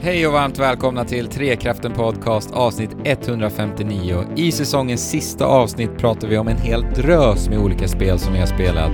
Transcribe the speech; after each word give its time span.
Hej 0.00 0.26
och 0.26 0.32
varmt 0.32 0.58
välkomna 0.58 1.04
till 1.04 1.28
Trekraften 1.28 1.92
Podcast 1.92 2.50
avsnitt 2.52 2.90
159. 3.04 4.24
I 4.36 4.52
säsongens 4.52 5.10
sista 5.10 5.46
avsnitt 5.46 5.98
pratar 5.98 6.28
vi 6.28 6.38
om 6.38 6.48
en 6.48 6.56
hel 6.56 6.82
drös 6.82 7.48
med 7.48 7.58
olika 7.58 7.88
spel 7.88 8.18
som 8.18 8.32
vi 8.32 8.38
har 8.38 8.46
spelat. 8.46 8.92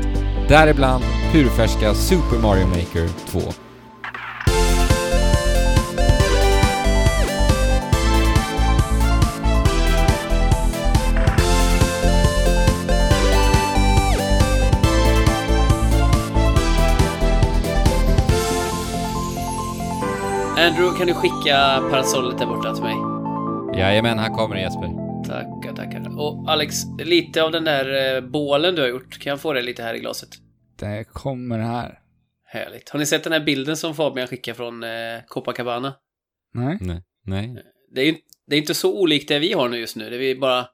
Däribland 0.48 1.04
purfärska 1.32 1.94
Super 1.94 2.42
Mario 2.42 2.66
Maker 2.66 3.08
2. 3.26 3.63
Andrew, 20.64 20.98
kan 20.98 21.06
du 21.06 21.14
skicka 21.14 21.80
parasollet 21.90 22.38
där 22.38 22.46
borta 22.46 22.74
till 22.74 22.82
mig? 22.82 22.94
Jajamän, 23.80 24.18
här 24.18 24.34
kommer 24.34 24.54
det 24.54 24.60
Jesper. 24.60 24.88
Tackar, 25.28 25.76
tackar. 25.76 26.18
Och 26.18 26.50
Alex, 26.50 26.74
lite 26.98 27.42
av 27.42 27.52
den 27.52 27.64
där 27.64 28.16
eh, 28.16 28.20
bålen 28.20 28.74
du 28.74 28.82
har 28.82 28.88
gjort, 28.88 29.18
kan 29.18 29.30
jag 29.30 29.40
få 29.40 29.52
det 29.52 29.62
lite 29.62 29.82
här 29.82 29.94
i 29.94 29.98
glaset? 29.98 30.28
Det 30.78 31.04
kommer 31.12 31.58
här. 31.58 31.98
Härligt. 32.44 32.88
Har 32.88 32.98
ni 32.98 33.06
sett 33.06 33.24
den 33.24 33.32
här 33.32 33.44
bilden 33.44 33.76
som 33.76 33.94
Fabian 33.94 34.28
skickade 34.28 34.54
från 34.54 34.84
eh, 34.84 34.90
Copacabana? 35.28 35.94
Nej? 36.54 36.78
Nej. 36.80 37.02
Nej. 37.24 37.56
Det 37.94 38.00
är 38.00 38.06
ju 38.06 38.14
det 38.46 38.56
är 38.56 38.60
inte 38.60 38.74
så 38.74 39.00
olikt 39.00 39.28
det 39.28 39.38
vi 39.38 39.52
har 39.52 39.68
nu 39.68 39.78
just 39.78 39.96
nu, 39.96 40.10
där 40.10 40.18
vi 40.18 40.34
bara 40.34 40.66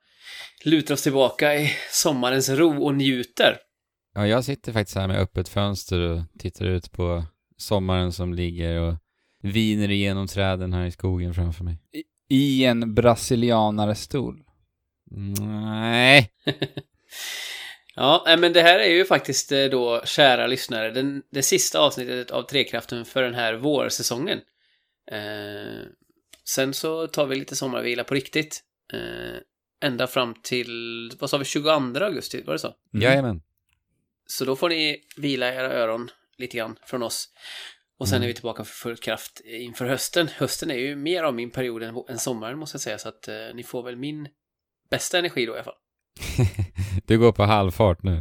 lutar 0.64 0.94
oss 0.94 1.02
tillbaka 1.02 1.54
i 1.54 1.70
sommarens 1.90 2.48
ro 2.48 2.84
och 2.84 2.94
njuter. 2.94 3.56
Ja, 4.14 4.26
jag 4.26 4.44
sitter 4.44 4.72
faktiskt 4.72 4.96
här 4.96 5.08
med 5.08 5.20
öppet 5.20 5.48
fönster 5.48 6.00
och 6.00 6.20
tittar 6.38 6.66
ut 6.66 6.92
på 6.92 7.24
sommaren 7.56 8.12
som 8.12 8.34
ligger 8.34 8.80
och 8.80 8.94
viner 9.40 9.90
igenom 9.90 10.26
träden 10.26 10.72
här 10.72 10.86
i 10.86 10.90
skogen 10.90 11.34
framför 11.34 11.64
mig. 11.64 11.78
I 12.28 12.64
en 12.64 12.94
brasilianarestol. 12.94 14.42
Nej. 15.10 16.30
Ja, 17.94 18.36
men 18.38 18.52
det 18.52 18.62
här 18.62 18.78
är 18.78 18.90
ju 18.90 19.04
faktiskt 19.04 19.52
eh, 19.52 19.64
då, 19.64 20.02
kära 20.04 20.46
lyssnare, 20.46 20.90
den, 20.90 21.22
det 21.30 21.42
sista 21.42 21.78
avsnittet 21.78 22.30
av 22.30 22.42
Trekraften 22.42 23.04
för 23.04 23.22
den 23.22 23.34
här 23.34 23.54
vårsäsongen. 23.54 24.40
Eh, 25.10 25.86
sen 26.44 26.74
så 26.74 27.06
tar 27.06 27.26
vi 27.26 27.36
lite 27.36 27.56
sommarvila 27.56 28.04
på 28.04 28.14
riktigt. 28.14 28.60
Eh, 28.92 29.38
ända 29.88 30.06
fram 30.06 30.34
till, 30.42 31.12
vad 31.18 31.30
sa 31.30 31.38
vi, 31.38 31.44
22 31.44 31.70
augusti, 31.70 32.42
var 32.42 32.52
det 32.52 32.58
så? 32.58 32.74
Mm. 32.94 33.02
Jajamän. 33.02 33.42
Så 34.26 34.44
då 34.44 34.56
får 34.56 34.68
ni 34.68 35.02
vila 35.16 35.54
era 35.54 35.72
öron 35.72 36.10
lite 36.38 36.56
grann 36.56 36.76
från 36.86 37.02
oss. 37.02 37.28
Och 38.00 38.08
sen 38.08 38.16
Mm. 38.16 38.22
är 38.22 38.28
vi 38.28 38.34
tillbaka 38.34 38.64
för 38.64 38.74
full 38.74 38.96
kraft 38.96 39.40
inför 39.44 39.86
hösten. 39.86 40.28
Hösten 40.28 40.70
är 40.70 40.74
ju 40.74 40.96
mer 40.96 41.22
av 41.22 41.34
min 41.34 41.50
period 41.50 41.82
än, 41.82 41.94
än 42.08 42.18
sommaren 42.18 42.58
måste 42.58 42.74
jag 42.74 42.80
säga, 42.80 42.98
så 42.98 43.08
att 43.08 43.28
eh, 43.28 43.34
ni 43.54 43.62
får 43.62 43.82
väl 43.82 43.96
min 43.96 44.28
bästa 44.90 45.18
energi 45.18 45.46
då 45.46 45.52
i 45.52 45.54
alla 45.54 45.64
fall. 45.64 45.74
du 47.06 47.18
går 47.18 47.32
på 47.32 47.42
halvfart 47.44 48.02
nu. 48.02 48.20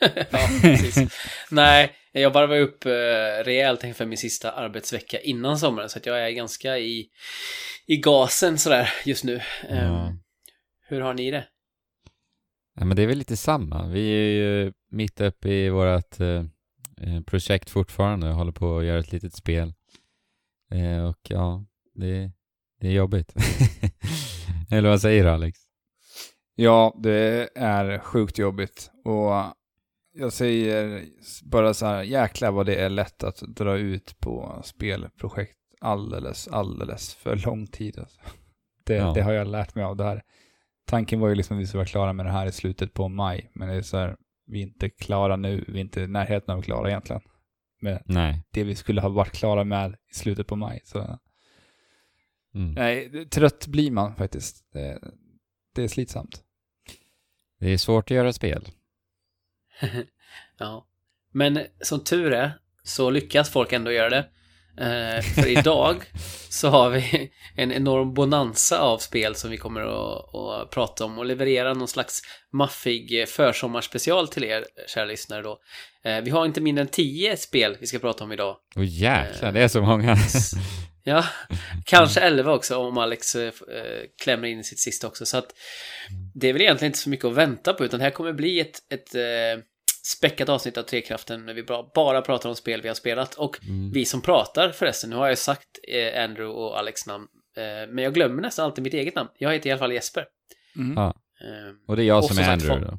ja, 0.30 0.48
precis. 0.62 1.12
Nej, 1.50 1.92
jag 2.12 2.30
varvar 2.30 2.58
upp 2.58 2.86
eh, 2.86 3.44
rejält 3.44 3.84
inför 3.84 4.06
min 4.06 4.18
sista 4.18 4.52
arbetsvecka 4.52 5.20
innan 5.20 5.58
sommaren, 5.58 5.88
så 5.88 5.98
att 5.98 6.06
jag 6.06 6.26
är 6.26 6.30
ganska 6.30 6.78
i, 6.78 7.08
i 7.86 7.96
gasen 7.96 8.58
sådär 8.58 8.88
just 9.04 9.24
nu. 9.24 9.40
Ja. 9.68 9.74
Eh, 9.76 10.10
hur 10.88 11.00
har 11.00 11.14
ni 11.14 11.30
det? 11.30 11.48
Ja, 12.78 12.84
men 12.84 12.96
det 12.96 13.02
är 13.02 13.06
väl 13.06 13.18
lite 13.18 13.36
samma. 13.36 13.86
Vi 13.86 14.08
är 14.10 14.30
ju 14.30 14.72
mitt 14.90 15.20
uppe 15.20 15.48
i 15.48 15.70
vårt 15.70 16.20
eh, 16.20 16.44
projekt 17.26 17.70
fortfarande 17.70 18.28
och 18.28 18.34
håller 18.34 18.52
på 18.52 18.78
att 18.78 18.84
göra 18.84 18.98
ett 18.98 19.12
litet 19.12 19.34
spel. 19.34 19.74
Eh, 20.70 21.04
och 21.04 21.18
ja, 21.28 21.64
det, 21.94 22.32
det 22.80 22.88
är 22.88 22.92
jobbigt. 22.92 23.34
Eller 24.70 24.88
vad 24.88 25.00
säger 25.00 25.24
du 25.24 25.30
Alex? 25.30 25.58
Ja, 26.54 26.94
det 27.02 27.48
är 27.54 27.98
sjukt 27.98 28.38
jobbigt. 28.38 28.90
Och 29.04 29.32
jag 30.14 30.32
säger 30.32 31.04
bara 31.42 31.74
så 31.74 31.86
här, 31.86 32.02
jäklar 32.02 32.50
vad 32.50 32.66
det 32.66 32.74
är 32.74 32.88
lätt 32.90 33.22
att 33.24 33.36
dra 33.36 33.76
ut 33.76 34.20
på 34.20 34.60
spelprojekt 34.64 35.56
alldeles, 35.80 36.48
alldeles 36.48 37.14
för 37.14 37.36
lång 37.36 37.66
tid. 37.66 37.98
Alltså. 37.98 38.20
Det, 38.84 38.94
Ja. 38.94 39.12
det 39.14 39.22
har 39.22 39.32
jag 39.32 39.46
lärt 39.46 39.74
mig 39.74 39.84
av 39.84 39.96
det 39.96 40.04
här. 40.04 40.22
Tanken 40.86 41.20
var 41.20 41.28
ju 41.28 41.34
liksom 41.34 41.56
att 41.56 41.62
vi 41.62 41.66
skulle 41.66 41.78
vara 41.78 41.86
klara 41.86 42.12
med 42.12 42.26
det 42.26 42.32
här 42.32 42.46
i 42.46 42.52
slutet 42.52 42.94
på 42.94 43.08
maj, 43.08 43.50
men 43.54 43.68
det 43.68 43.74
är 43.74 43.82
så 43.82 43.96
här, 43.96 44.16
vi 44.52 44.58
är 44.58 44.66
inte 44.66 44.90
klara 44.90 45.36
nu, 45.36 45.64
vi 45.68 45.76
är 45.78 45.80
inte 45.80 46.00
i 46.00 46.06
närheten 46.06 46.54
av 46.54 46.62
klara 46.62 46.88
egentligen. 46.88 47.22
Med 47.80 48.02
Nej. 48.04 48.42
det 48.50 48.64
vi 48.64 48.74
skulle 48.74 49.00
ha 49.00 49.08
varit 49.08 49.32
klara 49.32 49.64
med 49.64 49.96
i 50.10 50.14
slutet 50.14 50.46
på 50.46 50.56
maj. 50.56 50.80
Så 50.84 51.18
Mm. 52.54 52.74
Nej, 52.74 53.26
trött 53.28 53.66
blir 53.66 53.90
man 53.90 54.16
faktiskt. 54.16 54.72
Det, 54.72 54.98
det 55.74 55.82
är 55.82 55.88
slitsamt. 55.88 56.44
Det 57.60 57.70
är 57.70 57.78
svårt 57.78 58.10
att 58.10 58.16
göra 58.16 58.32
spel. 58.32 58.68
Ja. 60.58 60.86
Men 61.30 61.66
som 61.80 62.04
tur 62.04 62.32
är 62.32 62.52
så 62.82 63.10
lyckas 63.10 63.50
folk 63.50 63.72
ändå 63.72 63.92
göra 63.92 64.10
det. 64.10 64.28
Eh, 64.80 65.22
för 65.22 65.48
idag 65.48 66.04
så 66.50 66.68
har 66.68 66.90
vi 66.90 67.30
en 67.56 67.72
enorm 67.72 68.14
bonanza 68.14 68.78
av 68.78 68.98
spel 68.98 69.34
som 69.34 69.50
vi 69.50 69.56
kommer 69.56 69.80
att, 69.80 70.34
att 70.34 70.70
prata 70.70 71.04
om 71.04 71.18
och 71.18 71.26
leverera 71.26 71.74
någon 71.74 71.88
slags 71.88 72.22
maffig 72.52 73.20
eh, 73.20 73.26
försommarspecial 73.26 74.28
till 74.28 74.44
er, 74.44 74.64
kära 74.88 75.04
lyssnare 75.04 75.42
då. 75.42 75.58
Eh, 76.04 76.20
vi 76.20 76.30
har 76.30 76.46
inte 76.46 76.60
mindre 76.60 76.82
än 76.82 76.88
tio 76.88 77.36
spel 77.36 77.76
vi 77.80 77.86
ska 77.86 77.98
prata 77.98 78.24
om 78.24 78.32
idag. 78.32 78.56
Och 78.76 78.84
jäklar, 78.84 79.52
det 79.52 79.60
är 79.60 79.68
så 79.68 79.82
många. 79.82 80.16
Ja, 81.04 81.24
kanske 81.84 82.20
elva 82.20 82.52
också 82.52 82.76
om 82.76 82.98
Alex 82.98 83.34
eh, 83.34 83.46
eh, 83.46 84.02
klämmer 84.22 84.48
in 84.48 84.64
sitt 84.64 84.80
sista 84.80 85.06
också. 85.06 85.26
Så 85.26 85.36
att 85.36 85.54
det 86.34 86.48
är 86.48 86.52
väl 86.52 86.62
egentligen 86.62 86.90
inte 86.90 86.98
så 86.98 87.10
mycket 87.10 87.24
att 87.24 87.34
vänta 87.34 87.72
på, 87.72 87.84
utan 87.84 87.98
det 87.98 88.04
här 88.04 88.10
kommer 88.10 88.32
bli 88.32 88.60
ett, 88.60 88.78
ett 88.92 89.14
eh, 89.14 89.64
späckat 90.06 90.48
avsnitt 90.48 90.76
av 90.78 90.82
Trekraften 90.82 91.46
när 91.46 91.54
vi 91.54 91.62
bara, 91.94 92.22
pratar 92.22 92.48
om 92.48 92.56
spel 92.56 92.82
vi 92.82 92.88
har 92.88 92.94
spelat. 92.94 93.34
Och 93.34 93.58
Mm. 93.64 93.90
vi 93.92 94.04
som 94.04 94.20
pratar 94.22 94.70
förresten, 94.72 95.10
nu 95.10 95.16
har 95.16 95.28
jag 95.28 95.38
sagt 95.38 95.68
eh, 95.88 96.24
Andrew 96.24 96.46
och 96.60 96.78
Alex 96.78 97.06
namn, 97.06 97.26
eh, 97.56 97.92
men 97.92 97.98
jag 98.04 98.14
glömmer 98.14 98.42
nästan 98.42 98.64
alltid 98.64 98.84
mitt 98.84 98.94
eget 98.94 99.14
namn. 99.14 99.28
Jag 99.38 99.52
heter 99.52 99.68
i 99.68 99.72
alla 99.72 99.78
fall 99.78 99.92
Jesper. 99.92 100.26
Mm. 100.76 100.96
Ja. 100.96 101.06
Eh, 101.40 101.74
Och 101.88 101.96
det 101.96 102.02
är 102.02 102.06
jag 102.06 102.18
Och 102.18 102.24
som 102.24 102.36
som 102.36 102.44
är 102.44 102.52
Andrew 102.52 102.80
folk- 102.80 102.90
då. 102.92 102.98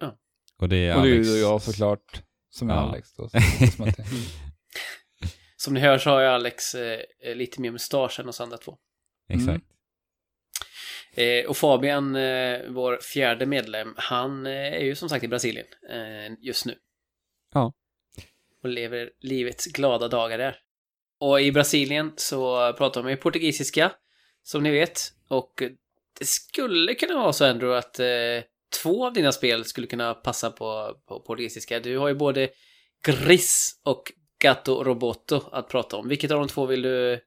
Ja. 0.00 0.16
Och 0.58 0.68
det 0.68 0.76
är 0.76 0.96
Och 0.96 1.02
det 1.02 1.08
är 1.10 1.14
Alex. 1.14 1.28
ju 1.28 1.32
jag 1.40 1.62
såklart 1.62 2.22
som 2.50 2.70
är 2.70 2.74
Ja. 2.74 2.80
Alex 2.80 3.12
då. 3.14 3.28
Som 5.56 5.74
ni 5.74 5.80
hör 5.80 5.98
så 5.98 6.10
har 6.10 6.20
jag 6.20 6.34
Alex 6.34 6.74
eh, 6.74 7.00
lite 7.34 7.60
mer 7.60 7.70
mustasch 7.70 8.20
än 8.20 8.28
oss 8.28 8.40
andra 8.40 8.56
två. 8.58 8.76
Exakt. 9.28 9.64
Eh, 11.14 11.46
och 11.46 11.56
Fabian, 11.56 12.16
eh, 12.16 12.60
vår 12.68 12.98
fjärde 13.02 13.46
medlem, 13.46 13.94
han 13.96 14.46
eh, 14.46 14.52
är 14.52 14.84
ju 14.84 14.94
som 14.94 15.08
sagt 15.08 15.24
i 15.24 15.28
Brasilien 15.28 15.66
eh, 15.90 16.32
just 16.40 16.66
nu. 16.66 16.74
Ja. 17.54 17.72
Och 18.62 18.68
lever 18.68 19.10
livets 19.20 19.66
glada 19.66 20.08
dagar 20.08 20.38
där. 20.38 20.56
Och 21.20 21.40
i 21.40 21.52
Brasilien 21.52 22.12
så 22.16 22.72
pratar 22.72 23.02
de 23.02 23.10
ju 23.10 23.16
portugisiska, 23.16 23.92
som 24.42 24.62
ni 24.62 24.70
vet. 24.70 25.00
Och 25.28 25.62
det 26.18 26.24
skulle 26.24 26.94
kunna 26.94 27.14
vara 27.14 27.32
så 27.32 27.44
ändå 27.44 27.72
att 27.72 27.98
eh, 27.98 28.06
två 28.82 29.06
av 29.06 29.12
dina 29.12 29.32
spel 29.32 29.64
skulle 29.64 29.86
kunna 29.86 30.14
passa 30.14 30.50
på, 30.50 30.96
på 31.08 31.20
portugisiska. 31.20 31.80
Du 31.80 31.98
har 31.98 32.08
ju 32.08 32.14
både 32.14 32.48
Gris 33.06 33.80
och 33.84 34.12
Gato 34.38 34.84
Roboto 34.84 35.40
att 35.52 35.68
prata 35.68 35.96
om. 35.96 36.08
Vilket 36.08 36.30
av 36.30 36.38
de 36.38 36.48
två 36.48 36.66
vill 36.66 36.82
du 36.82 37.20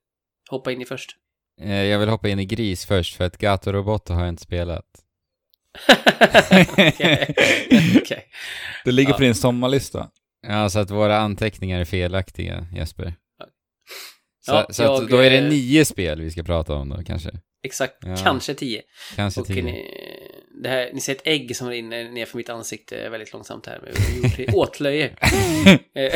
hoppa 0.49 0.71
in 0.71 0.81
i 0.81 0.85
först? 0.85 1.17
Eh, 1.61 1.83
Jag 1.83 1.99
vill 1.99 2.09
hoppa 2.09 2.29
in 2.29 2.39
i 2.39 2.45
gris 2.45 2.85
först 2.85 3.15
för 3.15 3.25
att 3.25 3.37
Gato 3.37 3.71
Roboto 3.71 4.13
har 4.13 4.21
jag 4.21 4.29
inte 4.29 4.43
spelat. 4.43 4.85
Okej. 6.51 7.35
Okej. 8.01 8.23
det 8.85 8.91
ligger 8.91 9.11
Ja. 9.11 9.15
på 9.17 9.21
din 9.23 9.35
sommarlista. 9.35 10.09
Ja, 10.47 10.69
så 10.69 10.79
att 10.79 10.91
våra 10.91 11.17
anteckningar 11.17 11.79
är 11.79 11.85
felaktiga, 11.85 12.67
Jesper. 12.75 13.13
Så, 14.45 14.51
Ja, 14.53 14.67
så 14.69 14.83
att 14.83 14.99
jag, 15.01 15.09
då 15.09 15.17
är 15.17 15.29
det 15.29 15.37
eh, 15.37 15.49
nio 15.49 15.85
spel 15.85 16.21
vi 16.21 16.31
ska 16.31 16.43
prata 16.43 16.73
om 16.73 16.89
då, 16.89 17.03
kanske. 17.03 17.29
Exakt, 17.63 17.93
Ja. 18.05 18.15
kanske 18.23 18.53
tio. 18.53 18.81
Kanske 19.15 19.41
Och 19.41 19.47
tio. 19.47 19.63
ni, 19.63 19.85
det 20.63 20.69
här, 20.69 20.89
ni 20.93 21.01
ser 21.01 21.11
ett 21.15 21.21
ägg 21.27 21.55
som 21.55 21.69
rinner 21.69 22.09
ner 22.09 22.25
för 22.25 22.37
mitt 22.37 22.49
ansikte 22.49 23.09
väldigt 23.09 23.33
långsamt 23.33 23.65
här. 23.65 23.91
Det 24.37 24.47
åtlöje. 24.53 25.07
Eh, 25.95 26.13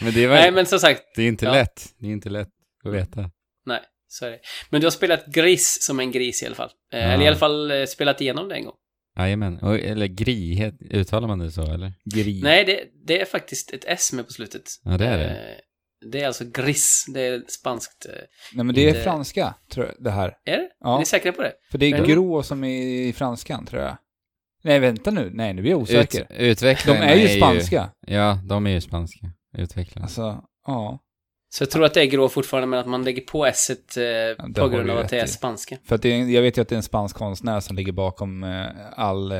Men 0.00 0.12
det, 0.14 0.26
var, 0.26 0.34
Nej, 0.36 0.52
men 0.52 0.66
som 0.66 0.78
sagt, 0.78 1.02
det 1.16 1.22
är 1.22 1.28
inte 1.28 1.44
ja. 1.44 1.52
lätt. 1.52 1.86
Det 1.98 2.06
är 2.06 2.10
inte 2.10 2.30
lätt 2.30 2.48
att 2.84 2.92
veta. 2.92 3.30
nej, 3.66 3.80
så 4.12 4.26
är 4.26 4.30
det. 4.30 4.38
Men 4.70 4.80
du 4.80 4.86
har 4.86 4.90
spelat 4.90 5.26
Gris 5.26 5.78
som 5.82 6.00
en 6.00 6.10
gris 6.10 6.42
i 6.42 6.46
alla 6.46 6.54
fall. 6.54 6.70
Eh, 6.92 6.98
Ja. 7.00 7.04
Eller 7.06 7.24
i 7.24 7.28
alla 7.28 7.36
fall 7.36 7.70
eh, 7.70 7.84
spelat 7.84 8.20
igenom 8.20 8.48
det 8.48 8.54
en 8.54 8.64
gång. 8.64 8.74
Jajamän. 9.18 9.58
Eller 9.62 10.06
gri, 10.06 10.72
uttalar 10.90 11.28
man 11.28 11.38
det 11.38 11.50
så 11.50 11.62
eller? 11.62 11.92
Gri. 12.04 12.40
Nej, 12.42 12.64
det, 12.64 12.84
det 13.06 13.20
är 13.20 13.24
faktiskt 13.24 13.70
ett 13.72 13.84
S 13.86 14.12
med 14.12 14.26
på 14.26 14.32
slutet. 14.32 14.62
Ja, 14.84 14.90
det 14.98 15.06
är 15.06 15.18
det. 15.18 15.24
Eh, 15.30 15.56
Det 16.10 16.20
är 16.22 16.26
alltså 16.26 16.44
Gris, 16.44 17.04
det 17.14 17.20
är 17.20 17.42
spanskt. 17.48 18.06
Nej, 18.54 18.64
men 18.64 18.74
det 18.74 18.88
är 18.90 19.02
franska, 19.02 19.54
tror 19.70 19.86
jag, 19.86 19.94
det 20.04 20.10
här. 20.10 20.34
Är 20.44 20.56
det? 20.58 20.68
Ja. 20.80 20.94
Är 20.94 20.98
ni 20.98 21.06
säkra 21.06 21.32
på 21.32 21.42
det? 21.42 21.52
För 21.70 21.78
det 21.78 21.86
är 21.86 21.90
Men- 21.98 22.08
grå 22.08 22.42
som 22.42 22.64
är 22.64 22.82
i 22.82 23.12
franskan, 23.12 23.66
tror 23.66 23.82
jag. 23.82 23.96
Nej, 24.64 24.78
vänta 24.80 25.10
nu. 25.10 25.30
Nej, 25.34 25.54
nu 25.54 25.62
blir 25.62 25.70
jag 25.72 25.82
Ut, 25.82 25.88
osäker. 25.88 26.26
utvecklarna 26.30 27.00
De 27.00 27.06
är 27.06 27.16
ju 27.16 27.28
spanska. 27.40 27.90
ja, 28.06 28.38
de 28.44 28.66
är 28.66 28.70
ju 28.70 28.80
spanska. 28.80 29.26
Utvecklarna. 29.58 30.04
Alltså, 30.04 30.44
ja. 30.66 30.98
Så 31.54 31.62
jag 31.62 31.70
tror 31.70 31.84
att 31.84 31.94
det 31.94 32.00
är 32.00 32.06
grå 32.06 32.28
fortfarande, 32.28 32.66
men 32.66 32.78
att 32.78 32.86
man 32.86 33.04
lägger 33.04 33.22
på 33.22 33.46
s 33.46 33.70
eh, 33.70 34.36
på 34.54 34.68
grund 34.68 34.90
av 34.90 34.98
att 34.98 35.08
det 35.08 35.20
är 35.20 35.24
i. 35.24 35.28
spanska. 35.28 35.76
För 35.84 35.94
att 35.94 36.02
det 36.02 36.08
är, 36.08 36.24
jag 36.24 36.42
vet 36.42 36.58
ju 36.58 36.62
att 36.62 36.68
det 36.68 36.74
är 36.74 36.76
en 36.76 36.82
spansk 36.82 37.16
konstnär 37.16 37.60
som 37.60 37.76
ligger 37.76 37.92
bakom 37.92 38.44
eh, 38.44 38.66
all, 38.96 39.32
eh, 39.32 39.38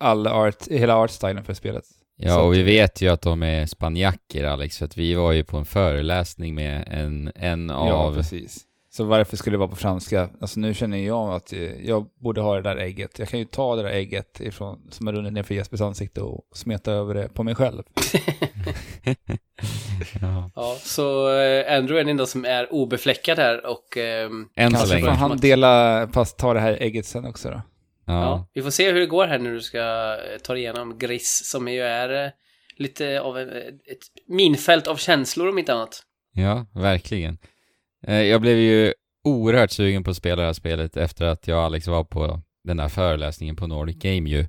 all 0.00 0.26
art, 0.26 0.68
hela 0.68 0.96
artstylen 0.96 1.44
för 1.44 1.54
spelet. 1.54 1.84
Ja, 2.16 2.34
Så 2.34 2.40
och 2.40 2.54
vi 2.54 2.62
vet 2.62 3.00
ju 3.02 3.08
att 3.08 3.22
de 3.22 3.42
är 3.42 3.66
spanjacker 3.66 4.44
Alex, 4.44 4.78
för 4.78 4.84
att 4.84 4.96
vi 4.96 5.14
var 5.14 5.32
ju 5.32 5.44
på 5.44 5.56
en 5.56 5.64
föreläsning 5.64 6.54
med 6.54 6.88
en, 6.90 7.32
en 7.34 7.68
Ja, 7.68 7.92
av... 7.92 8.14
precis. 8.14 8.66
Så 8.90 9.04
varför 9.04 9.36
skulle 9.36 9.54
det 9.54 9.58
vara 9.58 9.68
på 9.68 9.76
franska? 9.76 10.28
Alltså 10.40 10.60
nu 10.60 10.74
känner 10.74 10.98
jag 10.98 11.34
att 11.34 11.52
eh, 11.52 11.86
jag 11.86 12.06
borde 12.20 12.40
ha 12.40 12.54
det 12.54 12.62
där 12.62 12.76
ägget. 12.76 13.18
Jag 13.18 13.28
kan 13.28 13.38
ju 13.38 13.44
ta 13.44 13.76
det 13.76 13.82
där 13.82 13.90
ägget 13.90 14.40
ifrån, 14.40 14.80
som 14.90 15.06
har 15.06 15.14
runnit 15.14 15.32
ner 15.32 15.42
för 15.42 15.54
Jespers 15.54 15.80
ansikte 15.80 16.20
och 16.20 16.44
smeta 16.54 16.92
över 16.92 17.14
det 17.14 17.28
på 17.28 17.42
mig 17.42 17.54
själv. 17.54 17.82
ja. 20.20 20.50
Ja, 20.54 20.76
så 20.80 21.30
eh, 21.38 21.76
Andrew 21.78 21.94
är 22.00 22.04
den 22.04 22.08
enda 22.08 22.26
som 22.26 22.44
är 22.44 22.72
obefläckad 22.72 23.38
här 23.38 23.66
och... 23.66 23.96
ehm, 23.96 24.48
Än 24.56 24.70
så 24.70 24.76
Kanske 24.76 24.98
får 24.98 25.06
länge. 25.06 25.16
han 25.18 25.36
dela, 25.36 26.08
fast 26.12 26.38
ta 26.38 26.54
det 26.54 26.60
här 26.60 26.76
ägget 26.80 27.06
sen 27.06 27.24
också 27.24 27.50
då. 27.50 27.62
ja. 28.06 28.12
Ja. 28.22 28.46
vi 28.54 28.62
får 28.62 28.70
se 28.70 28.92
hur 28.92 29.00
det 29.00 29.06
går 29.06 29.26
här 29.26 29.38
när 29.38 29.50
du 29.50 29.60
ska 29.60 29.78
eh, 29.78 30.38
ta 30.42 30.52
dig 30.52 30.62
igenom 30.62 30.98
Gris, 30.98 31.42
som 31.50 31.68
ju 31.68 31.80
är 31.82 32.24
eh, 32.24 32.30
lite 32.76 33.20
av 33.20 33.38
en, 33.38 33.48
ett 33.48 34.02
minfält 34.28 34.86
av 34.86 34.96
känslor 34.96 35.48
om 35.48 35.58
inte 35.58 35.74
annat. 35.74 36.02
ja, 36.34 36.66
verkligen. 36.74 37.38
Jag 38.06 38.40
blev 38.40 38.56
ju 38.58 38.92
oerhört 39.24 39.70
sugen 39.70 40.04
på 40.04 40.10
att 40.10 40.16
spela 40.16 40.42
det 40.42 40.46
här 40.48 40.52
spelet 40.52 40.96
efter 40.96 41.24
att 41.24 41.46
jag 41.48 41.58
och 41.58 41.64
Alex 41.64 41.86
var 41.86 42.04
på 42.04 42.40
den 42.64 42.76
där 42.76 42.88
föreläsningen 42.88 43.56
på 43.56 43.66
Nordic 43.66 43.96
Game 43.96 44.30
ju. 44.30 44.46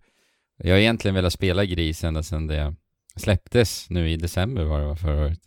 Jag 0.58 0.74
har 0.74 0.80
egentligen 0.80 1.16
velat 1.16 1.34
spela 1.34 1.66
Gris 1.66 2.04
ända 2.04 2.24
sedan 2.24 2.48
det 2.48 2.76
släpptes 3.16 3.90
nu 3.90 4.10
i 4.10 4.18
december 4.18 4.64
var 4.64 4.80
det 4.80 4.86
var 4.86 4.96
förra 4.96 5.26
året. 5.26 5.40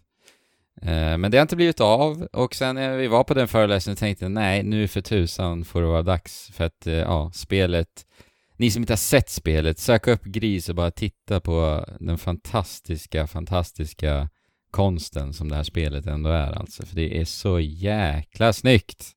Eh, 0.82 1.18
Men 1.18 1.30
det 1.30 1.36
har 1.36 1.42
inte 1.42 1.56
blivit 1.56 1.80
av 1.80 2.22
och 2.22 2.54
sen 2.54 2.74
när 2.74 2.96
vi 2.96 3.06
var 3.06 3.24
på 3.24 3.34
den 3.34 3.48
föreläsningen 3.48 3.96
tänkte 3.96 4.24
jag 4.24 4.32
nej, 4.32 4.62
nu 4.62 4.88
för 4.88 5.00
tusan 5.00 5.64
får 5.64 5.80
det 5.80 5.86
vara 5.86 6.02
dags 6.02 6.50
för 6.52 6.64
att, 6.64 6.86
eh, 6.86 6.94
ja, 6.94 7.30
spelet 7.34 8.06
ni 8.58 8.70
som 8.70 8.82
inte 8.82 8.92
har 8.92 8.96
sett 8.96 9.30
spelet, 9.30 9.78
sök 9.78 10.06
upp 10.06 10.24
Gris 10.24 10.68
och 10.68 10.74
bara 10.74 10.90
titta 10.90 11.40
på 11.40 11.84
den 12.00 12.18
fantastiska, 12.18 13.26
fantastiska 13.26 14.28
konsten 14.70 15.32
som 15.32 15.48
det 15.48 15.56
här 15.56 15.62
spelet 15.62 16.06
ändå 16.06 16.30
är 16.30 16.52
alltså. 16.52 16.86
För 16.86 16.96
det 16.96 17.20
är 17.20 17.24
så 17.24 17.60
jäkla 17.60 18.52
snyggt. 18.52 19.12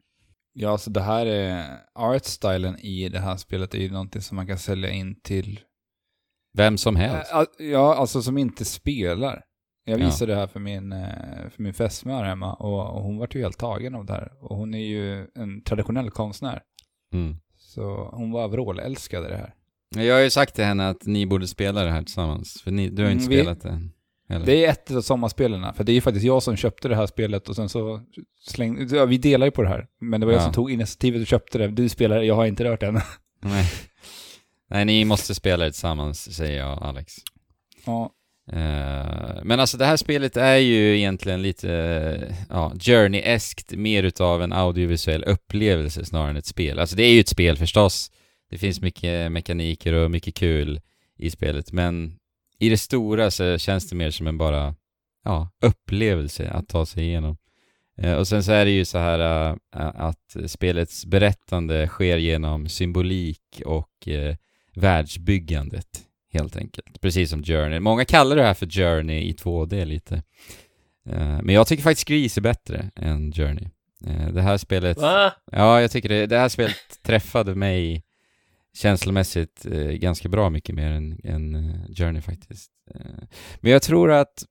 Ja, 0.54 0.72
alltså 0.72 0.90
det 0.90 1.02
här 1.02 1.26
är 1.26 1.78
artstylen 1.96 2.80
i 2.80 3.10
det 3.10 3.20
här 3.20 3.38
spelet 3.38 3.74
är 3.74 3.80
ju 3.80 3.92
någonting 3.92 4.22
som 4.22 4.36
man 4.36 4.48
kan 4.48 4.58
sälja 4.58 4.90
in 4.90 5.22
till 5.22 5.60
vem 6.54 6.78
som 6.78 6.96
helst. 6.96 7.32
Ja, 7.60 7.96
alltså 7.96 8.22
som 8.22 8.38
inte 8.38 8.66
spelar. 8.66 9.44
Jag 9.86 10.00
Ja. 10.00 10.06
visade 10.06 10.32
det 10.34 10.40
här 10.40 10.48
för 10.48 10.60
min, 10.60 10.92
eh, 10.92 11.50
för 11.56 11.64
min 11.64 11.74
fästmö 11.74 12.14
här 12.14 12.24
hemma 12.24 12.54
och, 12.54 12.96
och 12.96 13.04
hon 13.04 13.18
var 13.18 13.28
ju 13.32 13.42
helt 13.42 13.58
tagen 13.58 13.96
av 13.96 14.06
det 14.06 14.14
här. 14.14 14.32
Och 14.42 14.56
hon 14.58 14.74
är 14.74 14.86
ju 14.88 15.28
en 15.36 15.64
traditionell 15.64 16.12
konstnär. 16.12 16.62
Mm. 17.14 17.36
Så 17.58 18.10
hon 18.14 18.32
var 18.32 18.48
vrålälskade 18.48 19.28
det 19.30 19.38
här. 19.38 19.54
Jag 20.06 20.16
har 20.16 20.22
ju 20.22 20.30
sagt 20.30 20.56
till 20.56 20.64
henne 20.66 20.90
att 20.90 21.06
ni 21.06 21.26
borde 21.26 21.48
spela 21.48 21.84
det 21.84 21.92
här 21.92 22.02
tillsammans. 22.04 22.62
För 22.64 22.72
ni, 22.72 22.90
du 22.90 23.02
har 23.04 23.10
ju 23.10 23.14
inte 23.16 23.26
Mm, 23.26 23.38
vi- 23.38 23.42
spelat 23.44 23.62
det 23.62 23.70
än. 23.70 23.92
Eller? 24.30 24.46
Det 24.46 24.66
är 24.66 24.70
ett 24.72 24.92
av 24.92 25.02
sommarspelen, 25.02 25.74
för 25.74 25.84
det 25.84 25.92
är 25.92 25.94
ju 25.94 26.02
faktiskt 26.02 26.26
jag 26.26 26.44
som 26.44 26.56
köpte 26.56 26.88
det 26.88 26.96
här 26.96 27.08
spelet 27.08 27.50
och 27.50 27.56
sen 27.56 27.70
så 27.70 28.02
slängde, 28.42 28.96
ja, 28.96 29.06
vi 29.06 29.18
delar 29.18 29.48
ju 29.48 29.52
på 29.52 29.62
det 29.62 29.70
här. 29.70 29.88
Men 30.02 30.20
det 30.20 30.26
var 30.26 30.34
jag 30.34 30.40
Ja. 30.40 30.44
som 30.44 30.54
tog 30.54 30.72
initiativet 30.72 31.22
och 31.22 31.28
köpte 31.28 31.58
det. 31.58 31.68
Du 31.68 31.90
spelar, 31.90 32.22
jag 32.22 32.36
har 32.36 32.46
inte 32.46 32.64
rört 32.64 32.80
det 32.80 32.88
än. 32.88 33.00
Nej. 33.42 33.66
Nej, 34.70 34.86
ni 34.86 35.06
måste 35.06 35.36
spela 35.36 35.66
det 35.66 35.72
tillsammans, 35.72 36.36
säger 36.36 36.58
jag 36.60 36.84
Alex. 36.84 37.14
Ja, 37.86 38.12
Eh, 38.52 39.44
men 39.44 39.60
alltså 39.60 39.78
det 39.78 39.86
här 39.86 39.98
spelet 39.98 40.38
är 40.38 40.56
ju 40.56 40.98
egentligen 40.98 41.42
lite, 41.42 41.74
eh, 41.74 42.36
ja, 42.50 42.74
Journey-eskt, 42.80 43.76
mer 43.76 44.04
utav 44.04 44.44
en 44.44 44.54
audiovisuell 44.54 45.24
upplevelse 45.24 46.06
snarare 46.06 46.30
än 46.30 46.38
ett 46.38 46.46
spel. 46.46 46.80
Alltså 46.80 46.96
det 46.96 47.04
är 47.04 47.14
ju 47.14 47.20
ett 47.20 47.28
spel 47.28 47.58
förstås. 47.58 48.12
Det 48.50 48.58
finns 48.58 48.82
mycket 48.82 49.32
mekaniker 49.32 49.94
och 49.94 50.12
mycket 50.12 50.36
kul 50.36 50.82
i 51.18 51.30
spelet, 51.30 51.72
men 51.72 52.16
i 52.60 52.70
det 52.70 52.78
stora 52.78 53.32
så 53.32 53.58
känns 53.58 53.90
det 53.90 53.96
mer 53.96 54.12
som 54.12 54.28
en 54.28 54.38
bara, 54.38 54.76
ja, 55.24 55.50
upplevelse 55.62 56.50
att 56.50 56.68
ta 56.68 56.86
sig 56.86 57.04
igenom. 57.04 57.38
Eh, 57.98 58.14
och 58.14 58.28
sen 58.28 58.44
så 58.44 58.52
är 58.52 58.66
det 58.66 58.72
ju 58.72 58.86
så 58.86 58.98
här 58.98 59.50
eh, 59.76 59.92
att 59.96 60.36
spelets 60.48 61.06
berättande 61.06 61.88
sker 61.88 62.18
genom 62.18 62.70
symbolik 62.70 63.62
och 63.66 64.08
världsbyggandet 64.80 66.06
helt 66.34 66.56
enkelt. 66.56 67.02
Precis 67.02 67.30
som 67.30 67.44
Journey. 67.44 67.80
Många 67.80 68.06
kallar 68.06 68.36
det 68.36 68.44
här 68.44 68.54
för 68.54 68.66
Journey 68.70 69.20
i 69.30 69.34
2D 69.34 69.86
lite. 69.86 70.16
Eh, 71.10 71.42
Men 71.44 71.50
jag 71.56 71.68
tycker 71.68 71.84
faktiskt 71.84 72.08
Gris 72.08 72.38
är 72.38 72.42
bättre 72.42 72.92
än 72.96 73.32
Journey. 73.34 73.68
Eh, 74.06 74.28
Det 74.34 74.42
här 74.42 74.58
spelet... 74.58 74.98
Va? 74.98 75.34
Ja, 75.52 75.82
jag 75.82 75.92
tycker 75.92 76.10
det. 76.10 76.26
Det 76.26 76.38
här 76.38 76.50
spelet 76.50 76.76
träffade 77.04 77.56
mig 77.56 78.04
känslomässigt 78.74 79.66
eh, 79.66 79.88
ganska 79.92 80.30
bra 80.30 80.50
mycket 80.50 80.76
mer 80.76 80.92
än, 80.92 81.20
än 81.24 81.74
Journey 81.96 82.22
faktiskt. 82.22 82.72
Men 83.60 83.72
jag 83.72 83.82
tror 83.82 84.12
att 84.12 84.44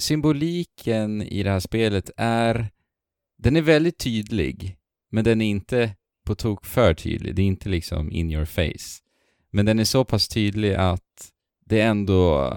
symboliken 0.00 1.22
i 1.22 1.42
det 1.42 1.50
här 1.50 1.60
spelet 1.60 2.10
är... 2.16 2.68
Den 3.38 3.56
är 3.56 3.62
väldigt 3.62 3.98
tydlig, 3.98 4.76
men 5.10 5.24
den 5.24 5.40
är 5.40 5.46
inte 5.46 5.94
på 6.26 6.34
tok 6.34 6.66
för 6.66 6.94
tydlig. 6.94 7.34
Det 7.34 7.42
är 7.42 7.46
inte 7.46 7.68
liksom 7.68 8.12
in 8.12 8.30
your 8.30 8.44
face. 8.44 9.00
Men 9.50 9.66
den 9.66 9.78
är 9.78 9.84
så 9.84 10.04
pass 10.04 10.28
tydlig 10.28 10.74
att 10.74 11.30
det 11.66 11.80
ändå 11.80 12.52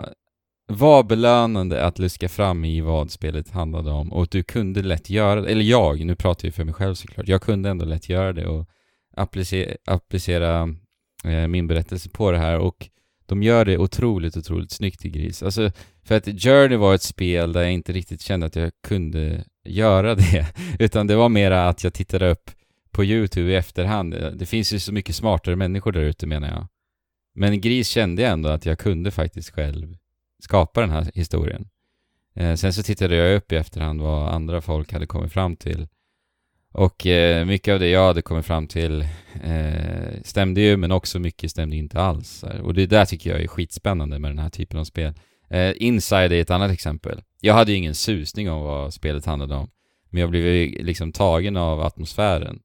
var 0.68 1.04
belönande 1.04 1.86
att 1.86 2.00
luska 2.00 2.30
fram 2.30 2.66
i 2.66 2.82
vad 2.82 3.12
spelet 3.12 3.50
handlade 3.50 3.92
om 3.92 4.14
och 4.14 4.24
att 4.24 4.32
du 4.32 4.44
kunde 4.44 4.82
lätt 4.82 5.10
göra 5.10 5.42
det, 5.42 5.52
eller 5.52 5.64
jag, 5.64 6.06
nu 6.06 6.16
pratar 6.16 6.48
jag 6.48 6.56
för 6.56 6.64
mig 6.64 6.74
själv 6.74 6.96
såklart, 6.96 7.28
jag 7.28 7.42
kunde 7.42 7.70
ändå 7.70 7.86
lätt 7.86 8.10
göra 8.10 8.34
det 8.34 8.46
och 8.48 8.70
applicera, 9.16 9.76
applicera 9.86 10.76
eh, 11.26 11.48
min 11.48 11.68
berättelse 11.68 12.10
på 12.10 12.32
det 12.32 12.38
här 12.38 12.60
och 12.60 12.90
de 13.26 13.44
gör 13.44 13.66
det 13.66 13.78
otroligt, 13.78 14.38
otroligt 14.38 14.72
snyggt 14.72 15.06
i 15.06 15.10
Gris. 15.10 15.44
Alltså, 15.44 15.72
för 16.04 16.16
att 16.18 16.26
Journey 16.26 16.78
var 16.78 16.96
ett 16.96 17.02
spel 17.02 17.54
där 17.54 17.62
jag 17.62 17.72
inte 17.72 17.92
riktigt 17.92 18.22
kände 18.22 18.46
att 18.46 18.56
jag 18.56 18.72
kunde 18.88 19.44
göra 19.66 20.16
det, 20.16 20.48
utan 20.80 21.08
det 21.08 21.16
var 21.16 21.30
mera 21.30 21.68
att 21.68 21.84
jag 21.84 21.94
tittade 21.94 22.30
upp 22.30 22.52
på 22.92 23.04
YouTube 23.04 23.52
i 23.52 23.56
efterhand. 23.56 24.16
Det 24.36 24.46
finns 24.46 24.74
ju 24.74 24.80
så 24.80 24.94
mycket 24.94 25.16
smartare 25.16 25.56
människor 25.56 25.92
där 25.92 26.02
ute 26.02 26.28
menar 26.28 26.48
jag. 26.48 26.68
Men 27.36 27.62
Gris 27.62 27.88
kände 27.88 28.22
jag 28.22 28.32
ändå 28.32 28.50
att 28.50 28.66
jag 28.66 28.80
kunde 28.80 29.12
faktiskt 29.12 29.50
själv 29.50 29.98
skapa 30.40 30.82
den 30.82 30.90
här 30.90 31.12
historien. 31.16 31.70
Eh, 32.36 32.56
sen 32.56 32.74
så 32.74 32.84
tittade 32.84 33.16
jag 33.16 33.36
upp 33.36 33.52
i 33.52 33.56
efterhand 33.56 34.02
vad 34.02 34.30
andra 34.30 34.62
folk 34.62 34.94
hade 34.94 35.06
kommit 35.06 35.34
fram 35.34 35.56
till. 35.56 35.88
Och 36.72 37.06
eh, 37.08 37.46
mycket 37.46 37.74
av 37.74 37.80
det 37.80 37.88
jag 37.90 38.08
hade 38.08 38.22
kommit 38.22 38.46
fram 38.46 38.68
till 38.68 39.02
eh, 39.44 40.22
stämde 40.24 40.62
ju, 40.62 40.78
men 40.78 40.92
också 40.92 41.20
mycket 41.20 41.52
stämde 41.52 41.76
inte 41.76 42.00
alls. 42.00 42.44
Och 42.64 42.74
det 42.74 42.86
där 42.86 43.06
tycker 43.06 43.30
jag 43.30 43.42
är 43.42 43.48
skitspännande 43.48 44.20
med 44.20 44.32
den 44.32 44.40
här 44.40 44.50
typen 44.50 44.80
av 44.80 44.84
spel. 44.84 45.14
Eh, 45.50 45.74
Inside 45.76 46.32
är 46.32 46.42
ett 46.42 46.50
annat 46.52 46.72
exempel. 46.72 47.22
Jag 47.42 47.54
hade 47.54 47.72
ju 47.72 47.78
ingen 47.78 47.96
susning 47.96 48.50
om 48.52 48.62
vad 48.62 48.94
spelet 48.94 49.26
handlade 49.26 49.56
om. 49.56 49.70
Men 50.10 50.22
jag 50.22 50.30
blev 50.30 50.46
ju 50.48 50.84
liksom 50.84 51.12
tagen 51.12 51.58
av 51.58 51.82
atmosfären. 51.82 52.60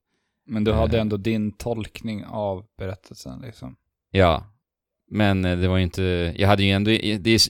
men 0.50 0.64
du 0.64 0.72
hade 0.72 0.96
Eh. 0.96 1.00
ändå 1.00 1.16
din 1.16 1.52
tolkning 1.52 2.24
av 2.24 2.64
berättelsen 2.78 3.40
liksom. 3.40 3.76
Ja, 4.10 4.44
men 5.10 5.44
eh, 5.44 5.58
det 5.58 5.68
var 5.68 5.76
ju 5.76 5.82
inte, 5.82 6.34
jag 6.36 6.48
hade 6.48 6.62
ju 6.62 6.70
ändå, 6.70 6.90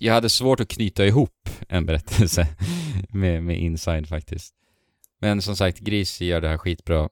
jag 0.01 0.15
hade 0.15 0.29
svårt 0.31 0.61
att 0.61 0.69
knyta 0.69 1.07
ihop 1.07 1.49
en 1.69 1.87
berättelse 1.87 2.47
med, 3.09 3.43
med 3.43 3.59
Inside 3.59 4.09
faktiskt. 4.09 4.55
Men 5.21 5.43
som 5.43 5.57
sagt, 5.57 5.79
Gris 5.79 6.21
gör 6.21 6.41
det 6.41 6.49
här 6.49 6.59
skitbra. 6.59 7.09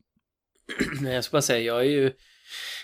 Jag 1.04 1.24
ska 1.24 1.32
bara 1.32 1.42
säga, 1.42 1.60
jag 1.60 1.80
är 1.80 1.90
ju 1.90 2.12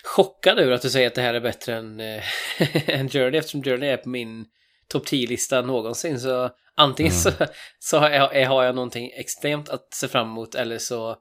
chockad 0.04 0.58
över 0.58 0.72
att 0.72 0.82
du 0.82 0.90
säger 0.90 1.06
att 1.06 1.14
det 1.14 1.22
här 1.22 1.34
är 1.34 1.40
bättre 1.40 1.76
än, 1.76 2.00
eh, 2.00 2.22
än 2.88 3.08
Journey, 3.08 3.38
eftersom 3.38 3.62
Journey 3.62 3.88
är 3.88 3.96
på 3.96 4.08
min 4.08 4.44
topp 4.88 5.06
10-lista 5.06 5.62
någonsin. 5.62 6.20
Så 6.20 6.50
antingen 6.76 7.12
Mm. 7.12 7.20
så, 7.22 7.30
så 7.78 7.98
har, 7.98 8.10
jag, 8.10 8.48
har 8.48 8.64
jag 8.64 8.74
någonting 8.74 9.10
extremt 9.14 9.68
att 9.68 9.94
se 9.94 10.08
fram 10.08 10.28
emot, 10.28 10.54
eller 10.54 10.78
så, 10.78 11.16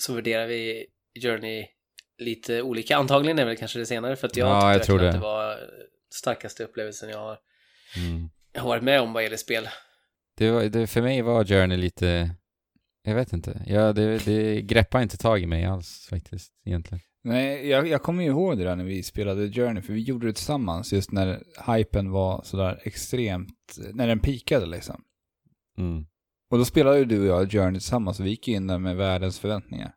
så 0.00 0.12
värderar 0.12 0.46
vi 0.46 0.86
Journey 1.22 1.66
lite 2.18 2.62
olika. 2.62 2.96
Antagligen 2.96 3.38
är 3.38 3.44
väl 3.44 3.56
kanske 3.56 3.78
det 3.78 3.86
senare, 3.86 4.16
för 4.16 4.26
att 4.26 4.36
jag 4.36 4.48
Ja, 4.48 4.60
tyckte 4.60 4.78
jag 4.78 4.82
tror 4.86 4.98
det. 4.98 5.08
att 5.08 5.14
det 5.14 5.20
var 5.20 5.56
starkaste 6.14 6.64
upplevelsen 6.64 7.08
jag 7.10 7.18
har, 7.18 7.38
Mm. 7.96 8.28
jag 8.52 8.60
har 8.60 8.68
varit 8.68 8.82
med 8.82 9.00
om 9.00 9.12
vad 9.12 9.22
gäller 9.22 9.36
spel. 9.36 9.68
Det 10.36 10.50
var, 10.50 10.62
det, 10.64 10.86
för 10.86 11.02
mig 11.02 11.22
var 11.22 11.44
Journey 11.44 11.76
lite, 11.76 12.30
jag 13.02 13.14
vet 13.14 13.32
inte, 13.32 13.62
ja, 13.66 13.92
det, 13.92 14.24
det 14.24 14.62
greppar 14.62 15.02
inte 15.02 15.16
tag 15.16 15.42
i 15.42 15.46
mig 15.46 15.64
alls 15.64 16.06
faktiskt, 16.10 16.52
egentligen. 16.64 17.00
Nej, 17.24 17.68
jag, 17.68 17.88
jag 17.88 18.02
kommer 18.02 18.22
ju 18.22 18.28
ihåg 18.30 18.58
det 18.58 18.64
där 18.64 18.76
när 18.76 18.84
vi 18.84 19.02
spelade 19.02 19.52
Journey, 19.52 19.82
för 19.82 19.92
vi 19.92 20.00
gjorde 20.00 20.26
det 20.26 20.32
tillsammans 20.32 20.92
just 20.92 21.12
när 21.12 21.42
hypen 21.76 22.10
var 22.10 22.42
sådär 22.44 22.80
extremt, 22.84 23.76
när 23.92 24.06
den 24.08 24.20
pikade 24.20 24.66
liksom. 24.66 25.04
Mm. 25.78 26.06
Och 26.50 26.58
då 26.58 26.64
spelade 26.64 26.98
ju 26.98 27.04
du 27.04 27.20
och 27.30 27.42
jag 27.42 27.50
Journey 27.52 27.72
tillsammans 27.80 28.20
och 28.20 28.26
vi 28.26 28.30
gick 28.30 28.48
in 28.48 28.66
där 28.66 28.78
med 28.78 28.96
världens 28.96 29.38
förväntningar. 29.38 29.92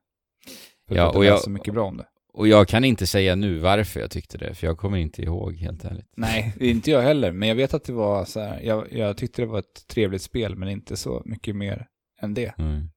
För 0.90 0.96
Ja, 0.96 1.10
att 1.10 1.16
och 1.16 1.26
jag- 1.26 1.40
så 1.42 1.50
mycket 1.50 1.74
bra 1.74 1.86
om 1.88 1.98
det. 1.98 2.06
och 2.34 2.48
jag 2.48 2.68
kan 2.68 2.84
inte 2.84 3.08
säga 3.08 3.36
nu 3.36 3.58
varför 3.58 4.00
jag 4.00 4.12
tyckte 4.12 4.38
det, 4.38 4.54
för 4.56 4.68
jag 4.68 4.78
kommer 4.78 4.98
inte 4.98 5.22
ihåg 5.22 5.56
helt 5.56 5.86
ärligt. 5.86 6.12
Nej, 6.18 6.54
inte 6.60 6.92
jag 6.92 7.02
heller. 7.02 7.32
Men 7.32 7.50
jag 7.50 7.56
vet 7.56 7.74
att 7.74 7.84
det 7.84 7.94
var 7.94 8.26
så 8.26 8.40
här, 8.40 8.62
jag, 8.62 8.88
jag 8.92 9.18
tyckte 9.18 9.42
det 9.42 9.46
var 9.46 9.60
ett 9.60 9.88
trevligt 9.88 10.22
spel, 10.22 10.56
men 10.56 10.70
inte 10.70 10.98
så 10.98 11.22
mycket 11.26 11.56
mer 11.56 11.88
än 12.22 12.34
det. 12.34 12.54
Mm. 12.60 12.90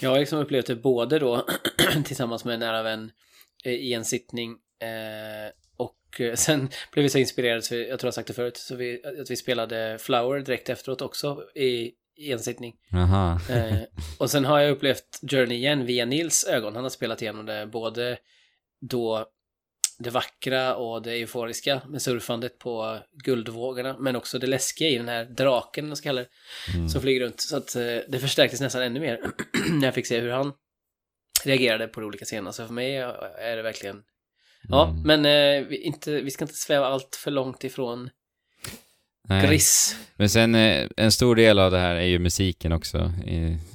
Jag 0.00 0.10
har 0.10 0.18
liksom 0.18 0.38
upplevt 0.38 0.66
det 0.66 0.76
både 0.76 1.18
då 1.18 1.46
tillsammans 2.04 2.44
med 2.44 2.54
en 2.54 2.60
nära 2.60 2.82
vän 2.82 3.10
eh, 3.64 3.72
i 3.72 3.92
en 3.94 4.04
sittning 4.04 4.50
eh, 4.82 5.52
och 5.76 6.20
eh, 6.20 6.34
sen 6.36 6.68
blev 6.92 7.02
vi 7.02 7.08
så 7.08 7.18
inspirerade, 7.18 7.62
så 7.62 7.74
vi, 7.74 7.88
jag 7.88 7.98
tror 7.98 8.06
jag 8.06 8.14
sagt 8.14 8.28
det 8.28 8.34
förut, 8.34 8.56
så 8.56 8.76
vi, 8.76 9.02
att 9.20 9.30
vi 9.30 9.36
spelade 9.36 9.98
Flower 10.00 10.40
direkt 10.40 10.68
efteråt 10.68 11.02
också 11.02 11.42
i, 11.54 11.90
i 12.20 12.32
en 12.32 12.38
sittning. 12.38 12.76
Eh, 13.50 13.78
och 14.18 14.30
sen 14.30 14.44
har 14.44 14.58
jag 14.60 14.70
upplevt 14.70 15.20
Journey 15.30 15.56
igen 15.58 15.86
via 15.86 16.04
Nils 16.04 16.44
ögon. 16.44 16.74
Han 16.74 16.84
har 16.84 16.90
spelat 16.90 17.22
igenom 17.22 17.46
det 17.46 17.66
både 17.66 18.18
då 18.80 19.26
det 19.98 20.10
vackra 20.10 20.74
och 20.76 21.02
det 21.02 21.12
euforiska 21.12 21.82
med 21.88 22.02
surfandet 22.02 22.58
på 22.58 22.98
guldvågorna, 23.24 23.96
men 23.98 24.16
också 24.16 24.38
det 24.38 24.46
läskiga 24.46 24.88
i 24.88 24.96
den 24.98 25.08
här 25.08 25.24
draken, 25.24 25.86
man 25.88 25.96
ska 25.96 26.08
kalla 26.08 26.20
det, 26.20 26.28
Mm. 26.74 26.88
som 26.88 27.00
flyger 27.02 27.20
runt. 27.20 27.40
Så 27.40 27.56
att 27.56 27.76
eh, 27.76 27.82
det 28.08 28.18
förstärktes 28.20 28.60
nästan 28.60 28.82
ännu 28.82 29.00
mer 29.00 29.20
när 29.70 29.86
jag 29.86 29.94
fick 29.94 30.06
se 30.06 30.20
hur 30.20 30.30
han 30.30 30.52
reagerade 31.44 31.88
på 31.88 32.00
de 32.00 32.06
olika 32.06 32.24
scenerna. 32.24 32.52
Så 32.52 32.66
för 32.66 32.74
mig 32.74 32.96
är 33.38 33.56
det 33.56 33.62
verkligen... 33.62 34.02
Ja, 34.68 34.88
Mm. 34.88 35.02
men 35.02 35.26
eh, 35.26 35.68
vi, 35.68 35.76
inte, 35.82 36.20
vi 36.20 36.30
ska 36.30 36.44
inte 36.44 36.54
sväva 36.54 36.86
allt 36.86 37.16
för 37.16 37.30
långt 37.30 37.64
ifrån 37.64 38.10
Nej. 39.28 39.46
Gris. 39.46 39.96
Men 40.16 40.28
sen 40.28 40.54
eh, 40.54 40.86
en 40.96 41.12
stor 41.12 41.36
del 41.36 41.58
av 41.58 41.70
det 41.70 41.78
här 41.78 41.94
är 41.94 42.06
ju 42.06 42.18
musiken 42.18 42.72
också. 42.72 43.12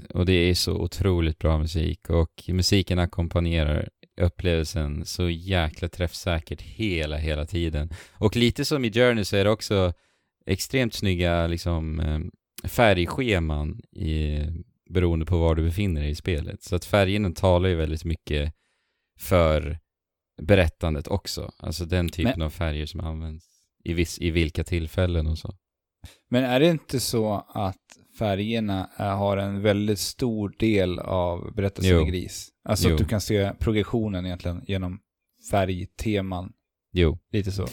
Och 0.10 0.26
det 0.26 0.34
är 0.34 0.54
så 0.54 0.74
otroligt 0.74 1.40
bra 1.40 1.58
musik. 1.58 2.10
Och 2.10 2.44
musiken 2.48 3.00
ackompanjerar 3.00 3.90
upplevelsen 4.22 5.06
så 5.06 5.30
jäkla 5.30 5.88
träffsäkert 5.88 6.62
hela, 6.62 7.18
hela 7.18 7.46
tiden. 7.46 7.90
Och 8.12 8.36
lite 8.36 8.66
som 8.66 8.86
i 8.86 8.92
Journey 8.92 9.24
så 9.24 9.36
är 9.36 9.44
det 9.44 9.50
också 9.50 9.94
extremt 10.46 10.94
snygga 10.94 11.48
liksom 11.48 12.00
eh, 12.00 12.20
färgscheman 12.70 13.82
i, 13.92 14.42
beroende 14.90 15.26
på 15.26 15.38
var 15.38 15.56
du 15.56 15.64
befinner 15.64 16.02
dig 16.02 16.10
i 16.10 16.16
spelet. 16.16 16.64
Så 16.64 16.76
att 16.76 16.86
färgerna 16.86 17.32
talar 17.32 17.70
ju 17.70 17.76
väldigt 17.76 18.06
mycket 18.06 18.54
för 19.20 19.80
berättandet 20.42 21.08
också. 21.08 21.52
Alltså 21.58 21.86
den 21.86 22.10
typen 22.10 22.42
av 22.42 22.50
färger 22.50 22.86
som 22.86 23.00
används 23.00 23.55
i, 23.86 23.94
viss, 23.94 24.20
i 24.22 24.32
vilka 24.32 24.64
tillfällen 24.64 25.28
och 25.28 25.38
så. 25.38 25.54
Men 26.30 26.44
är 26.44 26.60
det 26.60 26.68
inte 26.70 27.00
så 27.00 27.46
att 27.48 27.78
färgerna 28.20 28.90
är, 28.96 29.14
har 29.14 29.38
en 29.38 29.62
väldigt 29.62 30.00
stor 30.00 30.56
del 30.60 31.00
av 31.00 31.54
berättelsen 31.56 31.96
Jo. 31.96 32.08
i 32.08 32.10
Gris? 32.10 32.50
Alltså 32.64 32.88
Jo. 32.88 32.94
att 32.96 33.00
du 33.00 33.06
kan 33.06 33.22
se 33.22 33.52
progressionen 33.60 34.26
egentligen 34.26 34.64
genom 34.68 35.00
färgteman, 35.52 36.54
Jo. 36.92 37.18
lite 37.32 37.52
så. 37.52 37.68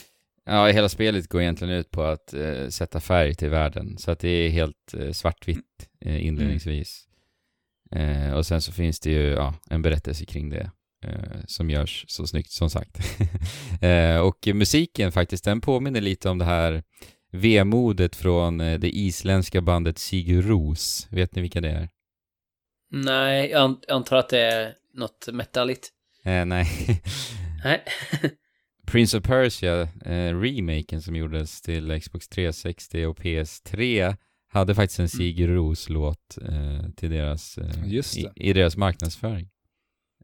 Ja, 0.45 0.67
hela 0.67 0.89
spelet 0.89 1.29
går 1.29 1.41
egentligen 1.43 1.75
ut 1.75 1.91
på 1.91 2.03
att 2.03 2.35
eh, 2.35 2.69
sätta 2.69 3.01
färg 3.01 3.35
till 3.35 3.51
världen. 3.51 3.99
Så 3.99 4.11
att 4.11 4.19
det 4.19 4.29
är 4.29 4.51
helt 4.51 4.95
eh, 4.95 5.11
svartvitt 5.11 5.89
eh, 6.01 6.27
inledningsvis. 6.27 7.09
Eh, 7.91 8.33
och 8.33 8.47
sen 8.47 8.61
så 8.61 8.73
finns 8.73 9.01
det 9.01 9.11
ju 9.11 9.23
ja, 9.23 9.55
en 9.71 9.83
berättelse 9.83 10.25
kring 10.25 10.51
det. 10.51 10.71
Eh, 11.03 11.41
som 11.47 11.71
görs 11.71 12.05
så 12.09 12.27
snyggt 12.27 12.51
som 12.51 12.71
sagt. 12.71 12.99
eh, 13.83 14.17
och 14.17 14.49
musiken 14.55 15.13
faktiskt, 15.13 15.45
den 15.45 15.61
påminner 15.61 16.01
lite 16.01 16.29
om 16.29 16.39
det 16.39 16.45
här 16.45 16.83
vemodet 17.33 18.17
från 18.17 18.61
eh, 18.61 18.79
det 18.79 18.97
isländska 18.97 19.61
bandet 19.61 19.99
Sigur 19.99 20.43
Ros. 20.43 21.07
Vet 21.11 21.35
ni 21.35 21.43
vilka 21.43 21.61
det 21.61 21.71
är? 21.71 21.89
Nej, 22.91 23.51
jag 23.51 23.63
an- 23.63 23.81
jag 23.87 23.97
antar 23.97 24.17
att 24.17 24.29
det 24.29 24.41
är 24.41 24.75
något 24.95 25.29
metaligt. 25.33 25.89
Eh, 26.25 26.45
nej. 26.45 26.67
Nej. 27.65 27.83
Prince 28.87 29.19
of 29.19 29.25
Persia, 29.25 29.83
eh, 30.05 30.39
remaken 30.41 31.03
som 31.03 31.17
gjordes 31.17 31.63
till 31.63 32.01
Xbox 32.01 32.29
360 32.29 33.05
och 33.07 33.19
PS3 33.19 34.17
hade 34.49 34.75
faktiskt 34.75 35.01
en 35.01 35.09
Sigur 35.09 35.49
Ros-låt 35.49 36.39
eh, 36.49 36.91
till 36.97 37.11
deras, 37.11 37.59
eh, 37.59 37.71
Just 37.87 38.17
i, 38.17 38.29
i 38.37 38.53
deras 38.53 38.77
marknadsföring. 38.77 39.49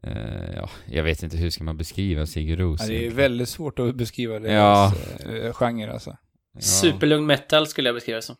Eh, 0.03 0.55
ja, 0.55 0.69
jag 0.85 1.03
vet 1.03 1.23
inte 1.23 1.37
hur 1.37 1.49
ska 1.49 1.63
man 1.63 1.77
beskriva 1.77 2.25
Sigur 2.25 2.57
Ros 2.57 2.81
Ja, 2.81 2.87
det 2.87 2.93
är 2.93 2.95
egentligen? 2.95 3.17
väldigt 3.17 3.49
svårt 3.49 3.79
att 3.79 3.95
beskriva 3.95 4.39
deras 4.39 4.93
ja. 5.23 5.53
genre 5.53 5.93
alltså. 5.93 6.17
Ja. 6.53 6.61
Superlugn 6.61 7.25
metal 7.25 7.67
skulle 7.67 7.89
jag 7.89 7.95
beskriva 7.95 8.15
det 8.15 8.21
som. 8.21 8.35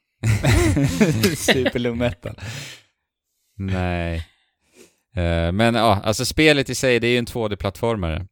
Superlugn 1.38 1.98
metal. 1.98 2.36
Nej. 3.58 4.16
Eh, 5.16 5.52
men 5.52 5.76
ja, 5.76 6.02
alltså 6.04 6.26
spelet 6.26 6.70
i 6.70 6.76
sig, 6.76 7.00
det 7.00 7.08
är 7.08 7.12
ju 7.12 7.18
en 7.18 7.26
2D-plattformare. 7.26 8.28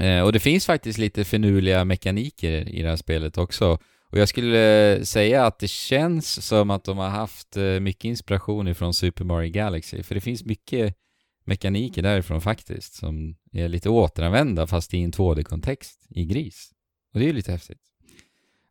Eh, 0.00 0.20
och 0.20 0.32
det 0.32 0.40
finns 0.40 0.66
faktiskt 0.66 0.98
lite 0.98 1.24
finurliga 1.24 1.84
mekaniker 1.84 2.68
i 2.68 2.82
det 2.82 2.88
här 2.88 2.96
spelet 2.96 3.38
också. 3.38 3.78
Och 4.10 4.18
jag 4.18 4.28
skulle 4.28 5.00
säga 5.04 5.46
att 5.46 5.58
det 5.58 5.68
känns 5.68 6.46
som 6.46 6.70
att 6.70 6.84
de 6.84 6.98
har 6.98 7.08
haft 7.08 7.56
mycket 7.80 8.04
inspiration 8.04 8.68
ifrån 8.68 8.94
Super 8.94 9.24
Mario 9.24 9.52
Galaxy. 9.52 10.02
För 10.02 10.14
det 10.14 10.20
finns 10.20 10.44
mycket 10.44 10.96
mekaniker 11.44 12.02
därifrån 12.02 12.40
faktiskt, 12.40 12.94
som 12.94 13.36
är 13.52 13.68
lite 13.68 13.88
återanvända 13.88 14.66
fast 14.66 14.94
i 14.94 15.02
en 15.02 15.12
2D-kontext 15.12 16.06
i 16.10 16.24
Gris. 16.24 16.70
Och 17.14 17.20
det 17.20 17.24
är 17.24 17.26
ju 17.26 17.32
lite 17.32 17.52
häftigt. 17.52 17.82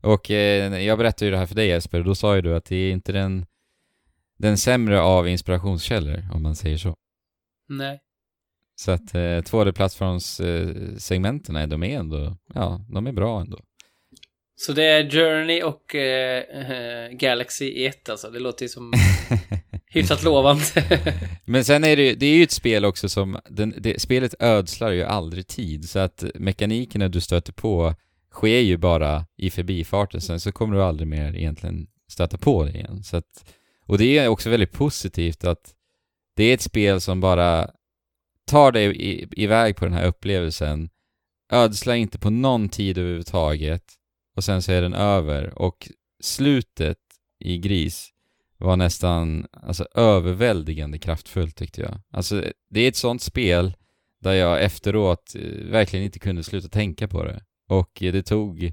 Och 0.01 0.31
eh, 0.31 0.83
jag 0.83 0.97
berättade 0.97 1.25
ju 1.25 1.31
det 1.31 1.37
här 1.37 1.45
för 1.45 1.55
dig 1.55 1.67
Jesper, 1.67 1.99
och 1.99 2.05
då 2.05 2.15
sa 2.15 2.35
ju 2.35 2.41
du 2.41 2.55
att 2.55 2.65
det 2.65 2.75
är 2.75 2.91
inte 2.91 3.11
den 3.11 3.45
den 4.41 4.57
sämre 4.57 5.01
av 5.01 5.27
inspirationskällor, 5.27 6.23
om 6.33 6.43
man 6.43 6.55
säger 6.55 6.77
så. 6.77 6.95
Nej. 7.69 7.99
Så 8.75 8.91
att 8.91 9.15
eh, 9.15 9.19
2D-plattformssegmenten, 9.19 11.69
de 11.69 11.83
är 11.83 11.99
ändå, 11.99 12.37
ja, 12.53 12.85
de 12.89 13.07
är 13.07 13.11
bra 13.11 13.41
ändå. 13.41 13.59
Så 14.55 14.73
det 14.73 14.83
är 14.83 15.09
Journey 15.09 15.63
och 15.63 15.95
eh, 15.95 16.71
eh, 16.71 17.11
Galaxy 17.11 17.65
i 17.65 17.85
ett 17.85 18.09
alltså. 18.09 18.29
Det 18.29 18.39
låter 18.39 18.65
ju 18.65 18.69
som 18.69 18.93
hyfsat 19.91 20.23
lovande. 20.23 20.63
Men 21.45 21.65
sen 21.65 21.83
är 21.83 21.95
det 21.95 22.03
ju, 22.03 22.15
det 22.15 22.25
är 22.25 22.35
ju 22.35 22.43
ett 22.43 22.51
spel 22.51 22.85
också 22.85 23.09
som, 23.09 23.39
den, 23.49 23.75
det, 23.77 24.01
spelet 24.01 24.35
ödslar 24.39 24.91
ju 24.91 25.03
aldrig 25.03 25.47
tid, 25.47 25.89
så 25.89 25.99
att 25.99 26.23
mekanikerna 26.35 27.07
du 27.07 27.21
stöter 27.21 27.53
på 27.53 27.95
sker 28.31 28.59
ju 28.59 28.77
bara 28.77 29.25
i 29.37 29.49
förbifarten, 29.49 30.21
sen 30.21 30.39
så 30.39 30.51
kommer 30.51 30.75
du 30.75 30.83
aldrig 30.83 31.07
mer 31.07 31.35
egentligen 31.35 31.87
stöta 32.11 32.37
på 32.37 32.63
det 32.63 32.71
igen. 32.71 33.03
Så 33.03 33.17
att, 33.17 33.53
och 33.85 33.97
det 33.97 34.17
är 34.17 34.27
också 34.27 34.49
väldigt 34.49 34.71
positivt 34.71 35.43
att 35.43 35.73
det 36.35 36.43
är 36.43 36.53
ett 36.53 36.61
spel 36.61 37.01
som 37.01 37.21
bara 37.21 37.69
tar 38.47 38.71
dig 38.71 38.95
i, 38.97 39.27
iväg 39.31 39.75
på 39.75 39.85
den 39.85 39.93
här 39.93 40.05
upplevelsen, 40.05 40.89
ödslar 41.51 41.95
inte 41.95 42.19
på 42.19 42.29
någon 42.29 42.69
tid 42.69 42.97
överhuvudtaget 42.97 43.83
och 44.35 44.43
sen 44.43 44.61
så 44.61 44.71
är 44.71 44.81
den 44.81 44.93
över 44.93 45.59
och 45.59 45.89
slutet 46.23 46.97
i 47.39 47.57
Gris 47.57 48.09
var 48.61 48.77
nästan 48.77 49.47
alltså, 49.51 49.87
överväldigande 49.95 50.99
kraftfullt 50.99 51.55
tyckte 51.55 51.81
jag. 51.81 52.01
Alltså 52.11 52.43
det 52.69 52.81
är 52.81 52.87
ett 52.87 52.95
sånt 52.95 53.21
spel 53.21 53.73
där 54.21 54.33
jag 54.33 54.63
efteråt 54.63 55.35
eh, 55.35 55.71
verkligen 55.71 56.05
inte 56.05 56.19
kunde 56.19 56.43
sluta 56.43 56.67
tänka 56.67 57.07
på 57.07 57.23
det. 57.23 57.43
Och 57.69 58.03
eh, 58.03 58.13
det 58.13 58.23
tog, 58.23 58.71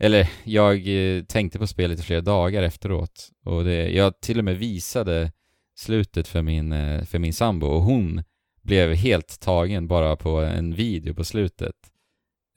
eller 0.00 0.30
jag 0.44 0.88
eh, 0.88 1.24
tänkte 1.24 1.58
på 1.58 1.66
spelet 1.66 2.00
i 2.00 2.02
flera 2.02 2.20
dagar 2.20 2.62
efteråt. 2.62 3.28
Och 3.44 3.64
det, 3.64 3.90
jag 3.90 4.20
till 4.20 4.38
och 4.38 4.44
med 4.44 4.58
visade 4.58 5.32
slutet 5.76 6.28
för 6.28 6.42
min, 6.42 6.70
för 7.06 7.18
min 7.18 7.32
sambo 7.32 7.66
och 7.66 7.82
hon 7.82 8.22
blev 8.62 8.94
helt 8.94 9.40
tagen 9.40 9.88
bara 9.88 10.16
på 10.16 10.40
en 10.40 10.74
video 10.74 11.14
på 11.14 11.24
slutet. 11.24 11.74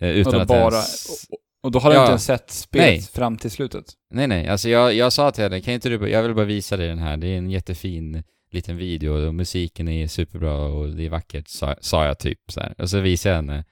Eh, 0.01 0.09
Utan 0.09 0.41
att 0.41 0.47
bara, 0.47 0.73
ens... 0.73 1.27
och, 1.67 1.71
då 1.71 1.79
har 1.79 1.89
du 1.89 1.95
Ja. 1.95 2.01
inte 2.01 2.09
ens 2.11 2.25
sett 2.25 2.51
spelet 2.51 2.87
Nej. 2.87 3.01
fram 3.01 3.37
till 3.37 3.51
slutet? 3.51 3.85
Nej, 4.11 4.27
nej, 4.27 4.47
alltså 4.47 4.69
jag, 4.69 4.93
jag 4.93 5.13
sa 5.13 5.31
till 5.31 5.43
henne, 5.43 5.61
kan 5.61 5.73
inte 5.73 5.89
du, 5.89 6.09
jag 6.09 6.23
vill 6.23 6.33
bara 6.35 6.45
visa 6.45 6.77
dig 6.77 6.87
den 6.87 6.99
här, 6.99 7.17
det 7.17 7.27
är 7.27 7.37
en 7.37 7.49
jättefin 7.49 8.23
liten 8.51 8.77
video 8.77 9.27
och 9.27 9.35
musiken 9.35 9.87
är 9.87 10.07
superbra 10.07 10.57
och 10.57 10.89
det 10.89 11.05
är 11.05 11.09
vackert, 11.09 11.47
sa, 11.47 11.75
sa 11.81 12.05
jag 12.05 12.19
typ 12.19 12.39
så 12.47 12.59
här. 12.59 12.75
Och 12.77 12.89
så 12.89 12.99
visade 12.99 13.35
jag 13.35 13.41
henne. 13.41 13.65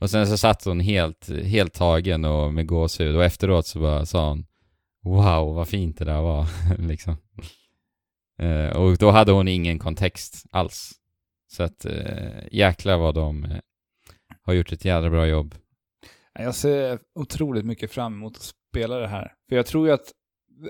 Och 0.00 0.10
sen 0.10 0.26
så 0.26 0.36
satt 0.36 0.64
hon 0.64 0.80
helt, 0.80 1.28
helt 1.44 1.74
tagen 1.74 2.24
och 2.24 2.54
med 2.54 2.66
gåshud 2.66 3.16
och 3.16 3.24
efteråt 3.24 3.66
så 3.66 3.78
bara 3.80 4.06
sa 4.06 4.28
hon 4.28 4.46
Wow, 5.04 5.54
vad 5.54 5.68
fint 5.68 5.98
det 5.98 6.04
där 6.04 6.20
var, 6.20 6.46
liksom. 6.88 7.16
Eh, 8.38 8.76
och 8.76 8.96
då 8.96 9.10
hade 9.10 9.32
hon 9.32 9.48
ingen 9.48 9.78
kontext 9.78 10.44
alls. 10.50 10.92
Så 11.48 11.62
att 11.62 11.84
eh, 11.84 12.42
jäklar 12.52 12.96
vad 12.98 13.14
de 13.14 13.44
eh, 13.44 13.56
har 14.42 14.52
gjort 14.54 14.72
ett 14.72 14.84
jävla 14.84 15.10
bra 15.10 15.26
jobb. 15.26 15.54
Jag 16.38 16.54
ser 16.54 16.98
otroligt 17.14 17.64
mycket 17.64 17.90
fram 17.90 18.12
emot 18.14 18.36
att 18.36 18.42
spela 18.70 18.96
det 18.96 19.08
här. 19.08 19.32
För 19.48 19.56
jag 19.56 19.66
tror 19.66 19.86
ju 19.86 19.92
att, 19.92 20.12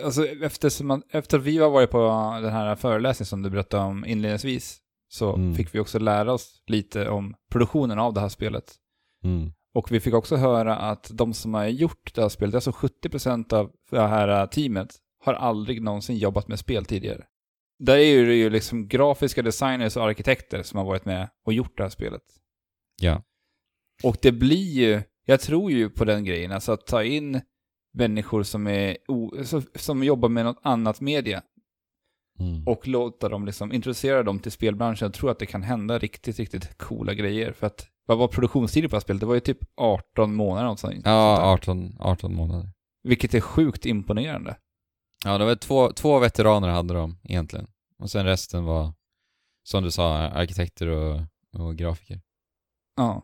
alltså 0.03 0.27
eftersom 0.27 0.87
man, 0.87 1.03
efter 1.11 1.39
att 1.39 1.45
vi 1.45 1.59
har 1.59 1.71
varit 1.71 1.91
på 1.91 1.99
den 2.43 2.53
här 2.53 2.77
föreläsningen 2.77 3.27
som 3.27 3.43
du 3.43 3.51
berättade 3.51 3.83
om 3.83 4.05
inledningsvis, 4.05 4.79
så 5.09 5.35
Mm. 5.35 5.55
fick 5.55 5.75
vi 5.75 5.79
också 5.79 5.99
lära 5.99 6.33
oss 6.33 6.63
lite 6.67 7.09
om 7.09 7.35
produktionen 7.51 7.99
av 7.99 8.15
det 8.15 8.21
här 8.21 8.29
spelet. 8.29 8.75
Mm. 9.25 9.53
Och 9.75 9.93
vi 9.93 10.01
fick 10.01 10.15
också 10.15 10.37
höra 10.37 10.77
att 10.77 11.11
de 11.15 11.35
som 11.35 11.55
har 11.55 11.67
gjort 11.67 12.15
det 12.15 12.21
här 12.23 12.29
spelet, 12.29 12.55
alltså 12.55 12.71
70% 12.71 13.53
av 13.53 13.71
det 13.91 14.01
här 14.01 14.47
teamet, 14.47 14.97
har 15.25 15.35
aldrig 15.35 15.83
någonsin 15.83 16.17
jobbat 16.17 16.49
med 16.49 16.59
spel 16.59 16.85
tidigare. 16.85 17.25
Där 17.79 17.97
är 17.97 18.27
det 18.27 18.35
ju 18.35 18.51
liksom 18.51 18.89
grafiska 18.89 19.43
designers 19.43 19.97
och 19.97 20.05
arkitekter 20.05 20.63
som 20.63 20.79
har 20.79 20.85
varit 20.87 21.05
med 21.05 21.29
och 21.47 21.53
gjort 21.53 21.77
det 21.77 21.83
här 21.83 21.91
spelet. 21.91 22.23
Ja. 23.03 23.23
Och 24.03 24.17
det 24.23 24.33
blir 24.33 24.73
ju, 24.73 25.03
jag 25.27 25.41
tror 25.41 25.71
ju 25.73 25.91
på 25.91 26.05
den 26.05 26.25
grejen, 26.25 26.53
alltså 26.53 26.73
att 26.73 26.87
ta 26.87 27.05
in 27.05 27.41
människor 27.95 28.43
som, 28.43 28.67
är 28.67 28.97
o, 29.09 29.33
så- 29.45 29.63
som 29.75 30.05
jobbar 30.05 30.29
med 30.29 30.45
något 30.45 30.61
annat 30.63 31.01
media 31.01 31.43
Mm. 32.39 32.67
och 32.69 32.89
låta 32.89 33.29
dem 33.29 33.47
liksom, 33.47 33.73
introducera 33.73 34.23
dem 34.23 34.39
till 34.39 34.53
spelbranschen. 34.53 35.07
Jag 35.07 35.15
tror 35.15 35.31
att 35.31 35.39
det 35.39 35.47
kan 35.47 35.63
hända 35.63 35.99
riktigt, 35.99 36.39
riktigt 36.39 36.79
coola 36.79 37.15
grejer. 37.15 37.53
För 37.53 37.67
att, 37.67 37.87
vad 38.07 38.19
var 38.19 38.29
produktionstiden 38.29 38.91
på 38.91 38.95
det 38.95 38.97
här 38.97 39.01
spelet? 39.01 39.21
Det 39.21 39.27
var 39.27 39.35
ju 39.35 39.41
typ 39.41 39.59
18 39.77 40.35
månader 40.35 40.77
sånt. 40.77 41.05
där. 41.05 41.11
Ja, 41.11 41.53
18, 41.53 41.97
18 42.01 42.35
månader. 42.35 42.71
Vilket 43.03 43.35
är 43.35 43.41
sjukt 43.41 43.87
imponerande. 43.87 44.57
Ja, 45.25 45.39
det 45.39 45.45
var 45.45 45.55
två, 45.55 45.93
två 45.93 46.19
veteraner 46.19 46.69
hade 46.69 46.95
de 46.95 47.19
egentligen. 47.25 47.67
Och 47.99 48.11
sen 48.11 48.25
resten 48.25 48.65
var, 48.65 48.93
som 49.63 49.85
du 49.85 49.91
sa, 49.91 50.17
arkitekter 50.19 50.87
och, 50.89 51.21
och 51.53 51.77
grafiker. 51.77 52.21
Ja. 52.97 53.23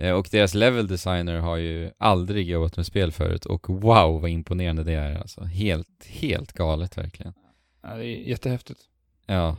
Eh, 0.00 0.12
Och 0.12 0.28
deras 0.30 0.54
level 0.54 0.86
designer 0.86 1.36
har 1.38 1.56
ju 1.56 1.90
aldrig 1.98 2.48
jobbat 2.48 2.76
med 2.76 2.86
spel 2.86 3.12
förut 3.12 3.46
och 3.46 3.68
wow 3.68 4.20
vad 4.20 4.30
imponerande 4.30 4.84
det 4.84 4.92
är 4.92 5.14
alltså. 5.18 5.44
Helt, 5.44 6.06
helt 6.06 6.52
galet 6.52 6.98
verkligen. 6.98 7.32
ja 7.82 7.94
det 7.96 8.04
är 8.06 8.28
jättehäftigt. 8.28 8.80
Ja. 9.26 9.56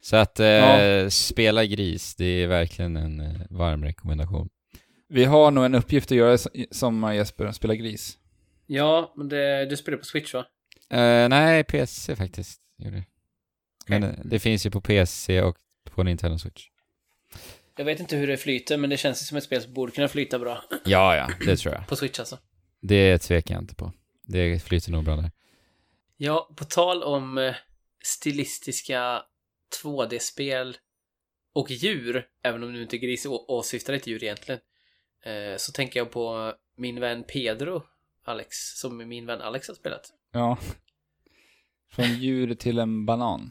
Så 0.00 0.16
att 0.16 0.40
eh, 0.40 0.46
Ja. 0.46 1.10
spela 1.10 1.64
gris, 1.64 2.14
det 2.14 2.24
är 2.24 2.46
verkligen 2.46 2.96
en 2.96 3.20
eh, 3.20 3.40
varm 3.50 3.84
rekommendation. 3.84 4.48
Vi 5.08 5.24
har 5.24 5.50
nog 5.50 5.64
en 5.64 5.74
uppgift 5.74 6.10
att 6.12 6.16
göra 6.18 6.38
som 6.70 7.14
Jesper, 7.14 7.52
spela 7.52 7.74
gris. 7.74 8.18
Ja, 8.66 9.12
men 9.16 9.28
det, 9.28 9.66
du 9.66 9.76
spelar 9.76 9.98
på 9.98 10.04
Switch 10.04 10.34
va? 10.34 10.44
Eh, 10.90 11.28
nej, 11.28 11.64
PC 11.64 12.16
faktiskt. 12.16 12.60
Gjorde. 12.78 13.04
Men 13.86 14.02
eh, 14.04 14.10
det 14.24 14.38
finns 14.38 14.66
ju 14.66 14.70
på 14.70 14.80
PC 14.80 15.42
och 15.42 15.56
på 15.90 16.02
Nintendo 16.02 16.38
Switch. 16.38 16.66
Jag 17.78 17.84
vet 17.84 18.00
inte 18.00 18.16
hur 18.16 18.26
det 18.26 18.36
flyter, 18.36 18.76
men 18.76 18.90
det 18.90 18.96
känns 18.96 19.28
som 19.28 19.38
ett 19.38 19.44
spel 19.44 19.62
som 19.62 19.74
borde 19.74 19.92
kunna 19.92 20.08
flyta 20.08 20.38
bra. 20.38 20.64
Ja, 20.84 21.16
ja, 21.16 21.28
det 21.46 21.56
tror 21.56 21.74
jag. 21.74 21.86
På 21.86 21.96
Switch 21.96 22.18
alltså. 22.18 22.38
Det 22.80 23.18
tvekar 23.18 23.54
jag 23.54 23.62
inte 23.62 23.74
på. 23.74 23.92
Det 24.24 24.62
flyter 24.62 24.90
nog 24.90 25.04
bra 25.04 25.16
där. 25.16 25.30
Ja, 26.16 26.50
på 26.56 26.64
tal 26.64 27.02
om 27.02 27.38
eh, 27.38 27.54
stilistiska 28.02 29.22
2D-spel 29.82 30.76
och 31.54 31.70
djur, 31.70 32.26
även 32.42 32.62
om 32.62 32.72
nu 32.72 32.82
inte 32.82 32.98
gris 32.98 33.26
åsyftar 33.28 33.92
ett 33.92 34.06
djur 34.06 34.24
egentligen, 34.24 34.60
eh, 35.24 35.56
så 35.56 35.72
tänker 35.72 36.00
jag 36.00 36.10
på 36.10 36.54
min 36.76 37.00
vän 37.00 37.24
Pedro, 37.32 37.82
Alex, 38.24 38.56
som 38.56 39.08
min 39.08 39.26
vän 39.26 39.40
Alex 39.40 39.68
har 39.68 39.74
spelat. 39.74 40.12
Ja. 40.32 40.58
Från 41.90 42.14
djur 42.14 42.54
till 42.54 42.78
en 42.78 43.06
banan. 43.06 43.48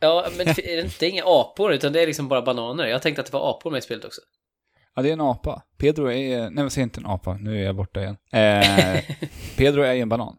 Ja, 0.00 0.26
men 0.36 0.46
det 0.46 0.74
är 0.78 0.84
inte- 0.84 1.06
inga 1.06 1.22
apor, 1.26 1.72
utan 1.72 1.92
det 1.92 2.02
är 2.02 2.06
liksom 2.06 2.28
bara 2.28 2.42
bananer. 2.42 2.86
Jag 2.86 3.02
tänkte 3.02 3.20
att 3.20 3.26
det 3.26 3.32
var 3.32 3.50
apor 3.50 3.70
med 3.70 3.78
i 3.78 3.82
spelet 3.82 4.04
också. 4.04 4.20
Ja, 4.96 5.02
det 5.02 5.08
är 5.08 5.12
en 5.12 5.20
apa. 5.20 5.62
Pedro 5.78 6.10
är, 6.12 6.50
nej 6.50 6.64
jag 6.64 6.72
säger 6.72 6.82
inte 6.82 7.00
en 7.00 7.06
apa, 7.06 7.34
nu 7.34 7.60
är 7.60 7.64
jag 7.64 7.76
borta 7.76 8.00
igen. 8.00 8.16
Eh, 8.32 9.00
Pedro 9.56 9.82
är 9.82 9.92
ju 9.92 10.00
en 10.00 10.08
banan. 10.08 10.36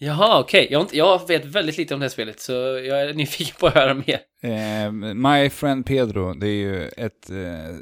Jaha, 0.00 0.40
okej. 0.40 0.68
Jag, 0.70 0.78
har 0.78 0.82
inte- 0.82 0.96
jag 0.96 1.28
vet 1.28 1.44
väldigt 1.44 1.78
lite 1.78 1.94
om 1.94 2.00
det 2.00 2.04
här 2.04 2.10
spelet, 2.10 2.40
så 2.40 2.52
jag 2.52 3.02
är 3.02 3.14
nyfiken 3.14 3.56
på 3.60 3.66
att 3.66 3.74
höra 3.74 3.94
mer. 3.94 4.20
Eh, 4.42 4.92
My 5.14 5.50
Friend 5.50 5.86
Pedro, 5.86 6.34
det 6.34 6.46
är 6.48 6.50
ju 6.52 6.88
ett 6.88 7.30
eh, 7.30 7.76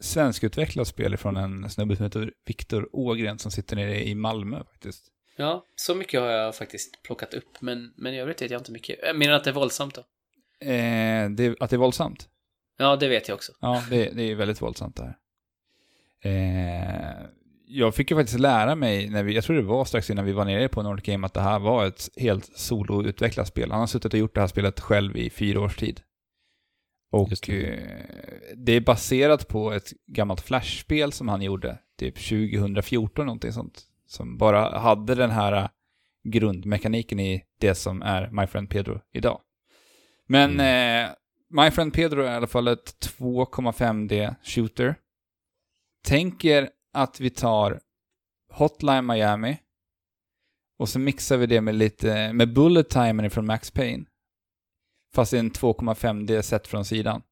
svenskutvecklat 0.00 0.88
spel 0.88 1.16
från 1.16 1.36
en 1.36 1.70
snubbe 1.70 1.96
som 1.96 2.04
heter 2.04 2.30
Viktor 2.46 2.88
Ågren 2.92 3.38
som 3.38 3.50
sitter 3.50 3.76
nere 3.76 4.04
i 4.08 4.14
Malmö 4.14 4.56
faktiskt. 4.72 5.04
Ja, 5.36 5.66
så 5.76 5.94
mycket 5.94 6.20
har 6.20 6.28
jag 6.28 6.56
faktiskt 6.56 7.02
plockat 7.02 7.34
upp, 7.34 7.60
men, 7.60 7.92
men 7.96 8.14
i 8.14 8.20
övrigt 8.20 8.42
vet 8.42 8.50
jag 8.50 8.60
inte 8.60 8.72
mycket. 8.72 8.98
Jag 9.02 9.16
menar 9.16 9.34
att 9.34 9.44
det 9.44 9.50
är 9.50 9.54
våldsamt 9.54 9.94
då? 9.94 10.00
Eh, 10.66 11.30
det, 11.30 11.56
att 11.60 11.70
det 11.70 11.76
är 11.76 11.78
våldsamt? 11.78 12.28
Ja, 12.78 12.96
det 12.96 13.08
vet 13.08 13.28
jag 13.28 13.34
också. 13.34 13.52
Ja, 13.60 13.82
det, 13.90 14.10
det 14.10 14.22
är 14.22 14.34
väldigt 14.34 14.62
våldsamt 14.62 14.96
det 14.96 15.02
här. 15.02 15.16
Eh, 16.24 17.26
jag 17.66 17.94
fick 17.94 18.10
ju 18.10 18.16
faktiskt 18.16 18.40
lära 18.40 18.74
mig, 18.74 19.08
när 19.08 19.22
vi, 19.22 19.34
jag 19.34 19.44
tror 19.44 19.56
det 19.56 19.62
var 19.62 19.84
strax 19.84 20.10
innan 20.10 20.24
vi 20.24 20.32
var 20.32 20.44
nere 20.44 20.68
på 20.68 20.82
Nordic 20.82 21.04
Game, 21.04 21.26
att 21.26 21.34
det 21.34 21.40
här 21.40 21.58
var 21.58 21.86
ett 21.86 22.08
helt 22.16 22.58
soloutvecklat 22.58 23.48
spel. 23.48 23.70
Han 23.70 23.80
har 23.80 23.86
suttit 23.86 24.12
och 24.12 24.18
gjort 24.18 24.34
det 24.34 24.40
här 24.40 24.48
spelet 24.48 24.80
själv 24.80 25.16
i 25.16 25.30
fyra 25.30 25.60
års 25.60 25.76
tid. 25.76 26.00
Och 27.10 27.30
det. 27.46 27.66
Eh, 27.66 28.56
det 28.56 28.72
är 28.72 28.80
baserat 28.80 29.48
på 29.48 29.72
ett 29.72 29.92
gammalt 30.06 30.40
Flash-spel 30.40 31.12
som 31.12 31.28
han 31.28 31.42
gjorde, 31.42 31.78
typ 31.98 32.14
2014 32.14 33.26
någonting 33.26 33.52
sånt. 33.52 33.82
Som 34.12 34.38
bara 34.38 34.78
hade 34.78 35.14
den 35.14 35.30
här 35.30 35.68
grundmekaniken 36.24 37.20
i 37.20 37.44
det 37.60 37.74
som 37.74 38.02
är 38.02 38.30
My 38.30 38.46
Friend 38.46 38.70
Pedro 38.70 39.00
idag. 39.12 39.40
Men 40.26 40.60
eh, 40.60 41.10
My 41.50 41.70
Friend 41.70 41.94
Pedro 41.94 42.22
är 42.22 42.32
i 42.32 42.36
alla 42.36 42.46
fall 42.46 42.68
ett 42.68 43.16
2,5D 43.18 44.34
shooter. 44.42 44.94
Tänk 46.04 46.44
er 46.44 46.70
att 46.92 47.20
vi 47.20 47.30
tar 47.30 47.80
Hotline 48.52 49.06
Miami 49.06 49.58
och 50.78 50.88
så 50.88 50.98
mixar 50.98 51.36
vi 51.36 51.46
det 51.46 51.60
med 51.60 51.74
lite, 51.74 52.32
med 52.32 52.54
Bullet 52.54 52.90
Timer 52.90 53.28
från 53.28 53.46
Max 53.46 53.70
Payne. 53.70 54.04
Fast 55.14 55.32
i 55.32 55.38
en 55.38 55.50
2,5D 55.50 56.42
sett 56.42 56.66
från 56.66 56.84
sidan. 56.84 57.22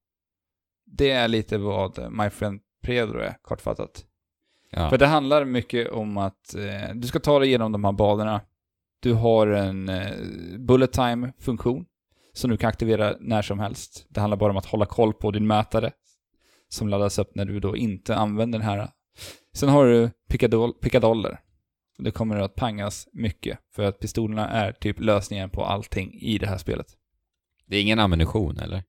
Det 0.87 1.11
är 1.11 1.29
lite 1.29 1.59
vad 1.59 2.13
My 2.13 2.31
Friend 2.31 2.61
Pedro 2.83 3.19
är, 3.19 3.37
kortfattat. 3.43 4.07
Ja. 4.71 4.91
För 4.91 4.99
det 4.99 5.07
handlar 5.07 5.45
mycket 5.45 5.89
om 5.89 6.17
att 6.17 6.55
eh, 6.55 6.95
du 6.95 7.09
ska 7.09 7.19
ta 7.19 7.39
dig 7.39 7.49
igenom 7.49 7.73
de 7.73 7.85
här 7.85 7.93
banorna. 7.93 8.41
Du 9.01 9.13
har 9.13 9.47
en 9.47 9.89
eh, 9.89 10.11
bullet 10.59 10.93
time-funktion 10.93 11.85
som 12.33 12.51
du 12.51 12.57
kan 12.57 12.69
aktivera 12.69 13.15
när 13.21 13.43
som 13.43 13.59
helst. 13.59 14.07
Det 14.09 14.21
handlar 14.21 14.37
bara 14.37 14.51
om 14.51 14.57
att 14.57 14.67
hålla 14.67 14.87
koll 14.87 15.13
på 15.13 15.31
din 15.31 15.47
mätare 15.47 15.93
som 16.69 16.89
laddas 16.89 17.19
upp 17.19 17.35
när 17.35 17.45
du 17.45 17.61
då 17.61 17.77
inte 17.77 18.17
använder 18.17 18.59
den 18.59 18.69
här. 18.69 18.89
Sen 19.53 19.69
har 19.69 19.87
du 19.87 20.11
pickadoll, 20.29 20.75
pickadoller. 20.75 21.41
Det 21.99 22.11
kommer 22.11 22.37
att 22.37 22.55
pangas 22.55 23.09
mycket 23.13 23.59
för 23.75 23.83
att 23.83 23.99
pistolerna 23.99 24.49
är 24.49 24.73
typ 24.73 25.01
lösningen 25.01 25.51
på 25.51 25.65
allting 25.65 26.15
i 26.15 26.39
det 26.39 26.47
här 26.47 26.59
spelet. 26.59 26.87
Det 27.67 27.77
är 27.77 27.83
ingen 27.83 27.99
ammunition 27.99 28.59
eller? 28.59 28.83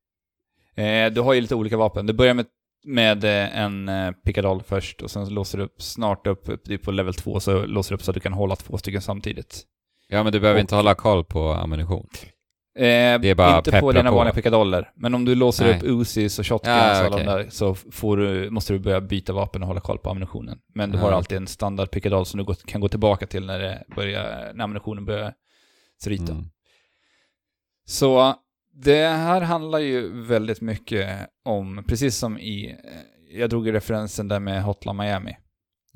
Eh, 0.75 1.13
du 1.13 1.21
har 1.21 1.33
ju 1.33 1.41
lite 1.41 1.55
olika 1.55 1.77
vapen. 1.77 2.05
Du 2.05 2.13
börjar 2.13 2.33
med, 2.33 2.45
med 2.83 3.23
eh, 3.23 3.57
en 3.61 3.89
eh, 3.89 4.11
pickadoll 4.11 4.63
först 4.63 5.01
och 5.01 5.11
sen 5.11 5.29
låser 5.33 5.57
du 5.57 5.63
upp 5.63 5.81
snart 5.81 6.27
upp, 6.27 6.49
är 6.69 6.77
på 6.77 6.91
level 6.91 7.13
2 7.13 7.39
så 7.39 7.65
låser 7.65 7.89
du 7.91 7.95
upp 7.95 8.03
så 8.03 8.11
att 8.11 8.15
du 8.15 8.21
kan 8.21 8.33
hålla 8.33 8.55
två 8.55 8.77
stycken 8.77 9.01
samtidigt. 9.01 9.63
Ja, 10.07 10.23
men 10.23 10.33
du 10.33 10.39
behöver 10.39 10.57
Och- 10.57 10.61
inte 10.61 10.75
hålla 10.75 10.95
koll 10.95 11.23
på 11.23 11.49
ammunition. 11.53 12.07
Eh, 12.75 12.83
Det 13.21 13.29
är 13.29 13.35
bara 13.35 13.57
inte 13.57 13.79
på 13.79 13.91
dina 13.91 14.09
på. 14.09 14.15
vanliga 14.15 14.33
pickadoller. 14.33 14.91
Men 14.95 15.15
om 15.15 15.25
du 15.25 15.35
låser 15.35 15.65
Nej. 15.65 15.77
upp 15.77 15.83
Uzis 15.83 16.39
och 16.39 16.47
shotguns 16.47 16.75
Ja, 16.77 17.07
och 17.09 17.19
där 17.19 17.47
så 17.49 17.75
får 17.75 18.17
du, 18.17 18.49
måste 18.49 18.73
du 18.73 18.79
börja 18.79 19.01
byta 19.01 19.33
vapen 19.33 19.61
och 19.61 19.67
hålla 19.67 19.79
koll 19.81 19.97
på 19.97 20.09
ammunitionen. 20.09 20.57
Men 20.75 20.91
du 20.91 20.97
Ja. 20.97 21.03
har 21.03 21.11
alltid 21.11 21.37
en 21.37 21.47
standard 21.47 21.91
pickadoll 21.91 22.25
som 22.25 22.37
du 22.45 22.53
kan 22.65 22.81
gå 22.81 22.87
tillbaka 22.87 23.27
till 23.27 23.45
när, 23.45 23.59
det 23.59 23.83
börjar, 23.95 24.51
när 24.53 24.63
ammunitionen 24.63 25.05
börjar 25.05 25.33
tryta. 26.03 26.31
Mm. 26.31 26.45
Så 27.85 28.35
det 28.83 29.07
här 29.07 29.41
handlar 29.41 29.79
ju 29.79 30.21
väldigt 30.21 30.61
mycket 30.61 31.29
om, 31.45 31.83
precis 31.87 32.17
som 32.17 32.39
i, 32.39 32.69
eh, 32.69 33.39
jag 33.39 33.49
drog 33.49 33.65
ju 33.67 33.71
referensen 33.71 34.27
där 34.27 34.39
med 34.39 34.63
Hotline 34.63 34.97
Miami. 34.97 35.37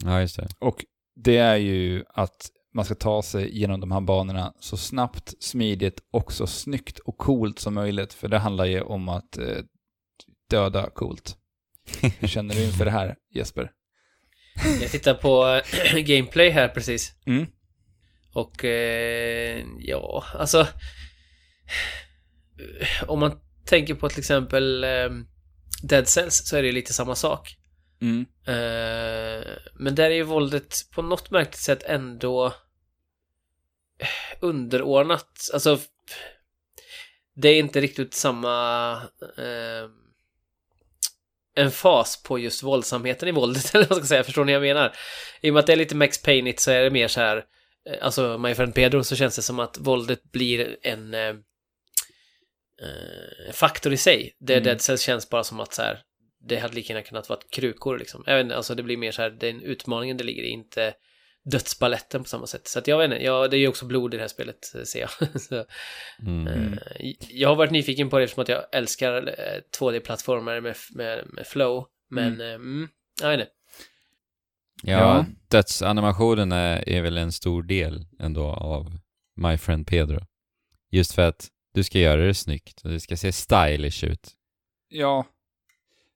Ja, 0.04 0.22
just 0.22 0.38
det. 0.38 0.48
Och 0.60 0.86
det 1.16 1.38
är 1.38 1.56
ju 1.56 2.04
att 2.10 2.50
man 2.74 2.86
ska 2.86 2.96
ta 2.96 3.22
sig 3.22 3.60
genom 3.60 3.80
de 3.80 3.92
här 3.92 4.02
banorna 4.02 4.54
så 4.60 4.78
snabbt, 4.78 5.34
smidigt 5.44 6.00
och 6.12 6.34
så 6.34 6.48
snyggt 6.48 7.00
och 7.00 7.18
coolt 7.18 7.60
som 7.60 7.74
möjligt. 7.74 8.14
För 8.14 8.28
det 8.28 8.38
handlar 8.38 8.66
ju 8.66 8.82
om 8.82 9.10
att 9.10 9.38
eh, 9.38 9.58
döda 10.50 10.90
coolt. 10.90 11.38
Hur 12.20 12.28
känner 12.28 12.56
du 12.56 12.66
inför 12.66 12.86
det 12.86 12.92
här, 12.92 13.16
Jesper? 13.36 13.72
Jag 14.82 14.92
tittar 14.92 15.14
på 15.14 15.62
eh, 15.96 16.00
gameplay 16.04 16.50
här 16.50 16.68
precis. 16.68 17.14
Mm. 17.26 17.46
Och 18.34 18.66
eh, 18.66 19.66
ja, 19.80 20.24
alltså... 20.34 20.68
Om 23.08 23.20
man 23.20 23.40
tänker 23.66 23.96
på 23.96 24.10
till 24.10 24.20
exempel 24.20 24.84
eh, 24.84 25.10
Dead 25.84 26.08
Cells 26.08 26.48
så 26.48 26.58
är 26.58 26.64
det 26.64 26.72
lite 26.72 26.94
samma 26.94 27.16
sak. 27.16 27.58
Mm. 28.02 28.26
Eh, 28.48 29.46
men 29.74 29.96
där 29.96 30.12
är 30.12 30.16
ju 30.16 30.24
våldet 30.24 30.76
på 30.92 31.02
något 31.02 31.32
märkligt 31.32 31.62
sätt 31.62 31.84
ändå 31.84 32.54
underordnat. 34.40 35.50
Alltså, 35.54 35.80
det 37.36 37.50
är 37.50 37.60
inte 37.60 37.82
riktigt 37.82 38.14
samma 38.14 38.94
eh, 39.38 39.90
en 41.56 41.72
fas 41.72 42.24
på 42.24 42.40
just 42.40 42.64
våldsamheten 42.64 43.30
i 43.30 43.32
våldet, 43.32 43.72
eller 43.76 43.88
vad 43.88 43.98
ska 43.98 44.02
jag 44.02 44.08
säga, 44.08 44.24
förstår 44.24 44.46
ni 44.46 44.54
vad 44.54 44.68
jag 44.68 44.76
menar? 44.76 44.96
I 45.42 45.50
och 45.50 45.54
med 45.54 45.60
att 45.60 45.68
det 45.68 45.74
är 45.74 45.78
lite 45.78 45.96
Max 45.96 46.22
Payne 46.22 46.54
så 46.58 46.72
är 46.72 46.84
det 46.84 46.92
mer 46.92 47.08
så 47.08 47.20
här, 47.20 47.46
eh, 47.90 47.98
alltså 48.06 48.38
My 48.38 48.56
Friend 48.56 48.76
Pedro 48.76 49.04
så 49.04 49.16
känns 49.16 49.36
det 49.36 49.42
som 49.42 49.60
att 49.60 49.78
våldet 49.78 50.32
blir 50.32 50.78
en 50.82 51.14
eh, 52.82 53.48
eh, 53.48 53.54
faktor 53.54 53.94
i 53.94 53.98
sig. 53.98 54.36
Det 54.40 54.54
Mm. 54.54 54.64
Dead 54.64 54.82
Cells 54.82 55.02
känns 55.02 55.30
bara 55.30 55.44
som 55.44 55.60
att 55.60 55.74
så 55.74 55.82
här, 55.82 56.00
det 56.48 56.58
hade 56.58 56.76
lika 56.76 56.94
gärna 56.94 57.06
kunnat 57.06 57.30
vara 57.30 57.40
krukor 57.52 57.98
liksom. 58.00 58.24
Jag 58.26 58.36
vet 58.36 58.44
inte, 58.44 58.56
alltså 58.56 58.76
det 58.76 58.84
blir 58.84 58.98
mer 58.98 59.12
så 59.12 59.22
här, 59.22 59.30
den 59.30 59.62
utmaningen 59.62 60.18
det 60.18 60.24
ligger 60.24 60.44
i, 60.44 60.50
inte 60.50 60.94
dödsballetten 61.52 62.24
på 62.24 62.30
samma 62.30 62.48
sätt. 62.48 62.68
Så 62.68 62.80
att 62.80 62.88
jag 62.88 62.98
vet 62.98 63.06
inte, 63.12 63.24
ja, 63.26 63.48
det 63.48 63.58
är 63.58 63.60
ju 63.60 63.68
också 63.68 63.86
blod 63.86 64.14
i 64.14 64.18
det 64.18 64.24
här 64.24 64.28
spelet, 64.28 64.76
eh, 64.76 64.82
ser 64.84 65.00
jag. 65.00 65.10
så, 65.42 65.66
Mm. 66.20 66.48
Mm. 66.48 66.74
eh, 66.74 67.14
jag 67.30 67.50
har 67.50 67.56
varit 67.56 67.72
nyfiken 67.72 68.10
på 68.10 68.18
det 68.18 68.24
eftersom 68.24 68.42
att 68.42 68.50
jag 68.50 68.64
älskar 68.72 69.28
eh, 69.28 69.62
2D-plattformar 69.80 70.62
med, 70.62 70.76
med, 70.96 71.24
med 71.34 71.48
flow. 71.48 71.86
Men 72.10 72.34
mm. 72.34 72.56
Mm, 72.56 72.88
Jag 73.22 73.30
vet 73.30 73.40
inte. 73.40 73.52
Ja, 74.84 74.92
Ja. 75.00 75.26
dödsanimationen 75.52 76.52
är, 76.52 76.90
är 76.90 77.02
väl 77.02 77.18
en 77.18 77.32
stor 77.32 77.64
del 77.64 78.06
ändå 78.20 78.44
av 78.48 78.98
My 79.42 79.58
Friend 79.58 79.88
Pedro. 79.88 80.20
Just 80.92 81.14
för 81.16 81.22
att 81.22 81.48
du 81.76 81.84
ska 81.84 82.00
göra 82.00 82.22
det 82.22 82.34
snyggt 82.34 82.82
och 82.82 82.90
det 82.90 83.00
ska 83.00 83.18
se 83.18 83.32
stylish 83.32 84.04
ut. 84.04 84.32
Ja. 84.90 85.26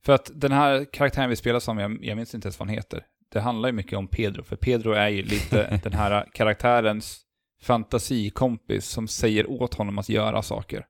För 0.06 0.13
att 0.13 0.32
den 0.34 0.52
här 0.52 0.86
karaktären 0.93 1.30
vi 1.30 1.36
spelar 1.36 1.60
som, 1.60 1.78
jag, 1.78 2.06
jag 2.06 2.17
minns 2.17 2.36
inte 2.36 2.45
ens 2.45 2.60
vad 2.60 2.67
han 2.67 2.76
heter. 2.76 3.06
Det 3.32 3.39
handlar 3.39 3.69
ju 3.69 3.74
mycket 3.74 3.98
om 3.98 4.08
Pedro, 4.08 4.43
för 4.43 4.56
Pedro 4.56 4.91
är 4.91 5.08
ju 5.08 5.22
lite 5.22 5.80
den 5.84 5.93
här 5.93 6.30
karaktärens 6.34 7.22
fantasikompis 7.62 8.86
som 8.86 9.08
säger 9.08 9.50
åt 9.50 9.74
honom 9.74 9.98
att 9.98 10.10
göra 10.10 10.41
saker. 10.41 10.86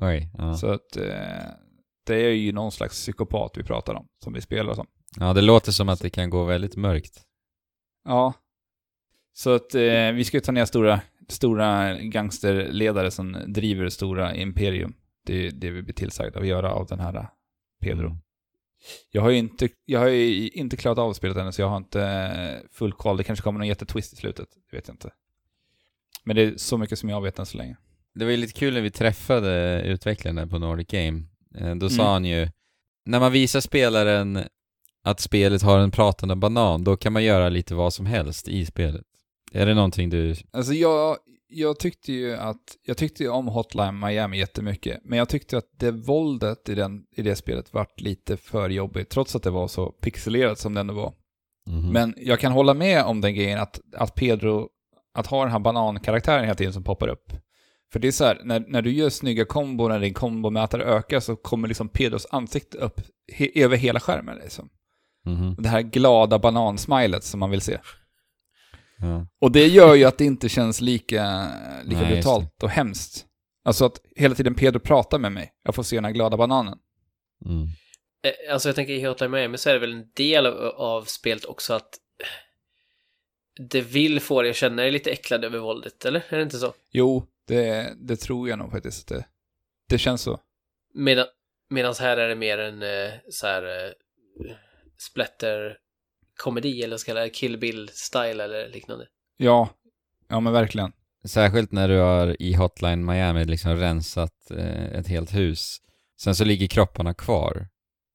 Oj, 0.00 0.30
ja. 0.38 0.54
Så 0.54 0.66
att 0.66 0.96
eh, 0.96 1.52
det 2.06 2.14
är 2.14 2.30
ju 2.30 2.52
någon 2.52 2.72
slags 2.72 2.94
psykopat 2.94 3.52
vi 3.56 3.62
pratar 3.62 3.94
om, 3.94 4.06
som 4.24 4.32
vi 4.32 4.40
spelar 4.40 4.74
som. 4.74 4.86
ja, 5.16 5.32
det 5.32 5.40
låter 5.40 5.72
som 5.72 5.88
att 5.88 6.00
det 6.00 6.10
kan 6.10 6.30
gå 6.30 6.44
väldigt 6.44 6.76
mörkt. 6.76 7.22
Ja. 8.04 8.32
Så 9.32 9.54
att 9.54 9.74
eh, 9.74 10.12
vi 10.12 10.24
ska 10.24 10.36
ju 10.36 10.40
ta 10.40 10.52
ner 10.52 10.64
stora, 10.64 11.00
stora 11.28 11.98
gangsterledare 11.98 13.10
som 13.10 13.36
driver 13.46 13.88
stora 13.88 14.34
imperium. 14.34 14.94
Det 15.26 15.46
är 15.46 15.50
det 15.50 15.70
vi 15.70 15.82
blir 15.82 15.94
tillsagda 15.94 16.40
att 16.40 16.46
göra 16.46 16.72
av 16.72 16.86
den 16.86 17.00
här 17.00 17.14
eh, 17.16 17.24
Pedro. 17.80 18.16
Jag 19.10 19.22
har 19.22 19.30
ju 19.30 19.36
inte, 19.38 19.68
jag 19.84 20.00
har 20.00 20.08
inte 20.58 20.76
klarat 20.76 20.98
av 20.98 21.12
spelet 21.12 21.36
ännu, 21.36 21.52
så 21.52 21.60
jag 21.62 21.68
har 21.68 21.76
inte 21.76 22.02
eh, 22.02 22.68
full 22.70 22.92
koll. 22.92 23.16
Det 23.16 23.24
kanske 23.24 23.42
kommer 23.42 23.58
någon 23.58 23.68
jättetwist 23.68 24.12
i 24.12 24.16
slutet, 24.16 24.48
det 24.70 24.76
vet 24.76 24.88
jag 24.88 24.94
inte. 24.94 25.10
Men 26.24 26.36
det 26.36 26.42
är 26.42 26.54
så 26.56 26.78
mycket 26.78 26.98
som 26.98 27.08
jag 27.08 27.20
vet 27.22 27.38
än 27.38 27.46
så 27.46 27.58
länge. 27.58 27.76
Det 28.14 28.24
var 28.24 28.30
ju 28.30 28.36
lite 28.36 28.52
kul 28.52 28.74
när 28.74 28.80
vi 28.80 28.90
träffade 28.90 29.82
utvecklaren 29.82 30.36
där 30.36 30.46
på 30.46 30.58
Nordic 30.58 30.86
Game. 30.88 31.22
Eh, 31.58 31.74
Då 31.74 31.88
sa 31.88 32.02
Mm. 32.02 32.12
han 32.12 32.24
ju, 32.24 32.48
när 33.04 33.20
man 33.20 33.32
visar 33.32 33.60
spelaren 33.60 34.38
att 35.04 35.20
spelet 35.20 35.62
har 35.62 35.78
en 35.78 35.90
pratande 35.90 36.34
banan, 36.36 36.84
då 36.84 36.96
kan 36.96 37.12
man 37.12 37.24
göra 37.24 37.48
lite 37.48 37.74
vad 37.74 37.94
som 37.94 38.06
helst 38.06 38.48
i 38.48 38.66
spelet. 38.66 39.06
Är 39.52 39.66
det 39.66 39.74
någonting 39.74 40.10
du... 40.10 40.34
Alltså 40.50 40.72
jag, 40.72 41.16
jag 41.48 41.78
tyckte 41.78 42.12
ju 42.12 42.34
att, 42.34 42.76
jag 42.82 42.96
tyckte 42.96 43.22
ju 43.22 43.28
om 43.28 43.48
Hotline 43.48 43.98
Miami 43.98 44.38
jättemycket, 44.38 45.00
men 45.04 45.18
jag 45.18 45.28
tyckte 45.28 45.58
att 45.58 45.70
det 45.78 45.90
våldet 45.90 46.68
i, 46.68 46.74
den, 46.74 47.04
i 47.16 47.22
det 47.22 47.36
spelet 47.36 47.72
vart 47.74 48.00
lite 48.00 48.36
för 48.36 48.70
jobbigt, 48.70 49.10
trots 49.10 49.36
att 49.36 49.42
det 49.42 49.50
var 49.50 49.68
så 49.68 49.86
pixelerat 49.90 50.58
som 50.58 50.74
det 50.74 50.80
ändå 50.80 50.94
var. 50.94 51.12
Mhm. 51.66 51.92
Men 51.92 52.14
jag 52.16 52.40
kan 52.40 52.52
hålla 52.52 52.74
med 52.74 53.04
om 53.04 53.20
den 53.20 53.34
grejen 53.34 53.60
att, 53.60 53.80
att 53.96 54.14
Pedro, 54.14 54.68
att 55.14 55.26
ha 55.26 55.42
den 55.42 55.52
här 55.52 55.58
banankaraktären 55.58 56.44
hela 56.44 56.54
tiden 56.54 56.72
som 56.72 56.84
poppar 56.84 57.08
upp. 57.08 57.32
För 57.92 58.00
det 58.00 58.08
är 58.08 58.12
så 58.12 58.24
här, 58.24 58.40
när, 58.44 58.64
när 58.68 58.82
du 58.82 58.92
gör 58.92 59.10
snygga 59.10 59.44
kombon, 59.44 59.90
när 59.90 60.00
din 60.00 60.14
kombomätare 60.14 60.84
ökar 60.84 61.20
så 61.20 61.36
kommer 61.36 61.68
liksom 61.68 61.88
Pedros 61.88 62.26
ansikte 62.30 62.78
upp 62.78 63.00
he, 63.32 63.48
över 63.54 63.76
hela 63.76 64.00
skärmen 64.00 64.38
liksom. 64.42 64.68
Mhm. 65.24 65.56
Det 65.58 65.68
här 65.68 65.82
glada 65.82 66.38
banansmilet 66.38 67.24
som 67.24 67.40
man 67.40 67.50
vill 67.50 67.60
se. 67.60 67.78
Ja. 69.02 69.26
Och 69.40 69.52
det 69.52 69.66
gör 69.66 69.94
ju 69.94 70.04
att 70.04 70.18
det 70.18 70.24
inte 70.24 70.48
känns 70.48 70.80
lika, 70.80 71.48
lika 71.84 72.00
Nej, 72.00 72.12
brutalt 72.12 72.62
och 72.62 72.70
hemskt. 72.70 73.26
Alltså 73.64 73.84
att 73.84 74.00
hela 74.16 74.34
tiden 74.34 74.54
Pedro 74.54 74.80
pratar 74.80 75.18
med 75.18 75.32
mig. 75.32 75.52
Jag 75.64 75.74
får 75.74 75.82
se 75.82 75.96
den 75.96 76.04
här 76.04 76.12
glada 76.12 76.36
bananen. 76.36 76.78
Mm. 77.44 77.62
Eh, 78.24 78.52
Alltså 78.52 78.68
jag 78.68 78.76
tänker 78.76 78.92
i 78.92 79.04
Hotline 79.06 79.30
Miami 79.30 79.58
så 79.58 79.70
är 79.70 79.74
det 79.74 79.80
väl 79.80 79.92
en 79.92 80.10
del 80.14 80.46
av, 80.46 80.54
av 80.76 81.02
spelet 81.04 81.44
också 81.44 81.74
att 81.74 81.98
det 83.70 83.80
vill 83.80 84.20
få 84.20 84.42
dig 84.42 84.50
att 84.50 84.56
känna 84.56 84.82
dig 84.82 84.90
lite 84.90 85.10
äcklad 85.10 85.44
över 85.44 85.58
våldet, 85.58 86.04
eller? 86.04 86.24
Är 86.28 86.36
det 86.36 86.42
inte 86.42 86.58
så? 86.58 86.74
Jo, 86.90 87.26
det, 87.46 87.94
det 87.96 88.16
tror 88.16 88.48
jag 88.48 88.58
nog 88.58 88.70
faktiskt. 88.70 89.08
Det, 89.08 89.24
det 89.88 89.98
känns 89.98 90.22
så. 90.22 90.40
Medan, 90.94 91.26
medans 91.70 92.00
här 92.00 92.16
är 92.16 92.28
det 92.28 92.34
mer 92.34 92.58
en 92.58 92.82
eh, 92.82 93.12
så 93.30 93.46
här 93.46 93.62
eh, 93.62 93.92
splatter-komedi 96.42 96.82
eller 96.82 96.96
ska 96.96 97.10
kalla 97.12 97.20
det 97.20 97.30
Kill 97.30 97.58
Bill-style 97.58 98.42
eller 98.42 98.68
liknande. 98.72 99.06
Ja, 99.36 99.68
ja 100.28 100.40
men 100.40 100.52
verkligen. 100.52 100.92
Särskilt 101.24 101.72
när 101.72 101.88
du 101.88 101.98
har 101.98 102.36
i 102.42 102.54
Hotline 102.54 103.04
Miami 103.04 103.44
liksom 103.44 103.76
rensat 103.76 104.50
eh, 104.50 104.84
ett 104.98 105.08
helt 105.08 105.34
hus. 105.34 105.78
Sen 106.20 106.34
så 106.34 106.44
ligger 106.44 106.66
kropparna 106.66 107.14
kvar 107.14 107.68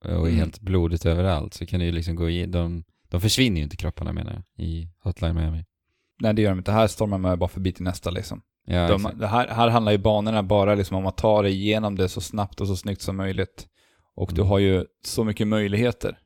och 0.03 0.11
är 0.11 0.17
Mm. 0.17 0.35
helt 0.35 0.59
blodigt 0.59 1.05
överallt. 1.05 1.53
Så 1.53 1.65
kan 1.65 1.79
du 1.79 1.85
ju 1.85 1.91
liksom 1.91 2.15
gå 2.15 2.29
i, 2.29 2.45
de, 2.45 2.83
de 3.09 3.21
försvinner 3.21 3.57
ju 3.57 3.63
inte 3.63 3.77
kropparna 3.77 4.13
menar 4.13 4.33
jag, 4.33 4.65
i 4.65 4.89
Hotline 5.03 5.35
Miami. 5.35 5.65
Nej, 6.21 6.33
det 6.33 6.41
gör 6.41 6.49
de 6.49 6.57
inte. 6.57 6.71
Här 6.71 6.87
stormar 6.87 7.17
man 7.17 7.39
bara 7.39 7.49
förbi 7.49 7.71
till 7.71 7.83
nästa 7.83 8.09
liksom. 8.11 8.41
Ja, 8.65 8.87
De, 8.87 9.11
det 9.19 9.27
här, 9.27 9.47
här 9.47 9.67
handlar 9.69 9.91
ju 9.91 9.97
banorna 9.97 10.43
bara 10.43 10.75
liksom 10.75 10.97
om 10.97 11.05
att 11.05 11.17
ta 11.17 11.41
dig 11.41 11.51
igenom 11.53 11.95
det 11.95 12.09
så 12.09 12.21
snabbt 12.21 12.61
och 12.61 12.67
så 12.67 12.75
snyggt 12.75 13.01
som 13.01 13.15
möjligt. 13.17 13.67
Och 14.15 14.31
du 14.33 14.41
Mm. 14.41 14.49
har 14.49 14.59
ju 14.59 14.85
så 15.05 15.23
mycket 15.23 15.47
möjligheter. 15.47 16.17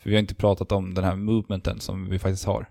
För 0.00 0.10
vi 0.10 0.16
har 0.16 0.20
inte 0.20 0.34
pratat 0.34 0.72
om 0.72 0.94
den 0.94 1.04
här 1.04 1.16
movementen 1.16 1.80
som 1.80 2.08
vi 2.10 2.18
faktiskt 2.18 2.44
har. 2.44 2.70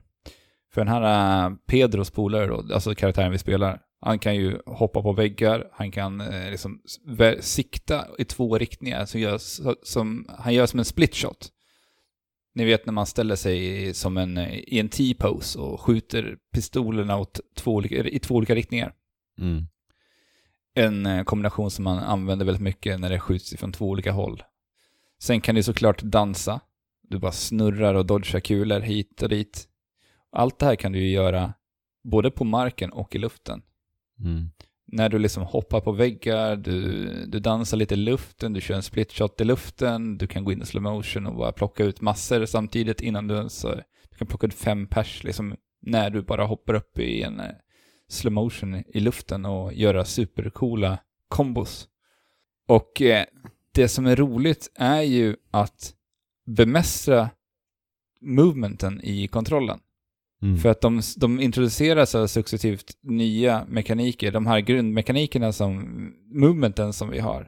För 0.73 0.81
den 0.81 0.93
här 0.93 1.45
äh, 1.45 1.55
Pedros 1.67 2.11
polare 2.11 2.47
då, 2.47 2.73
alltså 2.73 2.95
karaktären 2.95 3.31
vi 3.31 3.37
spelar, 3.37 3.81
han 4.01 4.19
kan 4.19 4.35
ju 4.35 4.61
hoppa 4.65 5.01
på 5.01 5.13
väggar, 5.13 5.69
han 5.71 5.91
kan 5.91 6.21
eh, 6.21 6.51
liksom 6.51 6.81
sikta 7.39 8.07
i 8.17 8.25
två 8.25 8.57
riktningar, 8.57 9.05
så 9.05 9.17
gör, 9.17 9.37
som, 9.85 10.25
han 10.39 10.53
gör 10.53 10.65
som 10.65 10.79
en 10.79 10.85
split 10.85 11.15
shot. 11.15 11.51
Ni 12.55 12.65
vet 12.65 12.85
när 12.85 12.93
man 12.93 13.05
ställer 13.05 13.35
sig 13.35 13.93
som 13.93 14.17
en, 14.17 14.37
eh, 14.37 14.57
i 14.57 14.79
en 14.79 14.89
T-pose 14.89 15.59
och 15.59 15.81
skjuter 15.81 16.37
pistolerna 16.53 17.17
åt 17.17 17.39
två 17.55 17.73
olika, 17.73 17.95
i 17.95 18.19
två 18.19 18.35
olika 18.35 18.55
riktningar. 18.55 18.93
Mm. 19.39 19.67
En 20.75 21.05
eh, 21.05 21.23
kombination 21.23 21.71
som 21.71 21.83
man 21.83 21.99
använder 21.99 22.45
väldigt 22.45 22.63
mycket 22.63 22.99
när 22.99 23.09
det 23.09 23.19
skjuts 23.19 23.55
från 23.57 23.71
två 23.71 23.89
olika 23.89 24.11
håll. 24.11 24.43
Sen 25.19 25.41
kan 25.41 25.55
du 25.55 25.63
såklart 25.63 26.01
dansa. 26.01 26.59
Du 27.09 27.19
bara 27.19 27.31
snurrar 27.31 27.93
och 27.93 28.05
dodgar 28.05 28.39
kulor 28.39 28.79
hit 28.79 29.21
och 29.21 29.29
dit. 29.29 29.67
Allt 30.31 30.59
det 30.59 30.65
här 30.65 30.75
kan 30.75 30.91
du 30.91 30.99
ju 30.99 31.11
göra 31.11 31.53
både 32.03 32.31
på 32.31 32.43
marken 32.43 32.91
och 32.91 33.15
i 33.15 33.19
luften. 33.19 33.61
Mm. 34.19 34.49
När 34.91 35.09
du 35.09 35.19
liksom 35.19 35.43
hoppar 35.43 35.81
på 35.81 35.91
väggar, 35.91 36.55
du, 36.55 37.05
du 37.25 37.39
dansar 37.39 37.77
lite 37.77 37.93
i 37.93 37.97
luften, 37.97 38.53
du 38.53 38.61
kör 38.61 38.75
en 38.75 38.83
split 38.83 39.13
shot 39.13 39.41
i 39.41 39.43
luften, 39.43 40.17
du 40.17 40.27
kan 40.27 40.43
gå 40.43 40.51
in 40.51 40.61
i 40.61 40.65
slow 40.65 40.83
motion 40.83 41.25
och 41.25 41.35
bara 41.35 41.51
plocka 41.51 41.83
ut 41.83 42.01
massor 42.01 42.45
samtidigt 42.45 43.01
innan 43.01 43.27
du 43.27 43.35
ens... 43.35 43.61
Du 44.09 44.17
kan 44.17 44.27
plocka 44.27 44.47
ut 44.47 44.53
fem 44.53 44.87
pers 44.87 45.23
liksom 45.23 45.55
när 45.81 46.09
du 46.09 46.21
bara 46.21 46.45
hoppar 46.45 46.73
upp 46.73 46.99
i 46.99 47.21
en 47.21 47.39
eh, 47.39 47.51
slow 48.09 48.33
motion 48.33 48.83
i 48.87 48.99
luften 48.99 49.45
och 49.45 49.73
göra 49.73 50.05
supercoola 50.05 50.97
kombos. 51.27 51.87
Och 52.67 53.01
eh, 53.01 53.25
det 53.71 53.87
som 53.87 54.05
är 54.05 54.15
roligt 54.15 54.71
är 54.75 55.01
ju 55.01 55.35
att 55.51 55.93
bemästra 56.47 57.29
movementen 58.21 59.01
i 59.03 59.27
kontrollen. 59.27 59.79
Mm. 60.41 60.57
För 60.57 60.69
att 60.69 60.81
de, 60.81 61.01
de 61.17 61.39
introducerar 61.39 62.05
så 62.05 62.27
successivt 62.27 62.97
nya 63.01 63.65
mekaniker. 63.65 64.31
De 64.31 64.45
här 64.45 64.59
grundmekanikerna 64.59 65.51
som, 65.51 65.83
movementen 66.25 66.93
som 66.93 67.09
vi 67.09 67.19
har, 67.19 67.47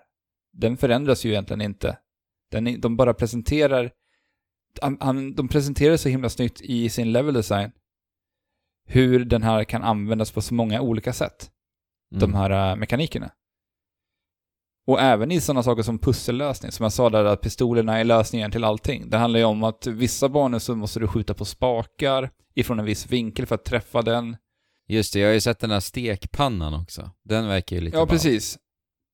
den 0.54 0.78
förändras 0.78 1.26
ju 1.26 1.30
egentligen 1.30 1.62
inte. 1.62 1.98
Den, 2.52 2.82
de 2.82 2.98
bara 2.98 3.14
presenterar, 3.14 3.92
de 5.36 5.48
presenterar 5.48 5.98
så 5.98 6.10
himla 6.10 6.30
snyggt 6.30 6.62
i 6.62 6.90
sin 6.90 7.12
level 7.12 7.34
design 7.34 7.72
hur 8.86 9.26
den 9.26 9.44
här 9.44 9.64
kan 9.64 9.84
användas 9.84 10.32
på 10.32 10.42
så 10.42 10.54
många 10.54 10.82
olika 10.82 11.14
sätt, 11.14 11.52
de 12.12 12.24
Mm. 12.26 12.36
här 12.36 12.72
äh, 12.72 12.76
mekanikerna. 12.76 13.32
Och 14.90 15.02
även 15.02 15.32
i 15.32 15.42
sådana 15.42 15.64
saker 15.64 15.84
som 15.84 16.00
pussellösning, 16.00 16.72
som 16.72 16.84
jag 16.84 16.94
sa 16.94 17.10
där 17.10 17.26
att 17.26 17.42
pistolerna 17.42 18.00
är 18.00 18.04
lösningen 18.04 18.52
till 18.52 18.64
allting. 18.64 19.10
Det 19.10 19.18
handlar 19.18 19.40
ju 19.40 19.46
om 19.46 19.64
att 19.64 19.88
vissa 19.88 20.30
banor 20.30 20.60
så 20.60 20.76
måste 20.76 21.00
du 21.00 21.08
skjuta 21.08 21.34
på 21.34 21.46
spakar 21.46 22.30
ifrån 22.56 22.80
en 22.80 22.86
viss 22.86 23.08
vinkel 23.12 23.46
för 23.46 23.56
att 23.56 23.66
träffa 23.66 24.02
den. 24.02 24.38
Just 24.88 25.14
det, 25.14 25.20
jag 25.20 25.28
har 25.28 25.34
ju 25.34 25.40
sett 25.42 25.60
den 25.60 25.72
här 25.72 25.80
stekpannan 25.80 26.74
också. 26.74 27.10
Den 27.24 27.48
verkar 27.48 27.76
ju 27.76 27.82
lite 27.82 27.98
Ja, 27.98 28.02
ball. 28.02 28.10
precis. 28.10 28.58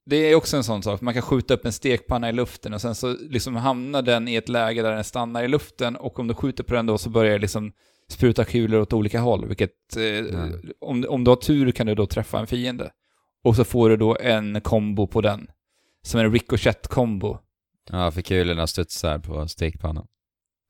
Det 0.05 0.15
är 0.15 0.35
också 0.35 0.57
en 0.57 0.63
sån 0.63 0.83
sak. 0.83 1.01
Man 1.01 1.13
kan 1.13 1.23
skjuta 1.23 1.53
upp 1.53 1.65
en 1.65 1.73
stekpanna 1.73 2.29
i 2.29 2.33
luften 2.33 2.73
och 2.73 2.81
sen 2.81 2.95
så 2.95 3.13
liksom 3.29 3.55
hamnar 3.55 4.01
den 4.01 4.27
i 4.27 4.35
ett 4.35 4.49
läge 4.49 4.81
där 4.81 4.91
den 4.91 5.03
stannar 5.03 5.43
i 5.43 5.47
luften 5.47 5.95
och 5.95 6.19
om 6.19 6.27
du 6.27 6.33
skjuter 6.33 6.63
på 6.63 6.73
den 6.73 6.85
då 6.85 6.97
så 6.97 7.09
börjar 7.09 7.31
det 7.31 7.39
liksom 7.39 7.71
spruta 8.09 8.45
kulor 8.45 8.81
åt 8.81 8.93
olika 8.93 9.19
håll, 9.19 9.45
vilket... 9.47 9.71
Eh, 9.97 10.39
om, 10.81 11.05
om 11.09 11.23
du 11.23 11.31
har 11.31 11.35
tur 11.35 11.71
kan 11.71 11.87
du 11.87 11.95
då 11.95 12.05
träffa 12.05 12.39
en 12.39 12.47
fiende. 12.47 12.91
Och 13.43 13.55
så 13.55 13.63
får 13.63 13.89
du 13.89 13.97
då 13.97 14.17
en 14.19 14.61
kombo 14.61 15.07
på 15.07 15.21
den. 15.21 15.47
Som 16.05 16.19
en 16.19 16.31
ricochet-kombo. 16.33 17.37
Ja, 17.91 18.11
för 18.11 18.21
kulorna 18.21 18.67
studsar 18.67 19.19
på 19.19 19.47
stekpannan. 19.47 20.07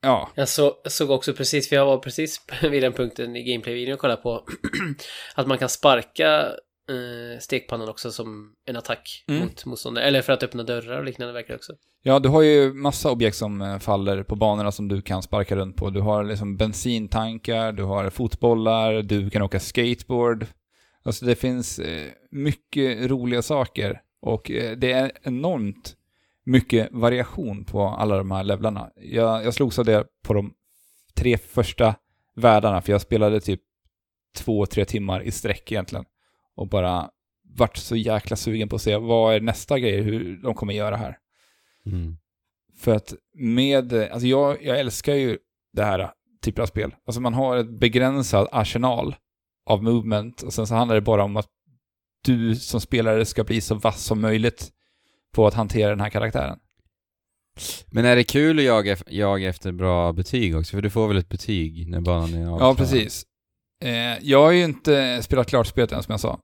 Ja, 0.02 0.30
Jag 0.34 0.48
så, 0.48 0.74
såg 0.88 1.10
också 1.10 1.32
precis, 1.34 1.68
för 1.68 1.76
jag 1.76 1.86
var 1.86 1.98
precis 1.98 2.40
vid 2.70 2.82
den 2.82 2.92
punkten 2.92 3.36
i 3.36 3.42
gameplay-videon 3.52 3.94
och 3.94 4.00
kollade 4.00 4.22
på, 4.22 4.44
att 5.34 5.46
man 5.46 5.58
kan 5.58 5.68
sparka 5.68 6.42
eh, 6.90 7.40
stekpannan 7.40 7.88
också 7.88 8.10
som 8.10 8.54
en 8.66 8.76
attack 8.76 9.24
Mm. 9.28 9.40
mot 9.42 9.64
motståndare. 9.64 10.04
Eller 10.04 10.22
för 10.22 10.32
att 10.32 10.42
öppna 10.42 10.62
dörrar 10.62 10.98
och 10.98 11.04
liknande 11.04 11.32
verkar 11.32 11.48
det 11.48 11.54
också. 11.56 11.72
Ja, 12.02 12.18
du 12.18 12.28
har 12.28 12.42
ju 12.42 12.72
massa 12.72 13.10
objekt 13.10 13.36
som 13.36 13.62
eh, 13.62 13.78
faller 13.78 14.22
på 14.22 14.36
banorna 14.36 14.72
som 14.72 14.88
du 14.88 15.02
kan 15.02 15.22
sparka 15.22 15.56
runt 15.56 15.76
på. 15.76 15.90
Du 15.90 16.00
har 16.00 16.24
liksom 16.24 16.56
bensintankar, 16.56 17.72
du 17.72 17.82
har 17.82 18.10
fotbollar, 18.10 19.02
du 19.02 19.30
kan 19.30 19.42
åka 19.42 19.60
skateboard. 19.60 20.46
Alltså 21.02 21.24
det 21.24 21.34
finns 21.34 21.78
eh, 21.78 22.06
mycket 22.30 23.10
roliga 23.10 23.42
saker 23.42 24.00
och 24.20 24.50
eh, 24.50 24.76
det 24.76 24.92
är 24.92 25.12
enormt 25.22 25.96
mycket 26.44 26.92
variation 26.92 27.64
på 27.64 27.82
alla 27.82 28.16
de 28.16 28.30
här 28.30 28.44
levlarna. 28.44 28.90
Jag, 28.96 29.44
jag 29.44 29.54
slogs 29.54 29.78
av 29.78 29.84
det 29.84 30.06
på 30.22 30.34
de 30.34 30.54
tre 31.14 31.38
första 31.38 31.94
världarna, 32.34 32.82
för 32.82 32.92
jag 32.92 33.00
spelade 33.00 33.40
typ 33.40 33.60
två, 34.36 34.66
tre 34.66 34.84
timmar 34.84 35.22
i 35.22 35.30
sträck 35.30 35.72
egentligen. 35.72 36.04
Och 36.54 36.68
bara 36.68 37.10
vart 37.56 37.76
så 37.76 37.96
jäkla 37.96 38.36
sugen 38.36 38.68
på 38.68 38.76
att 38.76 38.82
se 38.82 38.96
vad 38.96 39.34
är 39.34 39.40
nästa 39.40 39.78
grej, 39.78 40.02
hur 40.02 40.36
de 40.42 40.54
kommer 40.54 40.74
göra 40.74 40.96
här. 40.96 41.18
Mm. 41.86 42.16
För 42.76 42.94
att 42.94 43.14
med, 43.34 43.92
alltså 43.92 44.26
jag, 44.26 44.64
jag 44.64 44.80
älskar 44.80 45.14
ju 45.14 45.38
det 45.72 45.84
här 45.84 46.10
typen 46.42 46.62
av 46.62 46.66
spel. 46.66 46.94
Alltså 47.06 47.20
man 47.20 47.34
har 47.34 47.56
ett 47.56 47.80
begränsad 47.80 48.48
arsenal 48.52 49.16
av 49.66 49.82
movement 49.82 50.42
och 50.42 50.52
sen 50.52 50.66
så 50.66 50.74
handlar 50.74 50.94
det 50.94 51.00
bara 51.00 51.24
om 51.24 51.36
att 51.36 51.48
du 52.26 52.56
som 52.56 52.80
spelare 52.80 53.24
ska 53.24 53.44
bli 53.44 53.60
så 53.60 53.74
vass 53.74 54.04
som 54.04 54.20
möjligt 54.20 54.70
på 55.34 55.46
att 55.46 55.54
hantera 55.54 55.90
den 55.90 56.00
här 56.00 56.10
karaktären. 56.10 56.58
Men 57.86 58.04
är 58.04 58.16
det 58.16 58.24
kul 58.24 58.58
att 58.58 58.64
jaga, 58.64 58.96
jaga 59.06 59.48
efter 59.48 59.72
bra 59.72 60.12
betyg 60.12 60.56
också? 60.56 60.76
För 60.76 60.82
du 60.82 60.90
får 60.90 61.08
väl 61.08 61.16
ett 61.16 61.28
betyg 61.28 61.88
när 61.88 62.00
banan 62.00 62.34
är 62.34 62.46
avklarad? 62.46 62.62
Ja, 62.62 62.74
precis. 62.74 63.26
Eh, 63.84 64.18
jag 64.22 64.42
har 64.42 64.50
ju 64.50 64.64
inte 64.64 65.22
spelat 65.22 65.48
klart 65.48 65.66
spelet 65.66 65.92
än 65.92 66.02
som 66.02 66.12
jag 66.12 66.20
sa. 66.20 66.40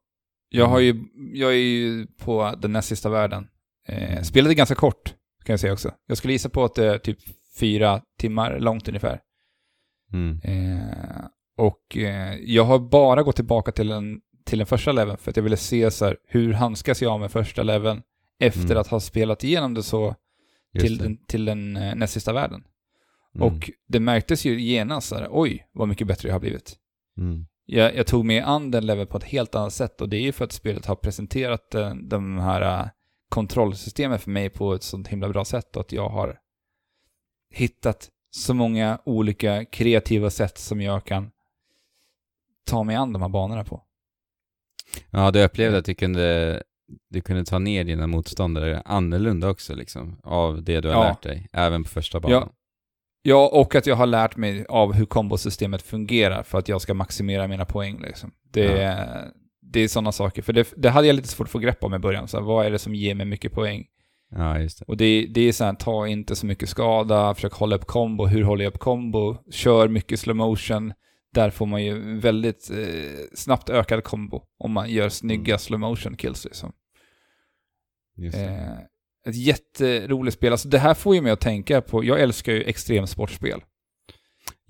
Jag, 0.48 0.66
har 0.66 0.80
ju, 0.80 1.04
jag 1.32 1.52
är 1.52 1.56
ju 1.56 2.06
på 2.06 2.54
den 2.58 2.72
näst 2.72 2.88
sista 2.88 3.08
världen. 3.08 3.48
Eh, 3.88 4.22
spelet 4.22 4.50
är 4.50 4.54
ganska 4.54 4.74
kort, 4.74 5.14
kan 5.44 5.52
jag 5.52 5.60
säga 5.60 5.72
också. 5.72 5.94
Jag 6.06 6.18
skulle 6.18 6.32
gissa 6.32 6.48
på 6.48 6.64
att 6.64 6.74
det 6.74 6.86
är 6.86 6.98
typ 6.98 7.18
fyra 7.60 8.02
timmar 8.18 8.58
långt 8.58 8.88
ungefär. 8.88 9.20
Mm. 10.12 10.40
Eh, 10.44 11.24
och 11.58 11.96
eh, 11.96 12.34
jag 12.34 12.64
har 12.64 12.78
bara 12.78 13.22
gått 13.22 13.36
tillbaka 13.36 13.72
till 13.72 13.88
den, 13.88 14.20
till 14.52 14.58
den 14.58 14.66
första 14.66 14.92
leveln 14.92 15.18
för 15.18 15.30
att 15.30 15.36
jag 15.36 15.44
ville 15.44 15.56
se 15.56 15.90
så 15.90 16.04
här, 16.04 16.16
hur 16.26 16.52
handskas 16.52 17.02
jag 17.02 17.20
med 17.20 17.30
första 17.32 17.62
leveln 17.62 18.02
efter 18.40 18.64
Mm. 18.64 18.78
att 18.78 18.86
ha 18.86 19.00
spelat 19.00 19.44
igenom 19.44 19.74
det 19.74 19.82
så 19.82 20.14
Just 20.72 20.86
till 20.86 20.98
det. 20.98 21.04
den, 21.04 21.26
till 21.26 21.44
den 21.44 21.76
eh, 21.76 21.94
näst 21.94 22.12
sista 22.12 22.32
världen. 22.32 22.64
Mm. 23.34 23.46
Och 23.46 23.70
det 23.88 24.00
märktes 24.00 24.44
ju 24.44 24.60
genast 24.60 25.08
så 25.08 25.14
här, 25.14 25.28
oj, 25.30 25.66
vad 25.72 25.88
mycket 25.88 26.06
bättre 26.06 26.28
jag 26.28 26.34
har 26.34 26.40
blivit. 26.40 26.76
Mm. 27.18 27.46
Jag, 27.66 27.96
jag 27.96 28.06
tog 28.06 28.24
mig 28.24 28.40
an 28.40 28.70
den 28.70 28.86
leveln 28.86 29.06
på 29.08 29.16
ett 29.18 29.24
helt 29.24 29.54
annat 29.54 29.72
sätt 29.72 30.00
och 30.00 30.08
det 30.08 30.16
är 30.16 30.20
ju 30.22 30.32
för 30.32 30.44
att 30.44 30.52
spelet 30.52 30.86
har 30.86 30.96
presenterat 30.96 31.74
eh, 31.74 31.94
de 31.94 32.38
här 32.38 32.80
eh, 32.80 32.86
kontrollsystemen 33.28 34.18
för 34.18 34.30
mig 34.30 34.50
på 34.50 34.74
ett 34.74 34.82
sånt 34.82 35.08
himla 35.08 35.28
bra 35.28 35.44
sätt 35.44 35.76
och 35.76 35.80
att 35.80 35.92
jag 35.92 36.08
har 36.08 36.38
hittat 37.50 38.08
så 38.30 38.54
många 38.54 38.98
olika 39.04 39.64
kreativa 39.64 40.30
sätt 40.30 40.58
som 40.58 40.80
jag 40.80 41.04
kan 41.04 41.30
ta 42.64 42.82
mig 42.82 42.96
an 42.96 43.12
de 43.12 43.22
här 43.22 43.28
banorna 43.28 43.64
på. 43.64 43.82
Ja, 45.11 45.31
du 45.31 45.44
upplevde 45.44 45.78
att 45.78 45.85
du 45.85 45.94
kunde, 45.94 46.62
du 47.11 47.20
kunde 47.20 47.44
ta 47.44 47.59
ner 47.59 47.85
dina 47.85 48.07
motståndare 48.07 48.83
annorlunda 48.85 49.50
också 49.50 49.74
liksom, 49.74 50.18
av 50.22 50.62
det 50.62 50.81
du 50.81 50.88
har 50.88 50.94
Ja. 50.94 51.02
lärt 51.09 51.22
dig, 51.22 51.48
även 51.52 51.85
på 51.85 51.90
första 51.90 52.20
banan. 52.20 52.48
Ja, 53.24 53.48
och 53.52 53.74
att 53.74 53.87
jag 53.87 53.96
har 53.96 54.07
lärt 54.07 54.37
mig 54.37 54.66
av 54.68 54.92
hur 54.92 55.07
kombosystemet 55.07 55.83
fungerar 55.83 56.42
för 56.42 56.59
att 56.59 56.68
jag 56.68 56.81
ska 56.81 56.94
maximera 56.94 57.48
mina 57.48 57.64
poäng. 57.64 58.00
Liksom. 58.02 58.31
Det, 58.52 58.66
är, 58.83 59.24
det 59.62 59.81
är 59.81 59.88
sådana 59.88 60.12
saker. 60.12 60.42
För 60.42 60.52
det, 60.52 60.72
det 60.76 60.90
hade 60.90 61.07
jag 61.07 61.16
lite 61.16 61.28
svårt 61.28 61.46
att 61.46 61.50
få 61.50 61.59
grepp 61.59 61.85
om 61.85 61.94
i 61.94 61.98
början. 61.98 62.28
Så 62.28 62.37
här, 62.37 62.44
vad 62.44 62.66
är 62.66 62.70
det 62.70 62.78
som 62.78 62.94
ger 62.94 63.14
mig 63.14 63.26
mycket 63.26 63.52
poäng? 63.52 63.85
Ja, 64.35 64.59
just 64.59 64.78
det. 64.78 64.85
Och 64.88 64.96
det, 64.96 65.26
det 65.31 65.40
är 65.40 65.52
så 65.52 65.64
här, 65.64 65.74
ta 65.74 66.07
inte 66.09 66.37
så 66.37 66.46
mycket 66.46 66.68
skada, 66.68 67.35
försök 67.35 67.52
hålla 67.52 67.76
upp 67.76 67.85
kombo. 67.87 68.26
Hur 68.26 68.42
håller 68.42 68.64
jag 68.64 68.70
upp 68.74 68.78
kombo? 68.81 69.37
Kör 69.50 69.88
mycket 69.88 70.20
slow 70.20 70.37
motion. 70.37 70.92
Där 71.34 71.50
får 71.50 71.66
man 71.66 71.84
ju 71.84 72.18
väldigt 72.20 72.70
eh, 72.70 73.20
snabbt 73.34 73.70
ökad 73.70 74.04
kombo 74.04 74.42
om 74.58 74.72
man 74.72 74.90
gör 74.90 75.08
snygga 75.08 75.52
Mm. 75.52 75.58
slow 75.58 75.80
motion 75.80 76.16
kills. 76.16 76.44
Liksom. 76.44 76.72
Just 78.16 78.36
det. 78.38 78.44
Eh, 78.44 78.78
ett 79.30 79.36
jätteroligt 79.36 80.36
spel. 80.36 80.52
Alltså 80.52 80.68
det 80.68 80.78
här 80.78 80.94
får 80.94 81.14
ju 81.14 81.20
mig 81.20 81.32
att 81.32 81.40
tänka 81.40 81.80
på, 81.80 82.04
jag 82.04 82.20
älskar 82.20 82.52
ju 82.52 82.62
extremsportspel. 82.62 83.60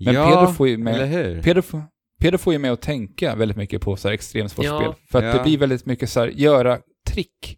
Men 0.05 0.13
ja, 0.13 0.29
Pedro 0.29 0.53
får 0.53 0.67
ju 0.67 0.77
med- 0.77 0.95
eller 0.95 1.05
hur? 1.05 1.41
Pedro, 1.41 1.61
får- 1.61 1.83
Pedro 2.21 2.37
får 2.37 2.53
ju 2.53 2.59
mig 2.59 2.69
att 2.71 2.81
tänka 2.81 3.35
väldigt 3.35 3.57
mycket 3.57 3.81
på 3.81 3.95
så 3.95 4.07
här 4.07 4.13
extremsportspel. 4.15 4.81
Ja. 4.83 4.95
För 5.11 5.19
att 5.19 5.25
Ja. 5.25 5.33
det 5.37 5.43
blir 5.43 5.57
väldigt 5.57 5.85
mycket 5.85 6.09
så 6.09 6.19
här, 6.19 6.27
göra 6.27 6.79
trick 7.07 7.57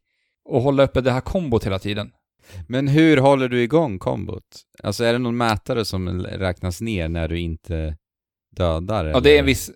och 0.49 0.61
hålla 0.61 0.83
uppe 0.83 1.01
det 1.01 1.11
här 1.11 1.21
kombot 1.21 1.65
hela 1.65 1.79
tiden. 1.79 2.11
Men 2.67 2.87
hur 2.87 3.17
håller 3.17 3.49
du 3.49 3.63
igång 3.63 3.99
kombot? 3.99 4.43
Alltså 4.83 5.03
är 5.03 5.13
det 5.13 5.19
någon 5.19 5.37
mätare 5.37 5.85
som 5.85 6.21
räknas 6.23 6.81
ner 6.81 7.07
när 7.09 7.27
du 7.27 7.39
inte 7.39 7.97
dödar? 8.55 9.05
Ja, 9.05 9.19
det 9.19 9.35
är 9.35 9.39
en 9.39 9.45
viss, 9.45 9.71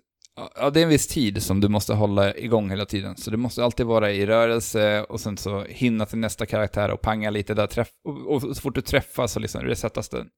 ja, 0.56 0.70
det 0.70 0.80
är 0.80 0.84
en 0.84 0.88
viss 0.88 1.06
tid 1.06 1.42
som 1.42 1.60
du 1.60 1.68
måste 1.68 1.94
hålla 1.94 2.36
igång 2.36 2.70
hela 2.70 2.86
tiden. 2.86 3.16
Så 3.16 3.30
du 3.30 3.36
måste 3.36 3.64
alltid 3.64 3.86
vara 3.86 4.12
i 4.12 4.26
rörelse 4.26 5.04
och 5.04 5.20
sen 5.20 5.36
så 5.36 5.64
hinna 5.64 6.06
till 6.06 6.18
nästa 6.18 6.46
karaktär 6.46 6.90
och 6.90 7.00
panga 7.00 7.30
lite 7.30 7.54
där. 7.54 7.66
Träff, 7.66 7.88
och, 8.04 8.34
och 8.34 8.42
så 8.42 8.54
fort 8.54 8.74
du 8.74 8.80
träffar 8.80 9.26
så 9.26 9.40
liksom 9.40 9.62
resetas 9.62 10.08
den. 10.08 10.28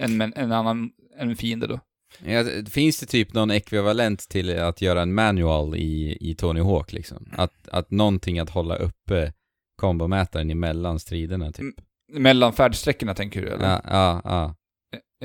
En, 0.00 0.20
en, 0.20 0.32
en 0.36 0.52
annan 0.52 0.90
en 1.18 1.36
fiende 1.36 1.66
då. 1.66 1.80
Ja, 2.24 2.44
finns 2.70 3.00
det 3.00 3.06
typ 3.06 3.34
någon 3.34 3.50
ekvivalent 3.50 4.28
till 4.28 4.58
att 4.58 4.82
göra 4.82 5.02
en 5.02 5.14
manual 5.14 5.76
i, 5.76 6.16
i 6.20 6.34
Tony 6.34 6.60
Hawk 6.60 6.92
liksom? 6.92 7.28
Att, 7.32 7.68
att 7.68 7.90
någonting 7.90 8.38
att 8.38 8.50
hålla 8.50 8.76
uppe 8.76 9.32
kombomätaren 9.76 10.50
emellan 10.50 10.98
striderna 10.98 11.52
typ? 11.52 11.74
Mellan 12.12 12.52
färdsträckorna 12.52 13.14
tänker 13.14 13.42
du 13.42 13.48
eller? 13.48 13.68
Ja, 13.68 13.80
ja, 13.84 14.20
ja. 14.24 14.54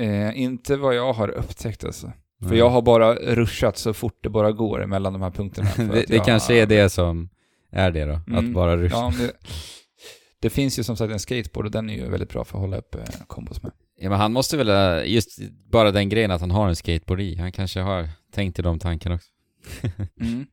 Eh, 0.04 0.40
inte 0.40 0.76
vad 0.76 0.94
jag 0.94 1.12
har 1.12 1.28
upptäckt 1.28 1.84
alltså. 1.84 2.12
För 2.48 2.54
jag 2.54 2.68
har 2.70 2.82
bara 2.82 3.14
ruschat 3.14 3.78
så 3.78 3.92
fort 3.94 4.18
det 4.22 4.28
bara 4.28 4.52
går 4.52 4.86
mellan 4.86 5.12
de 5.12 5.22
här 5.22 5.30
punkterna. 5.30 5.68
för 5.68 5.82
det 5.92 6.04
det 6.08 6.14
jag- 6.16 6.24
kanske 6.24 6.54
är 6.54 6.66
det 6.66 6.90
som 6.90 7.28
är 7.72 7.90
det 7.90 8.04
då, 8.04 8.20
Mm. 8.26 8.34
att 8.48 8.54
bara 8.54 8.76
ruscha. 8.76 8.96
Ja, 8.96 9.12
det, 9.18 9.32
det 10.40 10.50
finns 10.50 10.78
ju 10.78 10.82
som 10.84 10.96
sagt 10.96 11.12
en 11.12 11.18
skateboard 11.20 11.64
och 11.66 11.72
den 11.72 11.90
är 11.90 11.94
ju 11.94 12.10
väldigt 12.10 12.28
bra 12.28 12.44
för 12.44 12.58
att 12.58 12.62
hålla 12.62 12.76
upp 12.76 12.94
eh, 12.94 13.00
kombos 13.26 13.62
med. 13.62 13.72
Ja, 14.00 14.10
men 14.10 14.18
han 14.18 14.32
måste 14.32 14.56
väl, 14.56 14.68
eh, 14.68 15.12
just 15.12 15.38
bara 15.72 15.90
den 15.90 16.08
grejen 16.08 16.30
att 16.30 16.40
han 16.40 16.50
har 16.50 16.68
en 16.68 16.76
skateboard 16.76 17.20
i, 17.20 17.34
han 17.36 17.52
kanske 17.52 17.80
har 17.80 18.08
tänkt 18.32 18.58
i 18.58 18.62
de 18.62 18.78
tankarna 18.78 19.14
också. 19.14 19.28
Mm. 20.20 20.46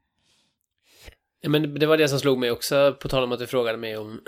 Ja, 1.41 1.50
men 1.50 1.80
det 1.80 1.86
var 1.86 1.98
det 1.98 2.08
som 2.10 2.19
slog 2.19 2.38
mig 2.39 2.52
också, 2.52 2.98
på 3.02 3.08
tal 3.10 3.24
om 3.24 3.32
att 3.32 3.39
du 3.39 3.48
frågade 3.48 3.78
mig 3.78 3.98
om, 3.98 4.19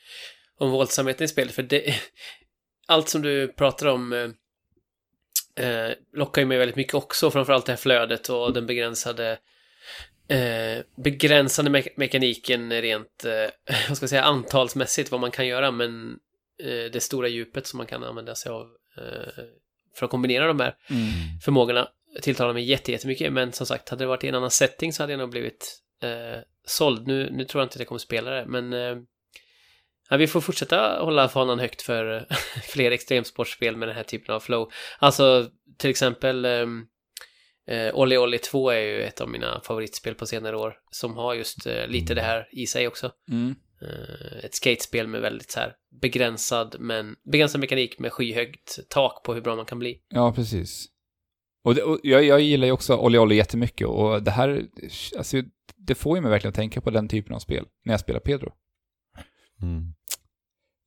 om 0.58 0.70
våldsamheten 0.70 1.24
i 1.24 1.28
spelet. 1.28 1.54
För 1.54 1.62
det, 1.62 1.94
allt 2.86 3.08
som 3.08 3.22
du 3.22 3.48
pratar 3.48 3.86
om 3.86 4.34
eh, 5.58 5.90
lockar 6.12 6.42
ju 6.42 6.46
mig 6.46 6.58
väldigt 6.58 6.76
mycket 6.76 6.94
också. 6.94 7.30
Framförallt 7.30 7.66
det 7.66 7.72
här 7.72 7.76
flödet 7.76 8.28
och 8.28 8.52
den 8.52 8.66
begränsade 8.66 9.38
eh, 10.28 10.84
begränsande 10.96 11.70
me 11.70 11.82
mekaniken 11.96 12.72
rent, 12.72 13.24
eh, 13.24 13.32
vad 13.88 13.96
ska 13.96 14.02
jag 14.04 14.10
säga, 14.10 14.22
antalsmässigt 14.24 15.10
vad 15.10 15.20
man 15.20 15.30
kan 15.30 15.46
göra. 15.46 15.70
Men 15.70 16.10
eh, 16.62 16.90
det 16.92 17.02
stora 17.02 17.28
djupet 17.28 17.66
som 17.66 17.76
man 17.76 17.86
kan 17.86 18.04
använda 18.04 18.34
sig 18.34 18.52
av 18.52 18.66
eh, 18.96 19.44
för 19.96 20.04
att 20.04 20.10
kombinera 20.10 20.46
de 20.46 20.60
här 20.60 20.74
Mm. 20.90 21.02
förmågorna 21.44 21.88
tilltalar 22.22 22.54
mig 22.54 22.64
jätte- 22.64 22.92
jättemycket. 22.92 23.32
Men 23.32 23.52
som 23.52 23.66
sagt, 23.66 23.88
hade 23.88 24.04
det 24.04 24.08
varit 24.08 24.24
i 24.24 24.28
en 24.28 24.34
annan 24.34 24.50
setting 24.50 24.92
så 24.92 25.02
hade 25.02 25.12
jag 25.12 25.18
nog 25.18 25.30
blivit 25.30 25.78
eh, 26.02 26.40
såld. 26.66 27.06
Nu, 27.06 27.30
nu 27.32 27.44
tror 27.44 27.60
jag 27.60 27.66
inte 27.66 27.74
att 27.74 27.78
jag 27.80 27.88
kommer 27.88 27.98
spela 27.98 28.30
det, 28.30 28.44
men 28.46 28.72
eh, 28.72 28.96
ja, 30.10 30.16
vi 30.16 30.26
får 30.26 30.40
fortsätta 30.40 30.98
hålla 31.04 31.28
fanan 31.28 31.58
högt 31.58 31.82
för 31.82 32.26
fler 32.62 32.90
extremsportspel 32.90 33.76
med 33.76 33.88
den 33.88 33.96
här 33.96 34.02
typen 34.02 34.34
av 34.34 34.40
flow. 34.40 34.70
Alltså, 34.98 35.50
till 35.76 35.90
exempel 35.90 36.44
eh, 36.44 37.94
Olli 37.94 38.18
Olli 38.18 38.38
2 38.38 38.70
är 38.70 38.80
ju 38.80 39.02
ett 39.02 39.20
av 39.20 39.28
mina 39.28 39.60
favoritspel 39.60 40.14
på 40.14 40.26
senare 40.26 40.56
år, 40.56 40.74
som 40.90 41.16
har 41.16 41.34
just 41.34 41.66
eh, 41.66 41.86
lite 41.86 42.14
det 42.14 42.22
här 42.22 42.48
i 42.52 42.66
sig 42.66 42.88
också. 42.88 43.10
Mm. 43.30 43.54
Eh, 43.82 44.44
ett 44.44 44.54
skatespel 44.54 45.06
med 45.06 45.20
väldigt 45.20 45.50
så 45.50 45.60
här 45.60 45.74
begränsad, 46.00 46.76
men 46.78 47.16
begränsad 47.32 47.60
mekanik 47.60 47.98
med 47.98 48.12
skyhögt 48.12 48.78
tak 48.88 49.22
på 49.24 49.34
hur 49.34 49.40
bra 49.40 49.56
man 49.56 49.66
kan 49.66 49.78
bli. 49.78 50.00
Ja, 50.08 50.32
precis. 50.32 50.86
Och, 51.64 51.74
det, 51.74 51.82
och 51.82 52.00
jag, 52.02 52.24
jag 52.24 52.40
gillar 52.40 52.66
ju 52.66 52.72
också 52.72 52.96
Olli 52.96 53.18
Olli 53.18 53.36
jättemycket 53.36 53.86
och 53.86 54.22
det 54.22 54.30
här, 54.30 54.66
alltså, 55.16 55.42
det 55.76 55.94
får 55.94 56.16
ju 56.16 56.22
mig 56.22 56.30
verkligen 56.30 56.48
att 56.48 56.56
tänka 56.56 56.80
på 56.80 56.90
den 56.90 57.08
typen 57.08 57.34
av 57.34 57.38
spel 57.38 57.64
när 57.84 57.92
jag 57.92 58.00
spelar 58.00 58.20
Pedro. 58.20 58.52
Mm. 59.62 59.94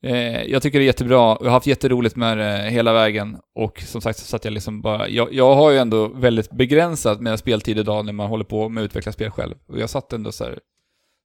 Eh, 0.04 0.44
jag 0.44 0.62
tycker 0.62 0.80
det 0.80 0.84
är 0.86 0.88
jättebra. 0.88 1.38
Jag 1.40 1.46
har 1.46 1.50
haft 1.50 1.68
jätteroligt 1.68 2.16
med 2.16 2.38
det 2.38 2.70
hela 2.70 2.94
vägen. 2.94 3.38
Och 3.56 3.80
som 3.82 4.02
sagt 4.02 4.20
så 4.20 4.26
satt 4.26 4.46
jag 4.46 4.54
liksom 4.54 4.82
bara... 4.82 5.10
Jag, 5.10 5.34
jag 5.34 5.56
har 5.56 5.72
ju 5.72 5.78
ändå 5.78 6.08
väldigt 6.08 6.52
begränsat 6.52 7.22
med 7.22 7.40
speltid 7.40 7.78
idag 7.80 8.06
när 8.06 8.14
man 8.14 8.28
håller 8.30 8.44
på 8.46 8.70
med 8.70 8.82
att 8.82 8.86
utveckla 8.86 9.12
spel 9.12 9.32
själv. 9.32 9.56
Och 9.66 9.80
jag 9.80 9.90
satt 9.90 10.14
ändå 10.14 10.32
så 10.32 10.44
här 10.44 10.60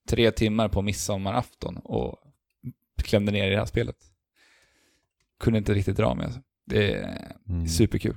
tre 0.09 0.31
timmar 0.31 0.69
på 0.69 0.83
midsommarafton 0.83 1.77
och 1.77 2.19
klämde 3.03 3.33
ner 3.33 3.47
i 3.47 3.51
det 3.51 3.59
här 3.59 3.65
spelet. 3.67 3.97
Kunde 5.41 5.59
inte 5.59 5.75
riktigt 5.75 5.97
dra 5.97 6.15
mig 6.15 6.25
alltså. 6.27 6.41
Det 6.67 6.93
är 6.95 7.33
Mm. 7.49 7.69
superkul. 7.69 8.17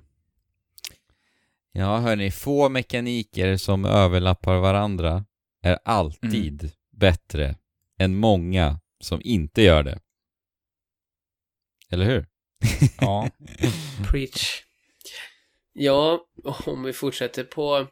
Ja, 1.71 1.97
hörni, 1.97 2.31
få 2.31 2.69
mekaniker 2.69 3.57
som 3.57 3.85
överlappar 3.85 4.57
varandra 4.57 5.25
är 5.63 5.79
alltid 5.85 6.61
Mm. 6.61 6.71
bättre 6.91 7.55
än 7.99 8.15
många 8.15 8.79
som 8.99 9.21
inte 9.23 9.61
gör 9.61 9.83
det. 9.83 9.99
Eller 11.91 12.05
hur? 12.05 12.25
Ja. 13.01 13.29
Preach. 14.11 14.63
Ja, 15.73 16.27
om 16.43 16.83
vi 16.83 16.93
fortsätter 16.93 17.43
på, 17.43 17.87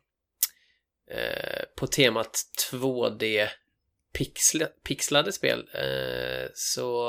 eh, 1.11 1.63
på 1.77 1.87
temat 1.87 2.39
2D 2.71 3.47
pixla, 4.13 4.65
pixlade 4.83 5.31
spel 5.31 5.69
eh, 5.73 6.49
så 6.53 7.07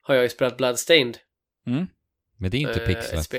har 0.00 0.14
jag 0.14 0.22
ju 0.22 0.28
spelat 0.28 0.56
Bloodstained. 0.56 1.18
Mm. 1.66 1.86
Men 2.36 2.50
det 2.50 2.56
är 2.56 2.60
inte 2.60 2.80
Eh, 2.80 2.86
pixlat. 2.86 3.34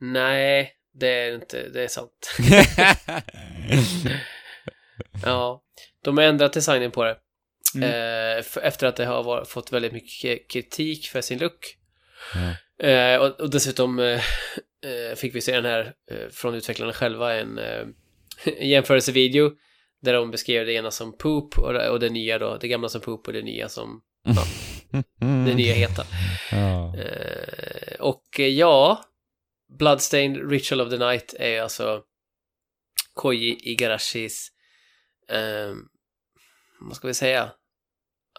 Nej, 0.00 0.72
det 0.92 1.08
är 1.08 1.34
inte, 1.34 1.68
det 1.68 1.84
är 1.84 1.88
sant. 1.88 2.30
Ja, 5.22 5.62
de 6.02 6.16
har 6.16 6.24
ändrat 6.24 6.52
designen 6.52 6.90
på 6.90 7.04
det. 7.04 7.18
Mm. 7.76 8.38
Eh, 8.38 8.44
efter 8.62 8.86
att 8.86 8.96
det 8.96 9.06
har 9.06 9.22
var, 9.22 9.44
fått 9.44 9.72
väldigt 9.72 9.92
mycket 9.92 10.50
kritik 10.50 11.06
för 11.06 11.20
sin 11.20 11.38
look. 11.38 11.76
Ja. 12.34 12.86
Eh, 12.86 13.20
och, 13.20 13.40
och 13.40 13.50
dessutom 13.50 13.98
eh, 13.98 14.22
eh, 14.84 15.16
fick 15.16 15.34
vi 15.34 15.40
se 15.40 15.52
den 15.52 15.64
här 15.64 15.92
eh, 16.10 16.28
från 16.30 16.54
utvecklarna 16.54 16.92
själva 16.92 17.34
en 17.34 17.58
eh, 17.58 17.86
jämförelsevideo 18.60 19.50
där 20.02 20.12
de 20.12 20.30
beskrev 20.30 20.66
det 20.66 20.72
ena 20.72 20.90
som 20.90 21.18
poop 21.18 21.58
och 21.58 21.74
och 21.74 22.00
det 22.00 22.10
nya 22.10 22.38
då, 22.38 22.56
det 22.56 22.68
gamla 22.68 22.88
som 22.88 23.00
poop 23.00 23.26
och 23.26 23.32
det 23.32 23.42
nya 23.42 23.68
som 23.68 24.02
det 25.20 25.54
nya 25.54 25.74
heta. 25.74 26.06
Ja. 26.52 26.94
Och 27.98 28.38
ja, 28.38 29.04
Bloodstained 29.78 30.50
Ritual 30.50 30.80
of 30.80 30.90
the 30.90 30.98
Night 30.98 31.34
är 31.38 31.62
alltså 31.62 32.02
Koji 33.16 33.70
Igarashis, 33.70 34.52
eh, 35.28 35.74
vad 36.80 36.96
ska 36.96 37.08
vi 37.08 37.14
säga? 37.14 37.50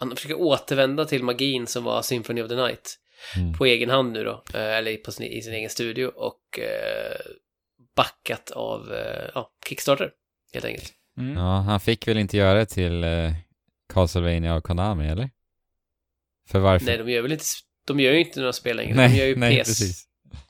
Han 0.00 0.16
försöker 0.16 0.40
återvända 0.40 1.04
till 1.04 1.22
magin 1.22 1.66
som 1.66 1.84
var 1.84 2.02
Symphony 2.02 2.42
of 2.42 2.48
the 2.48 2.56
Night 2.56 2.98
Mm. 3.36 3.52
på 3.52 3.66
egen 3.66 3.90
hand 3.90 4.12
nu 4.12 4.24
då, 4.24 4.44
eh, 4.54 4.60
eller 4.76 4.96
på 4.96 5.12
sin, 5.12 5.26
i 5.26 5.42
sin 5.42 5.52
egen 5.52 5.70
studio 5.70 6.06
och 6.06 6.58
eh, 6.58 7.16
backat 7.96 8.50
av 8.50 8.94
eh, 8.94 9.30
ja, 9.34 9.52
Kickstarter 9.68 10.10
helt 10.52 10.64
enkelt. 10.64 10.92
Mm. 11.18 11.36
ja, 11.36 11.56
han 11.60 11.80
fick 11.80 12.08
väl 12.08 12.18
inte 12.18 12.36
göra 12.36 12.58
det 12.58 12.66
till 12.66 13.04
eh, 13.04 13.32
Castlevania 13.92 14.54
och 14.54 14.64
Konami, 14.64 15.08
eller? 15.08 15.30
För 16.48 16.58
varför? 16.58 16.86
Nej, 16.86 16.98
de 16.98 17.10
gör 17.10 17.22
väl 17.22 17.32
inte, 17.32 17.44
de 17.86 18.00
gör 18.00 18.12
ju 18.12 18.18
inte 18.20 18.40
några 18.40 18.52
spel 18.52 18.76
längre, 18.76 18.94
nej, 18.96 19.08
de 19.08 19.16
gör 19.16 19.26
ju 19.26 19.36
nej, 19.36 19.60
PS. 19.62 19.68
precis. 19.68 20.04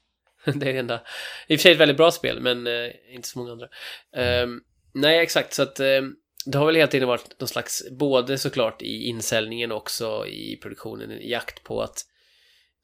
det 0.44 0.50
är 0.68 0.72
det 0.72 0.78
enda. 0.78 1.02
I 1.46 1.56
och 1.56 1.60
för 1.60 1.62
sig 1.62 1.72
ett 1.72 1.78
väldigt 1.78 1.96
bra 1.96 2.10
spel, 2.10 2.40
men 2.40 2.66
eh, 2.66 2.90
inte 3.10 3.28
så 3.28 3.38
många 3.38 3.52
andra. 3.52 3.68
Ehm, 4.16 4.60
nej, 4.94 5.18
exakt, 5.18 5.54
så 5.54 5.62
att 5.62 5.80
ehm, 5.80 6.14
det 6.50 6.58
har 6.58 6.66
väl 6.66 6.74
hela 6.74 6.88
tiden 6.88 7.08
varit 7.08 7.40
någon 7.40 7.48
slags, 7.48 7.82
både 7.90 8.38
såklart 8.38 8.82
i 8.82 9.04
insäljningen 9.04 9.72
och 9.72 9.78
också 9.78 10.26
i 10.26 10.58
produktionen, 10.62 11.10
en 11.10 11.28
jakt 11.28 11.64
på 11.64 11.82
att 11.82 12.04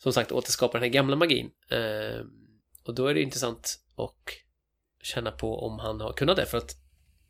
som 0.02 0.12
sagt 0.12 0.32
återskapa 0.32 0.78
den 0.78 0.82
här 0.82 0.92
gamla 0.92 1.16
magin. 1.16 1.50
Ehm, 1.70 2.26
och 2.84 2.94
då 2.94 3.06
är 3.06 3.14
det 3.14 3.22
intressant 3.22 3.78
att 3.96 4.28
känna 5.02 5.30
på 5.30 5.58
om 5.58 5.78
han 5.78 6.00
har 6.00 6.12
kunnat 6.12 6.36
det, 6.36 6.46
för 6.46 6.58
att 6.58 6.76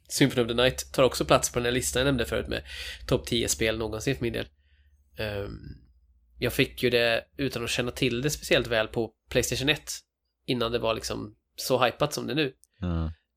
Symphony 0.08 0.42
of 0.42 0.48
the 0.48 0.54
Night 0.54 0.92
tar 0.92 1.02
också 1.02 1.24
plats 1.24 1.52
på 1.52 1.58
den 1.58 1.64
här 1.64 1.72
listan 1.72 2.00
jag 2.00 2.06
nämnde 2.06 2.24
förut 2.24 2.48
med 2.48 2.62
topp 3.06 3.26
10 3.26 3.48
spel 3.48 3.78
någonsin 3.78 4.16
för 4.16 4.22
min 4.22 4.32
del. 4.32 4.46
Ehm, 5.18 5.58
jag 6.38 6.52
fick 6.52 6.82
ju 6.82 6.90
det 6.90 7.24
utan 7.36 7.64
att 7.64 7.70
känna 7.70 7.90
till 7.90 8.22
det 8.22 8.30
speciellt 8.30 8.66
väl 8.66 8.88
på 8.88 9.12
Playstation 9.30 9.68
1 9.68 9.92
innan 10.46 10.72
det 10.72 10.78
var 10.78 10.94
liksom 10.94 11.36
så 11.56 11.84
hypat 11.84 12.14
som 12.14 12.26
det 12.26 12.32
är 12.32 12.36
nu. 12.36 12.54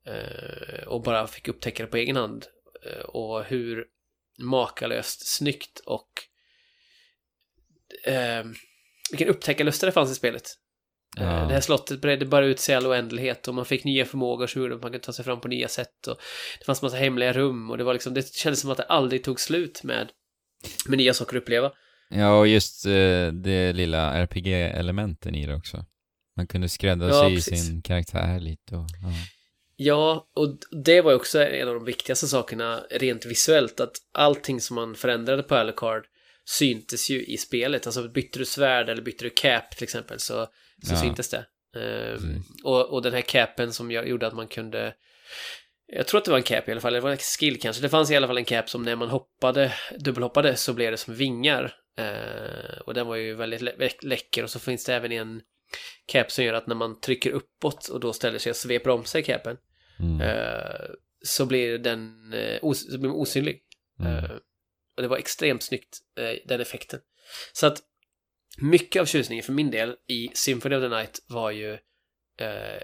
Eh, 0.06 0.88
och 0.88 1.02
bara 1.02 1.28
fick 1.28 1.48
upptäcka 1.48 1.84
det 1.84 1.90
på 1.90 1.98
egen 1.98 2.16
hand. 2.16 2.46
Eh, 2.88 3.00
och 3.00 3.44
hur 3.44 3.86
makalöst 4.40 5.28
snyggt 5.28 5.80
och 5.86 6.10
eh, 8.06 8.44
vilken 9.12 9.28
upptäckarlust 9.28 9.82
det 9.82 9.92
fanns 9.92 10.12
i 10.12 10.16
spelet. 10.16 10.44
Eh, 11.18 11.24
Ja. 11.24 11.46
Det 11.46 11.54
här 11.54 11.62
slottet 11.62 12.02
bredde 12.02 12.26
bara 12.26 12.46
ut 12.46 12.60
sig 12.60 12.74
i 12.74 12.76
all 12.76 12.88
oändlighet 12.88 13.48
och 13.48 13.56
man 13.56 13.66
fick 13.66 13.84
nya 13.84 14.06
förmågor 14.06 14.48
som 14.48 14.62
gjorde 14.62 14.76
att 14.76 14.82
man 14.82 14.92
kunde 14.92 15.06
ta 15.06 15.14
sig 15.14 15.26
fram 15.26 15.42
på 15.42 15.48
nya 15.48 15.68
sätt 15.68 16.08
och 16.08 16.18
det 16.60 16.66
fanns 16.66 16.82
massa 16.82 16.98
hemliga 16.98 17.34
rum 17.34 17.70
och 17.70 17.78
det 17.78 17.84
var 17.84 17.94
liksom, 17.94 18.14
det 18.14 18.34
kändes 18.36 18.62
som 18.62 18.72
att 18.72 18.78
det 18.78 18.84
aldrig 18.84 19.24
tog 19.24 19.40
slut 19.40 19.84
med, 19.84 20.10
med 20.88 20.98
nya 20.98 21.14
saker 21.14 21.38
att 21.38 21.44
uppleva. 21.44 21.72
Ja, 22.10 22.40
och 22.40 22.48
just 22.48 22.86
eh, 22.86 23.28
det 23.28 23.74
lilla 23.74 24.14
RPG-elementen 24.14 25.36
i 25.36 25.46
det 25.46 25.56
också. 25.56 25.86
Man 26.36 26.48
kunde 26.48 26.70
skräddarsy 26.70 27.36
Ja, 27.36 27.42
sin 27.42 27.82
karaktär 27.82 28.40
lite 28.40 28.76
och, 28.76 28.88
ja. 29.02 29.10
Ja, 29.80 30.28
och 30.34 30.58
det 30.84 31.02
var 31.02 31.12
ju 31.12 31.18
också 31.18 31.44
en 31.44 31.68
av 31.68 31.74
de 31.74 31.86
viktigaste 31.86 32.28
sakerna 32.28 32.84
rent 32.90 33.26
visuellt, 33.26 33.80
att 33.80 33.96
allting 34.12 34.62
som 34.62 34.76
man 34.76 34.96
förändrade 34.96 35.44
på 35.44 35.56
Alucard 35.56 36.06
syntes 36.46 37.10
ju 37.10 37.24
i 37.26 37.38
spelet. 37.38 37.86
Alltså 37.86 38.08
bytte 38.08 38.40
du 38.40 38.46
svärd 38.46 38.90
eller 38.90 39.02
bytte 39.02 39.24
du 39.24 39.30
cap 39.30 39.76
till 39.76 39.84
exempel 39.84 40.20
så, 40.20 40.46
så 40.84 40.94
Ja. 40.94 41.02
syntes 41.02 41.30
det. 41.30 41.46
Precis. 41.74 42.30
och, 42.64 42.94
och 42.94 43.02
den 43.02 43.14
här 43.14 43.22
capen 43.22 43.74
som 43.74 43.92
jag, 43.92 44.10
gjorde 44.10 44.28
att 44.28 44.34
man 44.36 44.48
kunde 44.48 44.94
jag 45.88 46.08
tror 46.08 46.18
att 46.18 46.26
det 46.26 46.32
var 46.32 46.38
en 46.38 46.44
cap 46.44 46.68
i 46.70 46.72
alla 46.72 46.82
fall, 46.82 46.94
det 46.94 47.00
var 47.00 47.12
en 47.12 47.18
skill 47.18 47.60
kanske. 47.60 47.82
Det 47.82 47.90
fanns 47.90 48.12
i 48.12 48.16
alla 48.16 48.28
fall 48.28 48.38
en 48.38 48.46
cap 48.46 48.70
som 48.70 48.84
när 48.84 48.96
man 48.96 49.10
hoppade, 49.10 49.74
dubbelhoppade 50.00 50.56
så 50.56 50.74
blev 50.74 50.92
det 50.92 50.98
som 50.98 51.16
vingar. 51.16 51.76
Eh, 51.98 52.78
och 52.86 52.94
den 52.94 53.08
var 53.08 53.16
ju 53.16 53.34
väldigt 53.34 53.62
lä 53.62 53.90
läcker 54.02 54.44
och 54.44 54.50
så 54.50 54.60
finns 54.60 54.86
det 54.86 54.96
även 54.96 55.12
en 55.12 55.42
cap 56.06 56.32
som 56.32 56.46
gör 56.46 56.54
att 56.54 56.68
när 56.68 56.76
man 56.76 57.00
trycker 57.00 57.32
uppåt 57.32 57.88
och 57.88 58.00
då 58.00 58.14
ställer 58.14 58.40
sig 58.40 58.50
och 58.50 58.56
sveper 58.56 58.90
om 58.90 59.06
sig 59.06 59.24
capen 59.24 59.58
Mm. 60.00 60.22
eh, 60.22 60.90
så 61.26 61.46
blir 61.46 61.78
den 61.78 62.34
eh, 62.34 62.60
os 62.62 62.92
så 62.92 62.98
blir 62.98 63.10
den 63.10 63.22
osynlig. 63.22 63.62
Mm. 64.00 64.14
Eh, 64.14 64.32
och 64.96 65.02
det 65.02 65.08
var 65.08 65.18
extremt 65.18 65.64
snyggt, 65.64 65.98
eh, 66.18 66.34
den 66.46 66.62
effekten. 66.62 67.00
Så 67.54 67.68
att 67.68 67.84
mycket 68.58 69.02
av 69.02 69.06
tjusningen 69.06 69.44
för 69.44 69.54
min 69.54 69.72
del 69.72 69.96
i 70.08 70.30
Symphony 70.34 70.76
of 70.76 70.82
the 70.82 70.90
Night 70.90 71.20
var 71.28 71.52
ju 71.52 71.74
eh, 72.40 72.82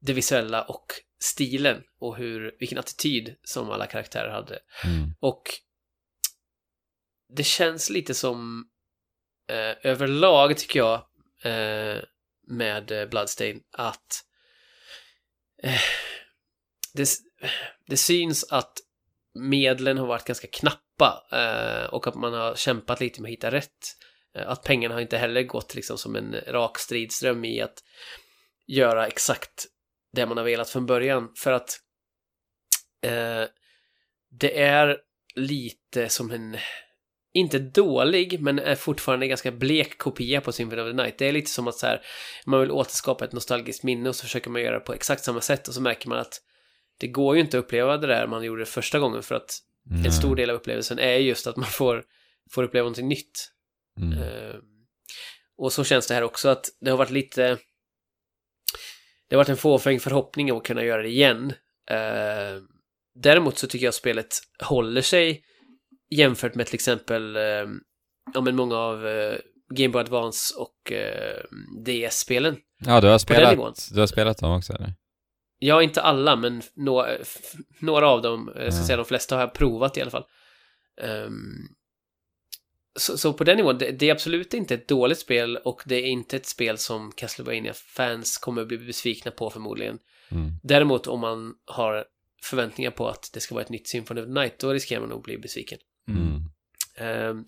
det 0.00 0.12
visuella 0.12 0.62
och 0.62 0.86
stilen 1.22 1.82
och 1.98 2.16
hur, 2.16 2.56
vilken 2.60 2.78
attityd 2.78 3.36
som 3.42 3.70
alla 3.70 3.86
karaktärer 3.86 4.30
hade. 4.30 4.58
Mm. 4.84 5.14
Och 5.20 5.42
det 7.36 7.44
känns 7.44 7.90
lite 7.90 8.14
som 8.14 8.68
eh, 9.48 9.90
överlag 9.90 10.56
tycker 10.58 10.78
jag 10.78 11.06
eh, 11.42 12.02
med 12.46 13.08
Bloodstain 13.10 13.62
att 13.72 14.24
eh, 15.62 15.80
det, 16.94 17.08
det 17.86 17.96
syns 17.96 18.44
att 18.52 18.72
medlen 19.34 19.98
har 19.98 20.06
varit 20.06 20.24
ganska 20.24 20.46
knappa 20.46 21.22
eh, 21.32 21.94
och 21.94 22.06
att 22.06 22.14
man 22.14 22.32
har 22.32 22.54
kämpat 22.54 23.00
lite 23.00 23.22
med 23.22 23.28
att 23.28 23.32
hitta 23.32 23.50
rätt. 23.50 23.96
Eh, 24.36 24.48
att 24.48 24.64
pengarna 24.64 24.94
har 24.94 25.00
inte 25.00 25.18
heller 25.18 25.42
gått 25.42 25.74
liksom 25.74 25.98
som 25.98 26.16
en 26.16 26.36
rak 26.46 26.78
stridström 26.78 27.44
i 27.44 27.60
att 27.60 27.78
göra 28.66 29.06
exakt 29.06 29.66
det 30.12 30.26
man 30.26 30.36
har 30.36 30.44
velat 30.44 30.70
från 30.70 30.86
början. 30.86 31.32
För 31.36 31.52
att 31.52 31.80
eh, 33.02 33.44
det 34.30 34.60
är 34.60 34.98
lite 35.34 36.08
som 36.08 36.30
en, 36.30 36.56
inte 37.32 37.58
dålig, 37.58 38.40
men 38.40 38.58
är 38.58 38.74
fortfarande 38.74 39.26
en 39.26 39.28
ganska 39.28 39.52
blek 39.52 39.98
kopia 39.98 40.40
på 40.40 40.52
Symphony 40.52 40.82
of 40.82 40.88
the 40.88 41.02
Night. 41.02 41.18
Det 41.18 41.28
är 41.28 41.32
lite 41.32 41.50
som 41.50 41.68
att 41.68 41.74
så 41.74 41.86
här, 41.86 42.02
man 42.46 42.60
vill 42.60 42.70
återskapa 42.70 43.24
ett 43.24 43.32
nostalgiskt 43.32 43.82
minne 43.82 44.08
och 44.08 44.16
så 44.16 44.22
försöker 44.22 44.50
man 44.50 44.62
göra 44.62 44.78
det 44.78 44.84
på 44.84 44.94
exakt 44.94 45.24
samma 45.24 45.40
sätt 45.40 45.68
och 45.68 45.74
så 45.74 45.80
märker 45.80 46.08
man 46.08 46.18
att 46.18 46.40
det 47.00 47.08
går 47.08 47.34
ju 47.36 47.40
inte 47.40 47.58
att 47.58 47.64
uppleva 47.64 47.96
det 47.96 48.06
där 48.06 48.26
man 48.26 48.44
gjorde 48.44 48.62
det 48.62 48.66
första 48.66 48.98
gången 48.98 49.22
för 49.22 49.34
att 49.34 49.60
Mm. 49.90 50.04
en 50.04 50.12
stor 50.12 50.36
del 50.36 50.50
av 50.50 50.56
upplevelsen 50.56 50.98
är 50.98 51.16
just 51.16 51.46
att 51.46 51.56
man 51.56 51.66
får, 51.66 52.04
får 52.50 52.62
uppleva 52.62 52.82
någonting 52.82 53.08
nytt. 53.08 53.50
Mm. 54.00 54.22
Eh, 54.22 54.54
och 55.58 55.72
så 55.72 55.84
känns 55.84 56.06
det 56.06 56.14
här 56.14 56.22
också 56.22 56.48
att 56.48 56.68
det 56.80 56.90
har 56.90 56.98
varit 56.98 57.10
lite... 57.10 57.58
Det 59.28 59.36
har 59.36 59.38
varit 59.38 59.48
en 59.48 59.56
fåfäng 59.56 60.00
förhoppning 60.00 60.50
att 60.50 60.64
kunna 60.64 60.84
göra 60.84 61.02
det 61.02 61.08
igen. 61.08 61.52
Eh, 61.90 62.62
däremot 63.14 63.58
så 63.58 63.66
tycker 63.66 63.84
jag 63.84 63.94
spelet 63.94 64.38
håller 64.62 65.02
sig 65.02 65.42
jämfört 66.10 66.54
med 66.54 66.66
till 66.66 66.74
exempel 66.74 67.36
eh, 67.36 67.42
ja, 68.34 68.40
men 68.42 68.56
många 68.56 68.76
av 68.76 69.06
eh, 69.08 69.38
Game 69.74 69.92
Boy 69.92 70.00
Advance 70.00 70.54
och 70.56 70.92
DS-spelen. 71.84 72.56
Ja, 72.78 73.00
du 73.00 73.08
har, 73.08 73.18
spelat, 73.18 73.88
du 73.92 74.00
har 74.00 74.06
spelat 74.06 74.38
dem 74.38 74.52
också 74.52 74.72
eller? 74.72 74.94
Ja, 75.62 75.82
inte 75.82 76.02
alla, 76.02 76.36
men 76.36 76.62
nå- 76.74 77.06
f- 77.20 77.52
några 77.78 78.08
av 78.08 78.22
dem, 78.22 78.52
jag 78.56 78.72
ska 78.72 78.82
Ja. 78.82 78.86
säga 78.86 78.96
de 78.96 79.04
flesta 79.04 79.34
har 79.34 79.40
jag 79.42 79.54
provat 79.54 79.96
i 79.96 80.00
alla 80.00 80.10
fall. 80.10 80.24
Ehm, 81.02 81.68
så, 82.98 83.18
så 83.18 83.32
på 83.32 83.44
den 83.44 83.56
nivån, 83.56 83.78
det, 83.78 83.90
det 83.90 84.08
är 84.08 84.12
absolut 84.12 84.54
inte 84.54 84.74
ett 84.74 84.88
dåligt 84.88 85.18
spel 85.18 85.56
och 85.56 85.82
det 85.86 85.94
är 85.96 86.06
inte 86.06 86.36
ett 86.36 86.46
spel 86.46 86.78
som 86.78 87.12
Castlevania-fans 87.12 88.38
kommer 88.38 88.62
att 88.62 88.68
bli 88.68 88.78
besvikna 88.78 89.30
på 89.30 89.50
förmodligen. 89.50 89.98
Mm. 90.30 90.50
Däremot 90.62 91.06
om 91.06 91.20
man 91.20 91.54
har 91.64 92.04
förväntningar 92.42 92.90
på 92.90 93.08
att 93.08 93.30
det 93.34 93.40
ska 93.40 93.54
vara 93.54 93.64
ett 93.64 93.70
nytt 93.70 93.88
Symphony 93.88 94.20
of 94.20 94.26
the 94.26 94.32
Night, 94.32 94.58
då 94.58 94.72
riskerar 94.72 95.00
man 95.00 95.08
nog 95.08 95.22
bli 95.22 95.38
besviken. 95.38 95.78
Mm. 96.08 96.42
Ehm, 96.96 97.44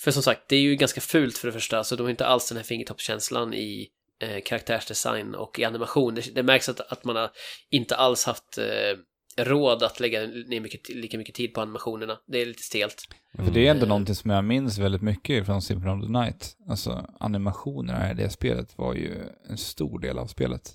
för 0.00 0.10
som 0.10 0.22
sagt, 0.22 0.48
det 0.48 0.56
är 0.56 0.60
ju 0.60 0.76
ganska 0.76 1.00
fult 1.00 1.38
för 1.38 1.48
det 1.48 1.52
första, 1.52 1.84
så 1.84 1.96
de 1.96 2.02
har 2.02 2.10
inte 2.10 2.26
alls 2.26 2.48
den 2.48 2.56
här 2.56 2.64
fingertoppskänslan 2.64 3.54
i 3.54 3.88
eh, 4.22 4.42
karaktärsdesign 4.44 5.34
och 5.34 5.58
i 5.58 5.64
animation. 5.64 6.14
Det, 6.14 6.34
det 6.34 6.42
märks 6.42 6.68
att, 6.68 6.80
att 6.80 7.04
man 7.04 7.16
har 7.16 7.30
inte 7.70 7.96
alls 7.96 8.24
haft 8.24 8.58
eh, 8.58 8.98
råd 9.44 9.82
att 9.82 10.00
lägga 10.00 10.20
ner 10.26 10.60
mycket, 10.60 10.88
lika 10.88 11.18
mycket 11.18 11.34
tid 11.34 11.54
på 11.54 11.60
animationerna. 11.60 12.18
Det 12.26 12.42
är 12.42 12.46
lite 12.46 12.62
stelt. 12.62 13.02
För 13.36 13.50
det 13.50 13.66
är 13.66 13.70
ändå 13.70 13.80
Mm. 13.80 13.88
någonting 13.88 14.14
som 14.14 14.30
jag 14.30 14.44
minns 14.44 14.78
väldigt 14.78 15.02
mycket 15.02 15.46
från 15.46 15.62
Symphony 15.62 15.92
of 15.92 16.06
the 16.06 16.12
Night. 16.12 16.56
Alltså 16.68 17.06
animationerna 17.20 18.10
i 18.10 18.14
det 18.14 18.30
spelet 18.30 18.78
var 18.78 18.94
ju 18.94 19.14
en 19.50 19.58
stor 19.58 19.98
del 19.98 20.18
av 20.18 20.26
spelet. 20.26 20.72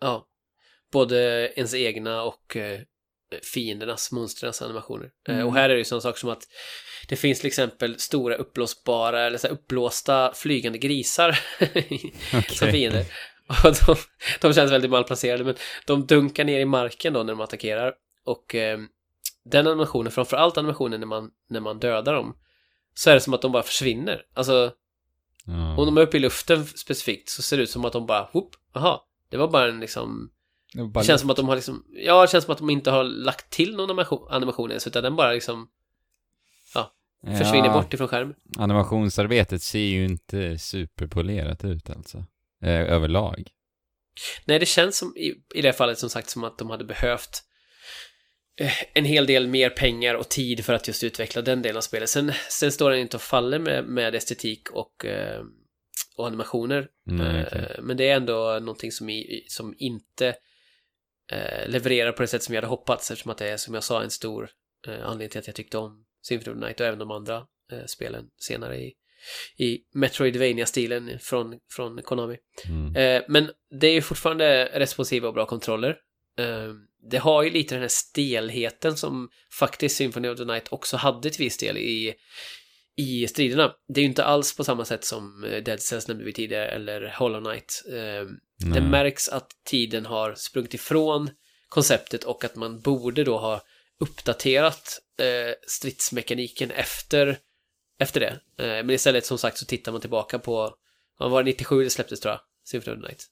Ja. 0.00 0.26
Både 0.92 1.48
ens 1.56 1.74
egna 1.74 2.22
och 2.22 2.56
eh, 2.56 2.80
fiendernas, 3.42 4.12
monstrens 4.12 4.62
animationer. 4.62 5.10
Eh, 5.28 5.34
Mm. 5.34 5.46
Och 5.46 5.54
här 5.54 5.64
är 5.64 5.74
det 5.74 5.78
ju 5.78 5.84
sådana 5.84 6.00
saker 6.00 6.18
som 6.20 6.30
att 6.30 6.42
det 7.08 7.16
finns 7.16 7.38
till 7.40 7.46
exempel 7.46 7.98
stora 7.98 8.34
uppblåsbara 8.36 9.22
eller 9.26 9.38
så 9.38 9.46
här 9.46 9.54
uppblåsta 9.54 10.32
flygande 10.34 10.78
grisar 10.78 11.32
som 12.30 12.38
Okej. 12.68 12.72
fiender. 12.72 13.04
Och 13.64 13.74
de, 13.86 13.96
de 14.40 14.54
känns 14.54 14.72
väldigt 14.72 14.90
malplacerade 14.90 15.44
men 15.44 15.54
de 15.86 16.06
dunkar 16.06 16.44
ner 16.44 16.60
i 16.60 16.64
marken 16.64 17.12
då 17.12 17.22
när 17.22 17.32
de 17.32 17.40
attackerar. 17.40 17.94
Och 18.24 18.54
eh, 18.54 18.78
den 19.44 19.66
animationen, 19.66 20.12
framförallt 20.12 20.58
animationen 20.58 21.00
när 21.00 21.06
man, 21.06 21.30
när 21.50 21.60
man 21.60 21.78
dödar 21.78 22.14
dem, 22.14 22.36
så 22.94 23.10
är 23.10 23.14
det 23.14 23.20
som 23.20 23.34
att 23.34 23.42
de 23.42 23.52
bara 23.52 23.62
försvinner. 23.62 24.22
Alltså, 24.34 24.72
Ja. 25.46 25.76
om 25.78 25.86
de 25.86 25.96
är 25.96 26.00
uppe 26.02 26.16
i 26.16 26.20
luften 26.20 26.66
specifikt 26.66 27.28
så 27.28 27.42
ser 27.42 27.56
det 27.56 27.62
ut 27.62 27.70
som 27.70 27.84
att 27.84 27.92
de 27.92 28.06
bara, 28.06 28.28
whoop, 28.32 28.50
aha, 28.74 29.06
det 29.30 29.36
var 29.36 29.48
bara 29.48 29.68
en 29.68 29.80
liksom 29.80 30.30
Det 30.94 31.04
känns 31.04 31.20
som 31.20 31.30
att 31.30 31.36
de 31.36 31.48
har 31.48 31.56
liksom, 31.56 31.84
ja 31.92 32.22
det 32.22 32.28
känns 32.28 32.44
som 32.44 32.52
att 32.52 32.58
de 32.58 32.70
inte 32.70 32.90
har 32.90 33.04
lagt 33.04 33.50
till 33.50 33.76
någon 33.76 33.90
animation, 33.90 34.26
animation 34.30 34.70
ens 34.70 34.86
utan 34.86 35.02
den 35.02 35.16
bara 35.16 35.32
liksom 35.32 35.68
försvinner 37.26 37.66
Ja, 37.66 37.72
bort 37.72 37.94
ifrån 37.94 38.08
skärmen. 38.08 38.34
Animationsarbetet 38.58 39.62
ser 39.62 39.78
ju 39.78 40.04
inte 40.04 40.58
superpolerat 40.58 41.64
ut 41.64 41.90
alltså. 41.90 42.18
Eh, 42.62 42.80
överlag. 42.92 43.50
Nej, 44.44 44.58
det 44.58 44.66
känns 44.66 44.98
som 44.98 45.16
i, 45.16 45.34
i 45.54 45.62
det 45.62 45.72
fallet 45.72 45.98
som 45.98 46.10
sagt 46.10 46.30
som 46.30 46.44
att 46.44 46.58
de 46.58 46.70
hade 46.70 46.84
behövt 46.84 47.42
eh, 48.60 48.72
en 48.94 49.04
hel 49.04 49.26
del 49.26 49.46
mer 49.46 49.70
pengar 49.70 50.14
och 50.14 50.28
tid 50.28 50.64
för 50.64 50.72
att 50.72 50.88
just 50.88 51.04
utveckla 51.04 51.42
den 51.42 51.62
delen 51.62 51.76
av 51.76 51.80
spelet. 51.80 52.08
Sen, 52.08 52.32
sen 52.50 52.72
står 52.72 52.90
den 52.90 53.00
inte 53.00 53.16
och 53.16 53.22
faller 53.22 53.58
med, 53.58 53.84
med 53.84 54.14
estetik 54.14 54.70
och, 54.70 55.04
eh, 55.04 55.42
och 56.16 56.26
animationer. 56.26 56.88
Eh, 57.10 57.46
okej. 57.46 57.76
Men 57.82 57.96
det 57.96 58.08
är 58.08 58.16
ändå 58.16 58.58
någonting 58.60 58.92
som, 58.92 59.10
i, 59.10 59.44
som 59.48 59.74
inte 59.78 60.34
eh, 61.32 61.68
levererar 61.68 62.12
på 62.12 62.22
det 62.22 62.28
sätt 62.28 62.42
som 62.42 62.54
jag 62.54 62.62
hade 62.62 62.70
hoppats 62.70 63.10
eftersom 63.10 63.30
att 63.30 63.38
det 63.38 63.48
är 63.48 63.56
som 63.56 63.74
jag 63.74 63.84
sa 63.84 64.02
en 64.02 64.10
stor 64.10 64.50
eh, 64.86 65.06
anledning 65.06 65.28
till 65.28 65.38
att 65.38 65.46
jag 65.46 65.56
tyckte 65.56 65.78
om 65.78 66.04
Symphony 66.22 66.54
of 66.54 66.60
the 66.60 66.66
Night 66.66 66.80
och 66.80 66.86
även 66.86 66.98
de 66.98 67.10
andra 67.10 67.36
eh, 67.72 67.84
spelen 67.86 68.24
senare 68.36 68.76
i, 68.76 68.92
i 69.56 69.78
Metroidvania-stilen 69.94 71.18
från, 71.18 71.58
från 71.70 72.02
Konami. 72.02 72.36
Mm. 72.68 72.96
Eh, 72.96 73.22
men 73.28 73.50
det 73.80 73.86
är 73.86 73.92
ju 73.92 74.02
fortfarande 74.02 74.70
responsiva 74.74 75.28
och 75.28 75.34
bra 75.34 75.46
kontroller. 75.46 75.96
Eh, 76.38 76.72
det 77.10 77.18
har 77.18 77.42
ju 77.42 77.50
lite 77.50 77.74
den 77.74 77.82
här 77.82 77.88
stelheten 77.88 78.96
som 78.96 79.28
faktiskt 79.58 79.96
Symphony 79.96 80.28
of 80.28 80.38
the 80.38 80.44
Night 80.44 80.72
också 80.72 80.96
hade 80.96 81.30
till 81.30 81.44
viss 81.44 81.58
del 81.58 81.78
i, 81.78 82.14
i 82.96 83.26
striderna. 83.26 83.74
Det 83.88 84.00
är 84.00 84.02
ju 84.02 84.08
inte 84.08 84.24
alls 84.24 84.56
på 84.56 84.64
samma 84.64 84.84
sätt 84.84 85.04
som 85.04 85.44
eh, 85.44 85.62
Dead 85.62 85.80
Cells 85.80 86.08
nämnde 86.08 86.24
vi 86.24 86.32
tidigare 86.32 86.68
eller 86.68 87.14
Hollow 87.18 87.44
Knight. 87.44 87.82
Eh, 88.62 88.68
det 88.68 88.80
Nej. 88.80 88.90
märks 88.90 89.28
att 89.28 89.50
tiden 89.64 90.06
har 90.06 90.34
sprungit 90.34 90.74
ifrån 90.74 91.30
konceptet 91.68 92.24
och 92.24 92.44
att 92.44 92.56
man 92.56 92.80
borde 92.80 93.24
då 93.24 93.38
ha 93.38 93.62
uppdaterat 94.00 95.00
eh, 95.20 95.54
stridsmekaniken 95.66 96.70
efter, 96.70 97.38
efter 97.98 98.20
det. 98.20 98.40
Eh, 98.64 98.84
men 98.84 98.90
istället 98.90 99.26
som 99.26 99.38
sagt 99.38 99.58
så 99.58 99.66
tittar 99.66 99.92
man 99.92 100.00
tillbaka 100.00 100.38
på, 100.38 100.74
vad 101.18 101.30
var 101.30 101.42
det 101.42 101.50
97 101.50 101.84
det 101.84 101.90
släpptes 101.90 102.20
tror 102.20 102.32
jag, 102.32 102.40
Symphony 102.64 102.96
of 102.96 103.02
the 103.02 103.06
Night. 103.08 103.26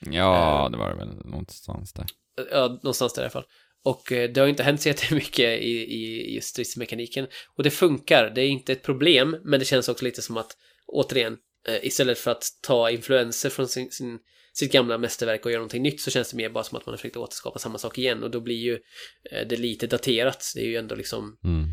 Ja, 0.00 0.64
Eh. 0.64 0.70
det 0.70 0.76
var 0.78 0.88
det 0.90 0.96
väl 0.96 1.14
någonstans 1.24 1.92
där. 1.92 2.06
Ja, 2.50 2.68
någonstans 2.68 3.12
där 3.14 3.22
i 3.22 3.24
alla 3.24 3.30
fall. 3.30 3.46
Och 3.84 4.12
eh, 4.12 4.30
det 4.30 4.40
har 4.40 4.48
inte 4.48 4.62
hänt 4.62 4.80
så 4.82 4.88
jättemycket 4.88 5.60
i, 5.60 5.94
i, 5.94 6.36
i 6.36 6.40
stridsmekaniken. 6.40 7.26
Och 7.56 7.62
det 7.62 7.70
funkar, 7.70 8.30
det 8.34 8.40
är 8.40 8.48
inte 8.48 8.72
ett 8.72 8.82
problem, 8.82 9.36
men 9.44 9.60
det 9.60 9.64
känns 9.66 9.88
också 9.88 10.04
lite 10.04 10.22
som 10.22 10.36
att, 10.36 10.56
återigen, 10.86 11.36
eh, 11.68 11.86
istället 11.86 12.18
för 12.18 12.30
att 12.30 12.44
ta 12.62 12.90
influenser 12.90 13.50
från 13.50 13.68
sin, 13.68 13.90
sin, 13.90 14.18
sitt 14.58 14.72
gamla 14.72 14.98
mästerverk 14.98 15.44
och 15.44 15.50
göra 15.50 15.60
någonting 15.60 15.82
nytt 15.82 16.00
så 16.00 16.10
känns 16.10 16.30
det 16.30 16.36
mer 16.36 16.48
bara 16.50 16.64
som 16.64 16.78
att 16.78 16.86
man 16.86 16.92
har 16.92 16.96
försökt 16.96 17.16
återskapa 17.16 17.58
samma 17.58 17.78
sak 17.78 17.98
igen 17.98 18.22
och 18.22 18.30
då 18.30 18.40
blir 18.40 18.56
ju 18.56 18.78
eh, 19.30 19.46
det 19.48 19.56
lite 19.56 19.86
daterat. 19.86 20.44
Det 20.54 20.60
är 20.60 20.66
ju 20.66 20.76
ändå 20.76 20.94
liksom 20.94 21.38
Mm. 21.44 21.64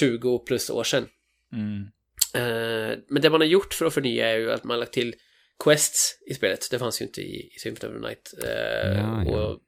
20 0.00 0.38
plus 0.38 0.70
år 0.70 0.84
sedan. 0.84 1.08
Mm. 1.52 1.82
Eh, 2.34 2.98
men 3.08 3.22
det 3.22 3.30
man 3.30 3.40
har 3.40 3.48
gjort 3.48 3.74
för 3.74 3.86
att 3.86 3.94
förnya 3.94 4.28
är 4.28 4.36
ju 4.38 4.52
att 4.52 4.64
man 4.64 4.74
har 4.74 4.80
lagt 4.80 4.92
till 4.92 5.14
quests 5.64 6.18
i 6.30 6.34
spelet. 6.34 6.68
Det 6.70 6.78
fanns 6.78 7.00
ju 7.00 7.04
inte 7.04 7.20
i, 7.20 7.50
i 7.56 7.58
Symphony 7.58 7.92
of 7.94 8.02
the 8.02 8.08
Night. 8.08 8.34
Eh, 8.44 8.98
Ja, 8.98 9.24
ja. 9.26 9.46
Och, 9.46 9.60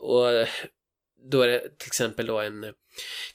och 0.00 0.46
då 1.22 1.42
är 1.42 1.48
det 1.48 1.78
till 1.78 1.86
exempel 1.86 2.26
då 2.26 2.40
en 2.40 2.74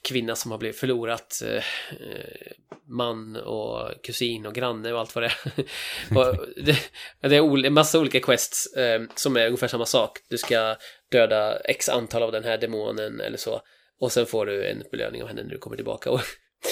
kvinna 0.02 0.36
som 0.36 0.50
har 0.50 0.58
blivit 0.58 0.78
förlorat 0.78 1.42
eh, 1.44 1.64
eh, 2.00 2.52
man 2.88 3.36
och 3.36 4.02
kusin 4.02 4.46
och 4.46 4.54
granne 4.54 4.92
och 4.92 5.00
allt 5.00 5.14
vad 5.14 5.24
det 5.24 5.32
är. 5.44 6.64
det, 6.64 6.78
det 7.20 7.36
är 7.36 7.66
en 7.66 7.72
massa 7.72 8.00
olika 8.00 8.20
quests 8.20 8.66
eh, 8.76 9.02
som 9.14 9.36
är 9.36 9.46
ungefär 9.46 9.68
samma 9.68 9.86
sak. 9.86 10.18
Du 10.28 10.38
ska 10.38 10.76
döda 11.10 11.58
x 11.60 11.88
antal 11.88 12.22
av 12.22 12.32
den 12.32 12.44
här 12.44 12.58
demonen 12.58 13.20
eller 13.20 13.38
så. 13.38 13.60
Och 14.00 14.12
sen 14.12 14.26
får 14.26 14.46
du 14.46 14.66
en 14.66 14.82
belöning 14.90 15.22
av 15.22 15.28
henne 15.28 15.42
när 15.42 15.50
du 15.50 15.58
kommer 15.58 15.76
tillbaka. 15.76 16.10
Och, 16.10 16.20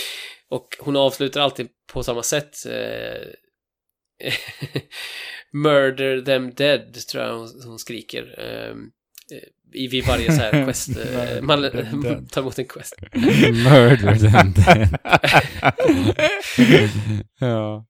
och 0.48 0.76
hon 0.78 0.96
avslutar 0.96 1.40
alltid 1.40 1.68
på 1.92 2.02
samma 2.02 2.22
sätt. 2.22 2.66
Eh, 2.66 3.28
Murder 5.52 6.20
them 6.20 6.54
dead, 6.54 6.94
tror 6.94 7.24
jag 7.24 7.38
hon, 7.38 7.62
hon 7.66 7.78
skriker. 7.78 8.36
I 9.74 9.88
vid 9.88 10.06
varje 10.06 10.32
så 10.32 10.40
här 10.42 10.64
quest. 10.64 10.88
Eh, 10.88 11.42
man 11.42 11.62
tar 12.30 12.40
emot 12.40 12.58
en 12.58 12.64
quest. 12.64 12.94
Murder 13.64 14.30
them 14.30 14.52
dead. 14.52 14.98
ja. 17.40 17.86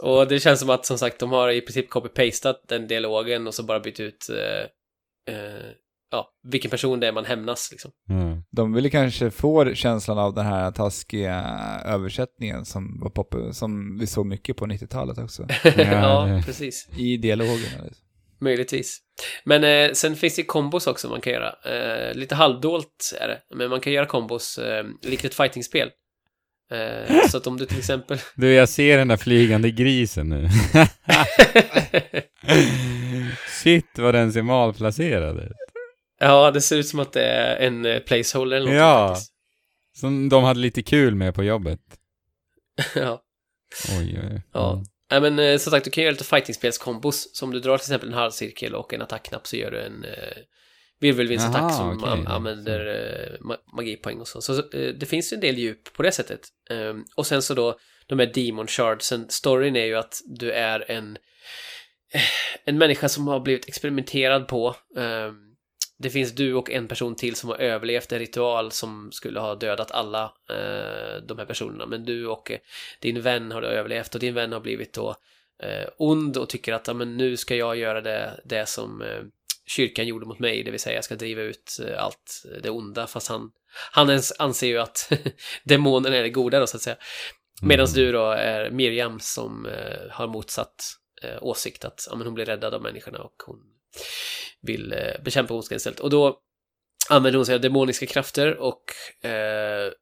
Och 0.00 0.28
det 0.28 0.40
känns 0.40 0.60
som 0.60 0.70
att 0.70 0.86
som 0.86 0.98
sagt 0.98 1.18
de 1.18 1.30
har 1.30 1.48
i 1.50 1.60
princip 1.60 1.90
copy-pastat 1.90 2.54
den 2.68 2.86
dialogen 2.86 3.46
och 3.46 3.54
så 3.54 3.62
bara 3.62 3.80
bytt 3.80 4.00
ut 4.00 4.26
eh, 4.30 5.34
eh, 5.34 5.70
ja, 6.12 6.28
vilken 6.48 6.70
person 6.70 7.00
det 7.00 7.06
är 7.08 7.12
man 7.12 7.24
hämnas 7.24 7.68
liksom. 7.70 7.90
Ja. 8.08 8.42
De 8.50 8.72
ville 8.72 8.90
kanske 8.90 9.30
få 9.30 9.74
känslan 9.74 10.18
av 10.18 10.34
den 10.34 10.46
här 10.46 10.70
taskiga 10.70 11.44
översättningen 11.84 12.64
som, 12.64 13.00
var 13.00 13.10
pop 13.10 13.34
som 13.52 13.98
vi 13.98 14.06
såg 14.06 14.26
mycket 14.26 14.56
på 14.56 14.66
90-talet 14.66 15.18
också. 15.18 15.46
ja, 15.76 16.24
det- 16.26 16.42
precis. 16.46 16.88
I 16.96 17.16
dialogerna. 17.16 17.84
Liksom. 17.84 18.04
Möjligtvis. 18.40 18.98
Men 19.44 19.64
eh, 19.64 19.92
sen 19.92 20.16
finns 20.16 20.36
det 20.36 20.42
kombos 20.42 20.86
också 20.86 21.08
man 21.08 21.20
kan 21.20 21.32
göra. 21.32 21.54
Eh, 21.64 22.14
lite 22.14 22.34
halvdolt 22.34 23.14
är 23.20 23.28
det, 23.28 23.40
men 23.54 23.70
man 23.70 23.80
kan 23.80 23.92
göra 23.92 24.06
kombos 24.06 24.58
eh, 24.58 24.84
likt 25.02 25.24
ett 25.24 25.34
fightingspel. 25.34 25.90
Eh, 26.72 27.28
så 27.28 27.36
att 27.36 27.46
om 27.46 27.56
du 27.56 27.66
till 27.66 27.78
exempel... 27.78 28.18
Du, 28.34 28.52
jag 28.52 28.68
ser 28.68 28.98
den 28.98 29.08
där 29.08 29.16
flygande 29.16 29.70
grisen 29.70 30.28
nu. 30.28 30.48
Shit 33.62 33.98
vad 33.98 34.14
den 34.14 34.32
ser 34.32 34.42
malplacerad 34.42 35.36
ut. 35.38 35.52
ja, 36.20 36.50
det 36.50 36.60
ser 36.60 36.76
ut 36.76 36.86
som 36.88 37.00
att 37.00 37.12
det 37.12 37.24
är 37.24 37.56
en 37.66 37.84
eh, 37.86 37.98
placeholder 37.98 38.56
eller 38.56 38.66
något 38.70 38.76
Ja. 38.76 39.08
faktiskt. 39.08 39.32
Som 39.96 40.28
de 40.28 40.44
hade 40.44 40.60
lite 40.60 40.82
kul 40.82 41.14
med 41.14 41.34
på 41.34 41.42
jobbet. 41.44 41.80
ja. 42.94 43.22
Oj, 43.98 44.20
oj, 44.22 44.28
oj. 44.32 44.42
Ja. 44.52 44.82
Nej 45.10 45.20
men 45.20 45.38
eh, 45.38 45.58
som 45.58 45.70
sagt, 45.70 45.84
du 45.84 45.90
kan 45.90 46.04
göra 46.04 46.12
lite 46.12 46.24
fightingspelskombos. 46.24 47.36
Så 47.36 47.44
om 47.44 47.50
du 47.52 47.60
drar 47.60 47.78
till 47.78 47.84
exempel 47.84 48.08
en 48.08 48.14
halvcirkel 48.14 48.74
och 48.74 48.94
en 48.94 49.02
attackknapp 49.02 49.46
så 49.46 49.56
gör 49.56 49.70
du 49.70 49.80
en 49.80 50.04
eh, 50.04 50.36
virvelvindsattack 51.00 51.74
som 51.74 51.98
okej. 51.98 52.08
an- 52.10 52.26
använder 52.26 52.86
eh, 52.86 53.38
ma- 53.46 53.76
magipoäng 53.76 54.20
och 54.20 54.28
så. 54.28 54.40
Så 54.42 54.52
eh, 54.58 54.94
det 54.94 55.06
finns 55.06 55.32
ju 55.32 55.34
en 55.34 55.40
del 55.40 55.58
djup 55.58 55.92
på 55.92 56.02
det 56.02 56.12
sättet. 56.12 56.40
Ehm, 56.70 57.04
och 57.16 57.26
sen 57.26 57.42
så 57.42 57.54
då, 57.54 57.78
de 58.06 58.18
här 58.18 58.26
demon 58.34 58.66
shardsen, 58.66 59.26
storyn 59.28 59.76
är 59.76 59.84
ju 59.84 59.96
att 59.96 60.20
du 60.26 60.52
är 60.52 60.90
en 60.90 61.16
eh, 62.14 62.20
en 62.64 62.78
människa 62.78 63.08
som 63.08 63.28
har 63.28 63.40
blivit 63.40 63.68
experimenterad 63.68 64.48
på. 64.48 64.76
Ehm, 64.96 65.34
det 66.02 66.10
finns 66.10 66.32
du 66.32 66.54
och 66.54 66.70
en 66.70 66.88
person 66.88 67.16
till 67.16 67.36
som 67.36 67.48
har 67.48 67.56
överlevt 67.56 68.12
en 68.12 68.18
ritual 68.18 68.72
som 68.72 69.12
skulle 69.12 69.40
ha 69.40 69.54
dödat 69.54 69.90
alla 69.90 70.22
eh, 70.50 71.22
de 71.22 71.38
här 71.38 71.44
personerna. 71.44 71.86
Men 71.86 72.04
du 72.04 72.26
och 72.26 72.50
eh, 72.50 72.58
din 73.00 73.22
vän 73.22 73.52
har 73.52 73.62
överlevt 73.62 74.14
och 74.14 74.20
din 74.20 74.34
vän 74.34 74.52
har 74.52 74.60
blivit 74.60 74.92
då 74.92 75.16
eh, 75.62 75.88
ond 75.96 76.36
och 76.36 76.48
tycker 76.48 76.72
att 76.72 76.96
men 76.96 77.16
nu 77.16 77.36
ska 77.36 77.56
jag 77.56 77.76
göra 77.76 78.00
det, 78.00 78.40
det 78.44 78.66
som 78.66 79.02
eh, 79.02 79.22
kyrkan 79.66 80.06
gjorde 80.06 80.26
mot 80.26 80.38
mig, 80.38 80.62
det 80.62 80.70
vill 80.70 80.80
säga 80.80 80.94
jag 80.94 81.04
ska 81.04 81.14
driva 81.14 81.42
ut 81.42 81.78
eh, 81.86 82.04
allt 82.04 82.42
det 82.62 82.70
onda, 82.70 83.06
fast 83.06 83.28
han, 83.28 83.50
han 83.92 84.20
anser 84.38 84.66
ju 84.66 84.78
att 84.78 85.12
demonen 85.64 86.12
är 86.12 86.22
det 86.22 86.30
goda 86.30 86.60
då 86.60 86.66
så 86.66 86.76
att 86.76 86.82
säga. 86.82 86.96
Medan 87.62 87.86
Mm. 87.86 87.94
du 87.94 88.12
då 88.12 88.30
är 88.30 88.70
Miriam 88.70 89.20
som 89.20 89.66
eh, 89.66 90.10
har 90.10 90.26
motsatt 90.26 90.96
åsikt 91.40 91.84
att 91.84 92.06
ja, 92.10 92.16
men 92.16 92.26
hon 92.26 92.34
blir 92.34 92.44
räddad 92.44 92.74
av 92.74 92.82
människorna 92.82 93.18
och 93.18 93.34
hon 93.46 93.58
vill 94.62 94.92
eh, 94.92 95.22
bekämpa 95.24 95.54
ondskan 95.54 95.76
istället. 95.76 96.00
Och 96.00 96.10
då 96.10 96.38
använder 97.08 97.36
hon 97.36 97.46
sig 97.46 97.54
av 97.54 97.60
demoniska 97.60 98.06
krafter 98.06 98.56
och 98.56 98.82
eh, 99.28 99.92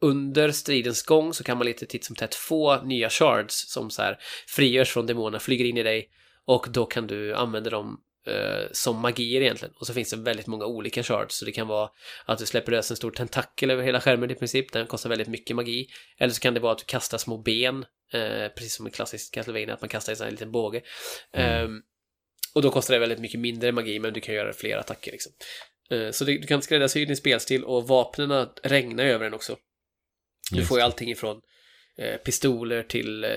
under 0.00 0.50
stridens 0.50 1.02
gång 1.02 1.34
så 1.34 1.44
kan 1.44 1.58
man 1.58 1.66
lite 1.66 1.86
titt 1.86 2.04
som 2.04 2.16
tätt 2.16 2.34
få 2.34 2.82
nya 2.82 3.10
shards 3.10 3.72
som 3.72 3.90
så 3.90 4.02
här 4.02 4.18
frigörs 4.48 4.92
från 4.92 5.06
demonerna, 5.06 5.38
flyger 5.38 5.64
in 5.64 5.76
i 5.76 5.82
dig 5.82 6.08
och 6.44 6.66
då 6.70 6.86
kan 6.86 7.06
du 7.06 7.34
använda 7.34 7.70
dem 7.70 8.00
eh, 8.26 8.64
som 8.72 9.00
magier 9.00 9.40
egentligen. 9.40 9.74
Och 9.78 9.86
så 9.86 9.94
finns 9.94 10.10
det 10.10 10.16
väldigt 10.16 10.46
många 10.46 10.66
olika 10.66 11.02
shards, 11.02 11.34
så 11.34 11.44
det 11.44 11.52
kan 11.52 11.66
vara 11.66 11.90
att 12.24 12.38
du 12.38 12.46
släpper 12.46 12.72
lös 12.72 12.90
en 12.90 12.96
stor 12.96 13.10
tentakel 13.10 13.70
över 13.70 13.82
hela 13.82 14.00
skärmen 14.00 14.30
i 14.30 14.34
princip, 14.34 14.72
den 14.72 14.86
kostar 14.86 15.10
väldigt 15.10 15.28
mycket 15.28 15.56
magi. 15.56 15.88
Eller 16.18 16.32
så 16.32 16.40
kan 16.40 16.54
det 16.54 16.60
vara 16.60 16.72
att 16.72 16.78
du 16.78 16.84
kastar 16.84 17.18
små 17.18 17.38
ben, 17.38 17.84
eh, 18.12 18.48
precis 18.48 18.74
som 18.74 18.86
en 18.86 18.92
klassisk 18.92 19.34
Castlevania, 19.34 19.74
att 19.74 19.80
man 19.80 19.88
kastar 19.88 20.12
en 20.12 20.16
sån 20.16 20.24
här 20.24 20.30
liten 20.30 20.52
båge. 20.52 20.82
Mm. 21.32 21.82
Och 22.56 22.62
då 22.62 22.70
kostar 22.70 22.94
det 22.94 23.00
väldigt 23.00 23.18
mycket 23.18 23.40
mindre 23.40 23.72
magi, 23.72 23.98
men 23.98 24.12
du 24.12 24.20
kan 24.20 24.34
göra 24.34 24.52
fler 24.52 24.76
attacker 24.76 25.12
liksom. 25.12 25.32
Eh, 25.90 26.10
så 26.10 26.24
du, 26.24 26.38
du 26.38 26.46
kan 26.46 26.62
skräddarsy 26.62 27.04
din 27.04 27.16
spelstil 27.16 27.64
och 27.64 27.88
vapnen 27.88 28.48
regnar 28.62 29.04
över 29.04 29.24
den 29.24 29.34
också. 29.34 29.56
Du 30.50 30.56
Just 30.56 30.68
får 30.68 30.78
ju 30.78 30.84
allting 30.84 31.10
ifrån 31.10 31.40
eh, 31.98 32.16
pistoler 32.16 32.82
till 32.82 33.24
eh, 33.24 33.30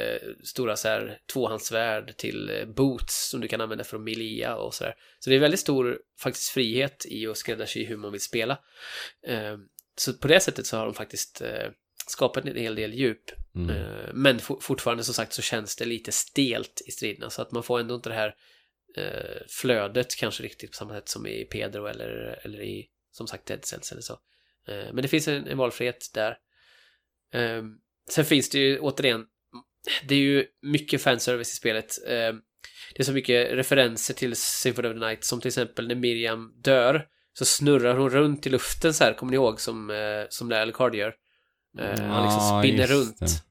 stora 0.44 0.76
så 0.76 0.88
här 0.88 1.20
tvåhandsvärd 1.34 2.18
till 2.18 2.66
boots 2.76 3.30
som 3.30 3.42
du 3.42 3.48
kan 3.48 3.62
använda 3.62 3.84
för 3.84 3.98
att 3.98 4.04
milia 4.04 4.56
och 4.56 4.74
sådär. 4.74 4.96
Så 5.20 5.30
det 5.30 5.36
är 5.36 5.40
väldigt 5.40 5.60
stor 5.60 6.00
faktiskt 6.20 6.50
frihet 6.50 7.06
i 7.10 7.28
att 7.28 7.38
skräddarsy 7.38 7.86
hur 7.86 7.98
man 7.98 8.12
vill 8.12 8.22
spela. 8.22 8.60
Så 9.98 10.14
på 10.14 10.28
det 10.28 10.40
sättet 10.40 10.66
så 10.66 10.78
har 10.78 10.86
de 10.86 10.94
faktiskt 10.94 11.42
skapat 12.08 12.46
en 12.46 12.56
hel 12.56 12.76
del 12.76 12.94
djup. 12.94 13.32
Mm. 13.56 13.76
Men 14.14 14.40
for, 14.40 14.60
fortfarande 14.62 15.04
som 15.04 15.14
sagt 15.14 15.34
så 15.34 15.42
känns 15.42 15.76
det 15.76 15.86
lite 15.86 16.12
stelt 16.12 16.82
i 16.86 16.92
striderna 16.92 17.30
så 17.30 17.42
att 17.42 17.52
man 17.52 17.64
får 17.64 17.80
ändå 17.80 17.96
inte 17.96 18.10
det 18.10 18.16
här 18.16 18.36
eh, 18.98 19.42
flödet 19.48 20.16
kanske 20.16 20.44
riktigt 20.44 20.72
på 20.72 20.76
samma 20.76 20.94
sätt 20.94 21.10
som 21.10 21.28
i 21.28 21.46
Pedro 21.46 21.86
eller, 21.86 22.40
eller 22.44 22.62
i 22.62 22.88
som 23.12 23.28
sagt 23.28 23.46
Dead 23.46 23.66
Cells 23.66 23.92
eller 23.92 24.02
så. 24.02 24.14
Eh, 24.68 24.94
men 24.94 25.02
det 25.02 25.08
finns 25.08 25.28
en, 25.28 25.48
en 25.48 25.58
valfrihet 25.58 26.12
där. 26.14 26.38
Eh, 27.34 27.64
sen 28.10 28.26
finns 28.26 28.50
det 28.50 28.60
ju 28.60 28.80
återigen, 28.80 29.26
det 30.08 30.16
är 30.16 30.20
ju 30.20 30.46
mycket 30.62 31.02
fanservice 31.02 31.54
i 31.54 31.56
spelet. 31.56 32.08
Eh, 32.08 32.34
det 32.94 33.00
är 33.00 33.04
så 33.04 33.14
mycket 33.14 33.52
referenser 33.52 34.14
till 34.14 34.36
Symphony 34.36 34.88
of 34.88 34.94
the 34.94 35.00
Night 35.00 35.24
som 35.24 35.42
till 35.42 35.48
exempel 35.48 35.88
när 35.88 35.96
Miriam 35.96 36.54
dör 36.62 37.08
så 37.34 37.46
snurrar 37.46 37.96
hon 37.96 38.10
runt 38.10 38.48
i 38.48 38.50
luften 38.50 38.94
så 38.94 39.04
här, 39.04 39.14
kommer 39.14 39.32
ni 39.32 39.36
ihåg 39.36 39.62
som, 39.62 39.90
eh, 39.90 40.26
som 40.30 40.52
Alucard 40.52 40.96
gör? 40.96 41.16
Eh, 41.80 42.00
han 42.00 42.24
liksom 42.24 42.62
spinner 42.62 42.88
runt. 42.88 43.44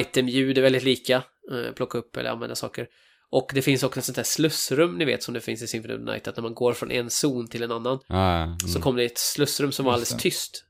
Itemljud 0.00 0.58
är 0.58 0.62
väldigt 0.62 0.82
lika. 0.82 1.22
Eh, 1.52 1.72
plocka 1.72 1.98
upp 1.98 2.16
eller 2.16 2.30
använda 2.30 2.54
saker. 2.54 2.88
Och 3.32 3.50
det 3.54 3.62
finns 3.62 3.82
också 3.82 4.00
ett 4.00 4.06
sånt 4.06 4.16
här 4.16 4.24
slussrum, 4.24 4.98
ni 4.98 5.04
vet, 5.04 5.22
som 5.22 5.34
det 5.34 5.40
finns 5.40 5.62
i 5.62 5.66
Symphony 5.66 5.94
of 5.94 6.00
the 6.00 6.04
Night, 6.04 6.28
att 6.28 6.36
när 6.36 6.42
man 6.42 6.54
går 6.54 6.72
från 6.72 6.90
en 6.90 7.10
zon 7.10 7.48
till 7.48 7.62
en 7.62 7.72
annan 7.72 8.00
Ah, 8.06 8.42
mm. 8.42 8.58
så 8.58 8.80
kom 8.80 8.96
det 8.96 9.04
ett 9.04 9.18
slussrum 9.18 9.72
som 9.72 9.84
var 9.84 9.92
alldeles 9.92 10.16
tyst. 10.22 10.64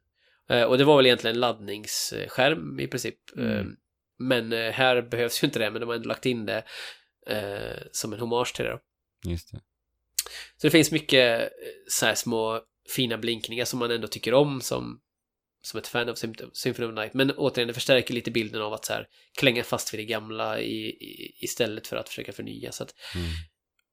Eh, 0.51 0.63
och 0.63 0.79
det 0.79 0.85
var 0.85 0.97
väl 0.97 1.07
egentligen 1.07 1.37
en 1.37 1.41
laddningsskärm 1.41 2.81
i 2.81 2.87
princip. 2.87 3.17
Mm. 3.37 3.59
Eh, 3.59 3.65
men 4.19 4.53
eh, 4.53 4.73
här 4.73 5.03
behövs 5.03 5.43
ju 5.43 5.47
inte 5.47 5.59
det, 5.59 5.71
men 5.71 5.81
de 5.81 5.87
har 5.87 5.95
ändå 5.95 6.09
lagt 6.09 6.27
in 6.27 6.47
det 6.47 6.65
som 7.93 8.13
en 8.13 8.21
hommage 8.21 8.55
till 8.55 8.65
det. 8.65 8.71
Då. 8.71 8.81
Just 9.31 9.53
det. 9.53 9.61
Så 10.57 10.67
det 10.67 10.71
finns 10.71 10.91
mycket 10.91 11.51
så 11.89 12.07
här 12.07 12.15
små 12.15 12.61
fina 12.97 13.19
blinkningar 13.19 13.65
som 13.65 13.79
man 13.79 13.91
ändå 13.91 14.09
tycker 14.09 14.35
om 14.35 14.61
som, 14.61 15.01
som 15.63 15.79
ett 15.79 15.89
fan 15.89 16.09
av 16.09 16.15
Sym- 16.15 16.51
Symphony 16.53 16.89
of 16.89 16.95
the 16.95 17.01
Night. 17.01 17.15
Men 17.15 17.31
återigen, 17.31 17.69
det 17.69 17.75
förstärker 17.75 18.15
lite 18.15 18.31
bilden 18.31 18.63
av 18.63 18.73
att 18.73 18.85
så 18.85 18.93
här 18.93 19.07
klänga 19.39 19.65
fast 19.65 19.95
vid 19.95 20.01
det 20.01 20.05
gamla 20.05 20.61
i, 20.61 20.87
i, 20.87 21.37
istället 21.41 21.87
för 21.87 21.97
att 21.97 22.09
försöka 22.09 22.33
förnya. 22.33 22.73
Så 22.73 22.83
att, 22.83 22.95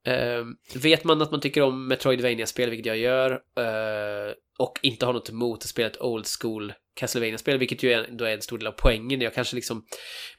Mm. 0.06 0.50
eh, 0.76 0.80
vet 0.82 1.04
man 1.04 1.22
att 1.22 1.32
man 1.32 1.42
tycker 1.42 1.62
om 1.62 1.88
Metroidvania-spel, 1.88 2.70
vilket 2.70 2.86
jag 2.86 2.98
gör, 2.98 3.32
eh, 3.32 4.34
och 4.60 4.80
inte 4.82 5.06
har 5.06 5.14
något 5.14 5.30
emot 5.30 5.64
att 5.64 5.70
spela 5.70 5.88
ett 5.88 6.02
old 6.02 6.26
school 6.42 6.74
Castlevania-spel, 6.96 7.58
vilket 7.58 7.84
ju 7.84 7.94
ändå 7.94 8.26
är 8.26 8.34
en 8.34 8.42
stor 8.42 8.58
del 8.58 8.68
av 8.68 8.72
poängen. 8.72 9.22
Jag 9.22 9.34
kanske 9.34 9.56
liksom, 9.56 9.86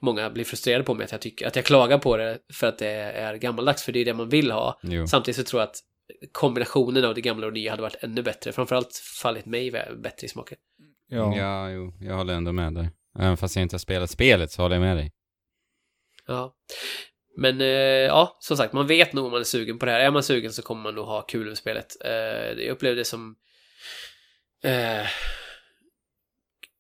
många 0.01 0.31
blir 0.31 0.45
frustrerade 0.45 0.85
på 0.85 0.95
mig 0.95 1.05
att 1.05 1.13
jag 1.13 1.21
tycker, 1.21 1.47
att 1.47 1.57
jag 1.57 1.65
klagar 1.65 1.99
på 1.99 2.17
det 2.17 2.39
för 2.53 2.67
att 2.67 2.79
det 2.79 2.89
är 2.89 3.35
gammaldags, 3.35 3.83
för 3.83 3.93
det 3.93 3.99
är 4.01 4.05
det 4.05 4.15
man 4.15 4.29
vill 4.29 4.51
ha. 4.51 4.81
Jo. 4.83 5.07
Samtidigt 5.07 5.37
så 5.37 5.43
tror 5.43 5.63
jag 5.63 5.69
att 5.69 5.77
kombinationen 6.33 7.05
av 7.05 7.15
det 7.15 7.21
gamla 7.21 7.47
och 7.47 7.53
nya 7.53 7.71
hade 7.71 7.83
varit 7.83 8.03
ännu 8.05 8.23
bättre. 8.23 8.53
Framförallt 8.53 8.97
fallit 9.23 9.47
mig 9.47 9.71
bättre 9.97 10.25
i 10.25 10.29
smaken. 10.29 10.59
Ja. 11.11 11.37
Ja, 11.37 11.71
jo, 11.71 11.93
jag 12.01 12.15
håller 12.15 12.35
ändå 12.35 12.53
med 12.53 12.75
där. 12.75 12.91
Även 13.19 13.37
fast 13.37 13.57
jag 13.57 13.63
inte 13.63 13.75
har 13.75 13.79
spelat 13.79 14.11
spelet 14.11 14.51
så 14.51 14.63
håller 14.63 14.77
jag 14.77 14.83
med 14.83 14.97
dig. 14.97 15.13
Ja. 16.27 16.55
Men 17.37 17.61
eh, 17.61 17.67
ja, 17.67 18.37
som 18.41 18.57
sagt, 18.57 18.73
man 18.73 18.87
vet 18.87 19.13
nog 19.13 19.25
om 19.25 19.31
man 19.31 19.41
är 19.41 19.45
sugen 19.45 19.79
på 19.79 19.87
det 19.87 19.93
här. 19.93 20.01
Är 20.01 20.11
man 20.11 20.23
sugen 20.23 20.53
så 20.53 20.63
kommer 20.63 20.83
man 20.83 20.95
nog 20.95 21.07
ha 21.07 21.23
kul 21.23 21.47
med 21.47 21.59
spelet. 21.59 21.97
Eh, 22.05 22.13
jag 22.65 22.69
upplevde 22.69 23.01
det 23.01 23.05
som... 23.05 23.37
Eh, 24.65 25.07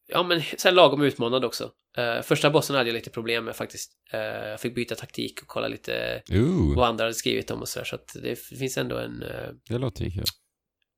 ja, 0.06 0.22
men 0.22 0.40
här 0.64 0.72
lagom 0.72 1.02
utmanande 1.02 1.46
också. 1.46 1.70
Eh, 1.96 2.22
första 2.22 2.50
bossen 2.50 2.76
hade 2.76 2.88
jag 2.88 2.94
lite 2.94 3.10
problem 3.10 3.44
med 3.44 3.56
faktiskt. 3.56 3.92
Eh, 4.12 4.20
jag 4.20 4.60
fick 4.60 4.74
byta 4.74 4.94
taktik 4.94 5.42
och 5.42 5.48
kolla 5.48 5.68
lite 5.68 6.22
Ooh, 6.30 6.76
vad 6.76 6.88
andra 6.88 7.04
hade 7.04 7.14
skrivit 7.14 7.50
om 7.50 7.60
och 7.60 7.68
sådär. 7.68 7.84
Så 7.84 7.94
att 7.94 8.16
det 8.22 8.36
finns 8.36 8.78
ändå 8.78 8.98
en... 8.98 9.22
Eh, 9.22 9.50
det 9.68 9.78
låter 9.78 10.04
ju 10.04 10.10
kul. 10.10 10.24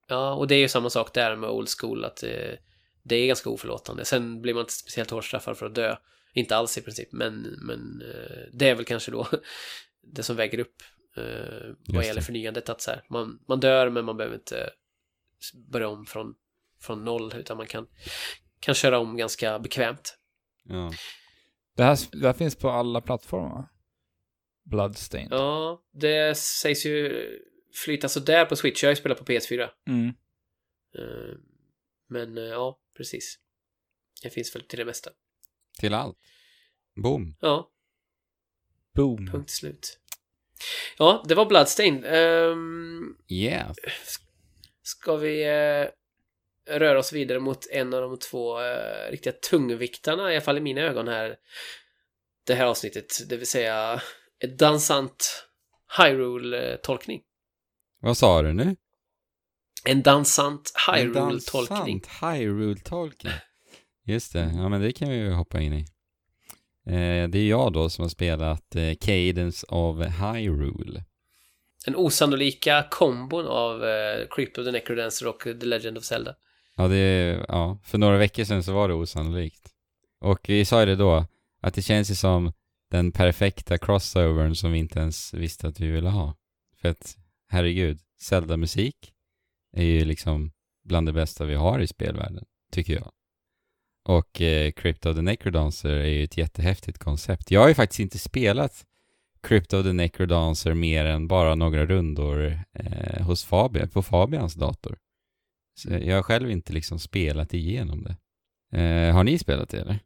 Ja, 0.08 0.34
och 0.34 0.48
det 0.48 0.54
är 0.54 0.58
ju 0.58 0.68
samma 0.68 0.90
sak 0.90 1.14
där 1.14 1.36
med 1.36 1.50
old 1.50 1.68
school, 1.80 2.04
att 2.04 2.22
eh, 2.22 2.54
det 3.02 3.16
är 3.16 3.26
ganska 3.26 3.50
oförlåtande. 3.50 4.04
Sen 4.04 4.42
blir 4.42 4.54
man 4.54 4.60
inte 4.60 4.72
speciellt 4.72 5.10
hårt 5.10 5.24
straffad 5.24 5.58
för 5.58 5.66
att 5.66 5.74
dö. 5.74 5.96
Inte 6.34 6.56
alls 6.56 6.78
i 6.78 6.82
princip, 6.82 7.12
men, 7.12 7.42
men 7.42 8.02
eh, 8.02 8.42
det 8.52 8.68
är 8.68 8.74
väl 8.74 8.84
kanske 8.84 9.10
då 9.10 9.26
det 10.02 10.22
som 10.22 10.36
väger 10.36 10.58
upp 10.58 10.82
eh, 11.16 11.24
vad 11.88 12.04
gäller 12.04 12.20
det. 12.20 12.26
förnyandet. 12.26 12.68
Att 12.68 12.80
så 12.80 12.90
här, 12.90 13.04
man, 13.10 13.38
man 13.48 13.60
dör, 13.60 13.90
men 13.90 14.04
man 14.04 14.16
behöver 14.16 14.36
inte 14.36 14.70
börja 15.70 15.88
om 15.88 16.06
från, 16.06 16.34
från 16.80 17.04
noll, 17.04 17.34
utan 17.36 17.56
man 17.56 17.66
kan, 17.66 17.86
kan 18.60 18.74
köra 18.74 18.98
om 18.98 19.16
ganska 19.16 19.58
bekvämt. 19.58 20.18
Ja. 20.64 20.92
Det, 21.76 21.82
här, 21.82 21.98
det 22.12 22.26
här 22.26 22.32
finns 22.32 22.56
på 22.56 22.70
alla 22.70 23.00
plattformar? 23.00 23.68
Bloodstained. 24.64 25.32
Ja, 25.32 25.82
det 25.92 26.38
sägs 26.38 26.86
ju 26.86 27.28
flyta 27.84 28.08
sådär 28.08 28.44
på 28.44 28.56
Switch. 28.56 28.82
Jag 28.82 28.88
har 28.88 28.92
ju 28.92 28.96
spelat 28.96 29.18
på 29.18 29.24
PS4. 29.24 29.68
Mm. 29.86 30.08
Eh, 30.98 31.36
men 32.08 32.38
eh, 32.38 32.44
ja, 32.44 32.78
precis. 32.96 33.38
Det 34.22 34.30
finns 34.30 34.54
väl 34.54 34.62
till 34.62 34.78
det 34.78 34.84
mesta. 34.84 35.10
Till 35.78 35.94
allt. 35.94 36.18
Boom. 36.96 37.36
Ja, 37.40 37.68
Boom. 38.94 39.26
Punkt 39.26 39.50
slut. 39.50 39.98
Ja, 40.98 41.24
det 41.28 41.34
var 41.34 41.46
Bloodstained. 41.46 42.04
Um, 42.04 43.18
Yes. 43.28 43.76
ska 44.82 45.16
vi 45.16 45.42
eh, 45.44 45.88
röra 46.78 46.98
oss 46.98 47.12
vidare 47.12 47.40
mot 47.40 47.66
en 47.70 47.94
av 47.94 48.00
de 48.02 48.18
två 48.18 48.60
eh, 48.60 49.10
riktiga 49.10 49.32
tungviktarna, 49.32 50.32
i 50.32 50.34
alla 50.36 50.44
fall 50.44 50.58
i 50.58 50.60
mina 50.60 50.80
ögon 50.80 51.08
här, 51.08 51.36
det 52.46 52.54
här 52.54 52.66
avsnittet, 52.66 53.28
det 53.28 53.36
vill 53.36 53.46
säga 53.46 54.02
ett 54.38 54.58
dansant 54.58 55.46
Hyrule-tolkning. 55.98 57.22
Vad 58.00 58.16
sa 58.16 58.42
du 58.42 58.52
nu? 58.52 58.76
En 59.84 60.02
dansant 60.02 60.72
En 60.88 60.94
Hyrule-tolkning. 60.94 62.00
dansant 62.00 62.06
Hyrule-tolkning. 62.06 63.32
Just 64.06 64.32
det, 64.32 64.52
ja 64.56 64.68
men 64.68 64.80
det 64.80 64.92
kan 64.92 65.08
vi 65.10 65.16
ju 65.16 65.32
hoppa 65.32 65.60
in 65.60 65.72
i. 65.72 65.84
Eh, 66.86 67.28
det 67.28 67.38
är 67.38 67.48
jag 67.48 67.72
då 67.72 67.90
som 67.90 68.02
har 68.02 68.08
spelat 68.08 68.76
eh, 68.76 68.94
Cadence 69.00 69.66
of 69.66 70.06
Hyrule. 70.06 71.04
Den 71.84 71.96
osannolika 71.96 72.86
kombon 72.90 73.46
av 73.46 73.84
eh, 73.84 74.26
Crypt 74.30 74.58
of 74.58 74.64
the 74.64 74.72
Necrodancer 74.72 75.26
och 75.26 75.40
The 75.40 75.66
Legend 75.66 75.98
of 75.98 76.04
Zelda. 76.04 76.34
Ja, 76.76 76.88
det 76.88 76.96
är, 76.96 77.44
ja, 77.48 77.78
för 77.84 77.98
några 77.98 78.18
veckor 78.18 78.44
sedan 78.44 78.62
så 78.62 78.72
var 78.72 78.88
det 78.88 78.94
osannolikt. 78.94 79.70
Och 80.20 80.40
vi 80.48 80.64
sa 80.64 80.80
ju 80.80 80.86
det 80.86 80.96
då, 80.96 81.26
att 81.62 81.74
det 81.74 81.82
känns 81.82 82.10
ju 82.10 82.14
som 82.14 82.52
den 82.90 83.12
perfekta 83.12 83.78
crossovern 83.78 84.54
som 84.54 84.72
vi 84.72 84.78
inte 84.78 84.98
ens 84.98 85.34
visste 85.34 85.68
att 85.68 85.80
vi 85.80 85.90
ville 85.90 86.08
ha. 86.08 86.36
För 86.80 86.88
att, 86.88 87.16
herregud, 87.48 87.98
Zelda-musik 88.20 89.12
är 89.72 89.84
ju 89.84 90.04
liksom 90.04 90.52
bland 90.84 91.08
det 91.08 91.12
bästa 91.12 91.44
vi 91.44 91.54
har 91.54 91.80
i 91.80 91.86
spelvärlden, 91.86 92.44
tycker 92.72 92.94
jag. 92.94 93.12
Och 94.04 94.40
eh, 94.40 94.72
Crypt 94.72 95.06
of 95.06 95.16
the 95.16 95.22
Necrodancer 95.22 95.90
är 95.90 96.06
ju 96.06 96.24
ett 96.24 96.36
jättehäftigt 96.36 96.98
koncept. 96.98 97.50
Jag 97.50 97.60
har 97.60 97.68
ju 97.68 97.74
faktiskt 97.74 98.00
inte 98.00 98.18
spelat 98.18 98.86
Crypt 99.42 99.72
of 99.72 99.84
the 99.84 99.92
Necrodancer 99.92 100.74
mer 100.74 101.04
än 101.04 101.28
bara 101.28 101.54
några 101.54 101.86
rundor 101.86 102.58
eh, 102.72 103.22
hos 103.22 103.44
Fabian, 103.44 103.88
på 103.88 104.02
Fabians 104.02 104.54
dator. 104.54 104.98
Så 105.74 105.90
jag 105.90 106.16
har 106.16 106.22
själv 106.22 106.50
inte 106.50 106.72
liksom 106.72 106.98
spelat 106.98 107.54
igenom 107.54 108.04
det. 108.04 108.16
Eh, 108.78 109.14
har 109.14 109.24
ni 109.24 109.38
spelat 109.38 109.68
det 109.68 109.80
eller? 109.80 109.98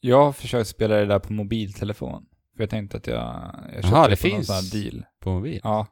Jag 0.00 0.24
har 0.24 0.32
försökt 0.32 0.68
spela 0.68 0.96
det 0.96 1.06
där 1.06 1.18
på 1.18 1.32
mobiltelefon. 1.32 2.26
För 2.56 2.62
jag 2.62 2.70
tänkte 2.70 2.96
att 2.96 3.06
jag, 3.06 3.54
jag 3.66 3.74
köpte 3.74 3.88
Jaha, 3.88 4.08
det 4.08 4.22
på 4.22 4.28
någon 4.28 4.36
finns. 4.36 4.46
sån 4.46 4.56
här 4.56 4.82
deal. 4.90 5.04
På 5.20 5.30
mobil? 5.30 5.60
Ja. 5.62 5.86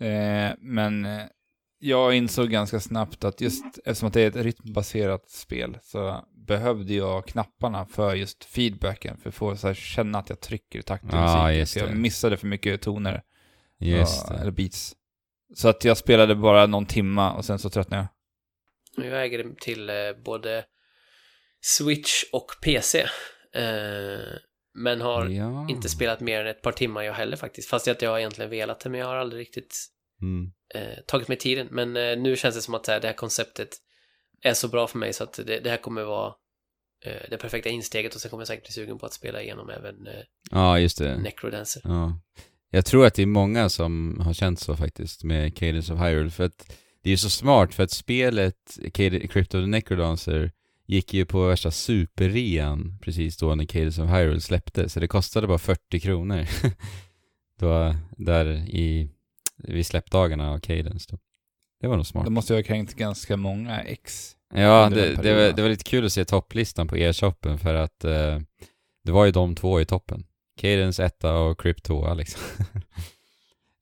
Eh, 0.00 0.52
men 0.58 1.04
eh, 1.04 1.22
jag 1.78 2.14
insåg 2.14 2.50
ganska 2.50 2.80
snabbt 2.80 3.24
att 3.24 3.40
just 3.40 3.64
eftersom 3.84 4.06
att 4.08 4.14
det 4.14 4.22
är 4.22 4.28
ett 4.28 4.36
rytmbaserat 4.36 5.30
spel 5.30 5.78
så 5.82 6.24
behövde 6.46 6.94
jag 6.94 7.26
knapparna 7.26 7.86
för 7.86 8.14
just 8.14 8.44
feedbacken 8.44 9.16
för 9.16 9.28
att 9.28 9.34
få 9.34 9.56
så 9.56 9.66
här, 9.66 9.74
känna 9.74 10.18
att 10.18 10.28
jag 10.28 10.40
trycker 10.40 10.78
i 10.78 10.82
takt 10.82 11.04
med 11.04 11.14
Ja, 11.14 11.42
musiken. 11.42 11.58
just 11.58 11.72
Så 11.72 11.78
jag 11.78 11.96
missade 11.96 12.36
för 12.36 12.46
mycket 12.46 12.82
toner. 12.82 13.22
Just 13.80 14.28
det. 14.28 14.34
Eller 14.34 14.50
beats. 14.50 14.94
Så 15.54 15.68
att 15.68 15.84
jag 15.84 15.96
spelade 15.96 16.34
bara 16.34 16.66
någon 16.66 16.86
timma 16.86 17.32
och 17.32 17.44
sen 17.44 17.58
så 17.58 17.70
tröttnade 17.70 18.08
jag. 18.96 19.06
Jag 19.06 19.22
äger 19.24 19.54
till 19.60 19.90
eh, 19.90 19.94
både 20.24 20.64
Switch 21.60 22.24
och 22.32 22.46
PC. 22.62 23.00
Eh, 23.54 24.38
men 24.74 25.00
har 25.00 25.26
ja. 25.26 25.66
inte 25.70 25.88
spelat 25.88 26.20
mer 26.20 26.40
än 26.40 26.46
ett 26.46 26.62
par 26.62 26.72
timmar 26.72 27.02
jag 27.02 27.12
heller 27.12 27.36
faktiskt. 27.36 27.68
Fast 27.68 27.88
att 27.88 28.02
jag 28.02 28.18
egentligen 28.18 28.50
velat 28.50 28.80
det, 28.80 28.90
men 28.90 29.00
jag 29.00 29.06
har 29.06 29.16
aldrig 29.16 29.40
riktigt 29.40 29.74
Mm. 30.22 30.52
Eh, 30.74 30.98
tagit 31.06 31.28
mig 31.28 31.36
tiden. 31.38 31.68
Men 31.70 31.96
eh, 31.96 32.18
nu 32.18 32.36
känns 32.36 32.54
det 32.54 32.62
som 32.62 32.74
att 32.74 32.84
det 32.84 32.92
här, 32.92 33.00
det 33.00 33.06
här 33.06 33.14
konceptet 33.14 33.68
är 34.42 34.54
så 34.54 34.68
bra 34.68 34.86
för 34.86 34.98
mig 34.98 35.12
så 35.12 35.24
att 35.24 35.32
det, 35.32 35.60
det 35.60 35.70
här 35.70 35.76
kommer 35.76 36.02
vara 36.04 36.34
eh, 37.04 37.30
det 37.30 37.36
perfekta 37.36 37.68
insteget 37.68 38.14
och 38.14 38.20
sen 38.20 38.30
kommer 38.30 38.40
jag 38.40 38.48
säkert 38.48 38.64
bli 38.64 38.72
sugen 38.72 38.98
på 38.98 39.06
att 39.06 39.12
spela 39.12 39.42
igenom 39.42 39.70
även 39.70 40.06
eh, 40.06 40.12
Ja, 40.50 40.78
just 40.78 40.98
det. 40.98 41.18
Necrodancer. 41.18 41.82
Ja. 41.84 42.20
Jag 42.70 42.86
tror 42.86 43.06
att 43.06 43.14
det 43.14 43.22
är 43.22 43.26
många 43.26 43.68
som 43.68 44.20
har 44.24 44.32
känt 44.32 44.60
så 44.60 44.76
faktiskt 44.76 45.24
med 45.24 45.56
Cadence 45.56 45.92
of 45.92 46.00
Hyrule, 46.00 46.30
för 46.30 46.44
att 46.44 46.76
det 47.02 47.10
är 47.12 47.16
så 47.16 47.30
smart 47.30 47.74
för 47.74 47.82
att 47.82 47.90
spelet 47.90 48.78
Cad- 48.94 49.30
Crypto 49.30 49.60
the 49.60 49.66
Necrodancer 49.66 50.52
gick 50.86 51.14
ju 51.14 51.24
på 51.24 51.46
värsta 51.46 51.70
superrean 51.70 52.98
precis 53.02 53.36
då 53.36 53.54
när 53.54 53.64
Cadence 53.64 54.02
of 54.02 54.10
Hyrule 54.10 54.40
släpptes, 54.40 54.92
så 54.92 55.00
det 55.00 55.08
kostade 55.08 55.46
bara 55.46 55.58
40 55.58 56.00
kronor. 56.00 56.46
då, 57.60 57.94
där 58.16 58.46
i, 58.68 59.10
vid 59.58 59.86
släppdagarna 59.86 60.50
av 60.50 60.58
Cadence 60.58 61.08
då. 61.10 61.18
Det 61.80 61.88
var 61.88 61.96
nog 61.96 62.06
smart. 62.06 62.24
Det 62.24 62.30
måste 62.30 62.52
ju 62.52 62.58
ha 62.58 62.62
kränkt 62.62 62.94
ganska 62.94 63.36
många 63.36 63.80
ex. 63.80 64.36
Ja, 64.54 64.90
det, 64.90 65.22
det, 65.22 65.34
var, 65.34 65.56
det 65.56 65.62
var 65.62 65.68
lite 65.68 65.84
kul 65.84 66.06
att 66.06 66.12
se 66.12 66.24
topplistan 66.24 66.88
på 66.88 66.96
e-shoppen 66.96 67.58
för 67.58 67.74
att 67.74 68.04
eh, 68.04 68.38
det 69.04 69.12
var 69.12 69.24
ju 69.24 69.30
de 69.30 69.54
två 69.54 69.80
i 69.80 69.84
toppen. 69.84 70.24
Cadence 70.60 71.04
etta 71.04 71.38
och 71.38 71.60
Crypt 71.60 71.84
2 71.84 72.14
liksom. 72.14 72.40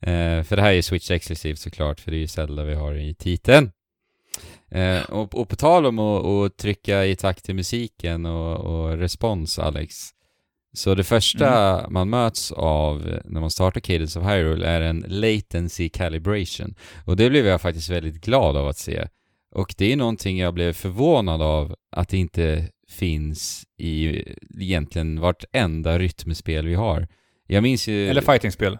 eh, 0.02 0.42
för 0.42 0.56
det 0.56 0.62
här 0.62 0.70
är 0.70 0.74
ju 0.74 0.82
Switch 0.82 1.10
exklusivt 1.10 1.58
såklart, 1.58 2.00
för 2.00 2.10
det 2.10 2.16
är 2.16 2.20
ju 2.20 2.26
Zelda 2.26 2.64
vi 2.64 2.74
har 2.74 2.94
i 2.94 3.14
titeln. 3.14 3.72
Eh, 4.70 5.02
och, 5.02 5.34
och 5.34 5.48
på 5.48 5.56
tal 5.56 5.86
om 5.86 5.98
att 5.98 6.56
trycka 6.56 7.04
i 7.04 7.16
takt 7.16 7.44
till 7.44 7.54
musiken 7.54 8.26
och, 8.26 8.56
och 8.56 8.98
respons, 8.98 9.58
Alex. 9.58 9.94
Så 10.76 10.94
det 10.94 11.04
första 11.04 11.86
man 11.90 12.10
möts 12.10 12.52
av 12.52 13.20
när 13.24 13.40
man 13.40 13.50
startar 13.50 13.80
Cadence 13.80 14.18
of 14.18 14.24
Hyrule 14.24 14.66
är 14.66 14.80
en 14.80 15.04
latency 15.08 15.88
calibration. 15.88 16.74
Och 17.04 17.16
det 17.16 17.30
blev 17.30 17.46
jag 17.46 17.60
faktiskt 17.60 17.90
väldigt 17.90 18.24
glad 18.24 18.56
av 18.56 18.68
att 18.68 18.78
se. 18.78 19.08
Och 19.54 19.74
det 19.78 19.92
är 19.92 19.96
någonting 19.96 20.38
jag 20.38 20.54
blev 20.54 20.72
förvånad 20.72 21.42
av 21.42 21.76
att 21.92 22.08
det 22.08 22.16
inte 22.16 22.68
finns 22.88 23.64
i 23.78 24.22
egentligen 24.60 25.20
vartenda 25.20 25.98
rytmspel 25.98 26.66
vi 26.66 26.74
har. 26.74 27.08
Jag 27.46 27.62
minns 27.62 27.88
ju... 27.88 28.08
Eller 28.08 28.22
fightingspel. 28.22 28.78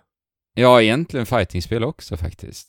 Ja, 0.55 0.82
egentligen 0.82 1.26
fightingspel 1.26 1.84
också 1.84 2.16
faktiskt. 2.16 2.68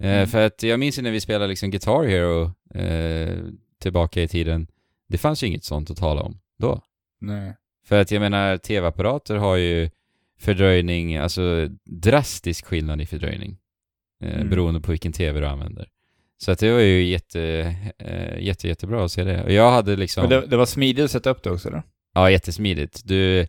Eh, 0.00 0.08
Mm. 0.10 0.26
För 0.26 0.46
att 0.46 0.62
jag 0.62 0.80
minns 0.80 0.98
ju 0.98 1.02
när 1.02 1.10
vi 1.10 1.20
spelade 1.20 1.46
liksom 1.46 1.70
Guitar 1.70 2.04
Hero 2.04 2.52
eh, 2.74 3.38
tillbaka 3.80 4.22
i 4.22 4.28
tiden. 4.28 4.66
Det 5.08 5.18
fanns 5.18 5.42
ju 5.42 5.46
inget 5.46 5.64
sånt 5.64 5.90
att 5.90 5.96
tala 5.96 6.22
om 6.22 6.40
då. 6.58 6.82
Nej. 7.20 7.54
För 7.88 8.00
att 8.00 8.10
jag 8.10 8.20
menar, 8.20 8.56
tv-apparater 8.56 9.36
har 9.36 9.56
ju 9.56 9.90
fördröjning, 10.40 11.16
alltså 11.16 11.68
drastisk 11.84 12.66
skillnad 12.66 13.00
i 13.00 13.06
fördröjning. 13.06 13.56
Eh, 14.22 14.34
Mm. 14.34 14.50
Beroende 14.50 14.80
på 14.80 14.90
vilken 14.90 15.12
tv 15.12 15.40
du 15.40 15.46
använder. 15.46 15.88
Så 16.38 16.50
att 16.52 16.58
det 16.58 16.72
var 16.72 16.80
ju 16.80 17.02
jätte, 17.02 17.74
eh, 17.98 18.38
jätte, 18.40 18.68
jättebra 18.68 19.04
att 19.04 19.12
se 19.12 19.24
det. 19.24 19.44
Och 19.44 19.52
jag 19.52 19.70
hade 19.70 19.96
liksom... 19.96 20.22
Men 20.22 20.30
det, 20.30 20.46
det 20.46 20.56
var 20.56 20.66
smidigt 20.66 21.04
att 21.04 21.10
sätta 21.10 21.30
upp 21.30 21.42
det 21.42 21.50
också 21.50 21.68
eller? 21.68 21.82
Ja, 22.14 22.30
jättesmidigt. 22.30 23.02
Du, 23.04 23.46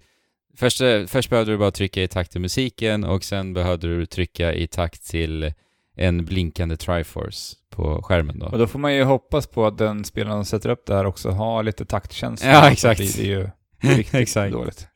först, 0.58 0.82
först 1.08 1.30
behövde 1.30 1.52
du 1.52 1.58
bara 1.58 1.72
trycka 1.72 2.04
i 2.04 2.08
takt 2.08 2.32
till 2.32 2.42
musiken 2.42 3.04
och 3.04 3.24
sen 3.24 3.54
behövde 3.54 3.88
du 3.98 4.06
trycka 4.06 4.54
i 4.54 4.68
takt 4.68 5.10
till 5.10 5.54
en 5.96 6.26
blinkande 6.26 6.78
Triforce 6.78 7.56
på 7.70 8.02
skärmen 8.04 8.40
då. 8.40 8.46
Och 8.46 8.58
då 8.58 8.68
får 8.68 8.80
man 8.80 8.96
ju 8.96 9.04
hoppas 9.04 9.48
på 9.48 9.66
att 9.66 9.78
den 9.78 10.06
spelaren 10.06 10.46
som 10.46 10.46
sätter 10.46 10.70
upp 10.70 10.86
det 10.86 10.96
här 10.96 11.06
också 11.06 11.30
har 11.30 11.64
lite 11.64 11.86
taktkänsla. 11.86 12.50
Ja, 12.52 12.72
exakt. 12.72 13.00
Det, 13.00 13.18
det 13.18 13.22
är 13.22 13.40
ju 13.40 13.50
riktigt 13.98 14.14
Exakt. 14.14 14.54
dåligt. 14.54 14.88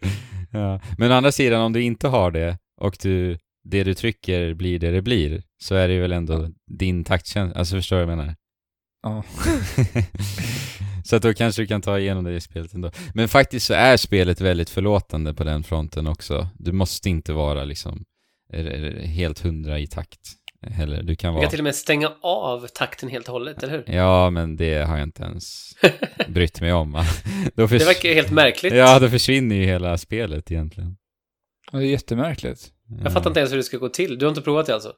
Ja. 0.52 0.82
Men 0.98 1.12
å 1.12 1.14
andra 1.14 1.32
sidan, 1.32 1.62
om 1.62 1.74
du 1.74 1.82
inte 1.82 2.08
har 2.08 2.32
det 2.32 2.58
och 2.82 2.98
du, 3.02 3.38
det 3.64 3.84
du 3.84 3.94
trycker 3.94 4.54
blir 4.54 4.80
det 4.80 4.92
det 4.92 5.02
blir, 5.02 5.44
så 5.64 5.76
är 5.76 5.88
det 5.88 6.00
väl 6.00 6.12
ändå 6.12 6.50
din 6.68 7.04
taktkänsla, 7.04 7.60
alltså 7.60 7.76
förstår 7.76 7.98
du 7.98 8.06
vad 8.06 8.12
jag 8.12 8.18
menar? 8.18 8.36
Ja. 9.04 9.24
så 11.06 11.16
att 11.16 11.22
då 11.22 11.34
kanske 11.34 11.62
du 11.62 11.68
kan 11.68 11.82
ta 11.82 12.00
igenom 12.00 12.24
det 12.24 12.36
i 12.36 12.42
spelet 12.42 12.74
ändå. 12.74 12.92
Men 13.14 13.30
faktiskt 13.30 13.66
så 13.66 13.74
är 13.74 13.98
spelet 13.98 14.42
väldigt 14.42 14.70
förlåtande 14.70 15.34
på 15.34 15.44
den 15.44 15.64
fronten 15.64 16.08
också. 16.08 16.48
Du 16.54 16.72
måste 16.72 17.10
inte 17.10 17.34
vara 17.34 17.64
liksom 17.64 18.06
helt 19.04 19.40
hundra 19.40 19.80
i 19.80 19.88
takt 19.88 20.20
heller. 20.72 21.04
Du 21.04 21.16
kan 21.16 21.34
vara... 21.34 21.44
kan 21.44 21.50
till 21.50 21.60
och 21.60 21.64
med 21.64 21.76
stänga 21.76 22.12
av 22.22 22.68
takten 22.68 23.10
helt 23.10 23.28
och 23.28 23.34
hållet, 23.34 23.64
eller 23.64 23.74
hur? 23.74 23.96
Ja, 23.96 24.30
men 24.30 24.56
det 24.56 24.84
har 24.88 24.98
jag 24.98 25.04
inte 25.08 25.24
ens 25.24 25.74
brytt 26.28 26.62
mig 26.62 26.74
om. 26.74 26.92
då 27.56 27.68
förs... 27.68 27.80
Det 27.82 27.86
verkar 27.86 28.10
ju 28.10 28.16
helt 28.16 28.32
märkligt. 28.32 28.74
Ja, 28.74 29.00
då 29.00 29.10
försvinner 29.10 29.56
ju 29.56 29.64
hela 29.66 29.98
spelet 29.98 30.52
egentligen. 30.52 30.98
Ja, 31.72 31.78
Det 31.80 31.86
är 31.86 31.90
jättemärkligt. 31.90 32.70
Jag 33.04 33.14
fattar 33.14 33.30
inte 33.30 33.40
ens 33.40 33.52
hur 33.52 33.58
det 33.58 33.64
ska 33.64 33.78
gå 33.78 33.90
till. 33.90 34.18
Du 34.20 34.26
har 34.26 34.30
inte 34.30 34.42
provat 34.42 34.66
det 34.66 34.74
alltså? 34.74 34.94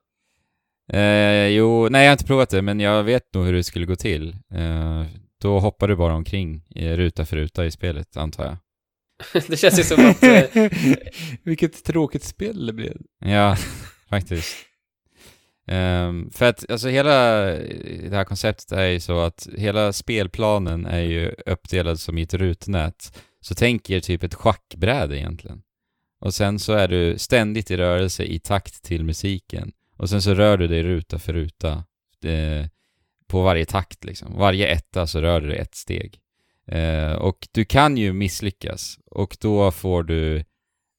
Eh, 0.94 1.48
jo, 1.48 1.90
nej 1.90 2.02
jag 2.04 2.10
har 2.10 2.14
inte 2.14 2.26
provat 2.26 2.50
det, 2.50 2.62
men 2.62 2.80
jag 2.80 3.04
vet 3.04 3.34
nog 3.34 3.46
hur 3.46 3.54
det 3.54 3.64
skulle 3.64 3.86
gå 3.86 3.96
till. 3.96 4.36
Eh, 4.54 5.04
då 5.42 5.60
hoppar 5.60 5.88
du 5.88 5.96
bara 5.96 6.14
omkring 6.14 6.62
i 6.76 6.90
ruta 6.90 7.26
för 7.26 7.36
ruta 7.36 7.66
i 7.66 7.72
spelet, 7.72 8.18
antar 8.18 8.46
jag. 8.46 8.58
det 9.48 9.58
känns 9.58 9.80
ju 9.80 9.84
som 9.84 10.06
att... 10.10 10.24
Eh, 10.24 10.72
Vilket 11.44 11.84
tråkigt 11.84 12.24
spel 12.24 12.66
det 12.66 12.74
blev. 12.74 12.98
Ja, 13.20 13.58
faktiskt. 14.10 14.56
Um, 15.68 16.32
för 16.32 16.46
att 16.46 16.72
alltså 16.72 16.88
hela 16.88 17.50
eh, 17.54 18.10
det 18.10 18.16
här 18.16 18.24
konceptet 18.24 18.72
är 18.72 18.88
ju 18.88 19.00
så 19.00 19.20
att 19.20 19.48
hela 19.58 19.94
spelplanen 19.94 20.86
är 20.86 21.02
ju 21.02 21.36
uppdelad 21.46 22.00
som 22.00 22.18
i 22.18 22.22
ett 22.22 22.34
rutnät. 22.34 23.20
Så 23.42 23.56
tänk 23.56 23.90
er 23.90 24.00
typ 24.00 24.24
ett 24.24 24.34
schackbräde 24.34 25.18
egentligen. 25.18 25.62
Och 26.20 26.34
sen 26.34 26.60
så 26.60 26.74
är 26.74 26.88
du 26.88 27.18
ständigt 27.18 27.72
i 27.72 27.78
rörelse 27.78 28.24
i 28.24 28.40
takt 28.40 28.84
till 28.84 29.04
musiken. 29.04 29.72
Och 29.98 30.10
sen 30.10 30.22
så 30.22 30.34
rör 30.34 30.58
du 30.58 30.68
dig 30.68 30.84
ruta 30.84 31.20
för 31.20 31.34
ruta 31.34 31.84
eh, 32.24 32.68
på 33.28 33.42
varje 33.42 33.66
takt 33.66 34.04
liksom. 34.04 34.34
Varje 34.38 34.68
etta 34.68 35.08
så 35.08 35.22
rör 35.22 35.42
du 35.42 35.48
dig 35.48 35.58
ett 35.58 35.76
steg. 35.76 36.20
Eh, 36.68 37.12
och 37.12 37.48
du 37.52 37.66
kan 37.66 37.98
ju 37.98 38.14
misslyckas 38.14 39.00
och 39.06 39.38
då 39.42 39.72
får 39.72 40.04
du 40.04 40.44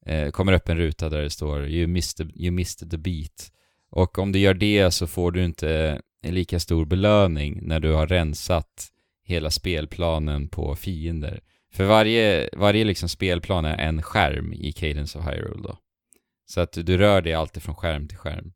eh, 0.06 0.30
kommer 0.30 0.52
upp 0.52 0.68
en 0.68 0.76
ruta 0.76 1.08
där 1.08 1.22
det 1.22 1.30
står 1.30 1.68
you 1.68 1.86
missed, 1.86 2.26
the, 2.26 2.42
you 2.44 2.50
missed 2.50 2.90
the 2.90 2.98
beat. 2.98 3.52
Och 3.90 4.18
om 4.18 4.32
du 4.32 4.38
gör 4.38 4.54
det 4.54 4.90
så 4.90 5.06
får 5.06 5.32
du 5.32 5.44
inte 5.44 6.00
en 6.22 6.34
lika 6.34 6.60
stor 6.60 6.84
belöning 6.84 7.58
när 7.62 7.80
du 7.80 7.92
har 7.92 8.06
rensat 8.06 8.88
hela 9.24 9.50
spelplanen 9.50 10.48
på 10.48 10.76
fiender. 10.76 11.40
För 11.72 11.84
varje, 11.84 12.50
varje 12.52 12.84
liksom 12.84 13.08
spelplan 13.08 13.64
är 13.64 13.78
en 13.78 14.02
skärm 14.02 14.52
i 14.52 14.72
Cadence 14.72 15.18
of 15.18 15.24
Hyrule 15.24 15.62
då. 15.62 15.78
Så 16.46 16.60
att 16.60 16.72
du 16.72 16.98
rör 16.98 17.22
dig 17.22 17.34
alltid 17.34 17.62
från 17.62 17.74
skärm 17.74 18.08
till 18.08 18.18
skärm. 18.18 18.52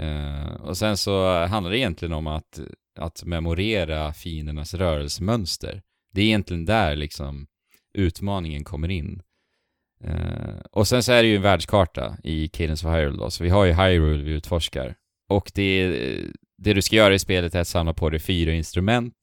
Uh, 0.00 0.52
och 0.52 0.76
sen 0.76 0.96
så 0.96 1.44
handlar 1.44 1.70
det 1.70 1.78
egentligen 1.78 2.12
om 2.12 2.26
att, 2.26 2.60
att 2.98 3.24
memorera 3.24 4.12
fiendernas 4.12 4.74
rörelsemönster. 4.74 5.82
Det 6.12 6.20
är 6.20 6.24
egentligen 6.24 6.64
där 6.64 6.96
liksom 6.96 7.46
utmaningen 7.94 8.64
kommer 8.64 8.90
in. 8.90 9.22
Uh, 10.04 10.60
och 10.72 10.88
sen 10.88 11.02
så 11.02 11.12
är 11.12 11.22
det 11.22 11.28
ju 11.28 11.36
en 11.36 11.42
världskarta 11.42 12.16
i 12.24 12.48
Cadence 12.48 12.88
of 12.88 12.94
Hyrule 12.94 13.16
då, 13.18 13.30
så 13.30 13.44
vi 13.44 13.50
har 13.50 13.64
ju 13.64 13.72
Hyrule 13.72 14.24
vi 14.24 14.30
utforskar. 14.30 14.94
Och 15.28 15.52
det, 15.54 15.88
det 16.58 16.72
du 16.72 16.82
ska 16.82 16.96
göra 16.96 17.14
i 17.14 17.18
spelet 17.18 17.54
är 17.54 17.60
att 17.60 17.68
samla 17.68 17.94
på 17.94 18.10
dig 18.10 18.20
fyra 18.20 18.52
instrument. 18.52 19.14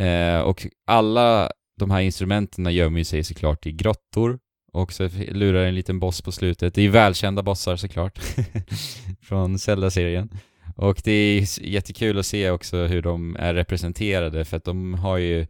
Uh, 0.00 0.40
och 0.40 0.66
alla 0.86 1.50
de 1.78 1.90
här 1.90 2.00
instrumenten 2.00 2.74
gömmer 2.74 2.98
ju 2.98 3.04
sig 3.04 3.24
såklart 3.24 3.66
i 3.66 3.72
grottor. 3.72 4.38
Och 4.72 4.92
så 4.92 5.08
lurar 5.28 5.64
en 5.64 5.74
liten 5.74 6.00
boss 6.00 6.22
på 6.22 6.32
slutet. 6.32 6.74
Det 6.74 6.82
är 6.82 6.88
välkända 6.88 7.42
bossar 7.42 7.76
såklart. 7.76 8.18
Från 9.22 9.58
Zelda-serien. 9.58 10.30
Och 10.76 11.00
det 11.04 11.12
är 11.12 11.66
jättekul 11.68 12.18
att 12.18 12.26
se 12.26 12.50
också 12.50 12.86
hur 12.86 13.02
de 13.02 13.36
är 13.36 13.54
representerade 13.54 14.44
för 14.44 14.56
att 14.56 14.64
de 14.64 14.94
har 14.94 15.16
ju 15.16 15.46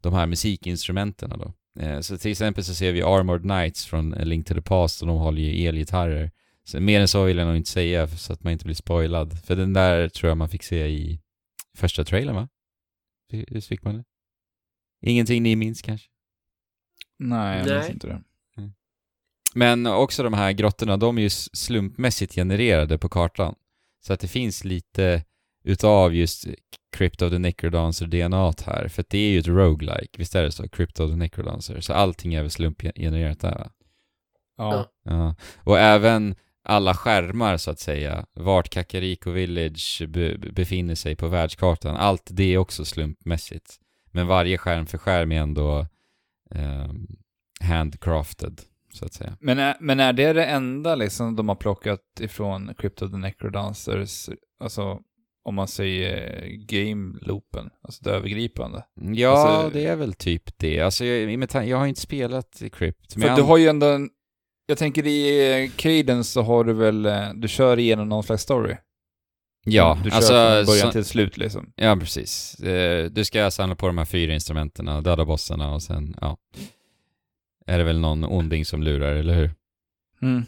de 0.00 0.12
här 0.14 0.26
musikinstrumenten 0.26 1.30
då. 1.30 1.52
Eh, 1.78 2.00
Så 2.00 2.18
till 2.18 2.30
exempel 2.30 2.64
så 2.64 2.74
ser 2.74 2.92
vi 2.92 3.02
Armored 3.02 3.42
Knights 3.42 3.86
från 3.86 4.14
A 4.14 4.24
Link 4.24 4.46
to 4.46 4.54
the 4.54 4.62
Past 4.62 5.02
och 5.02 5.08
de 5.08 5.18
håller 5.18 5.42
ju 5.42 5.66
elgitarrer. 5.68 6.30
Så 6.64 6.80
mer 6.80 7.00
än 7.00 7.08
så 7.08 7.24
vill 7.24 7.36
jag 7.38 7.46
nog 7.46 7.56
inte 7.56 7.70
säga 7.70 8.08
så 8.08 8.32
att 8.32 8.42
man 8.42 8.52
inte 8.52 8.64
blir 8.64 8.74
spoilad. 8.74 9.38
För 9.44 9.56
den 9.56 9.72
där 9.72 10.08
tror 10.08 10.28
jag 10.28 10.38
man 10.38 10.48
fick 10.48 10.62
se 10.62 10.86
i 10.86 11.20
första 11.76 12.04
trailern 12.04 12.34
va? 12.34 12.48
Hur 13.32 13.60
fick 13.60 13.82
man 13.82 13.94
det? 13.96 14.04
Ingenting 15.02 15.42
ni 15.42 15.56
minns 15.56 15.82
kanske? 15.82 16.08
Nej, 17.18 17.58
jag 17.58 17.76
minns 17.76 17.90
inte 17.90 18.06
det. 18.06 18.22
Men 19.54 19.86
också 19.86 20.22
de 20.22 20.32
här 20.34 20.52
grottorna, 20.52 20.96
de 20.96 21.18
är 21.18 21.22
ju 21.22 21.30
slumpmässigt 21.30 22.34
genererade 22.34 22.98
på 22.98 23.08
kartan. 23.08 23.54
Så 24.06 24.12
att 24.12 24.20
det 24.20 24.28
finns 24.28 24.64
lite 24.64 25.24
utav 25.64 26.14
just 26.14 26.46
Crypt 26.92 27.22
of 27.22 27.30
the 27.30 27.38
Necrodancer 27.38 28.06
DNA 28.06 28.52
här. 28.66 28.88
För 28.88 29.02
att 29.02 29.10
det 29.10 29.18
är 29.18 29.30
ju 29.30 29.38
ett 29.38 29.46
roguelike, 29.46 30.18
visst 30.18 30.34
är 30.34 30.42
det 30.42 30.52
så? 30.52 30.68
Crypt 30.68 31.00
of 31.00 31.10
the 31.10 31.16
Necrodancer. 31.16 31.80
Så 31.80 31.92
allting 31.92 32.34
är 32.34 32.42
väl 32.42 32.50
slumpgenererat 32.50 33.40
där 33.40 33.54
va? 33.54 33.70
Ja. 34.56 34.90
Ja. 35.04 35.34
Och 35.56 35.78
även 35.78 36.34
alla 36.62 36.94
skärmar 36.94 37.56
så 37.56 37.70
att 37.70 37.78
säga, 37.78 38.26
vart 38.32 38.68
Kakariko 38.68 39.30
Village 39.30 40.02
be 40.08 40.38
befinner 40.38 40.94
sig 40.94 41.16
på 41.16 41.28
världskartan, 41.28 41.96
allt 41.96 42.28
det 42.30 42.54
är 42.54 42.58
också 42.58 42.84
slumpmässigt. 42.84 43.76
Men 44.12 44.26
varje 44.26 44.58
skärm 44.58 44.86
för 44.86 44.98
skärm 44.98 45.32
är 45.32 45.40
ändå 45.40 45.86
ehm, 46.50 47.06
handcrafted, 47.60 48.60
så 48.92 49.04
att 49.04 49.12
säga. 49.12 49.36
Men, 49.40 49.58
är, 49.58 49.76
men 49.80 50.00
är 50.00 50.12
det 50.12 50.32
det 50.32 50.44
enda 50.44 50.94
liksom 50.94 51.36
de 51.36 51.48
har 51.48 51.56
plockat 51.56 52.20
ifrån 52.20 52.74
Crypt 52.78 53.02
of 53.02 53.10
the 53.10 53.16
Necrodancers, 53.16 54.30
alltså 54.60 55.00
om 55.44 55.54
man 55.54 55.68
säger 55.68 56.42
game-loopen, 56.46 57.70
alltså 57.82 58.04
det 58.04 58.10
övergripande? 58.10 58.84
Ja, 59.00 59.30
Alltså- 59.38 59.78
det 59.78 59.86
är 59.86 59.96
väl 59.96 60.12
typ 60.12 60.58
det. 60.58 60.80
Alltså, 60.80 61.04
jag, 61.04 61.66
jag 61.66 61.76
har 61.78 61.86
inte 61.86 62.00
spelat 62.00 62.62
i 62.62 62.70
Crypt, 62.70 63.16
men 63.16 63.22
För 63.22 63.28
jag 63.28 63.38
du 63.38 63.42
har 63.42 63.56
ju 63.56 63.68
ändå 63.68 63.86
en, 63.86 64.10
Jag 64.66 64.78
tänker 64.78 65.06
i 65.06 65.52
eh, 65.64 65.70
Cadence 65.76 66.32
så 66.32 66.42
har 66.42 66.64
du 66.64 66.72
väl, 66.72 67.06
eh, 67.06 67.28
du 67.34 67.48
kör 67.48 67.78
igenom 67.78 68.08
någon 68.08 68.22
slags 68.22 68.42
story? 68.42 68.76
Ja, 69.64 69.98
Du 70.04 70.10
kör 70.10 70.16
alltså... 70.16 70.32
från 70.32 70.66
början 70.66 70.86
så- 70.88 70.92
till 70.92 71.04
slut 71.04 71.36
liksom. 71.36 71.72
Ja, 71.76 71.96
precis. 71.96 72.54
Eh, 72.60 73.04
Du 73.10 73.24
ska 73.24 73.50
samla 73.50 73.74
på 73.76 73.86
de 73.86 73.98
här 73.98 74.04
fyra 74.04 74.34
instrumenten 74.34 74.88
och 74.88 75.02
döda 75.02 75.24
bossarna 75.24 75.74
och 75.74 75.82
sen, 75.82 76.14
ja. 76.20 76.38
Är 77.66 77.78
det 77.78 77.84
väl 77.84 78.00
någon 78.00 78.24
onding 78.24 78.64
som 78.64 78.82
lurar, 78.82 79.14
eller 79.14 79.34
hur? 79.34 79.50
Mm. 80.22 80.42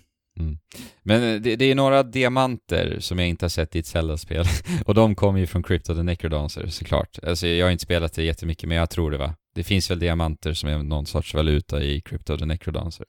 Men 1.03 1.23
eh, 1.23 1.41
det, 1.41 1.57
det 1.57 1.65
är 1.65 1.75
några 1.75 2.03
diamanter 2.03 2.97
som 3.01 3.19
jag 3.19 3.29
inte 3.29 3.45
har 3.45 3.51
sett 3.51 3.77
i 3.77 3.79
ett 3.79 3.87
Zelda-spel. 3.87 4.45
Och 4.87 4.95
de 4.95 5.15
kommer 5.15 5.41
ju 5.41 5.47
från 5.47 5.63
Crypto 5.63 5.95
the 5.95 6.03
Necrodancer, 6.03 6.67
såklart. 6.67 7.19
Alltså 7.23 7.47
jag 7.47 7.67
har 7.67 7.71
inte 7.71 7.85
spelat 7.85 8.13
det 8.13 8.23
jättemycket, 8.23 8.69
men 8.69 8.79
jag 8.79 8.91
tror 8.91 9.11
det 9.11 9.19
va? 9.19 9.35
Det 9.55 9.65
finns 9.65 9.91
väl 9.91 9.99
diamanter 9.99 10.53
som 10.53 10.69
är 10.69 10.79
någon 10.79 11.07
sorts 11.07 11.35
valuta 11.35 11.83
i 11.83 12.01
Crypto 12.01 12.39
the 12.39 12.47
Necrodancer. 12.47 13.07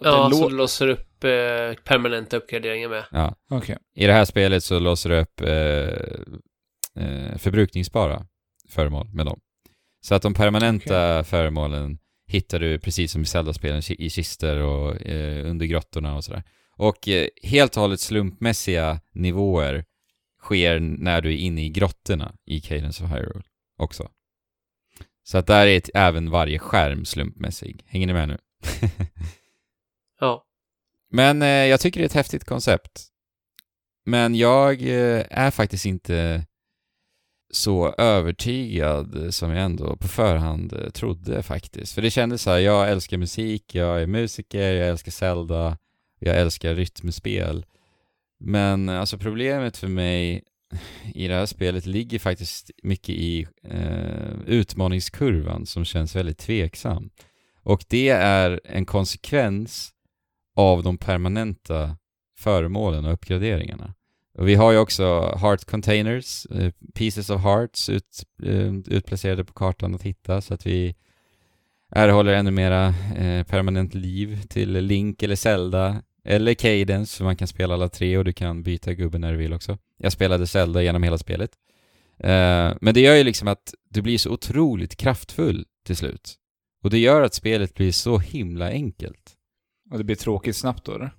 Ja, 0.00 0.28
det 0.28 0.48
du 0.48 0.56
låser 0.56 0.88
upp 0.88 1.24
eh, 1.24 1.82
permanenta 1.84 2.36
uppgraderingar 2.36 2.88
med. 2.88 3.04
Ja. 3.10 3.34
Okej. 3.50 3.76
I 3.94 4.06
det 4.06 4.12
här 4.12 4.24
spelet 4.24 4.64
så 4.64 4.78
låser 4.78 5.10
du 5.10 5.20
upp 5.20 5.40
eh, 5.40 7.04
eh, 7.04 7.38
förbrukningsbara 7.38 8.26
föremål 8.68 9.08
med 9.12 9.26
dem. 9.26 9.40
Så 10.00 10.14
att 10.14 10.22
de 10.22 10.34
permanenta 10.34 11.24
föremålen 11.24 11.98
hittar 12.30 12.60
du 12.60 12.78
precis 12.78 13.12
som 13.12 13.22
i 13.22 13.26
Zelda-spelen 13.26 13.82
i 13.88 14.10
kister 14.10 14.56
och 14.56 15.06
eh, 15.06 15.50
under 15.50 15.66
grottorna 15.66 16.16
och 16.16 16.24
sådär. 16.24 16.42
Och 16.76 17.08
eh, 17.08 17.28
helt 17.42 17.76
och 17.76 17.80
hållet 17.80 18.00
slumpmässiga 18.00 19.00
nivåer 19.12 19.84
sker 20.42 20.80
när 20.80 21.20
du 21.20 21.32
är 21.32 21.36
inne 21.36 21.64
i 21.64 21.68
grottorna 21.68 22.34
i 22.46 22.60
Cadence 22.60 23.04
of 23.04 23.10
Hyrule 23.10 23.42
också. 23.78 24.08
Så 25.22 25.38
att 25.38 25.46
där 25.46 25.66
är 25.66 25.76
ett, 25.76 25.90
även 25.94 26.30
varje 26.30 26.58
skärm 26.58 27.04
slumpmässig. 27.04 27.82
Hänger 27.86 28.06
ni 28.06 28.12
med 28.12 28.28
nu? 28.28 28.38
Ja. 30.20 30.44
Men 31.10 31.42
eh, 31.42 31.48
jag 31.48 31.80
tycker 31.80 32.00
det 32.00 32.04
är 32.04 32.06
ett 32.06 32.12
häftigt 32.12 32.44
koncept. 32.44 33.06
Men 34.06 34.34
jag 34.34 34.82
eh, 34.82 35.24
är 35.30 35.50
faktiskt 35.50 35.86
inte 35.86 36.46
så 37.50 37.94
övertygad 37.98 39.34
som 39.34 39.50
jag 39.50 39.64
ändå 39.64 39.96
på 39.96 40.08
förhand 40.08 40.72
eh, 40.72 40.90
trodde 40.90 41.42
faktiskt. 41.42 41.94
För 41.94 42.02
det 42.02 42.10
kändes 42.10 42.42
så 42.42 42.50
här, 42.50 42.58
jag 42.58 42.90
älskar 42.90 43.16
musik, 43.16 43.74
jag 43.74 44.02
är 44.02 44.06
musiker, 44.06 44.72
jag 44.72 44.88
älskar 44.88 45.12
Zelda, 45.12 45.78
jag 46.18 46.36
älskar 46.36 46.74
rytmspel. 46.74 47.66
Men 48.40 48.88
eh, 48.88 49.00
alltså 49.00 49.18
problemet 49.18 49.76
för 49.76 49.88
mig 49.88 50.42
i 51.14 51.28
det 51.28 51.34
här 51.34 51.46
spelet 51.46 51.86
ligger 51.86 52.18
faktiskt 52.18 52.70
mycket 52.82 53.14
i 53.14 53.46
eh, 53.64 54.40
utmaningskurvan 54.46 55.66
som 55.66 55.84
känns 55.84 56.16
väldigt 56.16 56.38
tveksam. 56.38 57.10
Och 57.62 57.84
det 57.88 58.08
är 58.08 58.60
en 58.64 58.86
konsekvens 58.86 59.90
av 60.56 60.82
de 60.82 60.98
permanenta 60.98 61.96
föremålen 62.38 63.04
och 63.04 63.12
uppgraderingarna. 63.12 63.94
Och 64.40 64.48
vi 64.48 64.54
har 64.54 64.72
ju 64.72 64.78
också 64.78 65.36
heart 65.40 65.64
containers, 65.64 66.46
eh, 66.46 66.72
pieces 66.94 67.30
of 67.30 67.42
hearts 67.42 67.88
ut, 67.88 68.24
eh, 68.42 68.74
utplacerade 68.86 69.44
på 69.44 69.52
kartan 69.52 69.94
att 69.94 70.02
hitta 70.02 70.40
så 70.40 70.54
att 70.54 70.66
vi 70.66 70.94
erhåller 71.90 72.32
ännu 72.32 72.50
mera 72.50 72.86
eh, 73.16 73.44
permanent 73.44 73.94
liv 73.94 74.42
till 74.48 74.72
Link 74.72 75.22
eller 75.22 75.36
Zelda 75.36 76.02
eller 76.24 76.54
Cadence 76.54 77.16
för 77.16 77.24
man 77.24 77.36
kan 77.36 77.48
spela 77.48 77.74
alla 77.74 77.88
tre 77.88 78.18
och 78.18 78.24
du 78.24 78.32
kan 78.32 78.62
byta 78.62 78.94
gubbe 78.94 79.18
när 79.18 79.32
du 79.32 79.38
vill 79.38 79.52
också. 79.52 79.78
Jag 79.96 80.12
spelade 80.12 80.46
Zelda 80.46 80.82
genom 80.82 81.02
hela 81.02 81.18
spelet. 81.18 81.50
Eh, 82.18 82.72
men 82.80 82.94
det 82.94 83.00
gör 83.00 83.14
ju 83.14 83.24
liksom 83.24 83.48
att 83.48 83.74
du 83.90 84.02
blir 84.02 84.18
så 84.18 84.30
otroligt 84.30 84.96
kraftfull 84.96 85.66
till 85.86 85.96
slut. 85.96 86.34
Och 86.82 86.90
det 86.90 86.98
gör 86.98 87.22
att 87.22 87.34
spelet 87.34 87.74
blir 87.74 87.92
så 87.92 88.18
himla 88.18 88.70
enkelt. 88.70 89.36
Och 89.90 89.98
det 89.98 90.04
blir 90.04 90.16
tråkigt 90.16 90.56
snabbt 90.56 90.84
då 90.84 90.94
eller? 90.94 91.14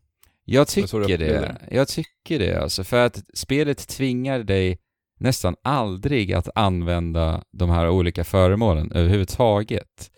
Jag 0.52 0.68
tycker 0.68 1.18
det. 1.18 1.56
Jag 1.72 1.88
tycker 1.88 2.40
det 2.40 2.62
alltså, 2.62 2.84
för 2.84 3.06
att 3.06 3.24
spelet 3.34 3.88
tvingar 3.88 4.40
dig 4.40 4.80
nästan 5.20 5.56
aldrig 5.64 6.34
att 6.34 6.50
använda 6.56 7.44
de 7.52 7.70
här 7.70 7.90
olika 7.90 8.24
föremålen 8.24 8.92
överhuvudtaget. 8.92 10.12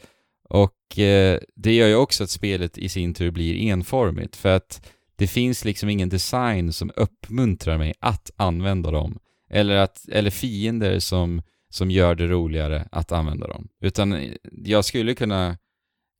Och 0.49 0.99
eh, 0.99 1.39
det 1.55 1.73
gör 1.73 1.87
ju 1.87 1.95
också 1.95 2.23
att 2.23 2.29
spelet 2.29 2.77
i 2.77 2.89
sin 2.89 3.13
tur 3.13 3.31
blir 3.31 3.71
enformigt, 3.71 4.35
för 4.35 4.55
att 4.55 4.89
det 5.15 5.27
finns 5.27 5.65
liksom 5.65 5.89
ingen 5.89 6.09
design 6.09 6.73
som 6.73 6.91
uppmuntrar 6.95 7.77
mig 7.77 7.93
att 7.99 8.31
använda 8.35 8.91
dem. 8.91 9.19
Eller, 9.49 9.75
att, 9.75 10.09
eller 10.09 10.29
fiender 10.29 10.99
som, 10.99 11.41
som 11.69 11.91
gör 11.91 12.15
det 12.15 12.27
roligare 12.27 12.87
att 12.91 13.11
använda 13.11 13.47
dem. 13.47 13.67
Utan 13.81 14.13
eh, 14.13 14.33
jag 14.65 14.85
skulle 14.85 15.15
kunna 15.15 15.57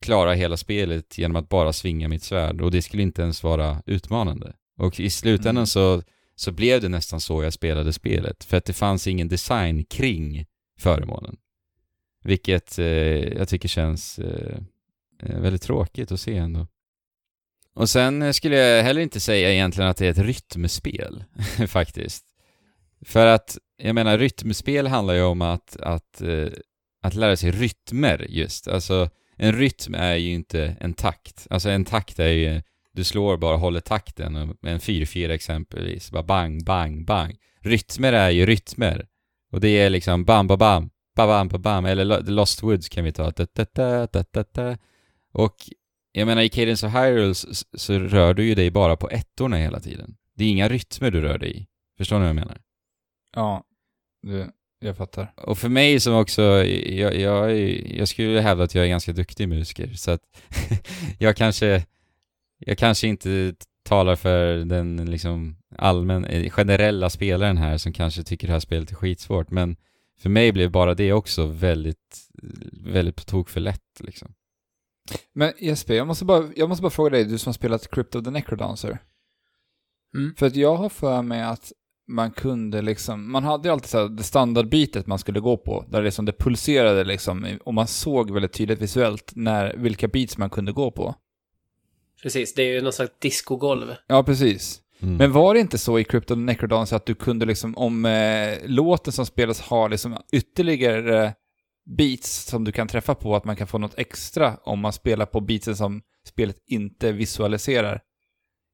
klara 0.03 0.33
hela 0.33 0.57
spelet 0.57 1.17
genom 1.17 1.35
att 1.35 1.49
bara 1.49 1.73
svinga 1.73 2.07
mitt 2.07 2.23
svärd 2.23 2.61
och 2.61 2.71
det 2.71 2.81
skulle 2.81 3.03
inte 3.03 3.21
ens 3.21 3.43
vara 3.43 3.81
utmanande. 3.85 4.53
Och 4.77 4.99
i 4.99 5.09
slutändan 5.09 5.55
Mm. 5.57 5.65
så, 5.65 6.01
så 6.35 6.51
blev 6.51 6.81
det 6.81 6.89
nästan 6.89 7.19
så 7.19 7.43
jag 7.43 7.53
spelade 7.53 7.93
spelet, 7.93 8.43
för 8.43 8.57
att 8.57 8.65
det 8.65 8.73
fanns 8.73 9.07
ingen 9.07 9.27
design 9.27 9.83
kring 9.85 10.45
föremålen. 10.79 11.35
Vilket 12.23 12.79
eh, 12.79 12.85
jag 13.37 13.47
tycker 13.47 13.69
känns 13.69 14.19
eh, 14.19 14.57
eh, 15.23 15.39
väldigt 15.39 15.61
tråkigt 15.61 16.11
att 16.11 16.19
se 16.19 16.37
ändå. 16.37 16.67
Och 17.75 17.89
sen 17.89 18.21
eh, 18.21 18.31
skulle 18.31 18.55
jag 18.57 18.83
heller 18.83 19.01
inte 19.01 19.19
säga 19.19 19.51
egentligen 19.53 19.89
att 19.89 19.97
det 19.97 20.05
är 20.05 20.11
ett 20.11 20.17
rytmspel, 20.17 21.23
faktiskt. 21.67 22.25
För 23.05 23.25
att, 23.25 23.57
jag 23.77 23.95
menar, 23.95 24.17
rytmspel 24.17 24.87
handlar 24.87 25.13
ju 25.13 25.23
om 25.23 25.41
att, 25.41 25.77
att, 25.77 26.21
eh, 26.21 26.47
att 27.01 27.15
lära 27.15 27.35
sig 27.35 27.51
rytmer 27.51 28.25
just. 28.29 28.67
Alltså, 28.67 29.09
en 29.43 29.53
rytm 29.53 29.95
är 29.95 30.15
ju 30.15 30.33
inte 30.33 30.75
en 30.79 30.93
takt. 30.93 31.47
Alltså 31.49 31.69
en 31.69 31.85
takt 31.85 32.19
är 32.19 32.27
ju, 32.27 32.61
du 32.91 33.03
slår 33.03 33.37
bara 33.37 33.53
och 33.53 33.59
håller 33.59 33.79
takten. 33.79 34.35
En 34.35 34.79
4-4 34.79 35.29
exempelvis, 35.29 36.11
bara 36.11 36.23
bang, 36.23 36.65
bang, 36.65 37.05
bang. 37.05 37.37
Rytmer 37.61 38.13
är 38.13 38.29
ju 38.29 38.45
rytmer. 38.45 39.07
Och 39.51 39.61
det 39.61 39.69
är 39.69 39.89
liksom 39.89 40.25
bam, 40.25 40.47
bam, 40.47 40.57
bam, 40.57 40.89
bam, 41.15 41.27
bam, 41.27 41.47
ba, 41.47 41.57
bam. 41.57 41.85
eller 41.85 42.23
The 42.23 42.31
Lost 42.31 42.63
Woods 42.63 42.89
kan 42.89 43.03
vi 43.03 43.11
ta. 43.11 43.31
Da, 43.31 43.47
da, 43.53 43.65
da, 43.73 44.07
da, 44.07 44.23
da, 44.31 44.43
da. 44.53 44.77
Och 45.33 45.55
jag 46.11 46.25
menar 46.25 46.41
i 46.41 46.49
Cadence 46.49 46.87
of 46.87 46.93
Hyrule 46.93 47.35
så, 47.35 47.47
så 47.73 47.99
rör 47.99 48.33
du 48.33 48.45
ju 48.45 48.55
dig 48.55 48.71
bara 48.71 48.95
på 48.95 49.09
ettorna 49.09 49.57
hela 49.57 49.79
tiden. 49.79 50.15
Det 50.35 50.43
är 50.43 50.49
inga 50.49 50.69
rytmer 50.69 51.11
du 51.11 51.21
rör 51.21 51.37
dig 51.37 51.57
i. 51.57 51.67
Förstår 51.97 52.15
ni 52.15 52.21
vad 52.21 52.29
jag 52.29 52.35
menar? 52.35 52.61
Ja, 53.35 53.63
det, 54.21 54.51
jag 54.85 54.97
fattar. 54.97 55.33
Och 55.37 55.57
för 55.57 55.69
mig 55.69 55.99
som 55.99 56.13
också, 56.13 56.41
jag, 56.41 57.15
jag, 57.15 57.59
jag 57.85 58.07
skulle 58.07 58.41
hävda 58.41 58.63
att 58.63 58.75
jag 58.75 58.85
är 58.85 58.89
ganska 58.89 59.13
duktig 59.13 59.49
musiker, 59.49 59.93
så 59.93 60.11
att 60.11 60.21
jag 61.19 61.37
kanske, 61.37 61.85
jag 62.57 62.77
kanske 62.77 63.07
inte 63.07 63.55
talar 63.83 64.15
för 64.15 64.57
den 64.57 65.05
liksom 65.05 65.57
allmän, 65.77 66.49
generella 66.49 67.09
spelaren 67.09 67.57
här 67.57 67.77
som 67.77 67.93
kanske 67.93 68.23
tycker 68.23 68.47
det 68.47 68.53
här 68.53 68.59
spelet 68.59 68.91
är 68.91 68.95
skitsvårt, 68.95 69.51
men 69.51 69.75
för 70.19 70.29
mig 70.29 70.51
blev 70.51 70.71
bara 70.71 70.93
det 70.93 71.13
också 71.13 71.45
väldigt, 71.45 72.27
väldigt 72.71 73.15
på 73.15 73.23
tok 73.23 73.49
för 73.49 73.59
lätt 73.59 73.99
liksom. 73.99 74.33
Men 75.33 75.53
Jesper, 75.59 75.93
jag 75.93 76.07
måste, 76.07 76.25
bara, 76.25 76.49
jag 76.55 76.69
måste 76.69 76.81
bara 76.81 76.89
fråga 76.89 77.09
dig, 77.09 77.25
du 77.25 77.37
som 77.37 77.49
har 77.49 77.53
spelat 77.53 77.91
Crypt 77.91 78.15
of 78.15 78.23
the 78.23 78.31
Necrodancer. 78.31 78.97
Mm. 80.15 80.35
För 80.35 80.45
att 80.47 80.55
jag 80.55 80.75
har 80.75 80.89
för 80.89 81.21
mig 81.21 81.41
att 81.41 81.71
man 82.07 82.31
kunde 82.31 82.81
liksom, 82.81 83.31
man 83.31 83.43
hade 83.43 83.67
ju 83.67 83.73
alltid 83.73 83.89
så 83.89 83.97
här 83.97 84.09
det 84.09 84.23
standardbitet 84.23 85.07
man 85.07 85.19
skulle 85.19 85.39
gå 85.39 85.57
på, 85.57 85.85
där 85.89 86.01
liksom 86.01 86.25
det 86.25 86.39
pulserade 86.39 87.03
liksom, 87.03 87.59
och 87.63 87.73
man 87.73 87.87
såg 87.87 88.31
väldigt 88.31 88.53
tydligt 88.53 88.81
visuellt 88.81 89.31
när, 89.35 89.73
vilka 89.77 90.07
beats 90.07 90.37
man 90.37 90.49
kunde 90.49 90.71
gå 90.71 90.91
på. 90.91 91.15
Precis, 92.23 92.53
det 92.53 92.63
är 92.63 92.73
ju 92.73 92.81
någon 92.81 92.93
slags 92.93 93.11
discogolv. 93.19 93.95
Ja, 94.07 94.23
precis. 94.23 94.81
Mm. 95.01 95.17
Men 95.17 95.31
var 95.31 95.53
det 95.53 95.59
inte 95.59 95.77
så 95.77 95.99
i 95.99 96.03
Crypt 96.03 96.31
of 96.31 96.35
the 96.35 96.41
Necrodancer 96.41 96.95
att 96.95 97.05
du 97.05 97.15
kunde 97.15 97.45
liksom, 97.45 97.77
om 97.77 98.05
eh, 98.05 98.57
låten 98.65 99.13
som 99.13 99.25
spelas 99.25 99.61
har 99.61 99.89
liksom 99.89 100.17
ytterligare 100.31 101.33
beats 101.97 102.45
som 102.45 102.63
du 102.63 102.71
kan 102.71 102.87
träffa 102.87 103.15
på, 103.15 103.35
att 103.35 103.45
man 103.45 103.55
kan 103.55 103.67
få 103.67 103.77
något 103.77 103.99
extra 103.99 104.57
om 104.63 104.79
man 104.79 104.93
spelar 104.93 105.25
på 105.25 105.41
beatsen 105.41 105.75
som 105.75 106.01
spelet 106.27 106.57
inte 106.67 107.11
visualiserar? 107.11 108.01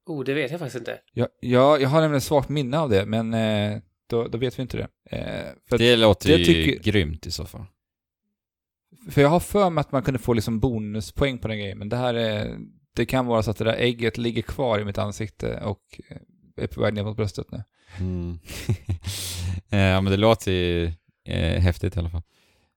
Oh, 0.09 0.23
det 0.23 0.33
vet 0.33 0.51
jag 0.51 0.59
faktiskt 0.59 0.77
inte. 0.79 0.99
Ja, 1.13 1.27
ja, 1.39 1.79
jag 1.79 1.89
har 1.89 2.01
nämligen 2.01 2.21
svagt 2.21 2.49
minne 2.49 2.79
av 2.79 2.89
det, 2.89 3.05
men 3.05 3.33
eh, 3.33 3.77
då, 4.09 4.27
då 4.27 4.37
vet 4.37 4.59
vi 4.59 4.61
inte 4.61 4.77
det. 4.77 5.17
Eh, 5.17 5.53
för, 5.69 5.77
det 5.77 5.95
låter 5.95 6.29
det 6.29 6.35
ju 6.37 6.45
tycker- 6.45 6.91
grymt 6.91 7.25
i 7.25 7.31
så 7.31 7.45
fall. 7.45 7.65
för 9.11 9.21
jag 9.21 9.29
har 9.29 9.39
för 9.39 9.69
mig 9.69 9.81
att 9.81 9.91
man 9.91 10.03
kunde 10.03 10.19
få 10.19 10.33
liksom 10.33 10.59
bonuspoäng 10.59 11.37
på 11.37 11.47
den 11.47 11.57
grejen, 11.59 11.77
men 11.77 11.89
det 11.89 11.97
här 11.97 12.13
är, 12.13 12.57
det 12.95 13.05
kan 13.05 13.25
vara 13.25 13.43
så 13.43 13.51
att 13.51 13.57
det 13.57 13.63
där 13.63 13.75
ägget 13.75 14.17
ligger 14.17 14.41
kvar 14.41 14.79
i 14.79 14.85
mitt 14.85 14.97
ansikte 14.97 15.59
och 15.63 16.01
eh, 16.09 16.17
är 16.63 16.67
på 16.67 16.81
väg 16.81 16.93
ner 16.93 17.03
mot 17.03 17.17
bröstet 17.17 17.51
nu. 17.51 17.63
Mm. 17.99 18.39
Eh, 19.71 19.79
ja, 19.79 20.01
men 20.01 20.11
det 20.11 20.17
låter 20.17 20.51
ju 20.51 20.85
eh, 21.25 21.61
häftigt 21.61 21.95
i 21.95 21.99
alla 21.99 22.09
fall. 22.09 22.21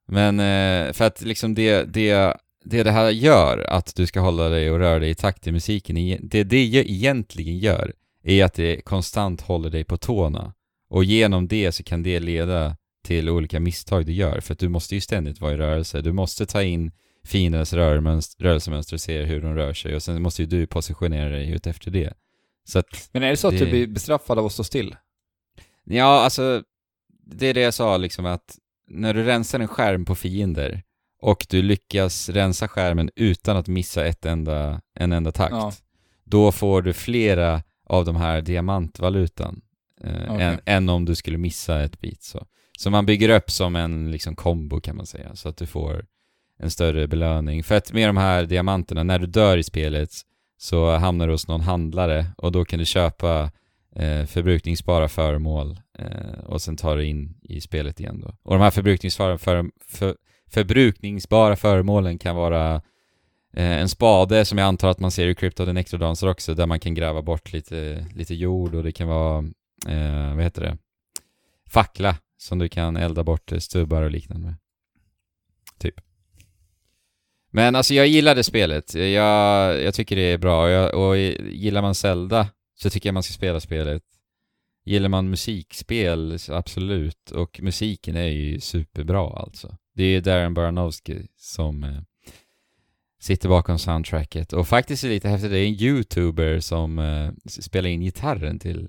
Men 0.09 0.41
eh, 0.41 0.93
för 0.93 1.05
att 1.05 1.22
liksom 1.22 1.55
det, 1.55 1.83
det, 1.85 2.37
det 2.64 2.82
det 2.82 2.90
här 2.90 3.10
gör, 3.10 3.66
att 3.68 3.94
du 3.96 4.06
ska 4.06 4.20
hålla 4.20 4.48
dig 4.48 4.70
och 4.70 4.78
röra 4.78 4.98
dig 4.98 5.10
i 5.10 5.14
takt 5.14 5.46
i 5.46 5.52
musiken, 5.52 5.94
det 6.22 6.44
det 6.44 6.56
egentligen 6.56 7.58
gör, 7.58 7.92
är 8.24 8.44
att 8.44 8.54
det 8.54 8.80
konstant 8.84 9.40
håller 9.40 9.70
dig 9.70 9.84
på 9.84 9.96
tårna. 9.96 10.54
Och 10.90 11.04
genom 11.04 11.48
det 11.48 11.72
så 11.72 11.82
kan 11.82 12.02
det 12.02 12.20
leda 12.20 12.76
till 13.04 13.28
olika 13.30 13.60
misstag 13.60 14.06
du 14.06 14.12
gör, 14.12 14.40
för 14.40 14.52
att 14.52 14.58
du 14.58 14.68
måste 14.68 14.94
ju 14.94 15.00
ständigt 15.00 15.40
vara 15.40 15.52
i 15.52 15.56
rörelse. 15.56 16.00
Du 16.00 16.12
måste 16.12 16.46
ta 16.46 16.62
in 16.62 16.92
fiendens 17.24 17.72
rörelsemönster 17.72 18.94
och 18.96 19.00
ser 19.00 19.24
hur 19.24 19.40
de 19.42 19.54
rör 19.54 19.74
sig 19.74 19.94
och 19.94 20.02
sen 20.02 20.22
måste 20.22 20.42
ju 20.42 20.46
du 20.48 20.66
positionera 20.66 21.28
dig 21.28 21.50
ut 21.50 21.66
efter 21.66 21.90
det. 21.90 22.12
Att, 22.74 23.08
Men 23.12 23.22
är 23.22 23.30
det 23.30 23.36
så 23.36 23.48
att 23.48 23.58
Det- 23.58 23.64
du 23.64 23.70
blir 23.70 23.86
bestraffad 23.86 24.38
av 24.38 24.46
att 24.46 24.52
stå 24.52 24.64
still? 24.64 24.96
ja 25.84 26.04
alltså, 26.20 26.62
det 27.26 27.46
är 27.46 27.54
det 27.54 27.60
jag 27.60 27.74
sa 27.74 27.96
liksom 27.96 28.26
att 28.26 28.58
när 28.88 29.14
du 29.14 29.22
rensar 29.22 29.60
en 29.60 29.68
skärm 29.68 30.04
på 30.04 30.14
fiender 30.14 30.82
och 31.23 31.47
du 31.51 31.62
lyckas 31.62 32.29
rensa 32.29 32.68
skärmen 32.68 33.11
utan 33.16 33.57
att 33.57 33.68
missa 33.68 34.05
ett 34.05 34.27
enda, 34.27 34.81
en 34.95 35.12
enda 35.12 35.33
takt, 35.33 35.53
Ja. 35.53 35.73
då 36.25 36.53
får 36.53 36.83
du 36.83 36.93
flera 36.93 37.62
av 37.87 38.05
de 38.05 38.16
här 38.16 38.41
diamantvalutan 38.43 39.61
eh, 40.05 40.33
Okej. 40.33 40.47
än, 40.47 40.61
än 40.66 40.89
om 40.89 41.05
du 41.05 41.14
skulle 41.14 41.39
missa 41.39 41.83
ett 41.83 42.01
bit. 42.01 42.23
Så. 42.23 42.47
så 42.79 42.91
man 42.91 43.07
bygger 43.07 43.29
upp 43.29 43.51
som 43.51 43.77
en 43.77 44.11
liksom 44.11 44.37
kombo 44.37 44.81
kan 44.81 44.97
man 44.97 45.07
säga, 45.07 45.37
så 45.37 45.49
att 45.49 45.57
du 45.57 45.66
får 45.66 46.05
en 46.59 46.70
större 46.70 47.09
belöning. 47.09 47.64
För 47.64 47.75
att 47.75 47.93
med 47.93 48.09
de 48.09 48.16
här 48.16 48.45
diamanterna, 48.45 49.03
när 49.03 49.18
du 49.18 49.27
dör 49.27 49.59
i 49.59 49.62
spelet 49.62 50.11
så 50.59 50.97
hamnar 50.97 51.27
du 51.27 51.33
hos 51.33 51.49
någon 51.49 51.61
handlare 51.61 52.27
och 52.37 52.53
då 52.53 52.64
kan 52.64 52.79
du 52.79 52.85
köpa 52.85 53.51
eh, 53.97 54.27
förbrukningsbara 54.27 55.09
föremål 55.09 55.81
eh, 55.99 56.45
och 56.45 56.62
sen 56.62 56.77
ta 56.77 56.95
det 56.95 57.05
in 57.05 57.35
i 57.43 57.61
spelet 57.61 58.01
igen 58.01 58.20
då. 58.20 58.35
Och 58.43 58.55
de 58.55 58.61
här 58.62 58.70
förbrukningsbara, 58.70 59.39
för, 59.39 59.64
för, 59.89 60.16
förbrukningsbara 60.53 61.57
föremålen 61.57 62.18
kan 62.18 62.36
vara 62.36 62.74
eh, 63.53 63.80
en 63.80 63.88
spade 63.88 64.44
som 64.44 64.59
jag 64.59 64.66
antar 64.66 64.88
att 64.88 65.00
man 65.00 65.11
ser 65.11 65.28
i 65.28 65.34
Crypt 65.34 65.61
of 65.61 65.66
the 65.66 65.72
Necrodancer 65.72 66.28
också, 66.28 66.55
där 66.55 66.66
man 66.66 66.80
kan 66.80 66.94
gräva 66.94 67.22
bort 67.22 67.53
lite, 67.53 68.07
lite 68.14 68.34
jord 68.34 68.74
och 68.74 68.82
det 68.82 68.92
kan 68.92 69.09
vara, 69.09 69.38
eh, 69.88 70.34
vad 70.34 70.42
heter 70.44 70.62
det, 70.62 70.78
fackla 71.70 72.16
som 72.38 72.59
du 72.59 72.68
kan 72.68 72.96
elda 72.96 73.24
bort 73.24 73.53
eh, 73.53 73.59
stubbar 73.59 74.03
och 74.03 74.11
liknande 74.11 74.46
med. 74.46 74.55
Typ. 75.78 75.94
Men 77.50 77.76
alltså 77.76 77.94
jag 77.94 78.07
gillar 78.07 78.34
det 78.34 78.44
spelet. 78.44 78.94
Jag, 78.94 79.82
jag 79.82 79.94
tycker 79.94 80.16
det 80.16 80.22
är 80.22 80.38
bra 80.38 80.64
och, 80.64 80.70
jag, 80.70 80.94
och 80.94 81.16
gillar 81.53 81.82
man 81.82 81.94
Zelda 81.94 82.48
så 82.74 82.90
tycker 82.90 83.09
jag 83.09 83.14
man 83.14 83.22
ska 83.22 83.32
spela 83.32 83.61
spelet. 83.61 84.03
Gillar 84.84 85.09
man 85.09 85.30
musikspel, 85.30 86.38
absolut. 86.48 87.30
Och 87.30 87.61
musiken 87.62 88.16
är 88.16 88.26
ju 88.26 88.61
superbra 88.61 89.30
alltså. 89.30 89.76
Det 89.95 90.03
är 90.05 90.09
ju 90.09 90.20
Darren 90.20 90.55
Baranowski 90.55 91.26
som 91.36 91.84
eh, 91.84 92.01
sitter 93.20 93.49
bakom 93.49 93.78
soundtracket. 93.78 94.53
Och 94.53 94.68
faktiskt 94.68 95.05
är 95.05 95.09
lite 95.09 95.28
häftigt, 95.28 95.51
det 95.51 95.59
är 95.59 95.66
en 95.66 95.82
YouTuber 95.82 96.61
som 96.61 96.99
eh, 96.99 97.30
spelar 97.47 97.88
in 97.90 98.01
gitarren 98.01 98.59
till 98.59 98.88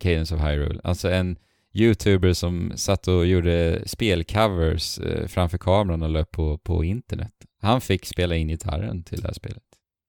Cadence 0.00 0.34
of 0.34 0.40
Hyrule. 0.40 0.80
Alltså 0.84 1.10
en 1.10 1.38
YouTuber 1.72 2.32
som 2.32 2.72
satt 2.76 3.08
och 3.08 3.26
gjorde 3.26 3.82
spelcovers 3.86 4.98
eh, 4.98 5.26
framför 5.26 5.58
kameran 5.58 6.02
och 6.02 6.10
löp 6.10 6.30
på, 6.30 6.58
på 6.58 6.84
internet. 6.84 7.32
Han 7.60 7.80
fick 7.80 8.06
spela 8.06 8.36
in 8.36 8.48
gitarren 8.48 9.02
till 9.04 9.20
det 9.20 9.26
här 9.26 9.34
spelet. 9.34 9.62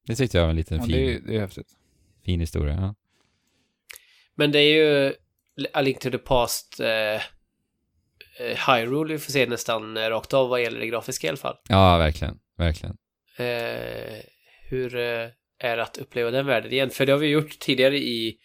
Det 0.08 0.16
tyckte 0.16 0.38
jag 0.38 0.44
var 0.44 0.50
en 0.50 0.56
liten 0.56 0.78
Ja, 0.78 0.84
fin, 0.84 0.92
det, 0.96 1.14
är, 1.16 1.20
det 1.20 1.36
är 1.36 1.40
häftigt. 1.40 1.68
fin 2.26 2.40
historia. 2.40 2.76
Ja. 2.76 2.96
Men 4.36 4.52
det 4.52 4.60
är 4.60 4.76
ju 4.76 5.14
A 5.74 5.82
Link 5.82 6.00
to 6.00 6.10
the 6.12 6.18
Past 6.18 6.80
eh, 6.80 7.22
Hyrule 8.68 9.14
vi 9.14 9.20
får 9.20 9.32
se 9.32 9.46
nästan 9.46 9.98
eh, 9.98 10.02
rakt 10.10 10.34
av 10.34 10.50
vad 10.50 10.62
gäller 10.62 10.80
det 10.80 10.88
grafiska 10.88 11.28
i 11.28 11.30
alla 11.30 11.38
fall. 11.38 11.56
ja, 11.70 11.98
verkligen. 11.98 12.38
Verkligen. 12.58 12.96
Eh, 13.38 14.20
hur 14.70 14.96
eh, 14.96 15.28
är 15.60 15.78
det 15.78 15.84
att 15.84 15.98
uppleva 15.98 16.32
den 16.32 16.46
världen 16.46 16.72
igen? 16.72 16.90
För 16.90 17.06
det 17.06 17.12
har 17.12 17.20
vi 17.20 17.28
gjort 17.28 17.60
tidigare 17.60 17.98
i 17.98 18.38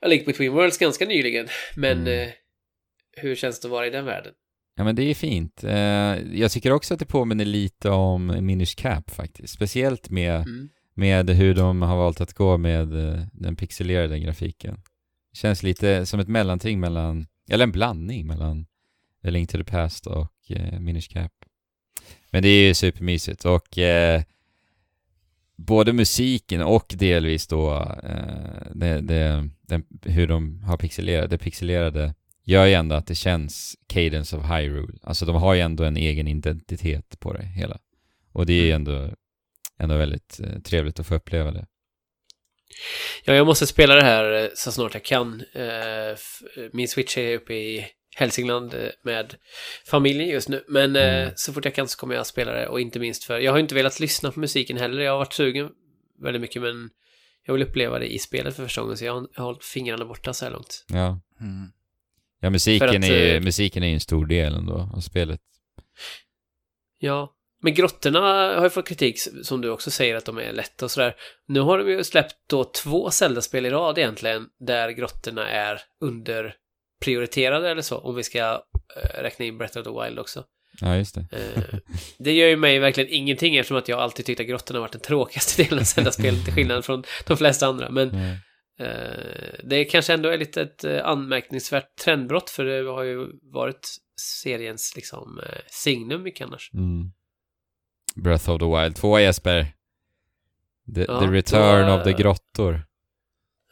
A 0.00 0.06
Link 0.06 0.26
Between 0.26 0.52
Worlds 0.52 0.78
ganska 0.78 1.06
nyligen. 1.06 1.46
Men 1.76 1.98
Mm. 2.00 2.28
eh, 2.28 2.32
hur 3.16 3.34
känns 3.34 3.60
det 3.60 3.66
att 3.68 3.72
vara 3.72 3.86
i 3.86 3.90
den 3.90 4.04
världen? 4.04 4.32
Ja 4.76 4.84
men 4.84 4.96
det 4.96 5.02
är 5.02 5.14
fint. 5.14 5.64
Eh, 5.64 6.38
jag 6.40 6.50
tycker 6.50 6.72
också 6.72 6.94
att 6.94 7.00
det 7.00 7.06
påminner 7.06 7.44
lite 7.44 7.90
om 7.90 8.26
Minish 8.46 8.74
Cap 8.76 9.10
faktiskt. 9.10 9.54
Speciellt 9.54 10.10
med, 10.10 10.34
Mm. 10.36 10.68
med 10.94 11.30
hur 11.30 11.54
de 11.54 11.82
har 11.82 11.96
valt 11.96 12.20
att 12.20 12.32
gå 12.34 12.56
med 12.58 13.08
eh, 13.08 13.20
den 13.32 13.56
pixelerade 13.56 14.18
grafiken. 14.18 14.74
Det 15.32 15.38
känns 15.38 15.62
lite 15.62 16.06
som 16.06 16.20
ett 16.20 16.28
mellanting 16.28 16.80
mellan, 16.80 17.26
eller 17.50 17.64
en 17.64 17.72
blandning 17.72 18.26
mellan 18.26 18.66
A 19.24 19.30
Link 19.30 19.50
to 19.50 19.58
the 19.58 19.64
Past 19.64 20.06
och 20.06 20.32
eh, 20.48 20.80
Minish 20.80 21.08
Cap. 21.12 21.32
Men 22.30 22.42
det 22.42 22.48
är 22.48 22.66
ju 22.66 22.74
supermysigt 22.74 23.44
och 23.44 23.78
eh, 23.78 24.22
både 25.56 25.92
musiken 25.92 26.62
och 26.62 26.94
delvis 26.96 27.46
då 27.46 27.74
eh, 28.02 28.72
det, 28.74 29.00
det, 29.00 29.48
den, 29.62 29.84
hur 30.02 30.26
de 30.26 30.62
har 30.62 30.76
pixelerat, 30.76 31.30
det 31.30 31.38
pixelerade 31.38 32.14
gör 32.44 32.66
ju 32.66 32.72
ändå 32.72 32.94
att 32.94 33.06
det 33.06 33.14
känns 33.14 33.76
Cadence 33.86 34.36
of 34.36 34.44
Hyrule. 34.44 34.98
Alltså 35.02 35.26
de 35.26 35.36
har 35.36 35.54
ju 35.54 35.60
ändå 35.60 35.84
en 35.84 35.96
egen 35.96 36.28
identitet 36.28 37.20
på 37.20 37.32
det 37.32 37.44
hela. 37.44 37.78
Och 38.32 38.46
det 38.46 38.52
är 38.52 38.64
ju 38.64 38.72
ändå, 38.72 39.10
ändå 39.78 39.96
väldigt 39.96 40.40
eh, 40.40 40.60
trevligt 40.60 41.00
att 41.00 41.06
få 41.06 41.14
uppleva 41.14 41.50
det. 41.50 41.66
Ja, 43.24 43.34
jag 43.34 43.46
måste 43.46 43.66
spela 43.66 43.94
det 43.94 44.02
här 44.02 44.42
eh, 44.42 44.48
så 44.54 44.72
snart 44.72 44.94
jag 44.94 45.04
kan. 45.04 45.44
Eh, 45.52 46.16
Min 46.72 46.88
Switch 46.88 47.18
är 47.18 47.36
uppe 47.36 47.54
i 47.54 47.86
Hälsingland 48.16 48.74
eh, 48.74 48.88
med 49.02 49.34
familjen 49.86 50.28
just 50.28 50.48
nu. 50.48 50.64
Men 50.68 50.96
eh, 50.96 51.02
Mm. 51.22 51.32
så 51.36 51.52
fort 51.52 51.64
jag 51.64 51.74
kan 51.74 51.88
så 51.88 51.98
kommer 51.98 52.14
jag 52.14 52.26
spela 52.26 52.52
det. 52.52 52.68
Och 52.68 52.80
inte 52.80 52.98
minst 52.98 53.24
för, 53.24 53.38
jag 53.38 53.52
har 53.52 53.58
inte 53.58 53.74
velat 53.74 54.00
lyssna 54.00 54.32
på 54.32 54.40
musiken 54.40 54.76
heller. 54.76 55.02
Jag 55.02 55.12
har 55.12 55.18
varit 55.18 55.32
sugen 55.32 55.70
väldigt 56.22 56.40
mycket 56.42 56.62
men 56.62 56.90
jag 57.46 57.54
vill 57.54 57.62
uppleva 57.62 57.98
det 57.98 58.14
i 58.14 58.18
spelet 58.18 58.56
för 58.56 58.62
första 58.62 58.80
gången. 58.80 58.96
Så 58.96 59.04
jag 59.04 59.12
har, 59.14 59.28
jag 59.34 59.40
har 59.40 59.44
hållit 59.46 59.64
fingrarna 59.64 60.04
borta 60.04 60.32
så 60.32 60.44
här 60.44 60.52
långt. 60.52 60.84
Ja, 60.88 61.20
Mm. 61.40 61.66
ja 62.40 62.50
musiken, 62.50 62.88
att, 62.88 62.94
är 62.94 63.16
ju, 63.18 63.36
eh, 63.36 63.40
musiken 63.42 63.82
är 63.82 63.86
ju 63.88 63.94
en 63.94 64.00
stor 64.00 64.26
del 64.26 64.54
ändå 64.54 64.90
av 64.96 65.00
spelet. 65.00 65.40
Ja, 66.98 67.32
men 67.62 67.74
grottorna 67.74 68.20
har 68.56 68.64
ju 68.64 68.70
fått 68.70 68.88
kritik 68.88 69.18
som 69.42 69.60
du 69.60 69.70
också 69.70 69.90
säger 69.90 70.14
att 70.14 70.24
de 70.24 70.38
är 70.38 70.52
lätta 70.52 70.84
och 70.84 70.90
sådär. 70.90 71.14
Nu 71.46 71.60
har 71.60 71.78
de 71.78 71.88
ju 71.90 72.04
släppt 72.04 72.34
då 72.46 72.64
två 72.64 73.10
Zelda-spel 73.10 73.66
i 73.66 73.70
rad 73.70 73.98
egentligen 73.98 74.46
där 74.60 74.90
grottorna 74.90 75.48
är 75.48 75.80
underprioriterade 77.04 77.70
eller 77.70 77.82
så, 77.82 77.98
om 77.98 78.14
vi 78.14 78.22
ska 78.22 78.38
eh, 78.38 79.22
räkna 79.22 79.44
in 79.44 79.58
Breath 79.58 79.78
of 79.78 79.84
the 79.84 79.90
Wild 79.90 80.18
också. 80.18 80.44
Ja, 80.80 80.96
just 80.96 81.14
det. 81.14 81.26
Eh, 81.30 81.78
det 82.18 82.32
gör 82.32 82.48
ju 82.48 82.56
mig 82.56 82.78
verkligen 82.78 83.10
ingenting 83.12 83.56
eftersom 83.56 83.76
att 83.76 83.88
jag 83.88 83.98
alltid 83.98 84.26
tyckt 84.26 84.40
att 84.40 84.46
grottorna 84.46 84.80
varit 84.80 84.92
den 84.92 85.00
tråkigaste 85.00 85.62
delen 85.62 85.78
av 85.78 85.84
Zelda-spelet 85.84 86.44
till 86.44 86.54
skillnad 86.54 86.84
från 86.84 87.04
de 87.26 87.36
flesta 87.36 87.66
andra. 87.66 87.90
Men 87.90 88.14
eh, 88.78 88.88
det 89.64 89.84
kanske 89.84 90.14
ändå 90.14 90.28
är 90.28 90.38
lite 90.38 90.62
ett 90.62 90.84
anmärkningsvärt 90.84 91.96
trendbrott 92.04 92.50
för 92.50 92.64
det 92.64 92.90
har 92.90 93.02
ju 93.02 93.26
varit 93.42 93.96
seriens 94.42 94.92
liksom 94.96 95.40
signum 95.66 96.22
mycket 96.22 96.46
annars. 96.46 96.70
Mm. 96.74 97.12
Breath 98.16 98.50
of 98.50 98.60
the 98.60 98.66
Wild 98.66 98.96
2 98.96 99.18
Jesper. 99.18 99.66
The, 100.94 101.04
Ja, 101.08 101.20
the 101.20 101.26
return 101.26 101.86
då, 101.86 101.94
of 101.94 102.04
the 102.04 102.12
grottor. 102.12 102.82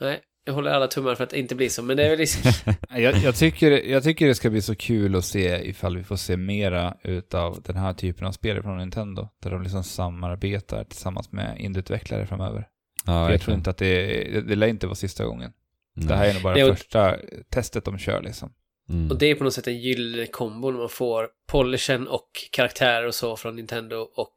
Nej, 0.01 0.21
jag 0.45 0.53
håller 0.53 0.71
alla 0.71 0.87
tummar 0.89 1.15
för 1.15 1.25
att 1.25 1.31
det 1.31 1.39
inte 1.39 1.55
blir 1.55 1.69
så, 1.69 1.83
men 1.83 1.97
det 1.97 2.05
är 2.05 2.09
väl 2.11 2.19
risk. 2.19 2.39
Jag, 2.91 3.17
jag, 3.17 3.37
tycker, 3.37 3.71
jag 3.71 4.03
tycker 4.03 4.27
det 4.27 4.35
ska 4.35 4.51
bli 4.51 4.63
så 4.63 4.75
kul 4.75 5.17
att 5.17 5.25
se 5.25 5.69
ifall 5.69 5.97
vi 5.97 6.05
får 6.05 6.17
se 6.17 6.37
mera 6.37 6.97
utav 7.03 7.63
den 7.63 7.77
här 7.77 7.93
typen 7.93 8.27
av 8.27 8.33
spel 8.33 8.63
från 8.63 8.79
Nintendo. 8.79 9.29
Där 9.43 9.51
de 9.51 9.63
liksom 9.63 9.85
samarbetar 9.85 10.85
tillsammans 10.85 11.33
med 11.33 11.57
indieutvecklare 11.61 12.27
framöver. 12.27 12.69
ja, 13.07 13.27
För 13.27 13.33
jag 13.33 13.41
tror 13.41 13.57
inte 13.57 13.71
att 13.71 13.77
det, 13.79 14.07
det, 14.33 14.41
det 14.41 14.55
lär 14.57 14.67
inte 14.67 14.87
vara 14.87 14.95
sista 14.95 15.25
gången. 15.25 15.53
Nej. 15.97 16.07
Det 16.09 16.15
här 16.17 16.29
är 16.29 16.35
nog 16.35 16.43
bara 16.43 16.55
Nej, 16.55 16.65
och- 16.65 16.79
första 16.79 17.17
testet 17.51 17.85
de 17.85 17.99
kör 17.99 18.23
liksom. 18.23 18.53
Mm. 18.89 19.11
Och 19.11 19.19
det 19.19 19.27
är 19.27 19.35
på 19.35 19.45
något 19.45 19.55
sätt 19.55 19.67
en 19.67 19.79
gyllene 19.81 20.27
kombo 20.27 20.71
när 20.71 20.79
man 20.79 20.89
får 20.89 21.29
polishen 21.49 22.09
och 22.09 22.31
karaktärer 22.53 23.07
och 23.07 23.15
så 23.15 23.37
från 23.37 23.57
Nintendo 23.57 23.97
och 23.97 24.37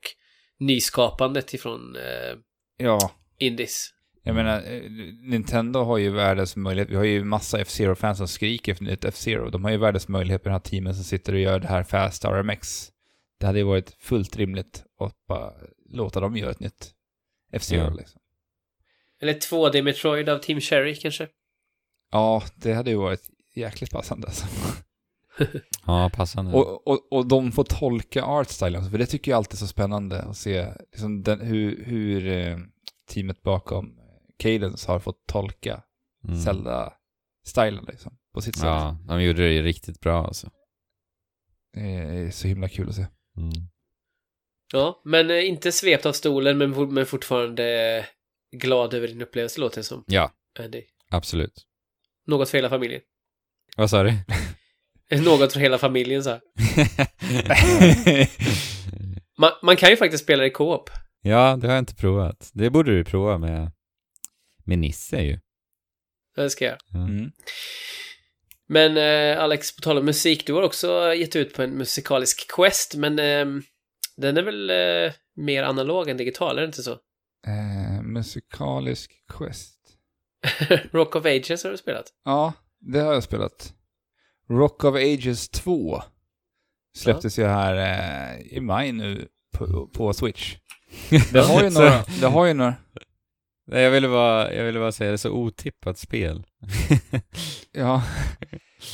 nyskapandet 0.60 1.53
ifrån 1.53 1.95
eh, 1.95 2.38
Ja, 2.78 3.12
Indies. 3.39 3.89
Jag 4.26 4.32
Mm. 4.34 4.46
menar, 4.46 4.64
eh, 4.72 4.82
Nintendo 5.22 5.80
har 5.84 5.98
ju 5.98 6.10
världens 6.10 6.56
möjlighet. 6.56 6.90
Vi 6.90 6.96
har 6.96 7.04
ju 7.04 7.24
massa 7.24 7.60
F-Zero-fans 7.60 8.18
som 8.18 8.28
skriker 8.28 8.72
efter 8.72 8.86
nytt 8.86 9.06
F-Zero. 9.06 9.50
De 9.50 9.64
har 9.64 9.72
ju 9.72 9.78
världens 9.78 10.08
möjlighet 10.08 10.44
med 10.46 10.52
den 10.52 10.56
här 10.62 10.70
teamen 10.70 10.96
som 10.96 11.04
sitter 11.04 11.34
och 11.34 11.40
gör 11.40 11.60
det 11.60 11.68
här 11.68 11.84
Fast 11.84 12.26
RMX. 12.26 12.92
Det 13.40 13.46
hade 13.46 13.60
ju 13.60 13.66
varit 13.66 13.96
fullt 14.00 14.36
rimligt 14.38 14.84
att 15.00 15.26
bara 15.28 15.52
låta 15.90 16.20
dem 16.20 16.38
göra 16.38 16.52
ett 16.52 16.60
nytt 16.60 16.92
F-Zero 17.54 17.80
Ja. 17.84 17.90
liksom. 17.90 18.22
Eller 19.22 19.34
2D 19.34 19.82
Metroid 19.84 20.30
av 20.30 20.38
Team 20.38 20.60
Cherry 20.62 20.96
kanske. 20.96 21.28
Ja, 22.12 22.44
det 22.56 22.74
hade 22.74 22.90
ju 22.92 22.98
varit 22.98 23.22
jäkligt 23.56 23.92
passande 23.92 24.28
alltså. 24.28 24.46
Ja, 25.86 26.10
passande. 26.14 26.54
Och, 26.54 26.88
och, 26.88 27.12
och 27.14 27.28
de 27.28 27.52
får 27.52 27.64
tolka 27.64 28.24
artstylen, 28.24 28.92
för 28.92 28.98
det 28.98 29.06
tycker 29.06 29.32
jag 29.32 29.38
alltid 29.38 29.54
är 29.54 29.58
så 29.58 29.68
spännande 29.68 30.22
att 30.22 30.38
se 30.38 30.68
liksom 30.92 31.24
den, 31.24 31.42
hur, 31.42 31.84
hur 31.86 32.28
eh, 32.28 32.58
teamet 33.10 33.42
bakom 33.42 34.00
Cadence 34.38 34.92
har 34.92 35.00
fått 35.00 35.28
tolka 35.28 35.84
Mm. 36.28 36.40
Zelda-stylen 36.42 37.86
liksom, 37.88 38.18
på 38.34 38.42
sitt 38.42 38.56
sätt. 38.56 38.66
Ja, 38.66 38.98
de 39.08 39.24
gjorde 39.24 39.42
det 39.44 39.54
ju 39.54 39.62
riktigt 39.62 40.00
bra 40.00 40.26
alltså. 40.26 40.50
Det 41.74 41.80
är 41.82 42.32
så 42.32 42.48
himla 42.48 42.70
kul 42.70 42.90
att 42.90 42.96
se. 42.96 43.06
Mm. 43.38 43.52
Ja, 44.74 45.02
men 45.06 45.30
eh, 45.32 45.48
inte 45.48 45.72
svept 45.72 46.06
av 46.06 46.14
stolen, 46.14 46.58
men, 46.58 46.94
men 46.94 47.06
fortfarande 47.06 47.98
eh, 47.98 48.06
glad 48.60 48.94
över 48.94 49.08
din 49.08 49.22
upplevelse 49.22 49.60
låter 49.62 49.78
det 49.78 49.84
som. 49.84 50.04
Ja, 50.08 50.32
Andy. 50.60 50.82
absolut. 51.10 51.66
Något 52.28 52.50
för 52.50 52.58
hela 52.58 52.70
familjen. 52.70 53.02
Vad 53.78 53.90
sa 53.90 54.04
du? 54.04 54.14
Något 55.26 55.54
för 55.54 55.60
hela 55.60 55.78
familjen 55.78 56.24
så 56.24 56.30
här. 56.30 56.42
Man, 59.38 59.52
man 59.64 59.76
kan 59.78 59.90
ju 59.90 59.98
faktiskt 59.98 60.24
spela 60.24 60.46
i 60.46 60.50
co-op. 60.50 60.90
Ja, 61.22 61.58
det 61.62 61.68
har 61.68 61.74
jag 61.74 61.82
inte 61.82 61.96
provat. 61.96 62.50
Det 62.54 62.70
borde 62.70 62.92
du 62.92 63.04
prova 63.04 63.38
med, 63.38 63.72
med 64.66 64.80
Nisse 64.80 65.22
ju. 65.22 65.39
Det 66.36 66.49
ska 66.49 66.66
jag. 66.66 66.78
Ja. 66.93 66.99
Mm. 66.99 67.32
Men 68.68 68.97
eh, 68.97 69.43
Alex, 69.43 69.76
på 69.76 69.82
tal 69.82 69.97
om 69.97 70.05
musik, 70.05 70.47
du 70.47 70.53
har 70.53 70.61
också 70.61 71.13
gett 71.13 71.36
ut 71.36 71.53
på 71.53 71.63
en 71.63 71.72
musikalisk 71.72 72.51
quest, 72.55 72.95
men 72.95 73.20
eh, 73.20 73.45
den 74.18 74.38
är 74.38 74.43
väl 74.43 74.70
eh, 74.70 75.13
mer 75.36 75.63
analog 75.63 76.09
än 76.09 76.18
digital, 76.18 76.57
är 76.57 76.61
det 76.61 76.68
inte 76.68 76.84
så? 76.84 76.91
Eh, 77.47 78.01
musikalisk 78.03 79.11
quest. 79.28 79.80
Rock 80.91 81.16
of 81.16 81.26
Ages 81.26 81.63
har 81.63 81.72
du 81.72 81.78
spelat. 81.78 82.05
Ja, 82.26 82.53
det 82.80 82.99
har 82.99 83.13
jag 83.13 83.24
spelat. 83.24 83.74
Rock 84.49 84.84
of 84.84 84.95
Ages 84.95 85.49
2 85.49 86.01
släpptes 86.97 87.39
ju 87.39 87.45
här 87.45 87.76
eh, 87.76 88.57
i 88.57 88.59
maj 88.59 88.91
nu 88.91 89.28
på, 89.53 89.88
på 89.88 90.13
Switch. 90.13 90.55
Det 91.09 91.39
har 91.39 91.63
ju 91.63 91.70
några, 91.74 92.03
det 92.22 92.28
har 92.28 92.45
ju 92.45 92.53
några, 92.53 92.76
Nej, 93.68 93.82
jag 93.84 93.91
ville 93.91 94.07
bara, 94.07 94.53
jag 94.53 94.63
ville 94.66 94.80
bara 94.80 94.91
säga 94.91 95.09
det 95.11 95.16
är 95.16 95.18
så 95.18 95.32
otippat 95.32 95.97
spel. 95.97 96.43
ja. 97.72 98.03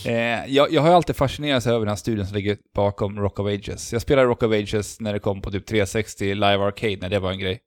Eh, 0.06 0.46
jag, 0.48 0.72
jag 0.72 0.82
har 0.82 0.90
alltid 0.94 1.16
fascinerats 1.16 1.68
över 1.68 1.80
den 1.80 1.88
här 1.88 1.96
studien 1.96 2.28
som 2.28 2.36
ligger 2.36 2.58
bakom 2.76 3.20
Rock 3.20 3.40
of 3.40 3.48
Ages. 3.48 3.94
Jag 3.94 4.02
spelade 4.02 4.28
Rock 4.28 4.44
of 4.44 4.52
Ages 4.52 5.00
när 5.00 5.14
det 5.14 5.20
kom 5.20 5.42
på 5.42 5.52
typ 5.52 5.66
360 5.66 6.34
Live 6.34 6.58
Arcade, 6.58 6.98
när 7.02 7.10
det 7.10 7.20
var 7.20 7.32
en 7.32 7.40
grej. 7.40 7.60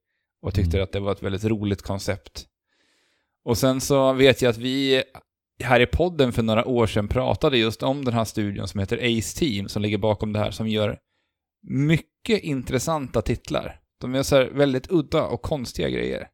Och 0.42 0.54
tyckte 0.54 0.76
Mm. 0.76 0.84
att 0.84 0.92
det 0.92 1.00
var 1.00 1.12
ett 1.12 1.22
väldigt 1.22 1.44
roligt 1.44 1.82
koncept. 1.82 2.46
Och 3.44 3.58
sen 3.58 3.80
så 3.80 4.12
vet 4.12 4.42
jag 4.42 4.50
att 4.50 4.56
vi 4.58 5.02
här 5.62 5.80
i 5.80 5.86
podden 5.86 6.32
för 6.32 6.42
några 6.42 6.64
år 6.64 6.86
sedan 6.86 7.08
pratade 7.08 7.58
just 7.58 7.82
om 7.82 8.04
den 8.04 8.14
här 8.14 8.24
studion 8.24 8.68
som 8.68 8.80
heter 8.80 8.96
Ace 9.18 9.38
Team, 9.38 9.68
som 9.68 9.82
ligger 9.82 9.98
bakom 9.98 10.32
det 10.32 10.38
här, 10.38 10.50
som 10.50 10.68
gör 10.68 10.98
mycket 11.68 12.42
intressanta 12.42 13.22
titlar. 13.22 13.80
De 14.00 14.14
gör 14.14 14.22
så 14.22 14.36
här 14.36 14.44
väldigt 14.44 14.90
udda 14.90 15.24
och 15.26 15.42
konstiga 15.42 15.88
grejer. 15.88 16.28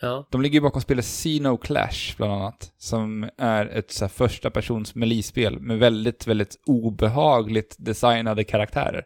Ja. 0.00 0.28
De 0.30 0.42
ligger 0.42 0.54
ju 0.54 0.60
bakom 0.60 0.82
spelet 0.82 1.04
Xeno 1.04 1.56
Clash, 1.56 2.16
bland 2.16 2.32
annat, 2.32 2.72
som 2.78 3.30
är 3.38 3.66
ett 3.66 3.90
så 3.90 4.04
här 4.04 4.08
första 4.08 4.50
persons 4.50 4.94
melee-spel 4.94 5.60
med 5.60 5.78
väldigt, 5.78 6.26
väldigt 6.26 6.60
obehagligt 6.66 7.76
designade 7.78 8.44
karaktärer. 8.44 9.04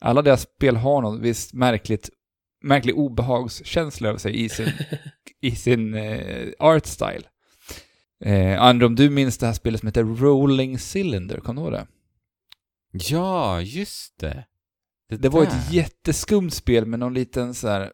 Alla 0.00 0.22
deras 0.22 0.42
spel 0.42 0.76
har 0.76 1.02
något 1.02 1.20
visst 1.20 1.52
märkligt, 1.52 2.10
märklig 2.62 2.98
obehagskänsla 2.98 4.08
över 4.08 4.18
sig 4.18 4.44
i 4.44 4.48
sin, 4.48 4.72
i 5.40 5.56
sin 5.56 5.94
eh, 5.94 6.48
art 6.58 6.86
style. 6.86 7.22
Eh, 8.24 8.62
Andra, 8.62 8.86
om 8.86 8.94
du 8.94 9.10
minns 9.10 9.38
det 9.38 9.46
här 9.46 9.52
spelet 9.52 9.80
som 9.80 9.86
heter 9.86 10.04
Rolling 10.04 10.78
Cylinder, 10.94 11.40
kommer 11.40 11.62
du 11.62 11.66
ihåg 11.66 11.72
det? 11.72 11.86
Ja, 12.92 13.60
just 13.60 14.18
det. 14.18 14.44
Det 15.08 15.28
var 15.28 15.44
där. 15.44 15.48
ett 15.48 15.72
jätteskumt 15.72 16.50
spel 16.50 16.86
med 16.86 16.98
någon 16.98 17.14
liten 17.14 17.54
så 17.54 17.68
här... 17.68 17.92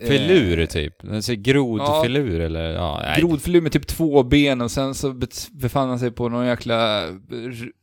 eh, 0.00 0.08
Filur 0.08 0.66
typ. 0.66 1.02
Grodfilur 1.42 2.40
eller 2.40 2.72
ja, 2.72 3.00
nej. 3.02 3.20
Grodfilur 3.20 3.60
med 3.60 3.72
typ 3.72 3.86
två 3.86 4.22
ben 4.22 4.60
och 4.60 4.70
sen 4.70 4.94
så 4.94 5.12
befann 5.52 5.88
han 5.88 5.98
sig 5.98 6.10
på 6.10 6.28
någon 6.28 6.46
jäkla 6.46 7.08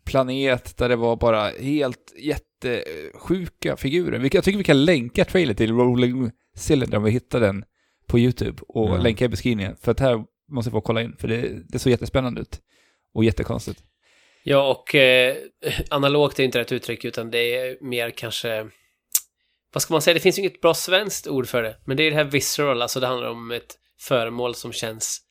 planet 0.05 0.77
där 0.77 0.89
det 0.89 0.95
var 0.95 1.15
bara 1.15 1.49
helt 1.59 2.13
jättesjuka 2.19 3.77
figurer. 3.77 4.29
Jag 4.33 4.43
tycker 4.43 4.57
vi 4.57 4.63
kan 4.63 4.85
länka 4.85 5.25
trailer 5.25 5.53
till 5.53 5.71
Rolling 5.71 6.31
Cylinder 6.69 6.97
om 6.97 7.03
vi 7.03 7.11
hittar 7.11 7.39
den 7.39 7.63
på 8.07 8.19
YouTube 8.19 8.61
och 8.67 8.89
Ja. 8.89 8.97
länka 8.97 9.25
i 9.25 9.29
beskrivningen. 9.29 9.75
För 9.81 9.91
att 9.91 9.99
här 9.99 10.23
måste 10.51 10.71
få 10.71 10.81
kolla 10.81 11.01
in, 11.01 11.15
för 11.19 11.27
det, 11.27 11.49
det 11.69 11.79
såg 11.79 11.91
jättespännande 11.91 12.41
ut. 12.41 12.59
Och 13.13 13.23
jättekonstigt. 13.23 13.79
Ja, 14.43 14.71
och 14.71 14.95
eh, 14.95 15.35
analogt 15.89 16.39
är 16.39 16.43
inte 16.43 16.59
rätt 16.59 16.71
uttryck, 16.71 17.05
utan 17.05 17.31
det 17.31 17.55
är 17.55 17.77
mer 17.81 18.09
kanske... 18.09 18.67
Vad 19.73 19.81
ska 19.81 19.93
man 19.93 20.01
säga? 20.01 20.13
Det 20.13 20.19
finns 20.19 20.37
ju 20.37 20.41
inget 20.41 20.61
bra 20.61 20.73
svenskt 20.73 21.27
ord 21.27 21.47
för 21.47 21.63
det. 21.63 21.77
Men 21.85 21.97
det 21.97 22.03
är 22.03 22.09
det 22.11 22.17
här 22.17 22.23
visceral, 22.23 22.81
alltså 22.81 22.99
det 22.99 23.07
handlar 23.07 23.29
om 23.29 23.51
ett 23.51 23.75
föremål 23.99 24.55
som 24.55 24.71
känns 24.71 25.21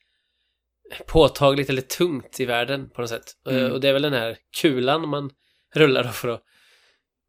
påtagligt 1.06 1.70
eller 1.70 1.82
tungt 1.82 2.40
i 2.40 2.44
världen 2.44 2.90
på 2.90 3.00
något 3.00 3.10
sätt. 3.10 3.24
Mm. 3.50 3.72
Och 3.72 3.80
det 3.80 3.88
är 3.88 3.92
väl 3.92 4.02
den 4.02 4.12
här 4.12 4.36
kulan 4.60 5.08
man 5.08 5.30
rullar 5.74 6.04
då 6.04 6.08
för 6.08 6.28
att 6.28 6.42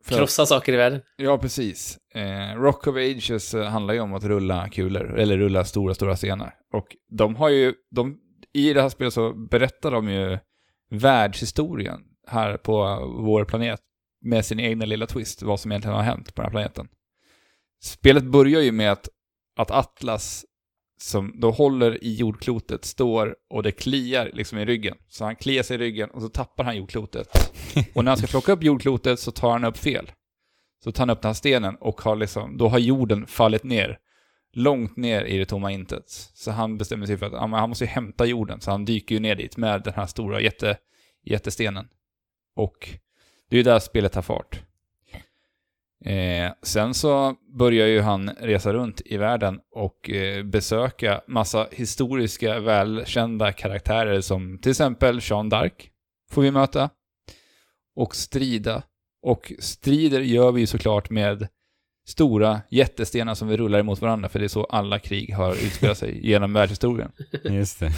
För 0.04 0.16
krossa 0.16 0.46
saker 0.46 0.74
i 0.74 0.78
världen. 0.78 1.02
Ja, 1.18 1.38
precis. 1.38 1.98
Eh, 2.14 2.56
Rock 2.62 2.88
of 2.88 2.96
Ages 2.96 3.54
eh, 3.54 3.66
handlar 3.66 3.94
ju 3.94 4.00
om 4.00 4.14
att 4.14 4.24
rulla 4.24 4.70
kulor, 4.70 5.20
eller 5.20 5.38
rulla 5.38 5.66
stora, 5.66 5.94
stora 5.94 6.16
stenar. 6.16 6.54
Och 6.74 6.88
de 7.10 7.36
har 7.36 7.50
ju, 7.50 7.74
de, 7.92 8.18
i 8.54 8.74
det 8.74 8.82
här 8.82 8.90
spelet 8.90 9.14
så 9.14 9.34
berättar 9.34 9.92
de 9.92 10.10
ju 10.10 10.38
världshistorien 10.90 12.00
här 12.28 12.58
på 12.58 12.74
vår 13.26 13.46
planet 13.46 13.80
med 14.22 14.46
sin 14.46 14.60
egna 14.60 14.86
lilla 14.86 15.06
twist, 15.06 15.42
vad 15.42 15.60
som 15.60 15.72
egentligen 15.72 15.96
har 15.96 16.04
hänt 16.04 16.36
på 16.36 16.42
den 16.42 16.46
här 16.46 16.52
planeten. 16.52 16.88
Spelet 17.80 18.24
börjar 18.24 18.62
ju 18.62 18.72
med 18.72 18.92
att, 18.92 19.10
att 19.56 19.72
Atlas, 19.72 20.46
som 21.00 21.34
då 21.40 21.52
håller 21.52 22.04
i 22.04 22.16
jordklotet, 22.16 22.86
står 22.86 23.36
och 23.50 23.64
det 23.64 23.72
kliar 23.72 24.30
liksom 24.34 24.58
i 24.58 24.66
ryggen. 24.66 24.98
Så 25.08 25.26
han 25.26 25.36
kliar 25.36 25.64
sig 25.64 25.76
i 25.76 25.78
ryggen 25.78 26.10
och 26.10 26.22
så 26.22 26.30
tappar 26.30 26.64
han 26.64 26.78
jordklotet. 26.78 27.28
Och 27.94 28.04
när 28.04 28.12
han 28.12 28.18
ska 28.18 28.28
plocka 28.28 28.52
upp 28.52 28.64
jordklotet 28.64 29.20
så 29.20 29.32
tar 29.32 29.52
han 29.52 29.64
upp 29.64 29.78
fel. 29.78 30.12
Så 30.84 30.92
tar 30.92 31.02
han 31.02 31.10
upp 31.10 31.22
den 31.22 31.30
här 31.30 31.34
stenen 31.34 31.76
och 31.76 32.02
har 32.02 32.16
liksom, 32.16 32.58
då 32.58 32.68
har 32.68 32.80
jorden 32.80 33.28
fallit 33.28 33.64
ner. 33.64 34.00
Långt 34.54 34.98
ner 34.98 35.24
i 35.24 35.38
det 35.38 35.46
tomma 35.46 35.72
intet. 35.72 36.10
Så 36.10 36.52
han 36.52 36.78
bestämmer 36.78 37.06
sig 37.06 37.18
för 37.18 37.26
att 37.26 37.32
ja, 37.32 37.48
han 37.48 37.70
måste 37.70 37.84
ju 37.84 37.90
hämta 37.90 38.26
jorden, 38.26 38.62
så 38.62 38.72
han 38.72 38.86
dyker 38.86 39.16
ju 39.16 39.22
ner 39.22 39.36
dit 39.36 39.58
med 39.58 39.84
den 39.84 39.94
här 39.94 40.06
stora 40.06 40.42
jätte, 40.42 40.78
jättestenen. 41.24 41.88
Och 42.56 42.90
det 43.50 43.56
är 43.56 43.58
ju 43.58 43.64
där 43.64 43.80
spelet 43.80 44.12
tar 44.12 44.22
fart. 44.22 44.62
Eh, 46.06 46.52
sen 46.64 46.94
så 46.94 47.36
börjar 47.58 47.88
ju 47.88 48.02
han 48.02 48.30
resa 48.30 48.74
runt 48.74 49.02
i 49.06 49.18
världen 49.18 49.60
och 49.76 50.10
eh, 50.10 50.44
besöka 50.44 51.22
massa 51.28 51.68
historiska 51.72 52.60
välkända 52.60 53.52
karaktärer 53.52 54.22
som 54.22 54.60
till 54.62 54.72
exempel 54.72 55.20
Jean 55.22 55.52
d'Arc 55.52 55.72
får 56.32 56.42
vi 56.42 56.52
möta. 56.52 56.90
Och 57.96 58.16
strida. 58.16 58.84
Och 59.22 59.54
strider 59.60 60.22
gör 60.22 60.52
vi 60.52 60.68
såklart 60.68 61.10
med 61.10 61.48
stora 62.08 62.62
jättestenar 62.70 63.36
som 63.36 63.48
vi 63.48 63.58
rullar 63.58 63.80
emot 63.80 64.02
varandra, 64.02 64.30
för 64.30 64.40
det 64.40 64.46
är 64.46 64.50
så 64.50 64.64
alla 64.64 65.00
krig 65.00 65.34
har 65.34 65.52
utspelat 65.52 65.98
sig 65.98 66.28
genom 66.28 66.54
världshistorien. 66.54 67.12
Just 67.44 67.80
det. 67.80 67.92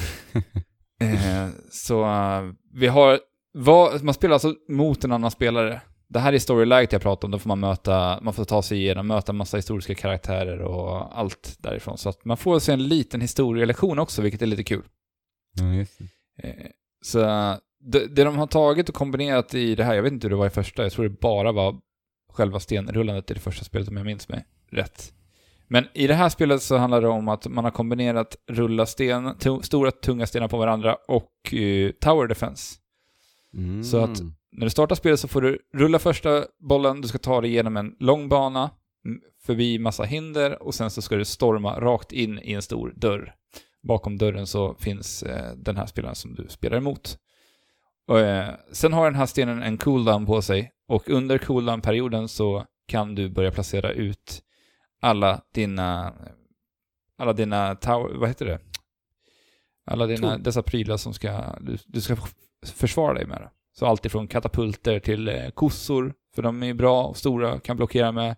Eh, 1.02 1.50
så 1.72 2.04
eh, 2.04 2.42
vi 2.74 2.88
har, 2.88 3.20
vad, 3.54 4.04
man 4.04 4.14
spelar 4.14 4.34
alltså 4.34 4.56
mot 4.70 5.04
en 5.04 5.12
annan 5.12 5.32
spelare. 5.32 5.82
Det 6.10 6.20
här 6.20 6.34
är 6.34 6.40
storylight 6.40 6.92
jag 6.94 7.02
pratar 7.02 7.28
om, 7.28 7.32
då 7.32 7.40
får 7.40 7.48
man 7.48 7.60
möta, 7.60 8.20
man 8.22 8.34
får 8.34 8.46
ta 8.46 8.62
sig 8.62 8.78
igenom, 8.78 9.08
möta 9.08 9.34
massa 9.34 9.58
historiska 9.58 9.96
karaktärer 9.96 10.60
och 10.62 11.20
allt 11.20 11.56
därifrån. 11.60 11.98
Så 11.98 12.10
att 12.10 12.26
man 12.26 12.38
får 12.38 12.60
sig 12.60 12.74
en 12.74 12.88
liten 12.88 13.22
historielektion 13.22 14.00
också, 14.00 14.22
vilket 14.22 14.42
är 14.42 14.46
lite 14.46 14.64
kul. 14.64 14.84
Eh, 16.44 16.66
Så 17.02 17.20
det, 17.80 18.08
det 18.16 18.24
de 18.24 18.38
har 18.38 18.48
tagit 18.48 18.90
och 18.90 18.96
kombinerat 18.96 19.54
i 19.54 19.76
det 19.76 19.84
här, 19.84 19.94
jag 19.96 20.04
vet 20.04 20.14
inte 20.14 20.26
hur 20.28 20.30
det 20.30 20.36
var 20.36 20.48
i 20.48 20.50
första, 20.50 20.84
jag 20.84 20.92
tror 20.92 21.04
det 21.10 21.20
bara 21.22 21.52
var 21.52 21.76
själva 22.34 22.60
stenrullandet 22.60 23.32
i 23.32 23.34
det 23.34 23.40
första 23.40 23.66
spelet 23.66 23.88
om 23.88 23.98
jag 23.98 24.06
minns 24.06 24.30
mig 24.30 24.46
rätt. 24.72 25.14
Men 25.68 25.86
i 25.94 26.08
det 26.08 26.14
här 26.14 26.30
spelet 26.30 26.62
så 26.62 26.78
handlar 26.78 27.02
det 27.02 27.08
om 27.08 27.28
att 27.28 27.48
man 27.48 27.64
har 27.64 27.72
kombinerat 27.72 28.36
rulla 28.48 28.86
sten, 28.86 29.28
to- 29.28 29.62
stora 29.62 29.92
tunga 29.92 30.28
stenar 30.28 30.48
på 30.48 30.58
varandra 30.58 30.98
och 31.08 31.54
eh, 31.54 31.92
tower 31.92 32.28
defense. 32.28 32.76
Mm. 33.54 33.84
Så 33.84 33.98
att- 33.98 34.20
När 34.52 34.66
du 34.66 34.70
startar 34.70 34.96
spelet 34.96 35.20
så 35.20 35.28
får 35.28 35.42
du 35.42 35.60
rulla 35.74 36.00
första 36.00 36.46
bollen, 36.60 37.02
du 37.02 37.08
ska 37.08 37.18
ta 37.18 37.42
dig 37.42 37.50
igenom 37.50 37.78
en 37.78 37.96
lång 38.00 38.30
bana, 38.30 38.70
förbi 39.46 39.80
massa 39.80 40.04
hinder 40.04 40.64
och 40.64 40.76
sen 40.76 40.92
så 40.92 41.02
ska 41.02 41.16
du 41.16 41.26
storma 41.26 41.80
rakt 41.80 42.12
in 42.12 42.40
i 42.44 42.54
en 42.54 42.62
stor 42.62 42.94
dörr. 42.96 43.36
Bakom 43.84 44.18
dörren 44.18 44.48
så 44.48 44.76
finns 44.76 45.24
eh, 45.24 45.54
den 45.56 45.78
här 45.78 45.86
spelaren 45.86 46.16
som 46.16 46.36
du 46.36 46.48
spelar 46.50 46.78
emot. 46.78 47.18
Och, 48.08 48.20
eh, 48.20 48.56
sen 48.72 48.94
har 48.94 49.06
den 49.06 49.16
här 49.16 49.26
stenen 49.26 49.64
en 49.64 49.78
cooldown 49.78 50.26
på 50.26 50.42
sig 50.42 50.72
och 50.88 51.10
under 51.10 51.38
cooldown-perioden 51.38 52.28
så 52.28 52.66
kan 52.88 53.16
du 53.16 53.30
börja 53.30 53.52
placera 53.52 53.92
ut 53.92 54.44
alla 55.02 55.42
dina, 55.54 56.14
alla 57.18 57.34
dina 57.34 57.76
tower, 57.76 58.16
vad 58.16 58.30
heter 58.30 58.46
det? 58.46 58.60
Alla 59.86 60.06
dina, 60.08 60.38
dessa 60.38 60.64
prylar 60.64 60.98
som 60.98 61.14
ska, 61.14 61.56
du, 61.62 61.78
du 61.86 62.02
ska 62.02 62.18
försvara 62.66 63.14
dig 63.14 63.26
med. 63.26 63.50
Så 63.80 63.86
allt 63.86 64.06
ifrån 64.06 64.28
katapulter 64.28 65.00
till 65.00 65.28
eh, 65.28 65.50
kossor, 65.50 66.14
för 66.36 66.42
de 66.42 66.64
är 66.64 66.74
bra 66.74 67.04
och 67.04 67.18
stora, 67.18 67.60
kan 67.60 67.78
blockera 67.78 68.12
med. 68.12 68.36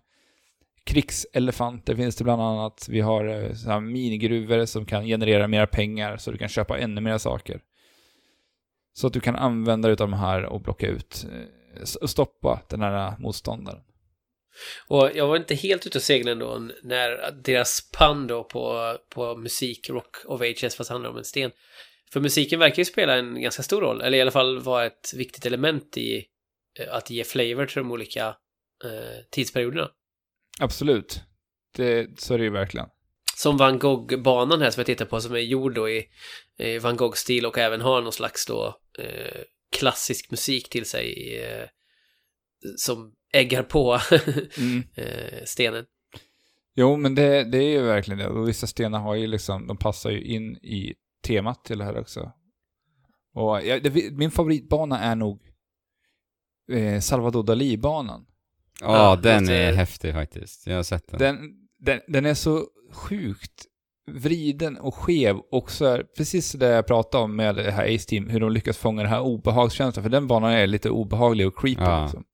Krigselefanter 0.84 1.94
finns 1.94 2.16
det 2.16 2.24
bland 2.24 2.42
annat. 2.42 2.86
Vi 2.88 3.00
har 3.00 3.24
eh, 3.24 3.54
så 3.54 3.70
här 3.70 3.80
minigruvor 3.80 4.64
som 4.64 4.86
kan 4.86 5.04
generera 5.04 5.48
mer 5.48 5.66
pengar 5.66 6.16
så 6.16 6.30
du 6.30 6.38
kan 6.38 6.48
köpa 6.48 6.78
ännu 6.78 7.00
mer 7.00 7.18
saker. 7.18 7.60
Så 8.92 9.06
att 9.06 9.12
du 9.12 9.20
kan 9.20 9.36
använda 9.36 9.88
dig 9.88 9.92
av 9.92 10.10
de 10.10 10.12
här 10.12 10.44
och 10.44 10.60
blocka 10.60 10.86
ut 10.86 11.26
eh, 11.32 11.82
och 12.00 12.10
stoppa 12.10 12.62
den 12.68 12.80
här 12.80 13.14
motståndaren. 13.18 13.80
Och 14.88 15.10
jag 15.14 15.26
var 15.26 15.36
inte 15.36 15.54
helt 15.54 15.86
ute 15.86 15.98
och 15.98 16.02
seglade 16.02 16.32
ändå 16.32 16.68
när 16.82 17.32
deras 17.44 17.90
pann 17.98 18.26
då 18.26 18.44
på, 18.44 18.96
på 19.08 19.36
musik, 19.36 19.90
Rock 19.90 20.16
of 20.24 20.40
Ages, 20.40 20.76
fast 20.76 20.90
handlar 20.90 21.10
om 21.10 21.16
en 21.16 21.24
sten. 21.24 21.50
För 22.12 22.20
musiken 22.20 22.58
verkar 22.58 22.78
ju 22.78 22.84
spela 22.84 23.16
en 23.16 23.42
ganska 23.42 23.62
stor 23.62 23.80
roll, 23.80 24.00
eller 24.00 24.18
i 24.18 24.20
alla 24.20 24.30
fall 24.30 24.58
vara 24.58 24.86
ett 24.86 25.14
viktigt 25.16 25.46
element 25.46 25.96
i 25.96 26.24
eh, 26.78 26.94
att 26.94 27.10
ge 27.10 27.24
flavor 27.24 27.66
till 27.66 27.76
de 27.76 27.90
olika 27.92 28.26
eh, 28.84 29.24
tidsperioderna. 29.30 29.90
Absolut. 30.60 31.20
Det, 31.76 32.20
så 32.20 32.34
är 32.34 32.38
det 32.38 32.44
ju 32.44 32.50
verkligen. 32.50 32.86
Som 33.36 33.56
Van 33.56 33.78
Gogh-banan 33.78 34.60
här 34.60 34.70
som 34.70 34.80
jag 34.80 34.86
tittar 34.86 35.04
på 35.04 35.20
som 35.20 35.34
är 35.34 35.38
gjord 35.38 35.74
då 35.74 35.88
i, 35.88 36.04
i 36.58 36.78
Van 36.78 36.96
Gogh-stil 36.96 37.46
och 37.46 37.58
även 37.58 37.80
har 37.80 38.02
någon 38.02 38.12
slags 38.12 38.46
då 38.46 38.76
eh, 38.98 39.40
klassisk 39.76 40.30
musik 40.30 40.68
till 40.68 40.84
sig 40.84 41.38
eh, 41.42 41.68
som 42.76 43.12
äggar 43.32 43.62
på 43.62 44.00
Mm. 44.58 44.82
eh, 44.96 45.44
stenen. 45.44 45.84
Jo, 46.74 46.96
men 46.96 47.14
det, 47.14 47.44
det 47.44 47.58
är 47.58 47.70
ju 47.70 47.82
verkligen 47.82 48.18
det. 48.18 48.28
Och 48.28 48.48
vissa 48.48 48.66
stenar 48.66 48.98
har 48.98 49.14
ju 49.14 49.26
liksom, 49.26 49.66
de 49.66 49.76
passar 49.76 50.10
ju 50.10 50.22
in 50.24 50.56
i 50.56 50.94
temat 51.22 51.64
till 51.64 51.78
det 51.78 51.84
här 51.84 51.98
också. 52.00 52.32
Och 53.34 53.62
jag, 53.62 53.82
det, 53.82 54.12
min 54.12 54.30
favoritbana 54.30 54.98
är 55.00 55.14
nog 55.14 55.40
eh, 56.72 57.00
Salvador 57.00 57.42
Dalí-banan. 57.42 58.26
Ja, 58.80 58.96
Ja, 58.96 59.16
den 59.16 59.48
är 59.48 59.72
häftig 59.72 60.14
faktiskt. 60.14 60.66
Jag 60.66 60.76
har 60.76 60.82
sett 60.82 61.08
den. 61.10 61.18
Den, 61.18 61.52
den, 61.78 62.00
den 62.08 62.26
är 62.26 62.34
så 62.34 62.64
sjukt 62.92 63.64
vriden 64.06 64.78
och 64.78 64.94
skev 64.94 65.36
och 65.50 65.70
så 65.70 65.84
är 65.84 66.02
precis 66.16 66.52
det 66.52 66.66
jag 66.68 66.86
pratade 66.86 67.24
om 67.24 67.36
med 67.36 67.54
det 67.54 67.70
här 67.70 67.94
Ace 67.94 68.08
Team, 68.08 68.28
hur 68.28 68.40
de 68.40 68.52
lyckas 68.52 68.78
fånga 68.78 69.02
den 69.02 69.10
här 69.10 69.20
obehagskänslan, 69.20 70.02
för 70.02 70.10
den 70.10 70.26
banan 70.26 70.50
är 70.52 70.66
lite 70.66 70.90
obehaglig 70.90 71.46
och 71.46 71.58
creepy. 71.58 71.82
Ja. 71.82 72.02
Liksom. 72.02 72.24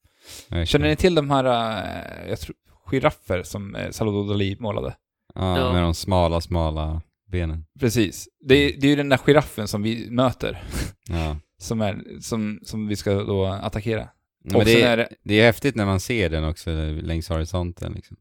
Verkligen. 0.49 0.67
Känner 0.67 0.89
ni 0.89 0.97
till 0.97 1.15
de 1.15 1.31
här, 1.31 1.45
eh, 1.45 2.29
jag 2.31 2.41
tror, 2.41 2.57
giraffer 2.87 3.43
som 3.43 3.75
eh, 3.75 3.91
Salvador 3.91 4.35
Dalí 4.35 4.57
målade? 4.61 4.97
Ja, 5.35 5.59
Ja. 5.59 5.73
med 5.73 5.83
de 5.83 5.95
smala, 5.95 6.41
smala 6.41 7.03
benen. 7.29 7.65
Precis. 7.81 8.29
Det, 8.41 8.55
är- 8.55 8.81
det 8.81 8.87
är 8.87 8.91
ju 8.91 8.97
den 8.97 9.09
där 9.09 9.19
giraffen 9.19 9.69
som 9.69 9.83
vi 9.83 10.11
möter, 10.11 10.63
Ja. 11.09 11.37
som, 11.59 11.81
är, 11.81 12.21
som, 12.21 12.61
som 12.63 12.87
vi 12.87 12.97
ska 12.97 13.13
då 13.15 13.47
attackera. 13.47 14.09
Och 14.55 14.65
det, 14.65 14.83
är, 14.83 14.97
det, 14.97 15.09
det 15.25 15.35
är 15.41 15.45
häftigt 15.47 15.75
när 15.75 15.87
man 15.87 16.01
ser 16.01 16.31
den 16.31 16.45
också 16.45 16.71
längs 17.03 17.29
horisonten 17.29 17.93
liksom. 17.93 18.17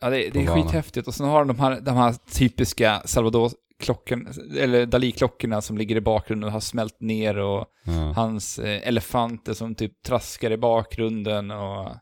ja, 0.00 0.10
det, 0.10 0.16
det 0.30 0.40
är 0.42 0.46
banan. 0.46 0.62
skithäftigt. 0.62 1.08
Och 1.08 1.14
sen 1.14 1.26
har 1.26 1.38
de 1.44 1.48
de 1.48 1.58
här, 1.60 1.80
de 1.80 1.96
här 1.96 2.12
typiska 2.32 3.02
Salvador-klockorna, 3.04 4.30
eller 4.60 4.86
Dalí-klockorna 4.86 5.60
som 5.60 5.78
ligger 5.78 5.96
i 5.96 6.00
bakgrunden 6.00 6.46
och 6.46 6.52
har 6.52 6.60
smält 6.60 7.00
ner 7.00 7.38
och 7.38 7.66
Ja. 7.86 7.92
hans 8.16 8.58
eh, 8.58 8.88
elefanter 8.88 9.54
som 9.54 9.74
typ 9.74 10.02
traskar 10.02 10.50
i 10.50 10.56
bakgrunden 10.56 11.50
och... 11.50 11.96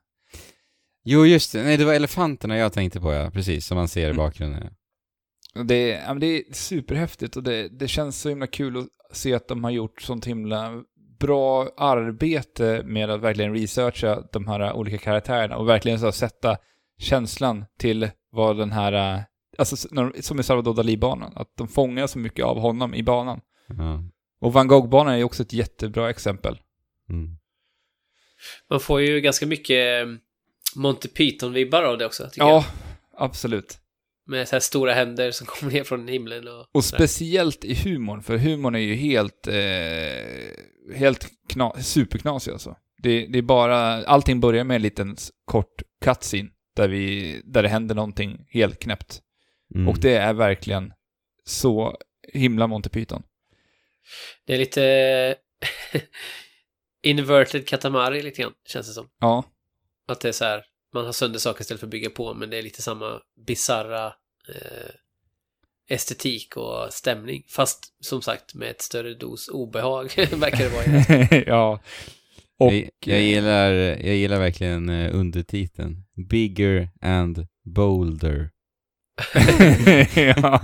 Jo, 1.04 1.26
just 1.26 1.52
det. 1.52 1.62
Nej, 1.62 1.76
det 1.76 1.84
var 1.84 1.94
elefanterna 1.94 2.56
jag 2.56 2.72
tänkte 2.72 3.00
på, 3.00 3.12
ja. 3.12 3.30
Precis, 3.30 3.66
som 3.66 3.76
man 3.76 3.88
ser 3.88 4.00
i 4.00 4.04
Mm. 4.04 4.16
bakgrunden. 4.16 4.60
Ja. 4.62 4.70
Det, 5.54 5.92
är- 5.92 6.04
ja, 6.08 6.14
det 6.14 6.26
är 6.26 6.42
superhäftigt 6.52 7.36
och 7.36 7.42
det, 7.42 7.68
det 7.68 7.88
känns 7.88 8.20
så 8.20 8.28
himla 8.28 8.46
kul 8.46 8.76
att 8.78 9.16
se 9.16 9.34
att 9.34 9.48
de 9.48 9.64
har 9.64 9.70
gjort 9.70 10.02
sånt 10.02 10.26
himla 10.26 10.82
bra 11.20 11.68
arbete 11.76 12.82
med 12.84 13.10
att 13.10 13.20
verkligen 13.20 13.54
researcha 13.54 14.22
de 14.32 14.46
här 14.48 14.72
olika 14.72 14.98
karaktärerna 14.98 15.56
och 15.56 15.68
verkligen 15.68 15.98
så 16.00 16.12
sätta 16.12 16.56
känslan 16.98 17.64
till 17.78 18.10
vad 18.30 18.58
den 18.58 18.72
här, 18.72 19.14
eh, 19.16 19.20
alltså 19.58 19.76
som 20.20 20.40
i 20.40 20.42
Salvador 20.42 20.74
Dalí-banan, 20.74 21.32
att 21.36 21.56
de 21.56 21.68
fångar 21.68 22.06
så 22.06 22.18
mycket 22.18 22.44
av 22.44 22.58
honom 22.58 22.94
i 22.94 23.02
banan. 23.02 23.40
Ja. 23.68 24.02
Och 24.40 24.52
Van 24.52 24.68
Gogh-banan 24.68 25.12
är 25.12 25.16
ju 25.18 25.24
också 25.24 25.42
ett 25.42 25.52
jättebra 25.52 26.10
exempel. 26.10 26.58
Mm. 27.10 27.36
Man 28.70 28.80
får 28.80 29.00
ju 29.00 29.20
ganska 29.20 29.46
mycket 29.46 30.06
eh, 30.06 30.12
Monty 30.76 31.08
Python-vibbar 31.08 31.82
av 31.82 31.98
det 31.98 32.06
också, 32.06 32.24
tycker 32.28 32.46
Ja, 32.46 32.52
jag. 32.52 32.64
absolut. 33.16 33.78
Med 34.32 34.48
så 34.48 34.54
här 34.54 34.60
stora 34.60 34.92
händer 34.92 35.30
som 35.30 35.46
kommer 35.50 35.72
ner 35.72 35.84
från 35.84 36.08
himlen 36.08 36.48
och... 36.48 36.66
Och 36.72 36.84
speciellt 36.84 37.64
i 37.64 37.74
humorn, 37.74 38.22
för 38.22 38.36
humorn 38.36 38.74
är 38.74 38.78
ju 38.78 38.94
helt, 38.94 39.46
eh, 39.46 40.94
helt 40.96 41.28
kna- 41.48 41.80
superknasig 41.80 42.52
alltså. 42.52 42.76
Det, 43.02 43.26
det 43.26 43.38
är 43.38 43.42
bara, 43.42 44.04
allting 44.04 44.40
börjar 44.40 44.64
med 44.64 44.74
en 44.74 44.82
liten 44.82 45.16
kort 45.44 45.82
cutscene 46.04 46.50
där, 46.76 46.88
vi, 46.88 47.40
där 47.44 47.62
det 47.62 47.68
händer 47.68 47.94
någonting 47.94 48.46
helt 48.48 48.78
knäppt. 48.78 49.20
Mm. 49.74 49.88
Och 49.88 49.98
det 50.00 50.16
är 50.16 50.32
verkligen 50.34 50.92
så 51.44 51.96
himla 52.32 52.66
Monty 52.66 52.90
Python. 52.90 53.22
Det 54.46 54.54
är 54.54 54.58
lite... 54.58 55.36
inverted 57.02 57.68
katamari 57.68 58.22
lite 58.22 58.42
grann, 58.42 58.52
känns 58.68 58.86
det 58.86 58.92
som. 58.92 59.08
Ja, 59.20 59.44
Att 60.08 60.20
det 60.20 60.28
är 60.28 60.32
så 60.32 60.44
här, 60.44 60.64
man 60.94 61.04
har 61.04 61.12
sönder 61.12 61.38
saker 61.38 61.60
istället 61.60 61.80
för 61.80 61.86
att 61.86 61.90
bygga 61.90 62.10
på, 62.10 62.34
men 62.34 62.50
det 62.50 62.58
är 62.58 62.62
lite 62.62 62.82
samma 62.82 63.20
bizarra 63.46 64.12
estetik 65.88 66.56
och 66.56 66.92
stämning. 66.92 67.42
Fast 67.48 67.78
som 68.00 68.22
sagt 68.22 68.54
med 68.54 68.70
ett 68.70 68.82
större 68.82 69.14
dos 69.14 69.48
obehag, 69.48 70.04
verkar 70.16 70.58
det 70.58 70.68
vara. 70.68 71.42
ja. 71.46 71.80
Och, 72.58 72.72
jag, 72.72 72.90
jag, 73.06 73.20
gillar, 73.20 73.70
jag 73.72 74.16
gillar 74.16 74.38
verkligen 74.38 74.88
eh, 74.88 75.14
undertiteln. 75.14 76.04
Bigger 76.28 76.88
and 77.00 77.46
bolder. 77.64 78.50
ja. 80.14 80.60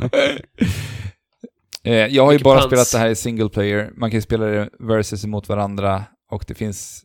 Eh, 1.84 1.92
Jag 2.06 2.24
har 2.26 2.32
ju 2.32 2.38
bara 2.38 2.58
pans. 2.60 2.66
spelat 2.66 2.92
det 2.92 2.98
här 2.98 3.08
i 3.10 3.16
single 3.16 3.48
player. 3.48 3.90
Man 3.96 4.10
kan 4.10 4.16
ju 4.16 4.22
spela 4.22 4.46
det 4.46 4.70
versus 4.78 5.24
emot 5.24 5.48
varandra 5.48 6.04
och 6.30 6.44
det 6.48 6.54
finns 6.54 7.04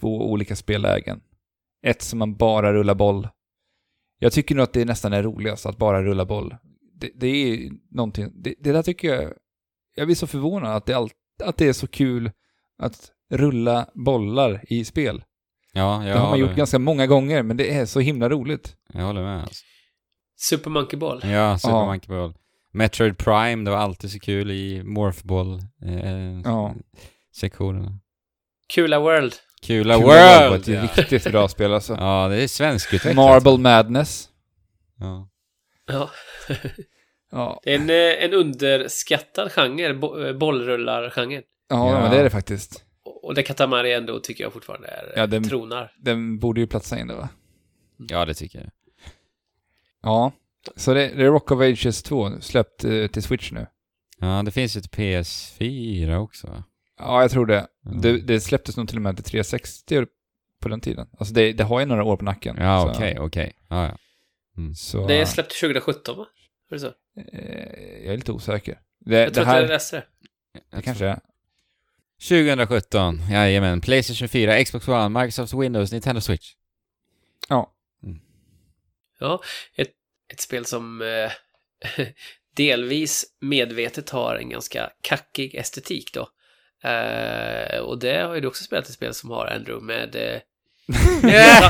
två 0.00 0.30
olika 0.30 0.56
spellägen. 0.56 1.20
Ett 1.86 2.02
som 2.02 2.18
man 2.18 2.36
bara 2.36 2.72
rullar 2.72 2.94
boll. 2.94 3.28
Jag 4.18 4.32
tycker 4.32 4.54
nog 4.54 4.62
att 4.62 4.72
det 4.72 4.84
nästan 4.84 5.12
är 5.12 5.22
roligast 5.22 5.66
att 5.66 5.78
bara 5.78 6.02
rulla 6.02 6.24
boll. 6.24 6.56
Det, 7.00 7.10
det 7.14 7.26
är 7.26 7.70
någonting, 7.90 8.30
det, 8.34 8.54
det 8.60 8.72
där 8.72 8.82
tycker 8.82 9.14
jag, 9.14 9.32
jag 9.94 10.06
blir 10.06 10.16
så 10.16 10.26
förvånad 10.26 10.76
att 10.76 10.86
det, 10.86 10.94
all, 10.94 11.10
att 11.44 11.56
det 11.56 11.68
är 11.68 11.72
så 11.72 11.86
kul 11.86 12.30
att 12.82 13.10
rulla 13.30 13.88
bollar 13.94 14.64
i 14.68 14.84
spel. 14.84 15.24
Ja, 15.72 16.00
Det 16.04 16.08
jag, 16.08 16.16
har 16.18 16.30
man 16.30 16.38
gjort 16.38 16.54
ganska 16.56 16.78
många 16.78 17.06
gånger, 17.06 17.42
men 17.42 17.56
det 17.56 17.74
är 17.74 17.86
så 17.86 18.00
himla 18.00 18.28
roligt. 18.28 18.76
jag 18.92 19.02
håller 19.02 19.22
med. 19.22 19.42
Alltså. 19.42 19.64
Super 20.36 20.70
Monkey 20.70 20.98
Ball. 20.98 21.20
Ja, 21.24 21.58
Super 21.58 21.74
Ja. 21.74 21.86
Monkey 21.86 22.08
Ball. 22.16 22.34
Metroid 22.72 23.18
Prime, 23.18 23.64
det 23.64 23.70
var 23.70 23.78
alltid 23.78 24.10
så 24.10 24.18
kul 24.18 24.50
i 24.50 24.82
Morphball 24.84 25.58
eh, 25.82 26.40
Ja. 26.44 26.74
sektionerna. 27.36 27.98
Kula 28.74 29.00
World. 29.00 29.32
Kula 29.66 29.94
Kul 29.94 30.02
World! 30.02 30.50
var 30.50 30.56
ett 30.56 30.68
ja. 30.68 30.82
riktigt 30.82 31.24
bra 31.32 31.48
spel 31.48 31.72
alltså. 31.72 31.92
ja, 31.94 32.28
det 32.28 32.36
är 32.42 32.48
svenskutvecklat. 32.48 33.16
Marble 33.16 33.58
Madness. 33.58 34.28
Ja. 35.00 35.28
Ja. 35.86 36.10
Ja, 37.30 37.60
Det 37.64 37.74
är 37.74 37.78
en, 37.78 37.90
eh, 37.90 38.24
en 38.24 38.34
underskattad 38.34 39.52
genre, 39.52 39.94
bo, 39.94 40.20
eh, 40.24 40.32
bollrullar-genren. 40.36 41.42
ja, 41.68 41.92
Ja. 41.92 42.00
men 42.00 42.10
det 42.10 42.16
är 42.18 42.24
det 42.24 42.30
faktiskt. 42.30 42.84
Och 43.22 43.34
det 43.34 43.42
Katamari 43.42 43.92
ändå 43.92 44.20
tycker 44.20 44.44
jag 44.44 44.52
fortfarande 44.52 44.88
är, 44.88 45.12
Ja, 45.16 45.26
den- 45.26 45.48
tronar. 45.48 45.92
Den 45.98 46.38
borde 46.38 46.60
ju 46.60 46.66
platsa 46.66 46.98
in 46.98 47.06
det 47.06 47.14
va? 47.14 47.28
ja, 48.08 48.24
det 48.24 48.34
tycker 48.34 48.58
jag. 48.58 48.70
Ja. 50.02 50.32
Så 50.76 50.94
det, 50.94 51.00
det 51.08 51.22
är 51.24 51.26
Rock 51.30 51.50
of 51.50 51.60
Ages 51.60 52.02
2, 52.02 52.40
släppt 52.40 52.84
eh, 52.84 53.06
till 53.06 53.22
Switch 53.22 53.52
nu. 53.52 53.66
Ja, 54.20 54.42
det 54.44 54.50
finns 54.50 54.76
ju 54.76 54.78
ett 54.78 54.90
PS4 54.96 56.16
också? 56.16 56.62
Ja, 56.98 57.22
jag 57.22 57.30
tror 57.30 57.46
det. 57.46 57.66
Ja. 57.84 57.90
Det, 57.90 58.20
det 58.20 58.40
släpptes 58.40 58.76
nog 58.76 58.88
till 58.88 58.96
och 58.96 59.02
med 59.02 59.16
till 59.16 59.24
360 59.24 60.06
på 60.60 60.68
den 60.68 60.80
tiden. 60.80 61.08
Alltså 61.18 61.34
det, 61.34 61.52
det 61.52 61.64
har 61.64 61.80
ju 61.80 61.86
några 61.86 62.04
år 62.04 62.16
på 62.16 62.24
nacken. 62.24 62.56
Ja, 62.58 62.90
okej, 62.94 63.18
okej. 63.18 63.52
Ja, 63.68 63.86
ja. 63.86 63.98
Så, 64.76 65.06
Det 65.06 65.14
är 65.20 65.24
släppt 65.24 65.60
2017 65.60 66.16
va? 66.18 66.26
Är 66.70 66.74
det 66.74 66.80
så? 66.80 66.86
eh, 66.86 68.04
jag 68.04 68.12
är 68.12 68.16
lite 68.16 68.32
osäker. 68.32 68.80
Det, 68.98 69.16
Jag 69.18 69.28
det 69.28 69.34
tror 69.34 69.42
att 69.42 69.48
här, 69.48 69.60
jag 69.60 69.68
läste 69.68 69.96
det. 69.96 70.76
det 70.76 70.82
kanske 70.82 71.06
är... 71.06 71.20
2017, 72.28 73.20
jajamän. 73.30 73.80
Playstation 73.80 74.28
4, 74.28 74.64
Xbox 74.64 74.88
One, 74.88 75.08
Microsoft 75.20 75.54
Windows, 75.54 75.92
Nintendo 75.92 76.20
Switch. 76.20 76.52
Ja. 77.48 77.72
Ja, 79.20 79.42
ett, 79.74 79.90
ett 80.32 80.40
spel 80.40 80.64
som 80.64 81.02
eh, 81.02 81.30
delvis 82.56 83.24
medvetet 83.40 84.10
har 84.10 84.36
en 84.36 84.48
ganska 84.48 84.90
kackig 85.02 85.54
estetik 85.54 86.12
då. 86.14 86.28
Eh, 86.84 87.78
och 87.80 87.98
det 87.98 88.16
har 88.18 88.34
ju 88.34 88.40
du 88.40 88.48
också 88.48 88.64
spelat 88.64 88.84
ett 88.86 88.92
spel 88.94 89.14
som 89.14 89.30
har, 89.30 89.46
Andrew, 89.46 89.86
med 89.86 90.16
eh, 90.16 90.40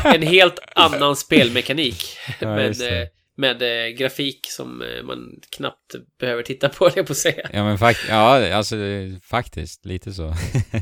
en 0.14 0.22
helt 0.22 0.58
annan 0.74 1.16
spelmekanik. 1.16 2.04
Ja, 2.40 2.46
det. 2.78 3.00
eh, 3.02 3.08
med 3.36 3.62
eh, 3.62 3.88
grafik 3.96 4.46
som 4.50 4.82
man 5.04 5.40
knappt 5.56 5.94
behöver 6.20 6.42
titta 6.42 6.68
på, 6.68 6.90
jag 6.96 7.06
på 7.06 7.12
att 7.12 7.16
säga. 7.16 7.48
Ja, 7.52 7.64
men 7.64 7.78
fakt 7.78 8.00
ja, 8.08 8.54
alltså 8.54 8.76
det- 8.76 9.20
faktiskt, 9.24 9.84
lite 9.84 10.12
så. 10.12 10.34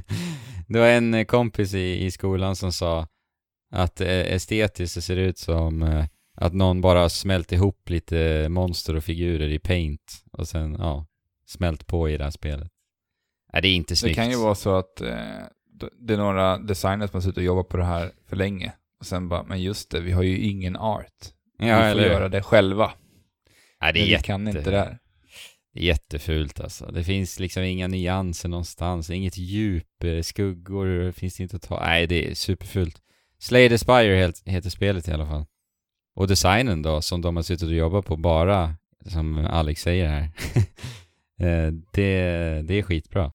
det 0.69 0.79
var 0.79 0.87
en 0.89 1.27
kompis 1.27 1.75
i, 1.75 2.05
i 2.05 2.11
skolan 2.11 2.57
som 2.57 2.73
sa 2.73 3.09
att 3.73 4.01
estetiskt 4.01 4.95
det 4.95 5.03
ser 5.03 5.17
ut 5.17 5.39
som 5.39 6.05
att 6.37 6.53
någon 6.55 6.81
bara 6.81 7.09
smält 7.09 7.53
ihop 7.53 7.91
lite 7.91 8.49
monster 8.49 8.97
och 8.97 9.05
figurer 9.05 9.49
i 9.49 9.59
paint 9.59 10.25
och 10.33 10.49
sen, 10.49 10.77
ja, 10.79 11.07
smält 11.47 11.87
på 11.87 12.09
i 12.11 12.17
det 12.17 12.25
här 12.25 12.31
spelet. 12.31 12.69
Nej, 13.57 13.63
det 13.63 13.69
är 13.69 13.75
inte 13.75 13.93
Det 13.93 13.97
snyggt. 13.97 14.17
kan 14.17 14.31
ju 14.31 14.37
vara 14.37 14.55
så 14.55 14.77
att 14.77 15.01
eh, 15.01 15.15
det 16.01 16.15
är 16.15 16.17
några 16.17 16.59
designers 16.59 17.11
som 17.11 17.17
har 17.17 17.23
suttit 17.23 17.37
och 17.37 17.43
jobbat 17.43 17.69
på 17.69 17.77
det 17.77 17.85
här 17.85 18.11
för 18.29 18.37
länge. 18.37 18.73
Och 19.01 19.07
sen 19.07 19.29
bara, 19.29 19.43
men 19.43 19.63
just 19.63 19.91
det, 19.91 20.01
vi 20.01 20.13
har 20.13 20.23
ju 20.23 20.39
ingen 20.39 20.77
art. 20.77 21.13
Ja, 21.59 21.65
vi 21.67 21.71
får 21.73 21.83
eller 21.83 22.07
göra 22.07 22.29
det 22.29 22.43
själva. 22.43 22.93
Nej, 23.81 23.93
det 23.93 23.99
är 23.99 24.03
men 24.03 24.07
vi 24.07 24.11
jätte... 24.11 24.25
kan 24.25 24.49
inte 24.49 24.71
det 24.71 24.79
här. 24.79 24.99
Det 25.75 25.81
är 25.81 25.85
jättefult 25.85 26.61
alltså. 26.61 26.87
Det 26.87 27.05
finns 27.05 27.41
liksom 27.41 27.63
inga 27.63 27.89
nyanser 27.89 28.49
någonstans, 28.49 29.11
inget 29.11 29.39
djup, 29.39 30.05
eh, 30.05 30.23
skuggor 30.23 31.13
finns 31.13 31.37
det 31.37 31.43
inte 31.43 31.57
att 31.57 31.63
ta. 31.63 31.81
Nej, 31.81 32.07
det 32.07 32.31
är 32.31 32.35
superfult. 32.35 33.01
Slay 33.39 33.69
the 33.69 33.79
Spire 33.79 34.33
heter 34.45 34.71
spelet 34.71 35.09
i 35.09 35.13
alla 35.13 35.27
fall. 35.27 35.45
Och 36.15 36.29
designen 36.29 36.83
då, 36.83 37.03
som 37.03 37.21
de 37.23 37.37
har 37.37 37.43
suttit 37.43 37.69
och 37.69 37.75
jobbat 37.75 38.07
på 38.07 38.17
bara, 38.17 38.75
som 39.07 39.47
Alex 39.47 39.83
säger 39.83 40.09
här. 40.09 40.31
Eh, 41.41 41.73
det, 41.93 42.63
det 42.63 42.75
är 42.75 42.83
skitbra. 42.83 43.33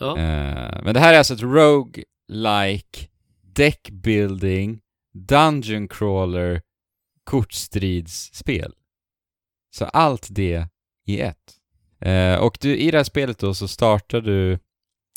Ja. 0.00 0.18
Eh, 0.18 0.82
men 0.82 0.94
det 0.94 1.00
här 1.00 1.14
är 1.14 1.18
alltså 1.18 1.34
ett 1.34 1.42
rogue-like 1.42 3.08
deck 3.42 3.90
building, 3.90 4.80
dungeon 5.14 5.88
crawler, 5.88 6.62
kortstridsspel. 7.24 8.74
Så 9.70 9.84
allt 9.84 10.28
det 10.30 10.68
i 11.06 11.20
ett. 11.20 11.54
Eh, 12.00 12.34
och 12.34 12.58
du, 12.60 12.76
i 12.76 12.90
det 12.90 12.96
här 12.96 13.04
spelet 13.04 13.38
då 13.38 13.54
så 13.54 13.68
startar 13.68 14.20
du 14.20 14.52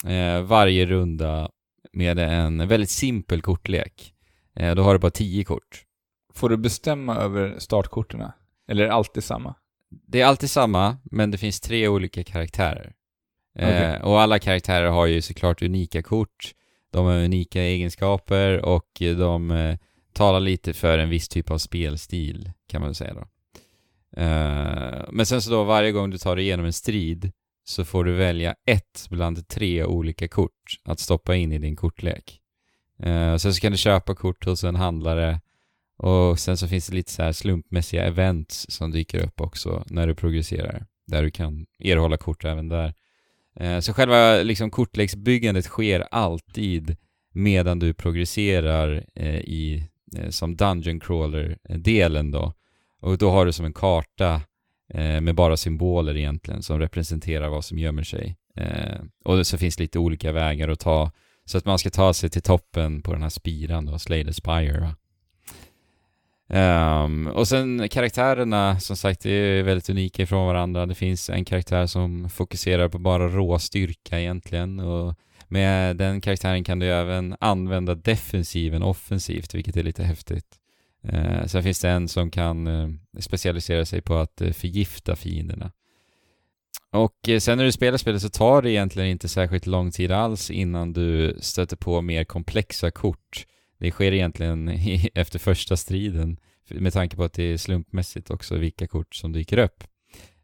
eh, 0.06 0.42
varje 0.42 0.86
runda 0.86 1.50
med 1.94 2.20
en 2.20 2.68
väldigt 2.68 2.90
simpel 2.90 3.42
kortlek. 3.42 4.14
Eh, 4.56 4.76
då 4.76 4.84
har 4.84 4.94
du 4.94 5.00
bara 5.00 5.12
tio 5.12 5.44
kort. 5.44 5.86
Får 6.34 6.50
du 6.50 6.58
bestämma 6.58 7.16
över 7.16 7.60
startkorten? 7.60 8.24
Eller 8.68 8.84
är 8.84 8.88
det 8.88 8.94
alltid 8.94 9.24
samma? 9.24 9.56
Det 10.08 10.22
är 10.22 10.26
alltid 10.26 10.50
samma, 10.50 10.98
men 11.04 11.32
det 11.32 11.38
finns 11.38 11.60
tre 11.60 11.88
olika 11.88 12.24
karaktärer. 12.24 12.94
Eh, 13.56 14.02
och 14.02 14.22
alla 14.22 14.40
karaktärer 14.40 14.90
har 14.90 15.06
ju 15.06 15.22
såklart 15.22 15.62
unika 15.62 16.04
kort, 16.04 16.52
de 16.92 17.06
har 17.06 17.16
unika 17.16 17.62
egenskaper 17.62 18.66
och 18.66 18.88
de 19.00 19.52
eh, 19.52 19.78
talar 20.14 20.40
lite 20.40 20.74
för 20.74 20.98
en 20.98 21.10
viss 21.10 21.30
typ 21.30 21.52
av 21.52 21.58
spelstil, 21.58 22.52
kan 22.68 22.82
man 22.82 22.88
väl 22.88 22.96
säga 22.96 23.14
då. 23.14 23.28
Eh, 24.22 25.06
men 25.12 25.26
sen 25.26 25.42
så 25.42 25.52
då 25.52 25.64
varje 25.64 25.92
gång 25.92 26.10
du 26.10 26.18
tar 26.18 26.36
dig 26.36 26.46
igenom 26.46 26.66
en 26.66 26.74
strid 26.74 27.32
så 27.64 27.86
får 27.86 28.04
du 28.04 28.14
välja 28.14 28.56
ett 28.66 29.08
bland 29.10 29.48
tre 29.48 29.84
olika 29.86 30.28
kort 30.28 30.80
att 30.84 31.00
stoppa 31.00 31.36
in 31.36 31.52
i 31.52 31.60
din 31.60 31.76
kortlek. 31.76 32.42
Eh, 33.00 33.36
sen 33.36 33.54
så 33.54 33.62
kan 33.62 33.72
du 33.72 33.78
köpa 33.78 34.16
kort 34.16 34.46
hos 34.46 34.64
en 34.64 34.76
handlare 34.76 35.42
och 35.98 36.40
sen 36.40 36.58
så 36.58 36.68
finns 36.68 36.88
det 36.88 36.96
lite 36.96 37.12
så 37.12 37.24
här 37.24 37.32
slumpmässiga 37.32 38.06
events 38.06 38.66
som 38.70 38.92
dyker 38.92 39.26
upp 39.26 39.42
också 39.42 39.84
när 39.88 40.08
du 40.08 40.16
progresserar. 40.16 40.86
Där 41.08 41.24
du 41.24 41.32
kan 41.32 41.66
erhålla 41.80 42.18
kort 42.18 42.46
även 42.46 42.70
där. 42.70 42.94
Eh, 43.56 43.80
så 43.80 43.94
själva 43.94 44.44
liksom 44.44 44.72
kortleksbyggandet 44.72 45.66
sker 45.66 46.08
alltid 46.12 46.96
medan 47.34 47.80
du 47.80 47.94
progresserar 47.94 49.06
eh, 49.16 49.36
i, 49.36 49.88
eh, 50.18 50.30
som 50.30 50.56
Dungeon 50.56 51.00
Crawler-delen 51.00 52.32
då. 52.32 52.54
Och 53.00 53.18
då 53.18 53.32
har 53.32 53.46
du 53.46 53.52
som 53.52 53.66
en 53.66 53.74
karta 53.74 54.42
med 55.22 55.36
bara 55.36 55.58
symboler 55.58 56.18
egentligen 56.18 56.64
som 56.64 56.80
representerar 56.80 57.50
vad 57.50 57.66
som 57.66 57.80
gömmer 57.80 58.04
sig. 58.04 58.38
Och 59.24 59.48
så 59.48 59.58
finns 59.58 59.80
lite 59.80 60.00
olika 60.00 60.32
vägar 60.32 60.70
att 60.70 60.80
ta 60.80 61.12
så 61.46 61.58
att 61.58 61.66
man 61.66 61.80
ska 61.80 61.90
ta 61.90 62.14
sig 62.14 62.30
till 62.30 62.42
toppen 62.42 63.02
på 63.02 63.14
den 63.14 63.22
här 63.22 63.30
spiran 63.30 63.86
då, 63.86 64.00
Slay 64.00 64.34
Spire. 64.34 64.96
Um, 66.54 67.28
och 67.28 67.48
sen 67.48 67.90
karaktärerna, 67.90 68.80
som 68.80 68.98
sagt, 68.98 69.26
är 69.26 69.64
väldigt 69.64 69.90
unika 69.90 70.24
ifrån 70.24 70.48
varandra. 70.48 70.86
Det 70.86 70.96
finns 70.96 71.30
en 71.30 71.46
karaktär 71.46 71.86
som 71.86 72.30
fokuserar 72.30 72.90
på 72.90 73.00
bara 73.00 73.28
rå 73.28 73.60
styrka 73.60 74.20
egentligen. 74.20 74.80
Och 74.80 75.16
med 75.48 75.98
den 75.98 76.22
karaktären 76.22 76.64
kan 76.64 76.80
du 76.80 76.86
även 76.88 77.36
använda 77.40 77.96
defensiven 77.96 78.84
offensivt, 78.84 79.56
vilket 79.56 79.78
är 79.78 79.84
lite 79.84 80.04
häftigt. 80.04 80.46
Uh, 81.14 81.46
sen 81.46 81.64
finns 81.64 81.80
det 81.80 81.90
en 81.90 82.08
som 82.08 82.32
kan 82.32 82.68
uh, 82.68 82.90
specialisera 83.20 83.86
sig 83.86 84.02
på 84.02 84.16
att 84.16 84.42
uh, 84.42 84.52
förgifta 84.52 85.16
fienderna. 85.16 85.72
Och 86.92 87.30
eh, 87.30 87.40
sen 87.40 87.58
när 87.58 87.66
du 87.66 87.72
spelar 87.72 87.98
spelet 87.98 88.22
så 88.22 88.30
tar 88.30 88.62
det 88.62 88.72
egentligen 88.72 89.10
inte 89.10 89.28
särskilt 89.28 89.68
lång 89.68 89.92
tid 89.92 90.12
alls 90.12 90.52
innan 90.52 90.94
du 90.94 91.38
stöter 91.40 91.76
på 91.76 92.02
mer 92.02 92.24
komplexa 92.24 92.92
kort. 92.92 93.46
Det 93.82 93.92
sker 93.92 94.12
egentligen 94.12 94.70
i, 94.70 95.10
efter 95.16 95.40
första 95.40 95.78
striden 95.78 96.38
med 96.70 96.94
tanke 96.94 97.16
på 97.16 97.24
att 97.24 97.34
det 97.34 97.44
är 97.44 97.58
slumpmässigt 97.58 98.32
också 98.32 98.58
vilka 98.58 98.88
kort 98.88 99.16
som 99.16 99.32
dyker 99.32 99.58
upp. 99.58 99.84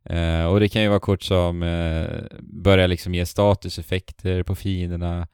Eh, 0.06 0.46
och 0.46 0.60
det 0.60 0.70
kan 0.70 0.82
ju 0.82 0.88
vara 0.88 1.00
kort 1.00 1.24
som 1.24 1.64
eh, 1.64 2.08
börjar 2.40 2.88
liksom 2.88 3.16
ge 3.16 3.26
statuseffekter 3.26 4.44
på 4.44 4.56
fienderna, 4.56 5.28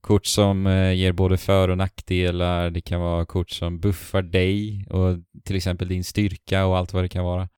kort 0.00 0.26
som 0.26 0.66
eh, 0.66 0.92
ger 0.92 1.12
både 1.12 1.36
för 1.36 1.68
och 1.68 1.78
nackdelar, 1.78 2.70
det 2.70 2.80
kan 2.80 3.00
vara 3.00 3.26
kort 3.26 3.50
som 3.50 3.80
buffar 3.80 4.22
dig 4.22 4.86
och 4.90 5.18
till 5.44 5.56
exempel 5.56 5.88
din 5.88 6.04
styrka 6.04 6.66
och 6.66 6.76
allt 6.76 6.92
vad 6.92 7.04
det 7.04 7.08
kan 7.08 7.24
vara. 7.24 7.48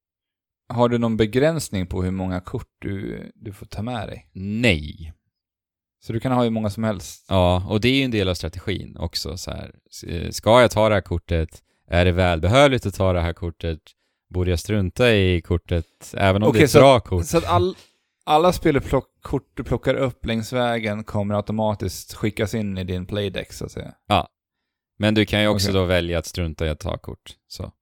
Har 0.69 0.89
du 0.89 0.99
någon 0.99 1.17
begränsning 1.17 1.87
på 1.87 2.03
hur 2.03 2.11
många 2.11 2.41
kort 2.41 2.71
du, 2.79 3.21
du 3.35 3.53
får 3.53 3.67
ta 3.67 3.83
med 3.83 4.09
dig? 4.09 4.27
Nej. 4.33 5.13
Så 6.07 6.13
du 6.13 6.21
kan 6.21 6.33
ha 6.33 6.43
hur 6.43 6.51
många 6.51 6.71
som 6.71 6.85
helst? 6.85 7.25
Ja, 7.29 7.67
och 7.69 7.81
det 7.81 7.89
är 7.89 7.93
ju 7.95 8.03
en 8.03 8.11
del 8.11 8.29
av 8.29 8.35
strategin 8.35 8.97
också 8.97 9.37
så 9.37 9.51
här. 9.51 9.75
S- 9.91 10.37
Ska 10.37 10.61
jag 10.61 10.71
ta 10.71 10.89
det 10.89 10.95
här 10.95 11.03
kortet? 11.03 11.63
Är 11.91 12.05
det 12.05 12.13
välbehövligt 12.13 12.87
att 12.87 12.95
ta 12.95 13.13
det 13.13 13.21
här 13.21 13.33
kortet? 13.33 13.79
Borde 14.35 14.51
jag 14.51 14.59
strunta 14.59 15.15
i 15.15 15.41
kortet 15.43 15.87
även 16.17 16.43
om 16.43 16.53
det 16.53 16.59
är 16.61 16.65
ett 16.65 16.73
bra 16.73 17.01
kort? 17.01 17.27
Så 17.27 17.39
att 17.39 17.45
all, 17.47 17.77
alla 18.25 18.53
spelkort 18.53 19.51
du 19.55 19.65
plockar 19.65 19.95
upp 19.95 20.27
längs 20.27 20.53
vägen 20.53 21.05
kommer 21.05 21.35
automatiskt 21.35 22.15
skickas 22.15 22.55
in 22.55 22.79
i 22.79 22.85
din 22.85 23.07
playdeck 23.07 23.53
så 23.53 23.65
att 23.65 23.73
säga? 23.73 23.95
Men 24.99 25.15
du 25.15 25.27
kan 25.27 25.41
ju 25.43 25.49
också 25.49 25.69
Okej. 25.69 25.81
då 25.81 25.85
välja 25.87 26.19
att 26.19 26.27
strunta 26.27 26.67
i 26.67 26.69
att 26.69 26.81
ta 26.81 26.99
kort. 26.99 27.35
Så. 27.49 27.73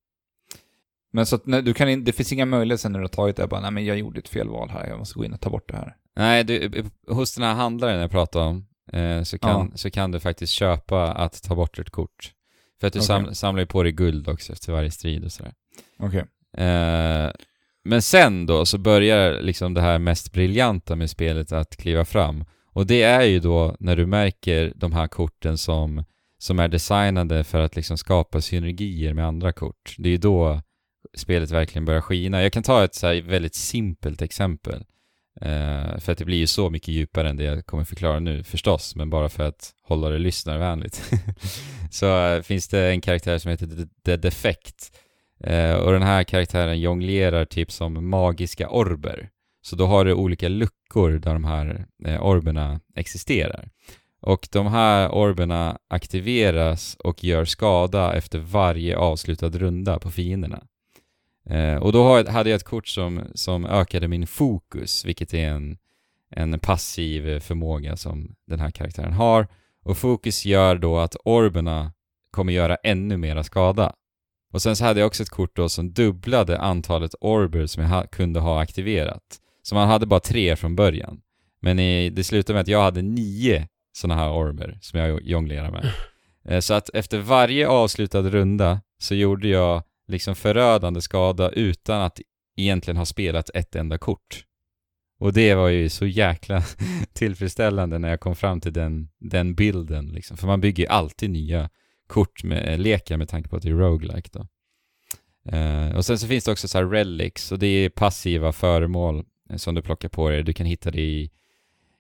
Men 1.13 1.27
så 1.27 1.37
att 1.37 1.47
när, 1.47 1.63
du 1.63 1.75
kan 1.75 1.89
in, 1.89 2.05
det 2.05 2.13
finns 2.13 2.33
inga 2.33 2.47
möjligheter 2.47 2.83
sen 2.83 2.93
när 2.93 2.99
du 2.99 3.05
har 3.05 3.09
tagit 3.09 3.37
det, 3.37 3.47
bara 3.47 3.61
nej 3.61 3.71
men 3.71 3.85
jag 3.85 3.99
gjorde 3.99 4.19
ett 4.19 4.29
fel 4.29 4.49
val 4.49 4.71
här, 4.71 4.87
jag 4.87 4.99
måste 4.99 5.19
gå 5.19 5.25
in 5.25 5.33
och 5.33 5.41
ta 5.41 5.51
bort 5.51 5.69
det 5.69 5.77
här. 5.77 5.97
Nej, 6.17 6.45
du, 6.45 6.85
hos 7.09 7.35
den 7.35 7.45
här 7.45 7.55
handlaren 7.55 8.01
jag 8.01 8.11
pratade 8.11 8.45
om 8.45 8.67
eh, 8.93 9.23
så, 9.23 9.39
kan, 9.39 9.79
så 9.79 9.91
kan 9.91 10.11
du 10.11 10.21
faktiskt 10.21 10.53
köpa 10.53 11.13
att 11.13 11.43
ta 11.43 11.55
bort 11.55 11.79
ett 11.79 11.91
kort. 11.91 12.33
För 12.81 12.87
att 12.87 12.93
du 12.93 12.99
Okej. 12.99 13.07
sam, 13.07 13.35
samlar 13.35 13.61
ju 13.63 13.67
på 13.67 13.83
dig 13.83 13.93
guld 13.93 14.29
också 14.29 14.53
efter 14.53 14.73
varje 14.73 14.91
strid 14.91 15.25
och 15.25 15.33
sådär. 15.33 15.53
Okej. 15.99 16.25
Eh, 16.57 17.31
men 17.85 18.03
sen 18.03 18.47
då 18.47 18.67
så 18.67 18.79
börjar 18.79 19.41
liksom 19.41 19.75
det 19.75 19.81
här 19.81 19.99
mest 19.99 20.33
briljanta 20.33 20.97
med 20.97 21.11
spelet 21.11 21.53
att 21.53 21.77
kliva 21.77 22.05
fram. 22.05 22.45
Och 22.67 22.87
det 22.87 23.03
är 23.03 23.23
ju 23.23 23.41
då 23.41 23.77
när 23.79 23.97
du 23.97 24.07
märker 24.07 24.73
de 24.77 24.93
här 24.93 25.09
korten 25.09 25.59
som, 25.59 26.05
som 26.39 26.59
är 26.59 26.69
designade 26.69 27.45
för 27.45 27.61
att 27.61 27.77
liksom 27.77 27.99
skapa 27.99 28.41
synergier 28.41 29.15
med 29.15 29.27
andra 29.27 29.53
kort. 29.53 29.95
Det 29.99 30.09
är 30.09 30.11
ju 30.11 30.19
då 30.19 30.61
spelet 31.17 31.51
verkligen 31.51 31.85
börjar 31.85 32.01
skina. 32.01 32.43
Jag 32.43 32.53
kan 32.53 32.63
ta 32.63 32.85
ett 32.85 32.95
så 32.95 33.07
här 33.07 33.23
väldigt 33.23 33.55
simpelt 33.55 34.23
exempel. 34.23 34.85
Eh, 35.41 35.99
för 35.99 36.13
att 36.13 36.19
det 36.19 36.25
blir 36.25 36.39
ju 36.39 36.47
så 36.47 36.71
mycket 36.71 36.89
djupare 36.89 37.29
än 37.31 37.37
det 37.37 37.45
jag 37.45 37.67
kommer 37.67 37.85
förklara 37.85 38.21
nu 38.21 38.45
förstås, 38.45 38.97
men 38.97 39.11
bara 39.11 39.29
för 39.29 39.43
att 39.43 39.71
hålla 39.83 40.09
det 40.09 40.19
lyssnarvänligt. 40.19 41.13
så 41.91 42.27
eh, 42.27 42.43
finns 42.43 42.69
det 42.69 42.91
en 42.91 43.01
karaktär 43.01 43.39
som 43.39 43.51
heter 43.51 43.87
The- 44.05 44.17
Defect. 44.17 44.99
Eh, 45.45 45.75
och 45.75 45.93
den 45.93 46.03
här 46.03 46.25
karaktären 46.25 46.81
jonglerar 46.81 47.45
typ 47.45 47.73
som 47.73 48.09
magiska 48.09 48.69
orber. 48.69 49.29
Så 49.63 49.77
då 49.77 49.87
har 49.87 50.05
du 50.05 50.15
olika 50.15 50.49
luckor 50.49 51.11
där 51.11 51.33
de 51.33 51.45
här 51.45 51.87
eh, 52.05 52.23
orberna 52.23 52.81
existerar. 52.97 53.69
Och 54.21 54.49
de 54.53 54.67
här 54.67 55.09
orberna 55.09 55.79
aktiveras 55.91 56.97
och 57.05 57.25
gör 57.25 57.45
skada 57.45 58.15
efter 58.15 58.39
varje 58.39 58.97
avslutad 58.97 59.49
runda 59.49 59.99
på 59.99 60.11
fienderna. 60.11 60.63
Eh, 61.51 61.77
och 61.77 61.93
då 61.93 62.31
hade 62.31 62.51
jag 62.51 62.57
ett 62.57 62.65
kort 62.65 62.89
som, 62.89 63.23
som 63.35 63.67
ökade 63.67 64.09
min 64.09 64.27
fokus, 64.27 65.05
vilket 65.05 65.35
är 65.35 65.49
en, 65.49 65.79
en 66.31 66.59
passiv 66.59 67.41
förmåga 67.41 67.97
som 67.97 68.35
den 68.47 68.61
här 68.61 68.71
karaktären 68.71 69.13
har. 69.13 69.49
Och 69.85 69.99
fokus 69.99 70.45
gör 70.45 70.77
då 70.77 70.99
att 70.99 71.17
orberna 71.25 71.93
kommer 72.31 72.53
göra 72.53 72.77
ännu 72.77 73.17
mera 73.17 73.43
skada. 73.43 73.93
Och 74.53 74.63
sen 74.63 74.77
så 74.77 74.85
hade 74.85 75.01
jag 75.01 75.07
också 75.07 75.23
ett 75.23 75.31
kort 75.31 75.57
då 75.57 75.69
som 75.69 75.93
dubblade 75.93 76.59
antalet 76.59 77.15
orber 77.21 77.67
som 77.67 77.83
jag 77.83 77.91
ha, 77.91 78.07
kunde 78.07 78.41
ha 78.41 78.63
aktiverat. 78.63 79.23
Så 79.63 79.75
man 79.75 79.89
hade 79.89 80.07
bara 80.07 80.21
tre 80.21 80.57
från 80.57 80.77
början. 80.77 81.21
Men 81.61 81.79
i, 81.79 82.11
det 82.11 82.25
slutade 82.25 82.55
med 82.55 82.61
att 82.61 82.69
jag 82.69 82.83
hade 82.83 83.03
nio 83.03 83.69
sådana 83.93 84.21
här 84.21 84.33
orber 84.33 84.79
som 84.81 85.01
jag 85.01 85.23
jonglerar 85.23 85.71
med. 85.71 85.93
Eh, 86.45 86.61
Så 86.61 86.75
att 86.75 86.89
efter 86.95 87.19
varje 87.19 87.69
avslutad 87.69 88.23
runda 88.23 88.81
så 88.99 89.15
gjorde 89.15 89.49
jag 89.49 89.83
liksom 90.13 90.35
förödande 90.35 91.01
skada 91.01 91.51
utan 91.51 92.03
att 92.03 92.21
egentligen 92.57 92.97
ha 92.97 93.05
spelat 93.05 93.51
ett 93.55 93.77
enda 93.77 93.99
kort. 93.99 94.45
Och 95.19 95.33
det 95.33 95.55
var 95.55 95.69
ju 95.69 95.89
så 95.89 96.07
jäkla 96.07 96.63
tillfredsställande 97.13 97.99
när 97.99 98.09
jag 98.09 98.21
kom 98.21 98.37
fram 98.37 98.61
till 98.61 98.73
den, 98.73 99.09
den 99.19 99.55
bilden 99.55 100.09
liksom. 100.09 100.37
För 100.37 100.47
man 100.47 100.61
bygger 100.61 100.83
ju 100.83 100.89
alltid 100.89 101.31
nya 101.31 101.71
kort 102.07 102.45
med 102.45 102.73
eh, 102.73 102.79
lekar 102.79 103.17
med 103.17 103.29
tanke 103.29 103.49
på 103.49 103.57
att 103.57 103.63
det 103.63 103.69
är 103.69 103.73
roguelike 103.73 104.31
då. 104.33 104.47
Uh, 105.53 105.97
och 105.97 106.05
sen 106.05 106.19
så 106.19 106.27
finns 106.27 106.45
det 106.45 106.53
också 106.53 106.69
så 106.69 106.79
här 106.79 106.87
relics 106.87 107.53
och 107.53 107.59
det 107.59 107.67
är 107.67 107.89
passiva 107.89 108.53
föremål 108.53 109.25
eh, 109.51 109.57
som 109.57 109.75
du 109.75 109.83
plockar 109.83 110.09
på 110.09 110.31
dig. 110.31 110.43
Du 110.43 110.53
kan 110.53 110.67
hitta 110.67 110.91
det 110.91 111.01
i, 111.01 111.31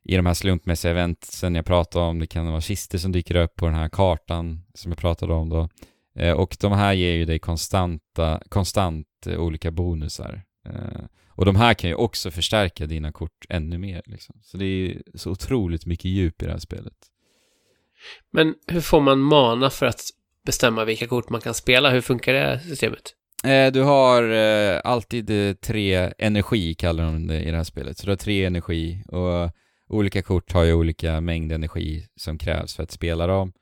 i 0.04 0.16
de 0.16 0.26
här 0.26 0.34
slumpmässiga 0.34 0.90
eventsen 0.90 1.54
jag 1.54 1.66
pratade 1.66 2.04
om. 2.04 2.18
Det 2.18 2.26
kan 2.26 2.46
vara 2.46 2.60
kister 2.60 2.98
som 2.98 3.12
dyker 3.12 3.36
upp 3.36 3.56
på 3.56 3.66
den 3.66 3.74
här 3.74 3.88
kartan 3.88 4.62
som 4.74 4.92
jag 4.92 4.98
pratade 4.98 5.32
om 5.32 5.48
då. 5.48 5.68
Eh, 6.14 6.32
och 6.32 6.56
de 6.60 6.72
här 6.72 6.92
ger 6.92 7.12
ju 7.12 7.24
dig 7.24 7.38
konstanta, 7.38 8.42
konstant 8.48 9.06
eh, 9.26 9.40
olika 9.40 9.70
bonusar. 9.70 10.42
Eh, 10.68 11.04
och 11.28 11.44
de 11.44 11.56
här 11.56 11.74
kan 11.74 11.90
ju 11.90 11.96
också 11.96 12.30
förstärka 12.30 12.86
dina 12.86 13.12
kort 13.12 13.46
ännu 13.48 13.78
mer 13.78 14.02
liksom. 14.06 14.38
Så 14.42 14.56
det 14.56 14.64
är 14.64 15.02
så 15.14 15.30
otroligt 15.30 15.86
mycket 15.86 16.04
djup 16.04 16.42
i 16.42 16.46
det 16.46 16.52
här 16.52 16.58
spelet. 16.58 16.94
Men 18.30 18.54
hur 18.66 18.80
får 18.80 19.00
man 19.00 19.18
mana 19.18 19.70
för 19.70 19.86
att 19.86 20.02
bestämma 20.46 20.84
vilka 20.84 21.06
kort 21.06 21.30
man 21.30 21.40
kan 21.40 21.54
spela? 21.54 21.90
Hur 21.90 22.00
funkar 22.00 22.32
det 22.32 22.60
systemet? 22.60 23.14
Du 23.72 23.82
har 23.82 24.22
alltid 24.84 25.60
tre 25.60 26.12
energi, 26.18 26.74
kallar 26.74 27.04
de 27.04 27.26
det 27.26 27.42
i 27.42 27.50
det 27.50 27.56
här 27.56 27.64
spelet. 27.64 27.98
Så 27.98 28.06
du 28.06 28.12
har 28.12 28.16
tre 28.16 28.44
energi 28.44 29.04
och 29.08 29.50
olika 29.88 30.22
kort 30.22 30.52
har 30.52 30.64
ju 30.64 30.74
olika 30.74 31.20
mängd 31.20 31.52
energi 31.52 32.06
som 32.16 32.38
krävs 32.38 32.74
för 32.74 32.82
att 32.82 32.90
spela 32.90 33.26
dem. 33.26 33.52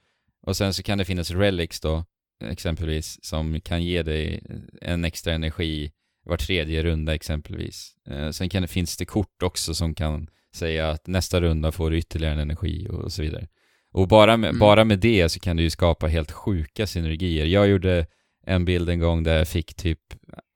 Och 0.46 0.56
sen 0.56 0.74
så 0.74 0.82
kan 0.82 0.98
det 0.98 1.04
finnas 1.04 1.30
relics 1.30 1.80
då, 1.80 2.04
exempelvis, 2.40 3.18
som 3.24 3.60
kan 3.60 3.82
ge 3.82 4.02
dig 4.02 4.42
en 4.82 5.04
extra 5.04 5.32
energi 5.32 5.90
var 6.24 6.36
tredje 6.36 6.82
runda 6.82 7.14
exempelvis. 7.14 7.94
Eh, 8.10 8.30
sen 8.30 8.48
kan 8.48 8.68
finns 8.68 8.96
det 8.96 9.04
kort 9.04 9.42
också 9.42 9.74
som 9.74 9.94
kan 9.94 10.28
säga 10.54 10.90
att 10.90 11.06
nästa 11.06 11.40
runda 11.40 11.72
får 11.72 11.90
du 11.90 11.98
ytterligare 11.98 12.34
en 12.34 12.40
energi 12.40 12.86
och 12.90 13.12
så 13.12 13.22
vidare. 13.22 13.48
Och 13.92 14.08
bara 14.08 14.36
med, 14.36 14.48
Mm. 14.48 14.58
bara 14.58 14.84
med 14.84 14.98
det 14.98 15.28
så 15.28 15.40
kan 15.40 15.56
du 15.56 15.62
ju 15.62 15.70
skapa 15.70 16.06
helt 16.06 16.30
sjuka 16.30 16.86
synergier. 16.86 17.46
Jag 17.46 17.68
gjorde 17.68 18.06
en 18.46 18.64
bild 18.64 18.88
en 18.90 18.98
gång 18.98 19.22
där 19.22 19.38
jag 19.38 19.48
fick 19.48 19.74
typ 19.74 19.98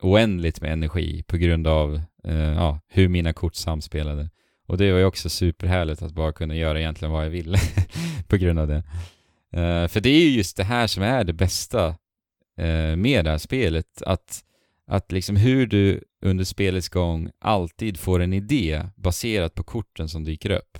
oändligt 0.02 0.60
med 0.60 0.72
energi 0.72 1.22
på 1.26 1.36
grund 1.36 1.66
av 1.66 2.00
eh, 2.24 2.34
ja, 2.36 2.80
hur 2.88 3.08
mina 3.08 3.32
kort 3.32 3.54
samspelade. 3.54 4.30
Och 4.66 4.78
det 4.78 4.92
var 4.92 4.98
ju 4.98 5.04
också 5.04 5.28
superhärligt 5.28 6.02
att 6.02 6.12
bara 6.12 6.32
kunna 6.32 6.54
göra 6.56 6.80
egentligen 6.80 7.12
vad 7.12 7.24
jag 7.24 7.30
ville 7.30 7.58
på 8.28 8.36
grund 8.36 8.58
av 8.58 8.68
det. 8.68 8.82
Uh, 9.56 9.88
för 9.88 10.00
det 10.00 10.08
är 10.08 10.20
ju 10.20 10.30
just 10.30 10.56
det 10.56 10.64
här 10.64 10.86
som 10.86 11.02
är 11.02 11.24
det 11.24 11.32
bästa 11.32 11.88
uh, 12.60 12.96
med 12.96 13.24
det 13.24 13.30
här 13.30 13.38
spelet. 13.38 14.02
Att, 14.02 14.44
att 14.86 15.12
liksom 15.12 15.36
hur 15.36 15.66
du 15.66 16.04
under 16.24 16.44
spelets 16.44 16.88
gång 16.88 17.30
alltid 17.40 18.00
får 18.00 18.20
en 18.20 18.32
idé 18.32 18.82
baserat 18.96 19.54
på 19.54 19.62
korten 19.62 20.08
som 20.08 20.24
dyker 20.24 20.50
upp. 20.50 20.78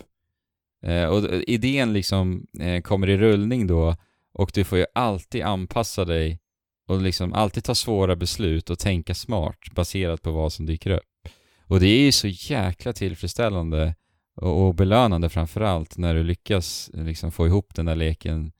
Uh, 0.87 1.05
och 1.05 1.43
idén 1.47 1.93
liksom 1.93 2.47
kommer 2.83 3.11
i 3.11 3.17
rullning 3.17 3.67
då 3.67 3.97
och 4.33 4.51
du 4.55 4.65
får 4.65 4.79
ju 4.79 4.87
alltid 4.95 5.43
anpassa 5.43 6.05
dig 6.05 6.41
och 6.87 7.03
liksom 7.03 7.33
alltid 7.33 7.65
ta 7.65 7.75
svåra 7.75 8.17
beslut 8.17 8.71
och 8.71 8.79
tänka 8.79 9.15
smart 9.15 9.59
baserat 9.75 10.23
på 10.23 10.31
vad 10.31 10.53
som 10.53 10.67
dyker 10.67 10.91
upp. 10.91 11.29
Och 11.67 11.81
det 11.81 11.87
är 11.87 12.01
ju 12.01 12.13
så 12.13 12.29
jäkla 12.29 12.93
tillfredsställande 12.93 13.95
och, 14.37 14.67
och 14.67 14.75
belönande 14.75 15.29
framförallt 15.29 15.97
när 15.97 16.15
du 16.15 16.23
lyckas 16.23 16.91
liksom 16.93 17.33
få 17.33 17.47
ihop 17.47 17.75
den 17.75 17.87
där 17.87 17.97
leken 17.97 18.53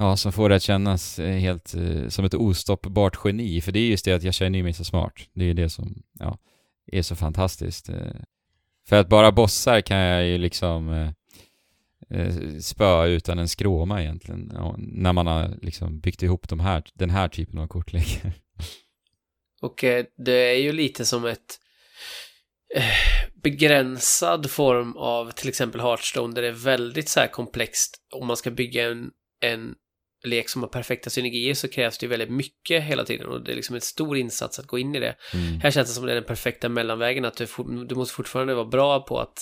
Ja, 0.00 0.16
som 0.16 0.32
får 0.32 0.48
det 0.48 0.56
att 0.56 0.62
kännas 0.62 1.18
eh, 1.18 1.38
helt 1.38 1.74
eh, 1.74 2.08
som 2.08 2.24
ett 2.24 2.34
ostoppbart 2.34 3.18
geni. 3.24 3.60
För 3.60 3.72
det 3.72 3.78
är 3.78 3.88
just 3.88 4.04
det 4.04 4.12
att 4.12 4.22
jag 4.22 4.34
känner 4.34 4.62
mig 4.62 4.72
så 4.72 4.84
smart. 4.84 5.14
Det 5.32 5.44
är 5.44 5.46
ju 5.46 5.54
det 5.54 5.70
som, 5.70 6.02
ja, 6.18 6.38
är 6.92 7.02
så 7.02 7.16
fantastiskt. 7.16 7.88
Eh. 7.88 7.96
För 8.88 8.96
att 8.96 9.08
bara 9.08 9.32
bossar 9.32 9.80
kan 9.80 9.96
jag 9.96 10.26
ju 10.26 10.38
liksom 10.38 10.88
eh, 10.88 11.10
eh 12.18 12.58
spöa 12.60 13.06
utan 13.06 13.38
en 13.38 13.48
skråma 13.48 14.02
egentligen. 14.02 14.52
Ja, 14.54 14.74
när 14.78 15.12
man 15.12 15.26
har 15.26 15.54
liksom 15.62 16.00
byggt 16.00 16.22
ihop 16.22 16.48
de 16.48 16.60
här, 16.60 16.82
den 16.94 17.10
här 17.10 17.28
typen 17.28 17.58
av 17.58 17.66
kortlekar. 17.66 18.32
Och 19.60 19.84
eh, 19.84 20.04
det 20.16 20.50
är 20.54 20.60
ju 20.60 20.72
lite 20.72 21.04
som 21.04 21.24
ett 21.24 21.60
eh, 22.74 22.82
begränsad 23.42 24.50
form 24.50 24.96
av 24.96 25.30
till 25.30 25.48
exempel 25.48 25.80
Hearthstone 25.80 26.34
där 26.34 26.42
det 26.42 26.48
är 26.48 26.52
väldigt 26.52 27.08
så 27.08 27.20
här 27.20 27.28
komplext. 27.28 27.96
Om 28.14 28.26
man 28.26 28.36
ska 28.36 28.50
bygga 28.50 28.90
en, 28.90 29.10
en 29.40 29.74
lek 30.24 30.48
som 30.48 30.62
har 30.62 30.68
perfekta 30.68 31.10
synergier 31.10 31.54
så 31.54 31.68
krävs 31.68 31.98
det 31.98 32.04
ju 32.06 32.10
väldigt 32.10 32.30
mycket 32.30 32.82
hela 32.82 33.04
tiden 33.04 33.26
och 33.26 33.44
det 33.44 33.52
är 33.52 33.56
liksom 33.56 33.74
en 33.74 33.80
stor 33.80 34.16
insats 34.16 34.58
att 34.58 34.66
gå 34.66 34.78
in 34.78 34.94
i 34.94 35.00
det. 35.00 35.14
Mm. 35.34 35.60
Här 35.60 35.70
känns 35.70 35.88
det 35.88 35.94
som 35.94 36.06
det 36.06 36.12
är 36.12 36.14
den 36.14 36.24
perfekta 36.24 36.68
mellanvägen 36.68 37.24
att 37.24 37.36
du, 37.36 37.46
for, 37.46 37.84
du 37.88 37.94
måste 37.94 38.14
fortfarande 38.14 38.54
vara 38.54 38.64
bra 38.66 39.00
på 39.00 39.20
att 39.20 39.38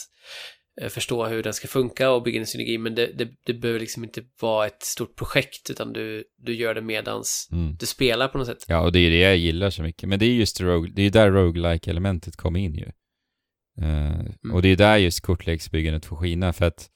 eh, 0.80 0.88
förstå 0.88 1.26
hur 1.26 1.42
den 1.42 1.54
ska 1.54 1.68
funka 1.68 2.10
och 2.10 2.22
bygga 2.22 2.40
en 2.40 2.46
synergi 2.46 2.78
men 2.78 2.94
det, 2.94 3.06
det, 3.06 3.28
det 3.46 3.54
behöver 3.54 3.80
liksom 3.80 4.04
inte 4.04 4.22
vara 4.40 4.66
ett 4.66 4.82
stort 4.82 5.16
projekt 5.16 5.70
utan 5.70 5.92
du, 5.92 6.24
du 6.38 6.54
gör 6.54 6.74
det 6.74 6.82
medans 6.82 7.48
Mm. 7.52 7.76
du 7.80 7.86
spelar 7.86 8.28
på 8.28 8.38
något 8.38 8.46
sätt. 8.46 8.64
Ja, 8.68 8.80
och 8.80 8.92
det 8.92 8.98
är 8.98 9.10
det 9.10 9.18
jag 9.18 9.36
gillar 9.36 9.70
så 9.70 9.82
mycket. 9.82 10.08
Men 10.08 10.18
det 10.18 10.26
är 10.26 10.30
just 10.30 10.60
rogue, 10.60 10.92
det 10.94 11.02
är 11.02 11.10
där 11.10 11.30
roguelike 11.30 11.90
elementet 11.90 12.36
kommer 12.36 12.60
in 12.60 12.74
ju. 12.74 12.86
Eh, 13.84 14.52
Och 14.52 14.62
det 14.62 14.68
är 14.68 14.76
där 14.76 14.96
just 14.96 15.20
kortleksbyggandet 15.20 16.06
får 16.06 16.16
skina 16.16 16.52
för 16.52 16.64
att 16.64 16.90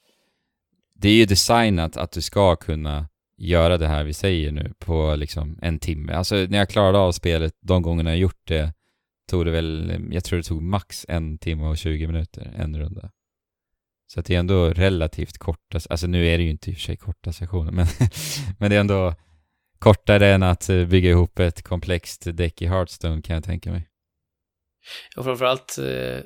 det 0.94 1.09
är 1.09 1.15
ju 1.15 1.24
designat 1.24 1.97
att 1.97 2.12
du 2.12 2.23
ska 2.23 2.57
kunna 2.57 3.09
göra 3.40 3.78
det 3.78 3.88
här 3.88 4.04
vi 4.04 4.12
säger 4.12 4.52
nu 4.52 4.72
på 4.78 5.16
liksom 5.16 5.58
en 5.62 5.78
timme. 5.78 6.12
Alltså 6.12 6.34
när 6.34 6.58
jag 6.58 6.68
klarade 6.68 6.98
av 6.98 7.12
spelet 7.12 7.54
de 7.60 7.82
gångerna 7.82 8.10
jag 8.10 8.18
gjort 8.18 8.48
det 8.48 8.72
tog 9.30 9.44
det 9.44 9.50
väl, 9.50 10.00
jag 10.10 10.24
tror 10.24 10.36
det 10.36 10.42
tog 10.42 10.62
max 10.62 11.06
en 11.08 11.38
timme 11.38 11.66
och 11.66 11.78
20 11.78 12.06
minuter, 12.06 12.52
en 12.56 12.78
runda. 12.78 13.10
Så 14.12 14.20
att 14.20 14.26
det 14.26 14.34
är 14.34 14.38
ändå 14.38 14.70
relativt 14.70 15.38
korta, 15.38 15.80
alltså 15.90 16.06
nu 16.06 16.26
är 16.26 16.38
det 16.38 16.44
ju 16.44 16.50
inte 16.50 16.70
i 16.70 16.72
och 16.72 16.76
för 16.76 16.82
sig 16.82 16.96
korta 16.96 17.32
sessioner, 17.32 17.72
men, 17.72 17.86
men 18.58 18.70
det 18.70 18.76
är 18.76 18.80
ändå 18.80 19.14
kortare 19.78 20.28
än 20.28 20.42
att 20.42 20.66
bygga 20.66 21.10
ihop 21.10 21.38
ett 21.38 21.62
komplext 21.62 22.26
däck 22.36 22.62
i 22.62 22.66
Hearthstone 22.66 23.22
kan 23.22 23.34
jag 23.34 23.44
tänka 23.44 23.70
mig. 23.72 23.88
Och 25.16 25.24
framförallt 25.24 25.78
eh, 25.78 26.20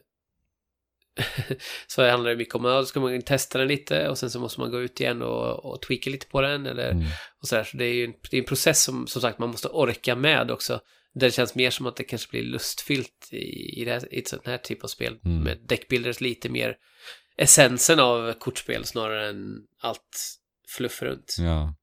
så 1.87 2.09
handlar 2.09 2.31
det 2.31 2.37
mycket 2.37 2.55
om 2.55 2.65
att 2.65 2.83
då 2.83 2.87
ska 2.87 3.01
man 3.01 3.23
testa 3.23 3.59
den 3.59 3.69
lite 3.69 4.09
och 4.09 4.19
sen 4.19 4.31
så 4.31 4.41
måste 4.41 4.61
man 4.61 4.71
gå 4.71 4.81
ut 4.81 5.01
igen 5.01 5.23
och, 5.23 5.65
och 5.65 5.83
tweaka 5.83 6.11
lite 6.11 6.27
på 6.27 6.41
den 6.41 6.67
eller 6.67 6.91
Mm. 6.91 7.05
och 7.43 7.49
sådär. 7.49 7.65
Så 7.65 7.77
det 7.77 7.85
är 7.85 7.95
ju 7.95 8.05
en, 8.05 8.13
det 8.31 8.37
är 8.37 8.41
en 8.41 8.47
process 8.47 8.85
som 8.85 9.07
som 9.07 9.23
sagt 9.23 9.39
man 9.39 9.49
måste 9.51 9.69
orka 9.69 10.17
med 10.17 10.51
också. 10.51 10.81
Där 11.15 11.27
det 11.27 11.31
känns 11.31 11.55
mer 11.55 11.71
som 11.71 11.87
att 11.87 11.97
det 11.97 12.05
kanske 12.05 12.31
blir 12.31 12.43
lustfyllt 12.43 13.29
i, 13.33 13.81
i, 13.81 13.85
det 13.85 13.91
här, 13.93 14.15
i 14.15 14.19
ett 14.19 14.29
sånt 14.29 14.47
här 14.47 14.59
typ 14.59 14.85
av 14.85 14.89
spel. 14.89 15.19
Mm. 15.25 15.43
Med 15.43 15.59
deckbuilders 15.69 16.21
lite 16.21 16.49
mer 16.49 16.77
essensen 17.37 18.01
av 18.01 18.33
kortspel 18.33 18.85
snarare 18.85 19.29
än 19.29 19.59
allt 19.81 20.39
fluff 20.69 21.03
runt. 21.03 21.37
Ja. 21.39 21.75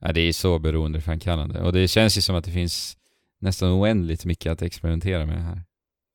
ja, 0.00 0.12
det 0.12 0.20
är 0.20 0.32
så 0.32 0.58
beroendeframkallande. 0.58 1.60
Och 1.60 1.72
det 1.72 1.88
känns 1.88 2.16
ju 2.16 2.20
som 2.20 2.36
att 2.36 2.44
det 2.44 2.50
finns 2.50 2.96
nästan 3.40 3.70
oändligt 3.70 4.24
mycket 4.24 4.52
att 4.52 4.62
experimentera 4.62 5.26
med 5.26 5.44
här. 5.44 5.62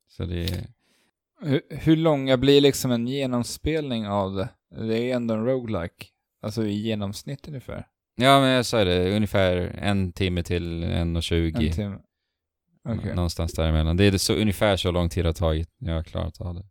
Så 0.07 0.25
det 0.25 0.43
är... 0.43 0.74
Hur, 1.41 1.61
hur 1.69 1.95
långa 1.95 2.37
blir 2.37 2.61
liksom 2.61 2.91
en 2.91 3.07
genomspelning 3.07 4.07
av 4.07 4.35
det? 4.35 4.49
Det 4.87 5.11
är 5.11 5.15
ändå 5.15 5.33
en 5.33 5.45
roguelike. 5.45 6.05
Alltså 6.41 6.65
i 6.65 6.73
genomsnitt 6.73 7.47
ungefär. 7.47 7.87
Ja, 8.15 8.39
men 8.39 8.49
jag 8.49 8.65
sa 8.65 8.83
det, 8.83 9.15
ungefär 9.15 9.57
en 9.81 10.13
timme 10.13 10.43
till 10.43 10.83
en 10.83 11.15
och 11.15 11.23
tjugo. 11.23 11.67
En 11.67 11.73
timme. 11.73 11.97
Okej. 12.89 13.15
Någonstans 13.15 13.53
däremellan. 13.53 13.97
Det 13.97 14.03
är 14.03 14.17
så, 14.17 14.33
ungefär 14.33 14.77
så 14.77 14.91
lång 14.91 15.09
tid 15.09 15.23
det 15.23 15.29
har 15.29 15.33
tagit 15.33 15.69
när 15.77 15.91
jag 15.91 15.99
har 15.99 16.03
klarat 16.03 16.41
av 16.41 16.55
det. 16.55 16.65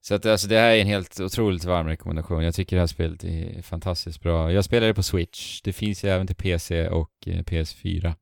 Så 0.00 0.14
att 0.14 0.26
alltså 0.26 0.48
det 0.48 0.58
här 0.58 0.70
är 0.70 0.80
en 0.80 0.86
helt 0.86 1.20
otroligt 1.20 1.64
varm 1.64 1.86
rekommendation. 1.86 2.44
Jag 2.44 2.54
tycker 2.54 2.76
det 2.76 2.82
här 2.82 2.86
spelet 2.86 3.24
är 3.24 3.62
fantastiskt 3.62 4.22
bra. 4.22 4.52
Jag 4.52 4.64
spelar 4.64 4.86
det 4.86 4.94
på 4.94 5.02
Switch. 5.02 5.62
Det 5.62 5.72
finns 5.72 6.04
ju 6.04 6.08
även 6.08 6.26
till 6.26 6.36
PC 6.36 6.88
och 6.88 7.10
eh, 7.26 7.42
PS4. 7.42 8.14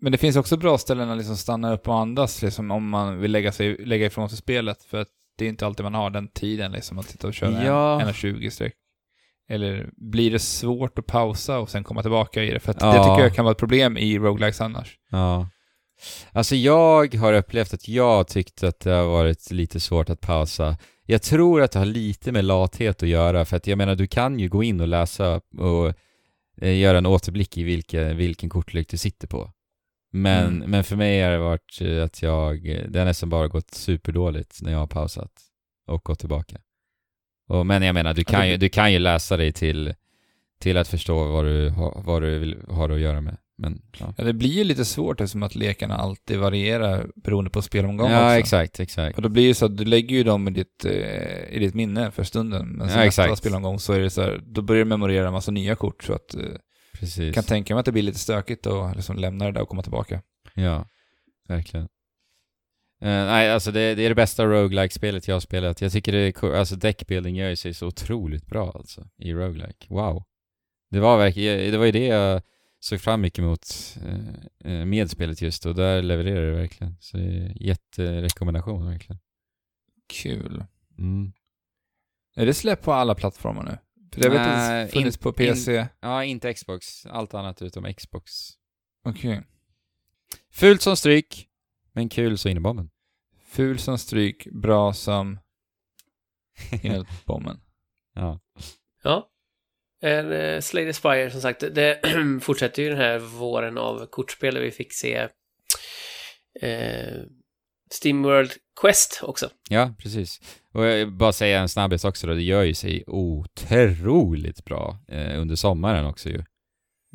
Men 0.00 0.12
det 0.12 0.18
finns 0.18 0.36
också 0.36 0.56
bra 0.56 0.78
ställen 0.78 1.10
att 1.10 1.16
liksom 1.18 1.36
stanna 1.36 1.72
upp 1.74 1.88
och 1.88 1.98
andas 1.98 2.42
liksom, 2.42 2.70
om 2.70 2.88
man 2.88 3.20
vill 3.20 3.32
lägga, 3.32 3.52
sig, 3.52 3.76
lägga 3.86 4.06
ifrån 4.06 4.28
sig 4.28 4.38
spelet. 4.38 4.82
För 4.82 4.98
att 5.00 5.08
det 5.38 5.44
är 5.44 5.48
inte 5.48 5.66
alltid 5.66 5.84
man 5.84 5.94
har 5.94 6.10
den 6.10 6.28
tiden 6.28 6.72
liksom, 6.72 6.98
att 6.98 7.06
sitta 7.08 7.26
och 7.26 7.34
köra 7.34 7.64
Ja. 7.64 8.00
en 8.00 8.08
1.20 8.08 8.50
streck. 8.50 8.74
Eller 9.50 9.90
blir 9.96 10.30
det 10.30 10.38
svårt 10.38 10.98
att 10.98 11.06
pausa 11.06 11.58
och 11.58 11.70
sen 11.70 11.84
komma 11.84 12.02
tillbaka 12.02 12.44
i 12.44 12.50
det? 12.50 12.60
För 12.60 12.70
att 12.70 12.80
det 12.80 12.86
Ja. 12.86 13.04
tycker 13.04 13.22
jag 13.24 13.34
kan 13.34 13.44
vara 13.44 13.52
ett 13.52 13.58
problem 13.58 13.96
i 13.98 14.18
roguelikes 14.18 14.60
annars. 14.60 14.98
Ja. 15.10 15.48
Alltså 16.32 16.54
jag 16.56 17.14
har 17.14 17.32
upplevt 17.32 17.74
att 17.74 17.88
jag 17.88 18.28
tyckt 18.28 18.62
att 18.62 18.80
det 18.80 18.90
har 18.90 19.04
varit 19.06 19.50
lite 19.50 19.80
svårt 19.80 20.10
att 20.10 20.20
pausa. 20.20 20.76
Jag 21.06 21.22
tror 21.22 21.62
att 21.62 21.72
det 21.72 21.78
har 21.78 21.86
lite 21.86 22.32
med 22.32 22.44
lathet 22.44 23.02
att 23.02 23.08
göra, 23.08 23.44
för 23.44 23.56
att 23.56 23.66
jag 23.66 23.78
menar 23.78 23.94
du 23.94 24.06
kan 24.06 24.38
ju 24.38 24.48
gå 24.48 24.62
in 24.62 24.80
och 24.80 24.88
läsa 24.88 25.40
och 25.58 25.92
eh, 26.60 26.78
göra 26.78 26.98
en 26.98 27.06
återblick 27.06 27.56
i 27.58 27.62
vilka, 27.62 28.04
vilken 28.12 28.48
kortlek 28.48 28.88
du 28.88 28.96
sitter 28.96 29.26
på. 29.28 29.52
Men, 30.12 30.46
Mm. 30.56 30.70
men 30.70 30.84
för 30.84 30.96
mig 30.96 31.22
har 31.22 31.30
det 31.30 31.38
varit 31.38 31.78
eh, 31.80 32.04
att 32.04 32.22
jag, 32.22 32.62
det 32.88 32.98
har 32.98 33.06
nästan 33.06 33.28
bara 33.30 33.48
gått 33.48 33.70
superdåligt 33.74 34.62
när 34.62 34.72
jag 34.72 34.78
har 34.78 34.86
pausat 34.86 35.32
och 35.86 36.02
gått 36.04 36.18
tillbaka. 36.18 36.56
Och, 37.48 37.66
men 37.66 37.82
jag 37.82 37.94
menar, 37.94 38.14
du 38.14 38.24
kan, 38.24 38.48
ju, 38.48 38.56
du 38.56 38.68
kan 38.68 38.92
ju 38.92 38.98
läsa 38.98 39.36
dig 39.36 39.52
till, 39.52 39.94
till 40.60 40.76
att 40.76 40.88
förstå 40.88 41.24
vad 41.24 41.44
du, 41.44 41.72
vad 41.96 42.22
du 42.22 42.38
vill, 42.38 42.56
har 42.68 42.90
att 42.90 43.00
göra 43.00 43.20
med. 43.20 43.36
Men, 43.60 43.82
ja. 43.98 44.14
Ja, 44.18 44.24
det 44.24 44.32
blir 44.32 44.50
ju 44.50 44.64
lite 44.64 44.84
svårt 44.84 45.20
eftersom 45.20 45.42
att 45.42 45.54
lekarna 45.54 45.96
alltid 45.96 46.38
varierar 46.38 47.06
beroende 47.16 47.50
på 47.50 47.62
spelomgång 47.62 48.10
Ja, 48.10 48.26
också. 48.26 48.38
exakt, 48.38 48.80
exakt. 48.80 49.16
Och 49.16 49.22
då 49.22 49.28
blir 49.28 49.48
det 49.48 49.54
så 49.54 49.66
att 49.66 49.76
du 49.76 49.84
lägger 49.84 50.16
ju 50.16 50.22
dem 50.24 50.48
i 50.48 50.50
ditt, 50.50 50.84
eh, 50.84 51.44
i 51.50 51.58
ditt 51.58 51.74
minne 51.74 52.10
för 52.10 52.22
stunden. 52.24 52.68
Men 52.68 52.88
sen 52.88 52.98
Ja, 52.98 53.04
nästa 53.04 53.24
exakt. 53.24 53.38
spelomgång 53.38 53.78
så 53.78 53.92
är 53.92 54.00
det 54.00 54.10
så 54.10 54.22
här, 54.22 54.40
då 54.46 54.62
börjar 54.62 54.84
du 54.84 54.88
memorera 54.88 55.26
en 55.26 55.32
massa 55.32 55.50
nya 55.50 55.76
kort 55.76 56.04
så 56.04 56.12
att 56.12 56.34
eh, 56.34 56.42
Precis. 56.98 57.34
kan 57.34 57.44
tänka 57.44 57.74
mig 57.74 57.80
att 57.80 57.86
det 57.86 57.92
blir 57.92 58.02
lite 58.02 58.18
stökigt 58.18 58.66
att 58.66 58.96
liksom 58.96 59.16
lämna 59.16 59.44
det 59.44 59.52
där 59.52 59.62
och 59.62 59.68
komma 59.68 59.82
tillbaka. 59.82 60.22
Ja, 60.54 60.88
verkligen. 61.48 61.88
Eh, 63.00 63.08
nej, 63.08 63.50
alltså 63.50 63.72
det, 63.72 63.94
det 63.94 64.02
är 64.02 64.08
det 64.08 64.14
bästa 64.14 64.46
roguelike-spelet 64.46 65.28
jag 65.28 65.34
har 65.34 65.40
spelat. 65.40 65.80
Jag 65.80 65.92
tycker 65.92 66.12
det 66.12 66.18
är 66.18 66.32
cool. 66.32 66.54
alltså 66.54 66.76
deckbuilding 66.76 67.36
gör 67.36 67.54
sig 67.54 67.74
så 67.74 67.86
otroligt 67.86 68.46
bra 68.46 68.72
alltså, 68.74 69.08
i 69.16 69.32
roguelike. 69.32 69.86
Wow. 69.88 70.24
Det 70.90 71.00
var 71.00 71.18
verkligen, 71.18 71.72
det 71.72 71.78
var 71.78 71.86
ju 71.86 71.92
det 71.92 72.06
jag 72.06 72.42
såg 72.80 73.00
fram 73.00 73.20
mycket 73.20 73.38
emot 73.38 73.66
eh, 74.06 74.72
eh, 74.72 74.84
med 74.84 75.10
spelet 75.10 75.42
just 75.42 75.66
och 75.66 75.74
där 75.74 76.02
levererar 76.02 76.46
det 76.46 76.56
verkligen. 76.56 76.96
Så 77.00 77.16
det 77.16 77.24
är 77.24 77.62
jätterekommendation 77.62 78.86
verkligen. 78.86 79.18
Kul. 80.08 80.64
Mm. 80.98 81.32
Är 82.36 82.46
det 82.46 82.54
släppt 82.54 82.84
på 82.84 82.92
alla 82.92 83.14
plattformar 83.14 83.62
nu? 83.62 83.78
För 84.12 84.20
det 84.20 84.28
har 84.28 84.34
väl 84.34 84.88
funnits 84.88 85.16
in- 85.16 85.22
på 85.22 85.32
PC? 85.32 85.86
Ja, 86.00 86.24
inte 86.24 86.54
Xbox. 86.54 87.06
Allt 87.06 87.34
annat 87.34 87.62
utom 87.62 87.94
Xbox. 87.94 88.32
Okej. 89.04 89.42
Fult 90.52 90.82
som 90.82 90.96
stryk, 90.96 91.48
men 91.92 92.08
kul 92.08 92.38
så 92.38 92.48
in 92.48 92.56
i 92.56 92.60
bomben. 92.60 92.90
Ful 93.48 93.78
som 93.78 93.98
stryk, 93.98 94.46
bra 94.52 94.92
som 94.92 95.38
bomben. 97.26 97.60
Ja. 98.14 98.40
Ja. 99.02 99.28
En 100.00 100.26
uh, 100.32 100.60
Slay 100.60 100.84
the 100.86 100.92
Spire, 100.92 101.30
som 101.30 101.40
sagt, 101.40 101.60
det 101.60 102.00
fortsätter 102.42 102.82
ju 102.82 102.88
den 102.88 102.98
här 102.98 103.18
våren 103.18 103.78
av 103.78 104.06
kortspel 104.06 104.54
där 104.54 104.60
vi 104.60 104.70
fick 104.70 104.92
se 104.92 105.28
eh, 106.60 107.16
Steamworld 107.90 108.52
Quest 108.80 109.20
också. 109.22 109.50
ja, 109.68 109.94
precis. 109.98 110.40
Och 110.72 110.84
jag 110.86 110.96
vill 110.96 111.10
bara 111.12 111.32
säga 111.32 111.60
en 111.60 111.68
snabbis 111.68 112.04
också 112.04 112.26
då, 112.26 112.34
det 112.34 112.42
gör 112.42 112.62
ju 112.62 112.74
sig 112.74 113.04
otroligt 113.06 114.64
bra 114.64 114.98
eh, 115.08 115.40
under 115.40 115.56
sommaren 115.56 116.06
också 116.06 116.28
ju. 116.28 116.44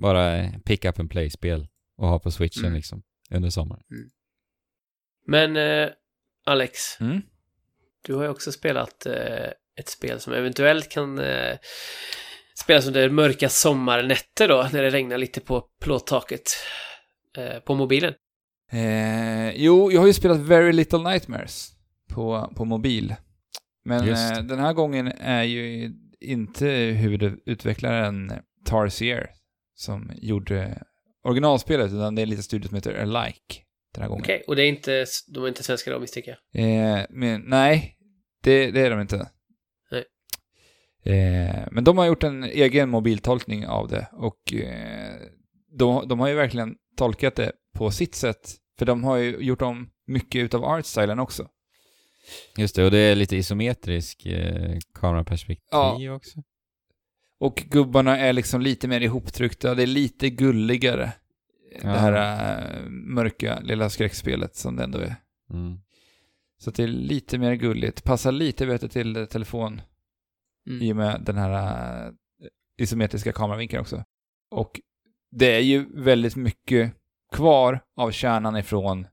Bara 0.01 0.51
pick 0.65 0.85
up 0.85 0.99
and 0.99 1.11
play-spel 1.11 1.67
och 1.97 2.07
ha 2.07 2.19
på 2.19 2.31
switchen 2.31 2.63
Mm. 2.65 2.75
liksom, 2.75 3.03
under 3.31 3.49
sommaren. 3.49 3.83
Men 5.27 5.57
eh, 5.57 5.89
Alex, 6.45 6.99
Mm. 6.99 7.21
du 8.05 8.13
har 8.13 8.23
ju 8.23 8.29
också 8.29 8.51
spelat 8.51 9.05
eh, 9.05 9.47
ett 9.79 9.89
spel 9.89 10.19
som 10.19 10.33
eventuellt 10.33 10.91
kan 10.91 11.19
eh, 11.19 11.57
spelas 12.59 12.87
under 12.87 13.09
mörka 13.09 13.49
sommarnätter 13.49 14.47
då, 14.47 14.69
när 14.73 14.83
det 14.83 14.89
regnar 14.89 15.17
lite 15.17 15.41
på 15.41 15.61
plåttaket 15.81 16.43
eh, 17.37 17.59
på 17.59 17.75
mobilen. 17.75 18.13
Eh, 18.73 19.51
jo, 19.55 19.91
jag 19.91 19.99
har 19.99 20.07
ju 20.07 20.13
spelat 20.13 20.39
Very 20.39 20.71
Little 20.71 21.11
Nightmares 21.11 21.71
på, 22.09 22.53
på 22.55 22.65
mobil. 22.65 23.15
Men 23.85 24.09
eh, 24.09 24.43
den 24.43 24.59
här 24.59 24.73
gången 24.73 25.07
är 25.07 25.43
ju 25.43 25.91
inte 26.21 26.67
huvudutvecklaren 26.67 28.31
Tarsier 28.65 29.29
som 29.75 30.11
gjorde 30.15 30.83
originalspelet, 31.23 31.91
utan 31.91 32.15
det 32.15 32.21
är 32.21 32.25
lite 32.25 32.43
studio 32.43 32.67
som 32.67 32.75
heter 32.75 33.01
Alike 33.01 33.55
den 33.93 34.01
här 34.01 34.09
gången. 34.09 34.23
Okej, 34.23 34.43
och 34.47 34.55
det 34.55 34.63
är 34.63 34.67
inte, 34.67 35.05
de 35.27 35.43
är 35.43 35.47
inte 35.47 35.63
svenska 35.63 35.91
då 35.91 35.99
misstänker 35.99 36.37
jag. 36.51 36.63
Eh, 36.63 37.05
men 37.09 37.41
nej, 37.41 37.97
det, 38.43 38.71
det 38.71 38.81
är 38.81 38.89
de 38.89 39.01
inte. 39.01 39.29
Nej. 39.91 40.05
Eh, 41.03 41.67
men 41.71 41.83
de 41.83 41.97
har 41.97 42.05
gjort 42.05 42.23
en 42.23 42.43
egen 42.43 42.89
mobiltolkning 42.89 43.67
av 43.67 43.87
det 43.87 44.07
och 44.11 44.53
eh, 44.53 45.15
de, 45.77 46.07
de 46.07 46.19
har 46.19 46.27
ju 46.27 46.35
verkligen 46.35 46.75
tolkat 46.97 47.35
det 47.35 47.51
på 47.73 47.91
sitt 47.91 48.15
sätt. 48.15 48.55
För 48.79 48.85
de 48.85 49.03
har 49.03 49.17
ju 49.17 49.37
gjort 49.37 49.61
om 49.61 49.89
mycket 50.07 50.39
utav 50.43 50.63
artstylen 50.65 51.19
också. 51.19 51.49
Just 52.57 52.75
det, 52.75 52.85
och 52.85 52.91
det 52.91 52.97
är 52.97 53.15
lite 53.15 53.35
isometrisk 53.35 54.25
eh, 54.25 54.77
kameraperspektiv 54.93 55.67
Ja. 55.71 56.13
också. 56.15 56.43
Och 57.39 57.55
gubbarna 57.55 58.17
är 58.17 58.33
liksom 58.33 58.61
lite 58.61 58.87
mer 58.87 59.01
ihoptryckta, 59.01 59.75
det 59.75 59.83
är 59.83 59.87
lite 59.87 60.29
gulligare. 60.29 61.13
Ja. 61.81 61.89
Det 61.89 61.99
här 61.99 62.75
äh, 62.83 62.89
mörka 62.89 63.59
lilla 63.59 63.89
skräckspelet 63.89 64.55
som 64.55 64.75
det 64.75 64.83
ändå 64.83 64.99
är. 64.99 65.15
Mm. 65.49 65.77
Så 66.57 66.69
att 66.69 66.75
det 66.75 66.83
är 66.83 66.87
lite 66.87 67.37
mer 67.37 67.53
gulligt, 67.53 68.03
passar 68.03 68.31
lite 68.31 68.65
bättre 68.65 68.87
till 68.89 69.15
eh, 69.15 69.25
telefon 69.25 69.81
Mm. 70.67 70.81
i 70.81 70.91
och 70.91 70.95
med 70.95 71.21
den 71.25 71.37
här 71.37 72.05
äh, 72.07 72.13
isometriska 72.77 73.31
kameravinkeln 73.31 73.81
också. 73.81 74.03
Och 74.51 74.81
det 75.31 75.55
är 75.55 75.59
ju 75.59 75.85
väldigt 76.03 76.35
mycket 76.35 76.93
kvar 77.33 77.79
av 77.95 78.11
kärnan 78.11 78.57
ifrån 78.57 79.07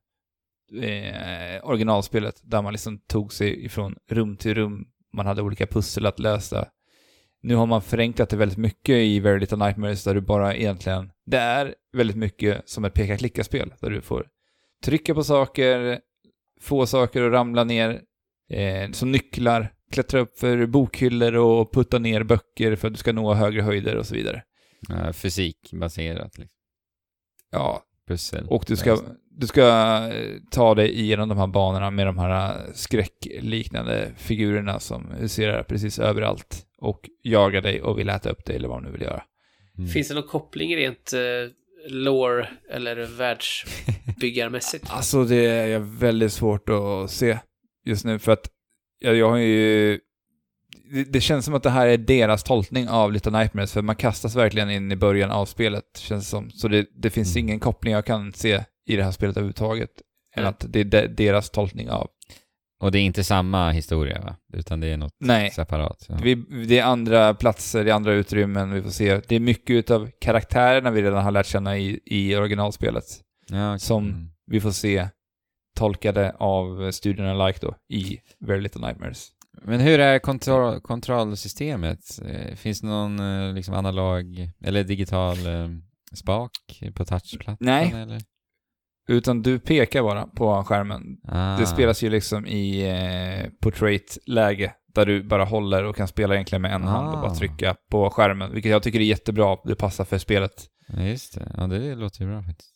eh, 0.82 1.68
originalspelet, 1.68 2.40
där 2.42 2.62
man 2.62 2.72
liksom 2.72 2.98
tog 2.98 3.32
sig 3.32 3.64
ifrån 3.64 3.96
rum 4.10 4.36
till 4.36 4.54
rum, 4.54 4.86
man 5.12 5.26
hade 5.26 5.42
olika 5.42 5.66
pussel 5.66 6.06
att 6.06 6.18
lösa. 6.18 6.68
Nu 7.42 7.54
har 7.54 7.66
man 7.66 7.82
förenklat 7.82 8.28
det 8.28 8.36
väldigt 8.36 8.58
mycket 8.58 8.94
i 8.94 9.20
Very 9.20 9.40
Little 9.40 9.58
Nightmares, 9.58 10.04
där 10.04 10.14
du 10.14 10.20
bara 10.20 10.54
egentligen, 10.54 11.10
det 11.26 11.38
är 11.38 11.74
väldigt 11.92 12.16
mycket 12.16 12.68
som 12.68 12.84
ett 12.84 12.94
peka-klicka-spel, 12.94 13.74
där 13.80 13.90
du 13.90 14.00
får 14.00 14.26
trycka 14.84 15.14
på 15.14 15.24
saker, 15.24 16.00
få 16.60 16.86
saker 16.86 17.22
att 17.22 17.32
ramla 17.32 17.64
ner, 17.64 18.00
eh, 18.50 18.90
som 18.90 19.12
nycklar, 19.12 19.72
klättra 19.92 20.20
upp 20.20 20.38
för 20.38 20.66
bokhyllor 20.66 21.34
och 21.34 21.72
putta 21.72 21.98
ner 21.98 22.22
böcker 22.22 22.76
för 22.76 22.88
att 22.88 22.94
du 22.94 22.98
ska 22.98 23.12
nå 23.12 23.34
högre 23.34 23.62
höjder 23.62 23.96
och 23.96 24.06
så 24.06 24.14
vidare. 24.14 24.42
Ja, 24.88 25.12
fysikbaserat 25.12 26.38
liksom. 26.38 26.56
Ja, 27.50 27.82
Pussel. 28.10 28.46
och 28.48 28.64
du 28.66 28.76
ska, 28.76 28.98
du 29.30 29.46
ska 29.46 29.62
eh, 30.12 30.36
ta 30.50 30.74
dig 30.74 31.00
igenom 31.00 31.28
de 31.28 31.38
här 31.38 31.46
banorna 31.46 31.90
med 31.90 32.06
de 32.06 32.18
här 32.18 32.48
eh, 32.48 32.72
skräckliknande 32.74 34.12
figurerna 34.16 34.80
som 34.80 35.10
huserar 35.18 35.62
precis 35.62 35.98
överallt 35.98 36.66
och 36.78 37.10
jagar 37.22 37.60
dig 37.60 37.82
och 37.82 37.98
vill 37.98 38.08
äta 38.08 38.30
upp 38.30 38.44
dig 38.44 38.56
eller 38.56 38.68
vad 38.68 38.82
de 38.82 38.84
nu 38.86 38.92
vill 38.92 39.02
göra. 39.02 39.22
Mm. 39.78 39.90
Finns 39.90 40.08
det 40.08 40.14
någon 40.14 40.22
koppling 40.22 40.76
rent 40.76 41.12
eh, 41.12 41.20
lore 41.88 42.48
eller 42.70 42.96
världsbyggarmässigt? 42.96 44.86
Alltså 44.90 45.24
det 45.24 45.46
är 45.46 45.78
väldigt 45.78 46.32
svårt 46.32 46.68
att 46.68 47.10
se 47.10 47.38
just 47.84 48.04
nu 48.04 48.18
för 48.18 48.32
att 48.32 48.46
jag, 48.98 49.16
jag 49.16 49.30
har 49.30 49.36
ju... 49.36 50.00
Det, 50.92 51.04
det 51.04 51.20
känns 51.20 51.44
som 51.44 51.54
att 51.54 51.62
det 51.62 51.70
här 51.70 51.86
är 51.86 51.96
deras 51.98 52.42
tolkning 52.42 52.88
av 52.88 53.12
Little 53.12 53.32
Nightmares 53.38 53.72
för 53.72 53.82
man 53.82 53.96
kastas 53.96 54.36
verkligen 54.36 54.70
in 54.70 54.92
i 54.92 54.96
början 54.96 55.30
av 55.30 55.46
spelet 55.46 55.84
känns 55.98 56.24
det 56.24 56.30
som. 56.30 56.50
Så 56.50 56.68
det, 56.68 56.86
det 57.02 57.10
finns 57.10 57.36
Mm. 57.36 57.48
ingen 57.48 57.60
koppling 57.60 57.92
jag 57.94 58.04
kan 58.06 58.32
se 58.32 58.64
i 58.86 58.96
det 58.96 59.04
här 59.04 59.12
spelet 59.12 59.36
överhuvudtaget. 59.36 59.90
Än 60.36 60.42
Nej. 60.42 60.50
att 60.50 60.64
det 60.68 60.80
är 60.80 60.84
de, 60.84 61.06
deras 61.06 61.50
tolkning 61.50 61.90
av. 61.90 62.08
Och 62.82 62.92
det 62.92 62.98
är 62.98 63.02
inte 63.02 63.24
samma 63.24 63.70
historia 63.70 64.20
va? 64.20 64.36
Utan 64.52 64.80
det 64.80 64.86
är 64.86 64.96
något 64.96 65.14
Nej. 65.20 65.50
separat. 65.50 66.06
Ja. 66.08 66.18
Vi, 66.22 66.34
det 66.68 66.78
är 66.78 66.84
andra 66.84 67.34
platser, 67.34 67.84
det 67.84 67.90
är 67.90 67.94
andra 67.94 68.12
utrymmen 68.12 68.72
vi 68.72 68.82
får 68.82 68.90
se. 68.90 69.20
Det 69.28 69.36
är 69.36 69.40
mycket 69.40 69.70
utav 69.74 70.10
karaktärerna 70.20 70.90
vi 70.90 71.02
redan 71.02 71.24
har 71.24 71.30
lärt 71.30 71.46
känna 71.46 71.78
i, 71.78 72.00
i 72.06 72.36
originalspelet. 72.36 73.04
Ja, 73.48 73.70
okej. 73.70 73.80
som- 73.80 74.04
Mm. 74.08 74.26
Vi 74.46 74.60
får 74.60 74.70
se 74.70 75.08
tolkade 75.76 76.32
av 76.38 76.90
studierna 76.90 77.46
like 77.46 77.58
då 77.62 77.74
i 77.94 78.18
Very 78.46 78.60
Little 78.60 78.86
Nightmares. 78.86 79.28
Men 79.64 79.80
hur 79.80 79.98
är 80.00 80.18
kontroll, 80.18 80.80
kontrollsystemet? 80.80 81.98
Eh, 82.26 82.54
Finns 82.56 82.80
det 82.80 82.86
någon 82.86 83.20
eh, 83.48 83.54
liksom 83.54 83.74
analog 83.74 84.50
eller 84.64 84.84
digital 84.84 85.46
eh, 85.46 85.68
spak 86.14 86.50
på 86.94 87.04
touchplattan? 87.04 87.56
Nej. 87.60 87.92
Eller? 87.96 88.20
Utan 89.08 89.42
du 89.42 89.58
pekar 89.58 90.02
bara 90.02 90.26
på 90.26 90.64
skärmen. 90.64 91.02
Ah. 91.28 91.56
Det 91.56 91.66
spelas 91.66 92.02
ju 92.02 92.10
liksom 92.10 92.46
i 92.46 92.88
eh, 92.88 93.50
portrait-läge, 93.62 94.72
där 94.94 95.06
du 95.06 95.22
bara 95.22 95.44
håller 95.44 95.84
och 95.84 95.96
kan 95.96 96.08
spela 96.08 96.34
egentligen 96.34 96.62
med 96.62 96.74
en 96.74 96.82
hand 96.82 97.14
och 97.14 97.20
bara 97.20 97.30
Ah. 97.30 97.34
trycka 97.34 97.76
på 97.90 98.10
skärmen, 98.10 98.52
vilket 98.52 98.70
jag 98.70 98.82
tycker 98.82 99.00
är 99.00 99.04
jättebra, 99.04 99.56
det 99.64 99.74
passar 99.74 100.04
för 100.04 100.18
spelet. 100.18 100.66
Ja, 100.88 101.02
just 101.02 101.34
det. 101.34 101.52
Ja, 101.56 101.66
det 101.66 101.94
låter 101.94 102.20
ju 102.24 102.30
bra 102.30 102.42
faktiskt. 102.42 102.70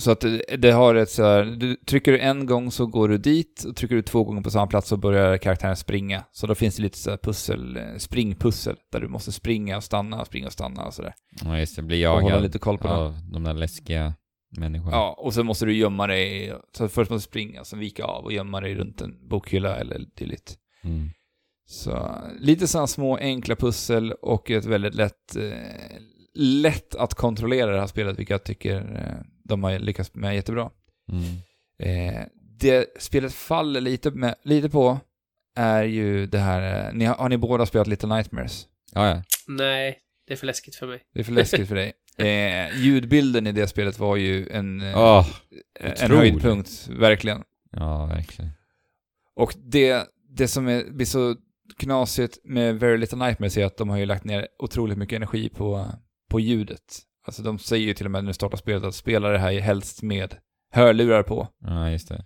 Så 0.00 0.10
att 0.10 0.24
det, 0.58 0.70
har 0.70 0.94
ett 0.94 1.10
så 1.10 1.22
här, 1.22 1.44
du, 1.44 1.76
trycker 1.76 2.12
du 2.12 2.18
en 2.18 2.46
gång 2.46 2.70
så 2.70 2.86
går 2.86 3.08
du 3.08 3.18
dit, 3.18 3.64
och 3.68 3.76
trycker 3.76 3.96
du 3.96 4.02
två 4.02 4.24
gånger 4.24 4.42
på 4.42 4.50
samma 4.50 4.66
plats 4.66 4.88
så 4.88 4.96
börjar 4.96 5.38
karaktären 5.38 5.76
springa. 5.76 6.24
Så 6.32 6.46
då 6.46 6.54
finns 6.54 6.76
det 6.76 6.82
lite 6.82 6.98
så 6.98 7.10
här 7.10 7.16
pussel, 7.16 7.76
eh, 7.76 7.96
springpussel, 7.98 8.76
där 8.92 9.00
du 9.00 9.08
måste 9.08 9.32
springa 9.32 9.76
och 9.76 9.84
stanna, 9.84 10.24
springa 10.24 10.46
och 10.46 10.52
stanna 10.52 10.84
och 10.84 10.94
sådär. 10.94 11.14
Ja, 11.44 11.58
just 11.58 11.76
det. 11.76 11.82
Och 11.82 12.14
hålla 12.14 12.28
jagad 12.28 12.42
lite 12.42 12.58
koll 12.58 12.78
på 12.78 12.88
av 12.88 13.18
de 13.32 13.44
där 13.44 13.54
läskiga 13.54 14.14
människorna. 14.56 14.96
Ja, 14.96 15.14
och 15.18 15.34
sen 15.34 15.46
måste 15.46 15.66
du 15.66 15.76
gömma 15.76 16.06
dig, 16.06 16.52
så 16.76 16.88
först 16.88 17.10
måste 17.10 17.26
du 17.26 17.30
springa, 17.30 17.64
sen 17.64 17.78
vika 17.78 18.04
av 18.04 18.24
och 18.24 18.32
gömma 18.32 18.60
dig 18.60 18.74
runt 18.74 19.00
en 19.00 19.28
bokhylla 19.28 19.76
eller 19.76 20.00
dylikt. 20.18 20.56
Mm. 20.84 21.10
Så 21.66 22.14
lite 22.38 22.66
sådana 22.66 22.86
små 22.86 23.16
enkla 23.16 23.56
pussel 23.56 24.12
och 24.12 24.50
ett 24.50 24.64
väldigt 24.64 24.94
lätt, 24.94 25.36
eh, 25.36 25.98
lätt 26.34 26.94
att 26.94 27.14
kontrollera 27.14 27.72
det 27.72 27.80
här 27.80 27.86
spelet, 27.86 28.18
vilket 28.18 28.30
jag 28.30 28.44
tycker 28.44 28.76
eh, 28.76 29.26
de 29.50 29.64
har 29.64 29.78
lyckats 29.78 30.14
med 30.14 30.34
jättebra. 30.34 30.70
Mm. 31.12 31.24
Eh, 31.78 32.22
det 32.60 32.86
spelet 32.98 33.34
faller 33.34 33.80
lite, 33.80 34.10
med, 34.10 34.34
lite 34.44 34.70
på 34.70 34.98
är 35.56 35.82
ju 35.82 36.26
det 36.26 36.38
här, 36.38 36.86
eh, 36.88 36.94
ni 36.94 37.04
har, 37.04 37.28
ni 37.28 37.38
båda 37.38 37.66
spelat 37.66 37.86
Little 37.86 38.14
Nightmares? 38.16 38.66
Ja, 38.92 39.08
ja. 39.08 39.22
Nej, 39.48 39.98
det 40.26 40.32
är 40.32 40.36
för 40.36 40.46
läskigt 40.46 40.74
för 40.74 40.86
mig. 40.86 41.00
Det 41.14 41.20
är 41.20 41.24
för 41.24 41.32
läskigt 41.32 41.68
för 41.68 41.74
dig. 41.74 41.92
Eh, 42.16 42.80
ljudbilden 42.80 43.46
i 43.46 43.52
det 43.52 43.66
spelet 43.66 43.98
var 43.98 44.16
ju 44.16 44.48
en, 44.48 44.82
Åh, 44.94 45.28
en 45.80 46.10
höjdpunkt, 46.10 46.88
verkligen. 46.88 47.42
ja, 47.72 48.06
verkligen. 48.06 48.50
Och 49.36 49.54
det, 49.56 50.06
det 50.28 50.48
som 50.48 50.68
är, 50.68 50.84
blir 50.90 51.06
så 51.06 51.36
knasigt 51.78 52.38
med 52.44 52.80
Very 52.80 52.98
Little 52.98 53.18
Nightmares 53.18 53.56
är 53.56 53.64
att 53.64 53.76
de 53.76 53.88
har 53.88 53.98
ju 53.98 54.06
lagt 54.06 54.24
ner 54.24 54.48
otroligt 54.58 54.98
mycket 54.98 55.16
energi 55.16 55.48
på, 55.48 55.86
på 56.30 56.40
ljudet. 56.40 57.02
Alltså 57.26 57.42
de 57.42 57.58
säger 57.58 57.86
ju 57.86 57.94
till 57.94 58.06
och 58.06 58.12
med 58.12 58.24
när 58.24 58.30
du 58.30 58.34
startar 58.34 58.56
spelet 58.56 58.84
att 58.84 58.94
spela 58.94 59.28
det 59.28 59.38
här 59.38 59.60
helst 59.60 60.02
med 60.02 60.36
hörlurar 60.72 61.22
på. 61.22 61.48
Ja, 61.60 61.90
just 61.90 62.08
det. 62.08 62.24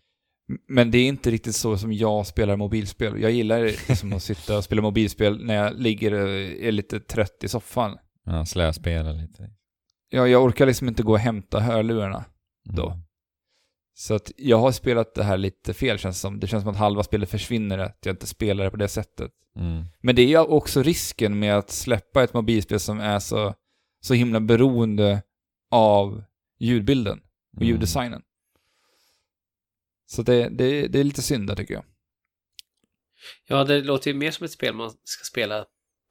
Men 0.69 0.91
det 0.91 0.99
är 0.99 1.09
inte 1.09 1.31
riktigt 1.31 1.57
så 1.57 1.79
som 1.79 1.93
jag 1.93 2.27
spelar 2.27 2.57
mobilspel. 2.57 3.21
Jag 3.23 3.31
gillar 3.31 3.65
liksom 3.65 4.13
att 4.17 4.23
sitta 4.23 4.57
och 4.57 4.65
spela 4.65 4.83
mobilspel 4.83 5.45
när 5.45 5.55
jag 5.55 5.81
ligger 5.81 6.13
och 6.13 6.29
är 6.65 6.73
lite 6.73 7.01
trött 7.01 7.45
i 7.45 7.49
soffan. 7.49 7.99
Ja, 8.25 8.47
slöspela 8.47 9.13
lite. 9.13 9.51
Jag, 10.09 10.29
jag 10.29 10.45
orkar 10.45 10.67
liksom 10.67 10.89
inte 10.89 11.03
gå 11.03 11.13
och 11.13 11.19
hämta 11.19 11.61
hörlurarna. 11.61 12.25
Mm. 12.67 12.77
Då. 12.77 12.99
Så 13.95 14.15
att 14.15 14.33
jag 14.37 14.59
har 14.59 14.73
spelat 14.73 15.15
det 15.15 15.25
här 15.25 15.37
lite 15.37 15.75
fel 15.75 15.99
känns 15.99 16.17
det 16.17 16.21
som. 16.21 16.41
Det 16.41 16.47
känns 16.47 16.63
som 16.63 16.71
att 16.71 16.79
halva 16.79 17.03
spelet 17.03 17.31
försvinner, 17.31 17.79
att 17.79 17.99
jag 18.05 18.13
inte 18.13 18.27
spelar 18.27 18.65
det 18.65 18.71
på 18.71 18.77
det 18.77 18.89
sättet. 18.89 19.31
Mm. 19.57 19.85
Men 20.01 20.17
det 20.17 20.23
är 20.23 20.27
ju 20.27 20.39
också 20.39 20.83
risken 20.83 21.39
med 21.39 21.57
att 21.57 21.71
släppa 21.71 22.23
ett 22.23 22.35
mobilspel 22.35 22.81
som 22.81 23.01
är 23.01 23.19
så, 23.19 23.55
så 24.05 24.15
himla 24.15 24.41
beroende 24.41 25.23
av 25.71 26.25
ljudbilden 26.59 27.19
och 27.57 27.63
Mm. 27.63 27.69
ljuddesignen. 27.69 28.23
Så 30.07 30.23
det, 30.23 30.49
det, 30.49 30.87
det 30.89 31.01
är 31.01 31.05
lite 31.05 31.23
synd 31.23 31.47
där 31.49 31.57
tycker 31.57 31.75
jag. 31.75 31.85
Ja, 33.49 33.65
det 33.65 33.81
låter 33.81 34.11
ju 34.11 34.17
mer 34.17 34.31
som 34.31 34.45
ett 34.45 34.51
spel 34.51 34.75
man 34.75 34.91
ska 34.91 35.25
spela 35.25 35.65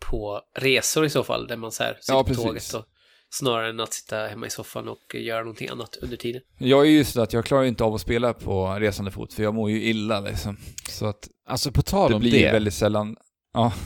på 0.10 0.41
resor 0.56 1.06
i 1.06 1.10
så 1.10 1.24
fall, 1.24 1.48
där 1.48 1.57
man 1.57 1.72
så 1.72 1.84
här 1.84 1.98
sitter 1.99 2.14
Ja, 2.14 2.24
på 2.24 2.34
tåget 2.34 2.74
och 2.74 2.86
snarare 3.30 3.70
än 3.70 3.80
att 3.80 3.94
sitta 3.94 4.28
hemma 4.28 4.48
i 4.48 4.49
soffan 4.49 4.88
och 4.88 5.15
göra 5.15 5.40
någonting 5.40 5.68
annat 5.70 5.95
under 5.95 6.18
tiden. 6.18 6.41
Jag 6.57 6.86
är 6.86 6.90
ju 6.90 7.03
så 7.03 7.22
att 7.22 7.34
jag 7.34 7.45
klarar 7.45 7.64
ju 7.64 7.70
inte 7.70 7.84
av 7.84 7.94
att 7.94 8.02
spela 8.02 8.34
på 8.34 8.80
resande 8.80 9.11
fot, 9.11 9.34
för 9.34 9.44
jag 9.44 9.53
mår 9.53 9.70
ju 9.72 9.84
illa 9.84 10.20
liksom. 10.20 10.57
Så 10.90 11.06
att 11.06 11.30
Alltså 11.45 11.72
på 11.72 11.82
tal 11.82 12.10
det 12.10 12.15
om 12.15 12.22
blir 12.22 12.32
det, 12.32 12.52
väldigt 12.52 12.74
sällan... 12.74 13.18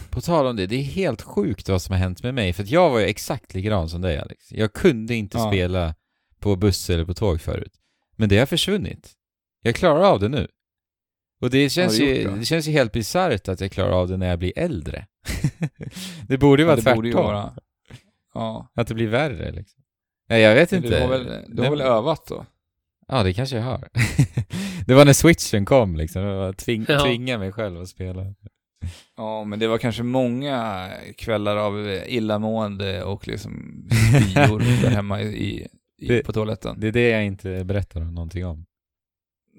på 0.10 0.22
tal 0.22 0.46
om 0.46 0.56
det, 0.56 0.68
det 0.68 0.76
är 0.76 0.84
helt 0.84 1.22
sjukt 1.22 1.70
vad 1.70 1.82
som 1.82 1.94
har 1.94 2.00
hänt 2.00 2.24
med 2.24 2.34
mig. 2.34 2.54
För 2.54 2.64
att 2.64 2.70
jag 2.70 2.90
var 2.90 3.00
ju 3.00 3.06
exakt 3.06 3.54
likadan 3.54 3.90
som 3.90 4.02
dig 4.02 4.18
Alex. 4.18 4.52
Jag 4.52 4.74
kunde 4.74 5.16
inte 5.16 5.38
Ja. 5.38 5.50
spela 5.50 5.96
på 6.40 6.56
buss 6.56 6.90
eller 6.90 7.06
på 7.06 7.14
tåg 7.14 7.42
förut. 7.42 7.74
Men 8.16 8.30
det 8.30 8.38
har 8.40 8.46
försvunnit. 8.46 9.14
Jag 9.62 9.76
klarar 9.76 10.02
av 10.04 10.20
det 10.20 10.30
nu. 10.30 10.48
Och 11.42 11.50
det 11.50 11.70
känns, 11.70 12.00
ju, 12.00 12.24
det? 12.24 12.36
det 12.36 12.46
känns 12.46 12.68
ju 12.68 12.72
helt 12.72 12.92
bisarrt 12.92 13.48
att 13.48 13.62
jag 13.62 13.72
klarar 13.72 13.92
av 13.92 14.08
det 14.08 14.18
när 14.18 14.28
jag 14.30 14.40
blir 14.40 14.54
äldre. 14.60 15.08
det 16.28 16.38
borde 16.38 16.62
ju 16.62 16.66
vara 16.66 16.76
det 16.76 16.82
tvärtom. 16.82 17.06
ju 17.06 17.14
vara... 17.14 17.54
Ja. 18.34 18.72
Att 18.76 18.88
det 18.88 18.94
blir 18.94 19.08
värre 19.08 19.52
liksom. 19.52 19.84
Nej, 20.30 20.42
jag 20.42 20.56
vet 20.56 20.72
inte. 20.74 20.90
Du 20.90 21.02
har 21.02 21.08
väl, 21.08 21.44
du 21.48 21.62
har 21.64 21.70
väl 21.70 21.82
övat 21.82 22.26
då? 22.28 22.46
Ja, 23.08 23.24
det 23.24 23.34
kanske 23.34 23.56
jag 23.56 23.64
har. 23.64 23.90
det 24.86 24.94
var 24.94 25.06
när 25.06 25.14
switchen 25.14 25.66
kom 25.66 25.96
liksom. 25.96 26.22
Jag 26.22 26.58
tving, 26.58 26.86
Ja. 26.88 27.00
tvinga 27.04 27.38
mig 27.38 27.52
själv 27.52 27.82
att 27.82 27.90
spela. 27.90 28.22
Ja, 29.18 29.44
men 29.44 29.60
det 29.60 29.68
var 29.68 29.78
kanske 29.78 30.04
många 30.04 30.88
kvällar 31.18 31.58
av 31.58 31.88
illamående 32.08 33.04
och 33.04 33.28
liksom 33.28 33.84
spyor 34.32 34.60
där 34.82 34.90
hemma 34.90 35.22
i, 35.22 35.68
i, 35.98 36.08
Det- 36.08 36.24
på 36.26 36.34
toaletten. 36.34 36.76
Det 36.80 36.88
är 36.88 36.92
det 36.92 37.10
jag 37.10 37.26
inte 37.26 37.64
berättar 37.64 38.00
någonting 38.00 38.46
om. 38.46 38.66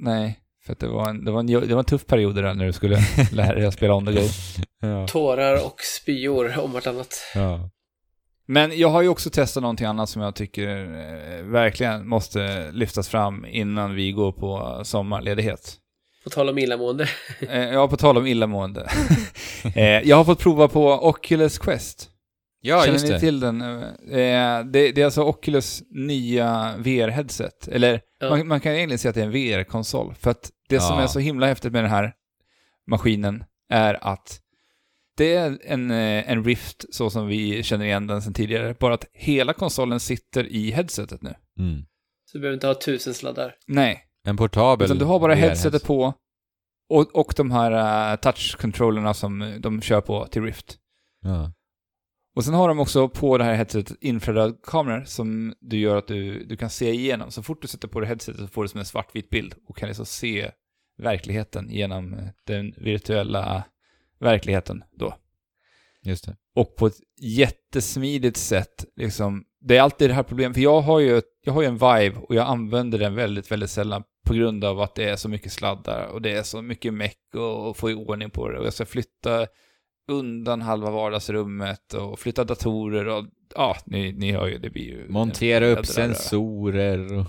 Nej, 0.01 0.39
för 0.65 0.73
att 0.73 0.79
det 0.79 0.89
var 0.89 1.09
en, 1.11 1.25
det 1.25 1.31
var 1.31 1.41
en, 1.41 1.47
det 1.47 1.67
var 1.75 1.79
en 1.79 1.85
tuff 1.85 2.07
period 2.07 2.35
där 2.35 2.55
när 2.55 2.67
du 2.67 2.73
skulle 2.73 2.99
lära 3.33 3.55
dig 3.55 3.67
att 3.67 3.75
spela 3.75 3.95
on 3.95 4.07
the 4.07 4.13
go. 4.13 4.21
Ja. 4.81 5.07
Tårar 5.07 5.67
och 5.67 5.81
spyor 5.81 6.59
om 6.59 6.73
vartannat. 6.73 7.15
ja. 7.35 7.71
Men 8.51 8.79
jag 8.79 8.89
har 8.89 9.03
ju 9.03 9.09
också 9.09 9.31
testat 9.31 9.63
någonting 9.63 9.87
annat 9.87 10.09
som 10.09 10.23
jag 10.23 10.35
tycker 10.35 10.69
eh, 10.85 11.45
verkligen 11.45 12.09
måste 12.09 12.71
lyftas 12.73 13.09
fram 13.09 13.47
innan 13.47 13.95
vi 13.95 14.13
går 14.13 14.33
på 14.33 14.81
sommarledighet. 14.85 15.75
På 16.29 16.33
tal 16.35 16.49
om 16.49 16.59
illamående. 16.59 17.09
Eh, 17.49 17.59
ja, 17.73 17.89
på 17.89 17.97
tal 17.97 18.17
om 18.19 18.27
illamående. 18.27 18.89
eh, 19.75 19.85
jag 19.85 20.17
har 20.17 20.25
fått 20.25 20.39
prova 20.39 20.69
på 20.69 20.93
Oculus 21.09 21.59
Quest. 21.59 22.11
Ja, 22.61 22.81
Känner 22.81 22.93
just 22.93 23.05
ni 23.05 23.11
det. 23.11 23.21
till 23.21 23.41
den? 23.41 23.61
Eh, 23.63 24.65
det, 24.65 24.93
det 24.93 24.99
är 24.99 25.05
alltså 25.05 25.23
Oculus 25.23 25.83
nya 25.91 26.75
VR-headset. 26.79 27.69
Eller 27.73 28.01
Ja. 28.21 28.31
man, 28.31 28.49
man 28.49 28.61
kan 28.61 28.73
egentligen 28.73 28.99
säga 28.99 29.11
att 29.11 29.15
det 29.15 29.21
är 29.21 29.27
en 29.27 29.33
VR-konsol. 29.33 30.15
För 30.15 30.31
att 30.31 30.51
det 30.69 30.81
som 30.81 30.97
Ja. 30.97 31.03
är 31.03 31.07
så 31.07 31.19
himla 31.19 31.47
häftigt 31.47 31.73
med 31.73 31.85
den 31.85 31.91
här 31.91 32.13
maskinen 32.91 33.45
är 33.71 34.07
att 34.07 34.41
det 35.17 35.35
är 35.35 35.59
en, 35.65 35.91
en 35.91 36.45
Rift 36.45 36.85
så 36.95 37.11
som 37.11 37.27
vi 37.27 37.63
känner 37.63 37.85
igen 37.85 38.07
den 38.07 38.23
sedan 38.23 38.35
tidigare. 38.35 38.75
Bara 38.81 38.95
att 38.95 39.05
hela 39.13 39.53
konsolen 39.53 40.01
sitter 40.01 40.45
i 40.47 40.71
headsetet 40.71 41.23
nu. 41.23 41.35
Mm. 41.59 41.83
Så 42.25 42.39
du 42.39 42.41
behöver 42.41 42.55
inte 42.55 42.67
ha 42.67 42.75
tusen 42.75 43.15
sladdar. 43.15 43.55
Nej, 43.67 44.05
En 44.29 44.37
portabel 44.37 44.85
utan 44.85 44.99
du 44.99 45.05
har 45.05 45.21
bara 45.21 45.35
headsetet 45.35 45.85
på 45.85 46.15
och, 46.89 47.17
och 47.17 47.35
de 47.37 47.51
här 47.51 47.73
uh, 47.73 48.19
touch-controllerna 48.21 49.13
som 49.13 49.57
de 49.61 49.81
kör 49.81 50.01
på 50.01 50.27
till 50.27 50.43
Rift. 50.43 50.79
Ja. 51.21 51.53
Och 52.37 52.45
sen 52.45 52.55
har 52.55 52.69
de 52.69 52.79
också 52.79 53.09
på 53.09 53.39
det 53.39 53.45
här 53.45 53.55
headsetet 53.55 53.97
infrarödkameror 54.01 55.05
som 55.05 55.55
du 55.61 55.79
gör 55.79 55.97
att 55.97 56.07
du, 56.07 56.45
du 56.45 56.57
kan 56.57 56.71
se 56.71 56.91
igenom. 56.91 57.31
Så 57.31 57.43
fort 57.43 57.63
du 57.63 57.69
sätter 57.69 57.89
på 57.89 58.01
det 58.01 58.07
headsetet 58.07 58.41
så 58.41 58.49
får 58.49 58.63
du 58.63 58.69
som 58.69 58.81
en 58.81 58.87
svartvit 58.87 59.31
bild 59.31 59.55
och 59.69 59.77
kan 59.77 59.89
liksom 59.89 60.07
se 60.07 60.51
verkligheten 60.99 61.71
genom 61.71 62.15
eh, 62.15 62.25
den 62.47 62.75
virtuella 62.77 63.65
verkligheten 64.19 64.85
då. 64.93 65.15
Just 66.03 66.27
det. 66.27 66.37
Och 66.55 66.77
på 66.77 66.87
ett 66.87 67.01
jättesmidigt 67.21 68.37
sätt 68.37 68.85
liksom. 68.97 69.45
Det 69.61 69.77
är 69.77 69.83
alltid 69.83 70.11
det 70.11 70.15
här 70.15 70.23
problemet, 70.23 70.55
för 70.55 70.63
jag 70.63 70.81
har 70.81 71.01
ju, 71.01 71.23
jag 71.45 71.53
har 71.53 71.63
ju 71.63 71.69
en 71.69 71.75
Vive 71.79 72.17
och 72.21 72.35
jag 72.35 72.47
använder 72.47 72.99
den 72.99 73.15
väldigt, 73.15 73.51
väldigt 73.53 73.71
sällan 73.71 74.03
på 74.27 74.35
grund 74.35 74.65
av 74.65 74.81
att 74.81 74.95
det 74.95 75.05
är 75.05 75.17
så 75.17 75.29
mycket 75.29 75.53
sladdar 75.53 76.07
och 76.07 76.23
det 76.23 76.33
är 76.33 76.43
så 76.43 76.63
mycket 76.63 76.95
meck 76.95 77.19
och, 77.35 77.69
och 77.69 77.77
få 77.77 77.91
i 77.91 77.95
ordning 77.95 78.31
på 78.31 78.49
det. 78.49 78.59
Och 78.59 78.67
jag 78.67 78.73
ska 78.73 78.87
flytta 78.87 79.47
undan 80.11 80.63
halva 80.63 80.91
vardagsrummet 80.91 81.95
och 81.95 82.19
flytta 82.19 82.45
datorer 82.45 83.09
och 83.09 83.25
ja, 83.55 83.77
ni, 83.87 84.13
ni 84.13 84.33
hör 84.33 84.47
ju, 84.47 84.59
det 84.59 84.71
blir 84.71 84.85
ju... 84.85 85.09
Montera 85.09 85.67
upp 85.67 85.87
sensorer 85.87 87.19
och... 87.19 87.27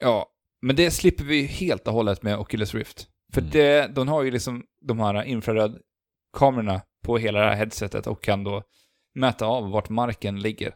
Ja, 0.00 0.26
men 0.62 0.76
det 0.76 0.90
slipper 0.90 1.24
vi 1.24 1.42
helt 1.42 1.88
och 1.88 1.94
hållet 1.94 2.22
med 2.22 2.38
Oculus 2.38 2.74
Rift. 2.74 3.08
För 3.32 3.40
Mm. 3.40 3.50
det, 3.52 3.90
de 3.94 4.08
har 4.08 4.22
ju 4.22 4.30
liksom 4.30 4.64
de 4.80 5.00
här 5.00 5.22
infrarödkamerorna 5.24 6.80
på 7.04 7.18
hela 7.18 7.40
det 7.40 7.46
här 7.46 7.56
headsetet 7.56 8.06
och 8.06 8.22
kan 8.22 8.44
då 8.44 8.62
mäta 9.14 9.46
av 9.46 9.70
vart 9.70 9.88
marken 9.88 10.40
ligger. 10.40 10.74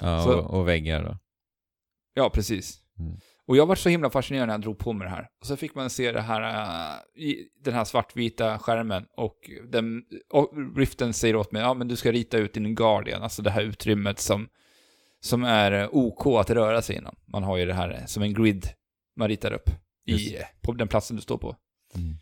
Ja, 0.00 0.24
Så- 0.24 0.38
och, 0.38 0.58
och 0.58 0.68
väggar 0.68 1.04
då. 1.04 1.18
Ja, 2.14 2.30
precis. 2.30 2.78
Mm. 2.98 3.16
Och 3.46 3.56
jag 3.56 3.66
var 3.66 3.74
så 3.74 3.88
himla 3.88 4.10
fascinerad 4.10 4.46
när 4.46 4.54
jag 4.54 4.60
drog 4.60 4.78
på 4.78 4.92
mig 4.92 5.04
det 5.04 5.10
här. 5.10 5.28
Och 5.40 5.46
så 5.46 5.56
fick 5.56 5.74
man 5.74 5.90
se 5.90 6.12
det 6.12 6.20
här, 6.20 6.42
äh, 6.42 7.34
den 7.64 7.74
här 7.74 7.84
svartvita 7.84 8.58
skärmen 8.58 9.06
och, 9.16 9.50
den, 9.68 10.02
och 10.32 10.52
Riften 10.76 11.12
säger 11.12 11.36
åt 11.36 11.52
mig, 11.52 11.62
ja 11.62 11.74
men 11.74 11.88
du 11.88 11.96
ska 11.96 12.12
rita 12.12 12.38
ut 12.38 12.54
din 12.54 12.74
Guardian, 12.74 13.22
alltså 13.22 13.42
det 13.42 13.50
här 13.50 13.62
utrymmet 13.62 14.18
som, 14.18 14.48
som 15.20 15.44
är 15.44 15.72
eh, 15.72 15.88
OK 15.92 16.26
att 16.26 16.50
röra 16.50 16.82
sig 16.82 16.96
inom. 16.96 17.16
Man 17.26 17.42
har 17.42 17.56
ju 17.56 17.66
det 17.66 17.74
här 17.74 17.90
eh, 17.90 18.04
som 18.06 18.22
en 18.22 18.34
grid 18.34 18.66
man 19.16 19.28
ritar 19.28 19.52
upp 19.52 19.70
Just 20.04 20.32
i, 20.32 20.38
på 20.62 20.72
den 20.72 20.88
platsen 20.88 21.16
du 21.16 21.22
står 21.22 21.38
på. 21.38 21.56
Mm. 21.94 22.14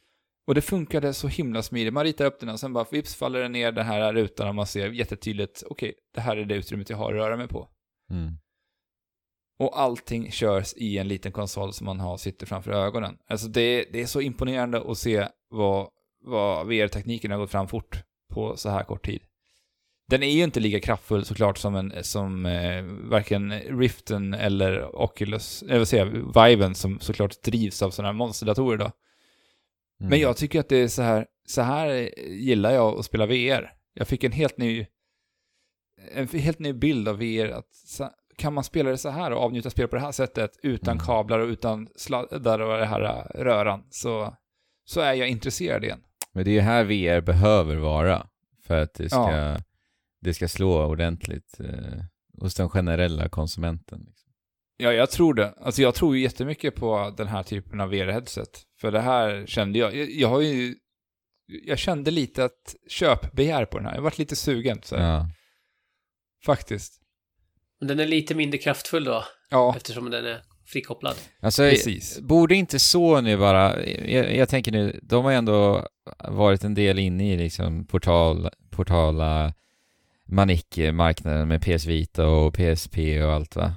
Och 0.49 0.55
det 0.55 0.63
funkade 0.63 1.15
så 1.15 1.29
himla 1.29 1.63
smidigt. 1.63 1.95
Man 1.95 2.05
ritar 2.05 2.25
upp 2.25 2.41
den 2.41 2.49
och 2.49 2.61
sen 2.61 2.73
bara 2.73 2.87
vips 2.91 3.15
faller 3.15 3.41
den 3.41 3.53
ner 3.53 3.73
den 3.73 3.87
här 3.87 4.13
rutan 4.13 4.49
och 4.49 4.55
man 4.55 4.67
ser 4.67 4.91
jättetydligt, 4.91 5.63
okej, 5.67 5.95
det 6.15 6.21
här 6.21 6.37
är 6.37 6.45
det 6.45 6.55
utrymmet 6.55 6.91
jag 6.91 6.97
har 6.97 7.13
att 7.13 7.19
röra 7.19 7.37
mig 7.37 7.49
på. 7.49 7.69
Mm. 8.11 8.33
Och 9.59 9.81
allting 9.81 10.31
körs 10.33 10.75
i 10.77 10.99
en 10.99 11.09
liten 11.09 11.33
konsol 11.33 11.73
som 11.73 11.85
man 11.85 12.01
har 12.01 12.17
sitter 12.17 12.47
framför 12.47 12.71
ögonen. 12.71 13.19
Alltså 13.29 13.49
det, 13.49 13.85
det 13.93 14.01
är 14.01 14.07
så 14.07 14.21
imponerande 14.21 14.91
att 14.91 14.99
se 14.99 15.29
vad, 15.49 15.89
vad 16.25 16.67
VR-tekniken 16.67 17.31
har 17.31 17.39
gått 17.39 17.51
fram 17.51 17.69
fort 17.69 18.03
på 18.33 18.57
så 18.57 18.69
här 18.69 18.85
kort 18.85 19.07
tid. 19.07 19.23
Den 20.11 20.23
är 20.23 20.31
ju 20.31 20.45
inte 20.45 20.61
lika 20.61 20.81
kraftfull 20.81 21.25
såklart 21.25 21.59
som, 21.59 21.75
en, 21.75 21.93
som 22.05 22.47
eh, 22.47 22.83
varken 22.85 23.53
Riften 23.53 24.35
eller 24.35 24.97
Oculus, 24.97 25.63
eller 25.63 25.79
vad 25.79 25.89
säger 25.89 26.07
jag, 26.07 26.45
Viven 26.45 26.75
som 26.75 27.01
såklart 27.01 27.43
drivs 27.43 27.83
av 27.83 27.91
sådana 27.91 28.09
här 28.09 28.19
monsterdatorer 28.19 28.79
då. 28.79 28.93
Mm. 30.01 30.11
Men 30.11 30.21
jag 30.21 30.37
tycker 30.37 30.61
att 30.61 30.69
det 30.69 30.77
är 30.77 30.89
så 30.89 31.03
här, 31.03 31.27
så 31.47 31.63
här 31.63 32.19
gillar 32.29 32.71
jag 32.71 32.99
att 32.99 33.05
spela 33.05 33.27
VR. 33.27 33.73
Jag 33.95 34.09
fick 34.09 34.25
en 34.25 34.33
helt 34.33 34.59
ny, 34.59 34.87
en 36.13 36.29
helt 36.29 36.59
ny 36.59 36.73
bild 36.73 37.09
av 37.09 37.17
VR. 37.19 37.49
Att, 37.49 37.67
kan 38.37 38.53
man 38.55 38.65
spela 38.65 38.91
det 38.91 38.99
så 38.99 39.09
här 39.09 39.31
och 39.31 39.43
avnjuta 39.43 39.71
spel 39.71 39.89
på 39.89 39.97
det 39.97 40.03
här 40.03 40.13
sättet 40.13 40.51
utan 40.63 40.93
Mm. 40.97 41.07
kablar 41.07 41.39
och 41.39 41.49
utan 41.49 41.89
sladdar 41.97 42.59
och 42.59 42.79
det 42.79 42.87
här 42.87 43.03
äh, 43.03 43.41
röran 43.43 43.85
så, 43.91 44.37
så 44.85 45.01
är 45.01 45.13
jag 45.15 45.29
intresserad 45.29 45.85
igen. 45.85 46.01
Men 46.33 46.45
det 46.45 46.51
är 46.51 46.53
ju 46.53 46.61
här 46.61 46.85
VR 46.85 47.21
behöver 47.21 47.77
vara. 47.77 48.27
För 48.67 48.83
att 48.83 48.95
det 48.95 49.09
ska, 49.11 49.31
Ja. 49.37 49.57
det 50.21 50.35
ska 50.35 50.49
slå 50.49 50.85
ordentligt 50.87 51.61
eh, 51.61 52.03
hos 52.41 52.55
den 52.55 52.69
generella 52.69 53.29
konsumenten. 53.29 54.05
Liksom. 54.07 54.28
Ja, 54.81 54.93
jag 54.93 55.11
tror 55.11 55.35
det. 55.35 55.55
Alltså 55.61 55.83
jag 55.83 55.95
tror 55.95 56.17
ju 56.17 56.23
jättemycket 56.23 56.75
på 56.75 57.15
den 57.17 57.27
här 57.29 57.43
typen 57.43 57.81
av 57.81 57.93
VR-headset. 57.93 58.63
För 58.81 58.91
det 58.93 59.01
här 59.01 59.47
kände 59.47 59.79
jag, 59.79 59.97
jag, 59.97 60.11
jag 60.11 60.29
har 60.29 60.41
ju, 60.41 60.75
jag 61.65 61.79
kände 61.79 62.11
lite 62.11 62.45
att 62.45 62.75
köpbegär 62.89 63.65
på 63.65 63.79
den 63.79 63.87
här. 63.87 63.95
Jag 63.95 64.03
varit 64.03 64.19
lite 64.19 64.37
sugen 64.37 64.81
så 64.83 64.95
Ja. 64.95 65.27
faktiskt. 66.47 67.01
Men 67.81 67.89
den 67.89 68.01
är 68.01 68.07
lite 68.07 68.35
mindre 68.35 68.59
kraftfull 68.59 69.05
då, 69.05 69.25
Ja, 69.51 69.75
eftersom 69.77 70.11
den 70.11 70.27
är 70.27 70.43
frikopplad. 70.67 71.17
Alltså, 71.41 71.63
precis. 71.63 72.21
borde 72.21 72.55
inte 72.55 72.79
Sony 72.79 73.37
bara, 73.37 73.87
jag, 73.87 74.37
jag 74.37 74.49
tänker 74.49 74.73
nu, 74.73 75.01
de 75.03 75.25
har 75.25 75.31
ju 75.31 75.37
ändå 75.37 75.89
varit 76.29 76.65
en 76.65 76.75
del 76.75 76.99
inne 76.99 77.33
i 77.33 77.37
liksom 77.37 77.87
portal, 77.87 78.49
portala 78.71 79.55
Manic-marknaden 80.27 81.49
med 81.49 81.63
PS 81.63 81.87
Vita 81.87 82.27
och 82.27 82.55
PSP 82.55 82.99
och 83.23 83.33
allt 83.33 83.57
va? 83.57 83.73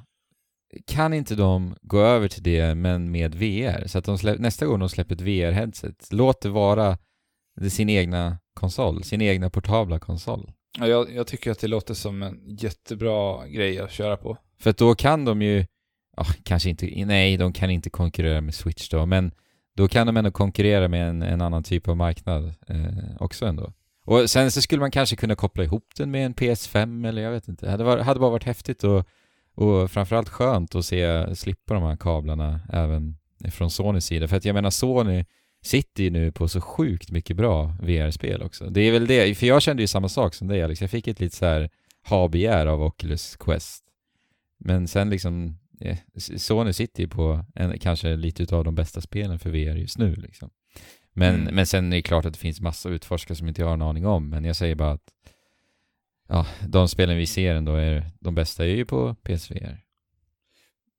Kan 0.88 1.14
inte 1.14 1.35
de 1.35 1.76
gå 1.81 1.99
över 1.99 2.27
till 2.27 2.43
det 2.43 2.76
men 2.76 3.11
med 3.11 3.35
VR? 3.35 3.88
Så 3.88 3.98
att 3.98 4.06
de 4.06 4.18
släpp, 4.18 4.39
nästa 4.39 4.65
gång 4.65 4.80
de 4.80 4.89
släpper 4.89 5.15
ett 5.15 5.22
VR-headset, 5.22 6.07
låt 6.11 6.41
det 6.41 6.49
vara 6.49 6.98
det 7.61 7.69
sin 7.69 7.89
egna 7.89 8.38
konsol, 8.53 9.03
sin 9.03 9.22
egna 9.22 9.49
portabla 9.49 9.99
konsol. 9.99 10.52
Ja, 10.80 10.88
jag, 10.88 11.15
jag 11.15 11.27
tycker 11.27 11.52
att 11.52 11.60
det 11.60 11.68
låter 11.68 11.93
som 11.93 12.23
en 12.23 12.39
jättebra 12.45 13.48
grej 13.48 13.80
att 13.80 13.91
köra 13.91 14.18
på. 14.18 14.38
För 14.60 14.69
att 14.69 14.77
då 14.77 14.95
kan 14.95 15.26
de 15.26 15.41
ju, 15.41 15.65
ja, 16.18 16.26
kanske 16.43 16.69
inte, 16.69 17.06
nej, 17.06 17.38
de 17.38 17.53
kan 17.53 17.69
inte 17.69 17.89
konkurrera 17.89 18.41
med 18.41 18.56
Switch 18.56 18.89
då, 18.89 19.06
men 19.06 19.31
då 19.76 19.88
kan 19.88 20.07
de 20.07 20.18
ändå 20.18 20.31
konkurrera 20.31 20.88
med 20.88 21.10
en, 21.10 21.22
en 21.22 21.41
annan 21.41 21.64
typ 21.64 21.88
av 21.88 21.98
marknad 21.98 22.53
eh, 22.68 23.15
också 23.19 23.45
ändå. 23.45 23.73
Och 24.06 24.30
sen 24.30 24.52
så 24.52 24.61
skulle 24.61 24.80
man 24.80 24.91
kanske 24.91 25.15
kunna 25.15 25.35
koppla 25.35 25.64
ihop 25.64 25.85
den 25.98 26.11
med 26.11 26.26
en 26.26 26.34
PS5 26.34 27.07
eller 27.07 27.22
jag 27.22 27.31
vet 27.31 27.48
inte. 27.48 27.65
Det 27.65 27.72
hade, 27.72 27.84
var, 27.84 27.98
hade 27.98 28.19
bara 28.19 28.31
varit 28.31 28.43
häftigt 28.43 28.84
och, 28.84 29.07
och 29.56 29.91
framförallt 29.91 30.30
skönt 30.30 30.76
att 30.76 30.86
se, 30.86 31.36
slippa 31.36 31.73
de 31.73 31.84
här 31.84 31.95
kablarna 31.98 32.60
även 32.73 33.18
från 33.52 33.69
Sonys 33.72 34.06
sida. 34.06 34.28
För 34.28 34.38
att 34.38 34.45
jag 34.45 34.53
menar 34.53 34.69
Sony 34.69 35.26
sitter 35.64 36.03
ju 36.03 36.10
nu 36.10 36.32
på 36.32 36.48
så 36.48 36.61
sjukt 36.61 37.11
mycket 37.11 37.38
bra 37.38 37.76
VR-spel 37.82 38.41
också. 38.41 38.65
Det 38.69 38.82
är 38.82 38.91
väl 38.91 39.07
det, 39.07 39.36
för 39.36 39.48
jag 39.48 39.61
kände 39.61 39.84
ju 39.84 39.88
samma 39.88 40.10
sak 40.10 40.34
som 40.34 40.48
dig 40.48 40.64
Alex. 40.64 40.82
Jag 40.82 40.90
fick 40.91 41.07
ett 41.07 41.19
lite 41.19 41.36
så 41.36 41.45
här 41.45 41.69
ha-begär 42.10 42.68
av 42.68 42.82
Oculus 42.84 43.36
Quest. 43.36 43.84
Men 44.60 44.88
sen 44.88 45.10
liksom, 45.10 45.57
eh, 45.82 45.98
Sony 46.38 46.73
sitter 46.73 47.03
ju 47.03 47.10
på 47.10 47.45
en, 47.56 47.80
kanske 47.80 48.15
lite 48.15 48.56
av 48.56 48.64
de 48.64 48.76
bästa 48.76 49.02
spelen 49.02 49.40
för 49.40 49.49
VR 49.49 49.76
just 49.76 49.98
nu 49.98 50.15
liksom. 50.15 50.49
Men, 51.14 51.36
Mm. 51.41 51.56
men 51.56 51.65
sen 51.68 51.94
är 51.94 51.98
det 51.98 52.02
klart 52.02 52.26
att 52.26 52.34
det 52.34 52.40
finns 52.40 52.61
massa 52.61 52.90
utforskare 52.90 53.36
som 53.36 53.48
inte 53.48 53.61
jag 53.61 53.68
har 53.68 53.73
en 53.73 53.82
aning 53.82 54.06
om, 54.06 54.30
men 54.30 54.45
jag 54.45 54.56
säger 54.56 54.76
bara 54.76 54.91
att 54.91 55.03
ja, 56.32 56.45
de 56.68 56.88
spelen 56.88 57.18
vi 57.18 57.26
ser 57.26 57.56
ändå 57.56 57.76
är, 57.76 58.06
de 58.20 58.36
bästa 58.36 58.64
är 58.66 58.70
ju 58.76 58.86
på 58.86 59.16
PSVR. 59.16 59.78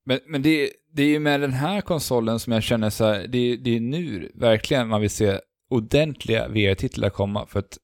Men, 0.05 0.19
men 0.27 0.41
det, 0.41 0.69
det 0.93 1.03
är 1.03 1.07
ju 1.07 1.19
med 1.19 1.41
den 1.41 1.53
här 1.53 1.81
konsolen 1.81 2.39
som 2.39 2.53
jag 2.53 2.63
känner 2.63 2.89
så 2.89 3.05
här, 3.05 3.27
det, 3.27 3.55
det 3.55 3.75
är 3.75 3.79
nu 3.79 4.31
verkligen 4.35 4.87
man 4.87 5.01
vill 5.01 5.09
se 5.09 5.39
ordentliga 5.69 6.47
VR-titlar 6.47 7.09
komma. 7.09 7.45
För 7.45 7.59
att 7.59 7.77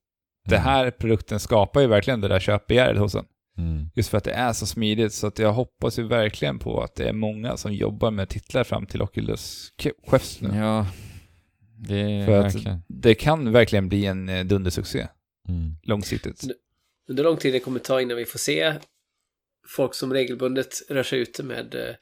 det 0.48 0.58
här 0.58 0.90
produkten 0.90 1.40
skapar 1.40 1.80
ju 1.80 1.86
verkligen 1.86 2.20
det 2.20 2.28
där 2.28 2.40
köpbegäret 2.40 2.98
hos 2.98 3.14
en. 3.14 3.24
Mm. 3.58 3.86
Just 3.94 4.08
för 4.10 4.18
att 4.18 4.24
det 4.24 4.32
är 4.32 4.52
så 4.52 4.66
smidigt. 4.66 5.12
Så 5.12 5.26
att 5.26 5.38
jag 5.38 5.52
hoppas 5.52 5.98
ju 5.98 6.02
verkligen 6.02 6.58
på 6.58 6.82
att 6.82 6.94
det 6.94 7.08
är 7.08 7.12
många 7.12 7.56
som 7.56 7.72
jobbar 7.74 8.10
med 8.10 8.28
titlar 8.28 8.64
fram 8.64 8.86
till 8.86 9.02
Oculus 9.02 9.68
Quest 10.08 10.40
nu. 10.40 10.48
Ja, 10.56 10.86
det 11.78 12.00
är 12.00 12.26
För 12.26 12.38
att- 12.38 12.54
verkligen. 12.54 12.82
Det 12.88 13.14
kan 13.14 13.52
verkligen 13.52 13.88
bli 13.88 14.06
en 14.06 14.28
eh, 14.28 14.44
dundersuccé 14.44 15.06
Mm. 15.48 15.74
långsiktigt. 15.82 16.44
Under 17.10 17.24
lång 17.24 17.36
tid 17.36 17.52
det 17.52 17.60
kommer 17.60 17.78
ta 17.80 18.00
innan 18.00 18.16
vi 18.16 18.24
får 18.24 18.38
se 18.38 18.74
folk 19.68 19.94
som 19.94 20.12
regelbundet 20.12 20.68
rör 20.88 21.02
sig 21.02 21.18
ute 21.18 21.42
med 21.42 21.74
eh, 21.74 21.94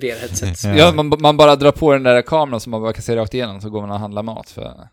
VR-headsets. 0.00 0.64
Ja. 0.64 0.74
Ja, 0.76 0.92
man, 0.92 1.12
man 1.20 1.36
bara 1.36 1.56
drar 1.56 1.72
på 1.72 1.92
den 1.92 2.02
där 2.02 2.22
kameran 2.22 2.60
som 2.60 2.70
man 2.70 2.80
bara 2.82 2.92
kan 2.92 3.02
se 3.02 3.16
rakt 3.16 3.34
igenom 3.34 3.60
så 3.60 3.70
går 3.70 3.80
man 3.80 3.90
och 3.90 3.98
handlar 3.98 4.22
mat 4.22 4.50
för... 4.50 4.88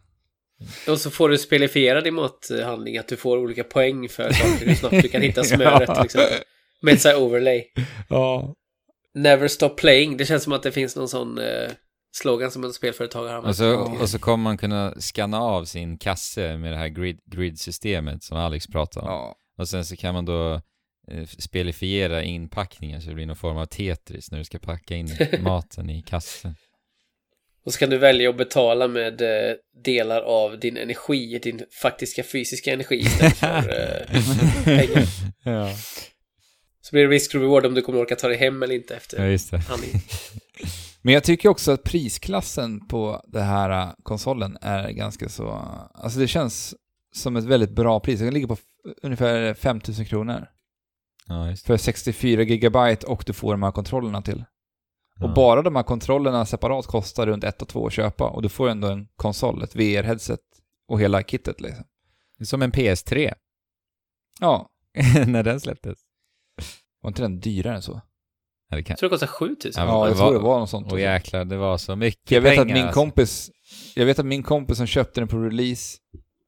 Och 0.88 1.00
så 1.00 1.12
får 1.12 1.30
du 1.30 1.38
spelifiera 1.38 2.02
din 2.02 2.14
mathandling, 2.14 2.98
att 2.98 3.08
du 3.08 3.18
får 3.18 3.38
olika 3.38 3.64
poäng 3.64 4.10
för 4.10 4.32
saker 4.34 4.66
hur 4.66 4.76
snabbt 4.76 5.02
du 5.02 5.08
kan 5.08 5.22
hitta 5.22 5.44
smöret 5.44 5.96
till 5.96 6.06
exempel. 6.06 6.38
Med 6.82 6.94
ett 6.94 7.02
så 7.02 7.08
här 7.08 7.22
overlay. 7.22 7.64
Ja. 8.10 8.54
Never 9.14 9.48
stop 9.48 9.70
playing. 9.70 10.18
Det 10.18 10.26
känns 10.26 10.44
som 10.44 10.54
att 10.54 10.64
det 10.64 10.72
finns 10.72 10.96
någon 10.96 11.10
sån 11.10 11.38
eh, 11.38 11.72
slogan 12.16 12.52
som 12.52 12.64
en 12.64 12.74
spelföretag 12.74 13.28
har. 13.28 13.48
Och 13.48 13.56
så, 13.56 13.76
och 13.76 14.10
så 14.10 14.20
kommer 14.20 14.44
man 14.44 14.58
kunna 14.58 14.94
scanna 15.00 15.42
av 15.42 15.66
sin 15.66 15.98
kasse 15.98 16.58
med 16.58 16.72
det 16.72 16.78
här 16.78 16.88
grid, 16.88 17.20
grid-systemet 17.26 18.24
som 18.24 18.38
Alex 18.38 18.68
pratade 18.68 19.06
om. 19.06 19.12
ja. 19.12 19.36
Och 19.58 19.70
sen 19.70 19.86
så 19.86 19.96
kan 19.96 20.14
man 20.14 20.26
då 20.26 20.62
eh, 21.12 21.26
spelifiera 21.28 22.24
inpackningen 22.24 23.02
så 23.02 23.10
det 23.10 23.16
blir 23.16 23.26
någon 23.26 23.36
form 23.36 23.58
av 23.58 23.66
Tetris 23.66 24.32
när 24.32 24.38
du 24.38 24.44
ska 24.44 24.60
packa 24.60 24.96
in 24.96 25.10
maten 25.40 25.90
i 25.90 26.02
kassen. 26.02 26.56
Och 27.66 27.74
så 27.74 27.80
kan 27.80 27.90
du 27.90 27.98
välja 27.98 28.30
att 28.30 28.38
betala 28.38 28.88
med 28.88 29.22
eh, 29.22 29.56
delar 29.84 30.22
av 30.22 30.60
din 30.60 30.78
energi, 30.78 31.40
din 31.44 31.66
faktiska 31.82 32.24
fysiska 32.24 32.74
energi 32.74 32.96
istället 32.96 33.38
för 33.38 33.48
eh, 34.16 34.64
pengar. 34.64 35.04
ja. 35.44 35.76
Så 36.82 36.92
blir 36.92 37.04
det 37.04 37.10
risk 37.14 37.36
reward 37.36 37.66
om 37.66 37.74
du 37.74 37.82
kommer 37.82 38.00
orka 38.00 38.16
ta 38.16 38.28
dig 38.28 38.38
hem 38.38 38.64
eller 38.64 38.76
inte 38.76 38.94
ja, 38.94 38.98
efter 38.98 39.28
just 39.28 39.52
det. 39.52 39.58
handlingen. 39.58 40.00
Men 41.02 41.14
jag 41.14 41.24
tycker 41.24 41.50
också 41.50 41.72
att 41.72 41.84
prisklassen 41.84 42.88
på 42.88 43.22
den 43.28 43.44
här 43.44 43.94
konsolen 44.04 44.58
är 44.62 44.90
ganska 44.90 45.30
så... 45.30 45.50
Alltså 45.94 46.20
det 46.20 46.28
känns 46.28 46.76
som 47.16 47.36
ett 47.36 47.44
väldigt 47.44 47.70
bra 47.70 48.00
pris. 48.00 48.20
Den 48.20 48.34
ligger 48.34 48.48
på 48.48 48.58
ungefär 49.02 49.54
5000 49.54 50.06
kronor. 50.06 50.48
Ja, 51.28 51.50
just 51.50 51.64
det. 51.64 51.68
För 51.68 51.78
64 51.78 52.42
gigabyte 52.44 53.08
och 53.08 53.24
du 53.28 53.34
får 53.34 53.52
de 53.54 53.64
här 53.64 53.72
kontrollerna 53.72 54.22
till. 54.22 54.46
Och 55.22 55.30
Ja. 55.30 55.34
bara 55.36 55.62
de 55.62 55.76
här 55.76 55.84
kontrollerna 55.84 56.46
separat 56.46 56.86
kostar 56.88 57.28
runt 57.28 57.44
1 57.44 57.62
och 57.62 57.68
2 57.68 57.88
att 57.88 57.94
köpa. 57.94 58.30
Och 58.30 58.42
du 58.42 58.50
får 58.50 58.70
ändå 58.70 58.88
en 58.88 59.08
konsol, 59.16 59.64
ett 59.64 59.76
VR-headset 59.76 60.40
och 60.88 61.00
hela 61.02 61.24
kittet 61.24 61.62
liksom. 61.62 61.84
Det 62.38 62.44
är 62.44 62.46
Som 62.46 62.62
en 62.62 62.72
PS3, 62.72 63.34
Ja, 64.40 64.70
när 65.28 65.44
den 65.44 65.60
släpptes. 65.60 66.00
var 67.02 67.08
inte 67.08 67.22
den 67.22 67.40
dyrare 67.40 67.76
än 67.76 67.82
så? 67.82 68.02
Ja, 68.70 68.76
det 68.78 68.84
kan... 68.84 68.92
Jag 68.94 68.98
tror 69.00 69.10
det 69.10 69.14
kostar 69.14 69.28
7000. 69.28 69.84
Ja, 69.84 69.90
Ja, 69.90 70.06
jag 70.08 70.14
det 70.14 70.18
tror 70.18 70.26
var- 70.28 70.34
det 70.34 70.40
var 70.40 70.60
något 70.60 70.70
sånt. 70.70 70.92
Och 70.92 71.00
jäklar, 71.00 71.46
det 71.46 71.58
var 71.58 71.78
så 71.78 71.96
mycket 71.96 72.32
Jag 72.32 72.42
vet 72.42 72.50
pengar. 72.52 72.62
att 72.62 72.68
min 72.74 72.84
alltså. 72.84 73.00
kompis, 73.00 73.52
jag 73.96 74.06
vet 74.06 74.20
att 74.20 74.26
min 74.26 74.44
kompis 74.44 74.78
som 74.78 74.88
köpte 74.88 75.22
den 75.22 75.28
på 75.28 75.38
release 75.38 75.98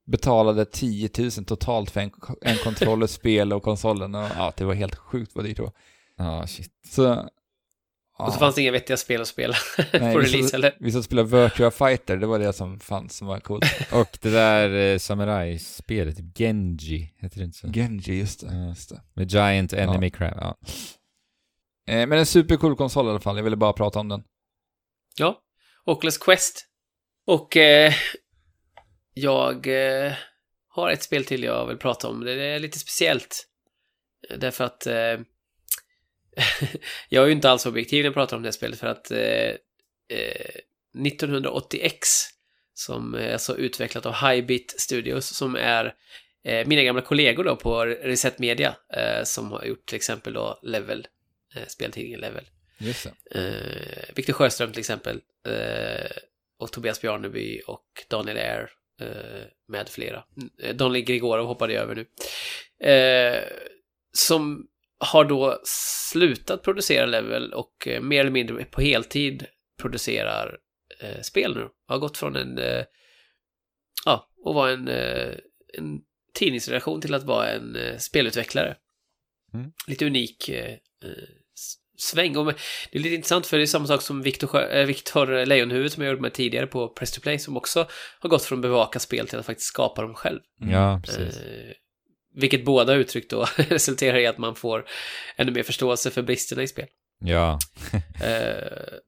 betalade 0.08 0.66
10 0.66 1.10
000 1.18 1.32
totalt 1.32 1.92
för 1.92 2.02
en, 2.02 2.12
en 2.42 2.58
kontroller, 2.58 3.08
spel 3.08 3.54
och 3.54 3.64
konsolen. 3.64 4.16
Och, 4.16 4.28
ja, 4.38 4.54
det 4.58 4.64
var 4.66 4.74
helt 4.74 4.96
sjukt 4.96 5.32
vad 5.36 5.46
dyrt 5.46 5.58
det 5.58 5.64
var. 5.64 5.74
Ja, 6.18 6.48
shit. 6.48 6.72
Så... 6.90 7.30
Ja, 8.20 8.26
Och 8.26 8.34
så 8.34 8.40
fanns 8.40 8.56
det 8.56 8.62
inga 8.62 8.72
vettiga 8.72 8.98
spel 8.98 9.22
att 9.22 9.28
spela 9.28 9.56
nej, 9.78 10.14
på 10.14 10.20
vi 10.20 10.26
release 10.26 10.44
satt- 10.44 10.54
eller? 10.54 10.78
Vi 10.80 10.92
satt 10.92 11.00
och 11.00 11.06
spelade 11.06 11.28
Virtua 11.44 11.72
Fighter, 11.72 12.18
det 12.18 12.28
var 12.28 12.40
det 12.40 12.54
som 12.54 12.80
fanns 12.80 13.18
som 13.18 13.28
var 13.28 13.40
coolt. 13.40 13.66
Och 13.94 14.18
det 14.22 14.30
där 14.30 14.94
eh, 14.94 14.98
samurai-spelet, 14.98 16.18
typ 16.18 16.38
Genji, 16.38 17.14
heter 17.18 17.38
det 17.38 17.44
inte 17.44 17.58
så? 17.58 17.68
Genji, 17.68 18.20
just 18.20 18.40
det. 18.40 18.48
Ja. 18.56 18.68
Just 18.68 18.90
det. 18.90 19.02
Med 19.14 19.32
Giant 19.32 19.74
Enemy 19.74 20.10
Crab, 20.10 20.38
ja. 20.42 20.58
Eh, 21.94 22.08
men 22.08 22.20
en 22.20 22.26
supercool 22.26 22.76
konsol 22.76 23.06
i 23.08 23.10
alla 23.10 23.20
fall, 23.20 23.38
jag 23.38 23.44
ville 23.44 23.56
bara 23.56 23.74
prata 23.74 24.00
om 24.00 24.10
den. 24.10 24.24
Ja, 25.18 25.42
Oculus 25.86 26.18
Quest. 26.18 26.66
Och 27.26 27.58
eh, 27.58 27.94
jag 29.22 29.68
eh, 29.68 30.14
har 30.68 30.92
ett 30.92 31.04
spel 31.04 31.26
till 31.26 31.44
jag 31.44 31.68
vill 31.68 31.78
prata 31.78 32.08
om. 32.08 32.24
Det 32.24 32.32
är 32.32 32.60
lite 32.60 32.80
speciellt. 32.80 33.48
Eh, 34.30 34.38
Därför 34.38 34.64
att 34.64 34.88
eh, 34.88 34.94
jag 37.10 37.24
är 37.24 37.26
ju 37.26 37.32
inte 37.32 37.50
alls 37.50 37.66
objektiv 37.66 38.00
när 38.00 38.08
jag 38.08 38.14
pratar 38.14 38.38
om 38.38 38.44
det 38.44 38.52
spelet 38.52 38.80
för 38.80 38.88
att 38.88 39.12
eh, 39.12 39.50
eh, 40.18 40.52
1980X 40.98 42.00
som 42.74 43.14
är 43.14 43.34
alltså 43.34 43.58
utvecklat 43.58 44.06
av 44.06 44.14
Highbit 44.14 44.76
Studios 44.78 45.26
som 45.26 45.56
är 45.56 45.94
eh, 46.44 46.68
mina 46.68 46.84
gamla 46.84 47.02
kollegor 47.02 47.44
då 47.44 47.56
på 47.56 47.86
Reset 47.86 48.40
Media 48.40 48.76
eh, 48.94 49.24
som 49.24 49.52
har 49.52 49.66
gjort 49.66 49.86
till 49.86 49.96
exempel 49.96 50.34
då 50.34 50.60
Level, 50.64 51.08
eh, 51.56 51.68
speltidningen 51.68 52.20
Level. 52.20 52.44
Just. 52.78 53.06
Eh, 53.32 54.16
Victor 54.16 54.34
Sjöström 54.34 54.72
till 54.72 54.80
exempel. 54.80 55.22
Eh, 55.48 56.12
och 56.60 56.72
Tobias 56.72 57.02
Bjarneby 57.02 57.62
och 57.68 58.06
Daniel 58.10 58.38
Air 58.38 58.62
eh, 58.62 58.68
med 59.68 59.90
flera. 59.90 60.24
Eh, 60.64 60.76
Daniel 60.76 61.06
Grigorov 61.06 61.48
hoppade 61.48 61.74
jag 61.74 61.84
över 61.84 61.96
nu. 61.96 62.06
Eh, 62.92 63.44
som 64.12 64.68
har 65.00 65.26
då 65.26 65.62
slutat 66.12 66.64
producera 66.64 67.06
Level 67.06 67.54
och 67.54 67.88
eh, 67.88 68.02
mer 68.02 68.20
eller 68.20 68.32
mindre 68.32 68.66
på 68.66 68.82
heltid 68.82 69.46
producerar 69.82 70.58
eh, 71.02 71.22
spel 71.22 71.56
nu. 71.56 71.70
Har 71.88 71.98
gått 71.98 72.18
från 72.18 72.36
en, 72.36 72.58
eh, 72.58 72.84
ja, 74.06 74.30
och 74.44 74.54
vara 74.54 74.72
en, 74.72 74.88
eh, 74.88 75.34
en 75.74 76.02
tidningsredaktion 76.34 77.02
till 77.02 77.14
att 77.14 77.24
vara 77.24 77.50
en 77.50 77.76
eh, 77.76 77.98
spelutvecklare. 77.98 78.78
Mm. 79.54 79.72
Lite 79.88 80.06
unik 80.06 80.50
eh, 80.50 80.74
eh, 81.04 81.30
sväng. 81.98 82.38
Och 82.38 82.46
det 82.92 82.98
är 82.98 83.00
lite 83.00 83.16
intressant 83.16 83.48
för 83.48 83.58
det 83.58 83.64
är 83.64 83.68
samma 83.68 83.88
sak 83.88 84.02
som 84.02 84.22
Victor, 84.22 84.48
Sjö- 84.48 84.70
eh, 84.72 84.86
Victor 84.86 85.46
Lejonhuvud 85.46 85.92
som 85.92 86.04
jag 86.04 86.10
gjorde 86.10 86.22
med 86.22 86.34
tidigare 86.34 86.68
på 86.68 86.88
Press 86.88 87.12
to 87.12 87.22
Play 87.22 87.40
som 87.40 87.58
också 87.58 87.88
har 88.20 88.30
gått 88.30 88.44
från 88.44 88.62
bevaka 88.62 89.00
spel 89.00 89.28
till 89.28 89.40
att 89.40 89.46
faktiskt 89.46 89.68
skapa 89.68 90.02
dem 90.02 90.14
själv. 90.14 90.40
Ja, 90.72 91.02
precis. 91.06 91.38
Eh, 91.38 91.72
vilket 92.36 92.66
båda 92.66 92.94
uttryck 92.94 93.30
då 93.30 93.46
resulterar 93.56 94.18
i 94.18 94.28
att 94.28 94.38
man 94.38 94.56
får 94.56 94.86
ännu 95.36 95.52
mer 95.52 95.64
förståelse 95.64 96.12
för 96.12 96.22
bristerna 96.22 96.64
i 96.64 96.68
spel. 96.68 96.88
Ja. 97.20 97.60
Eh, 98.24 99.00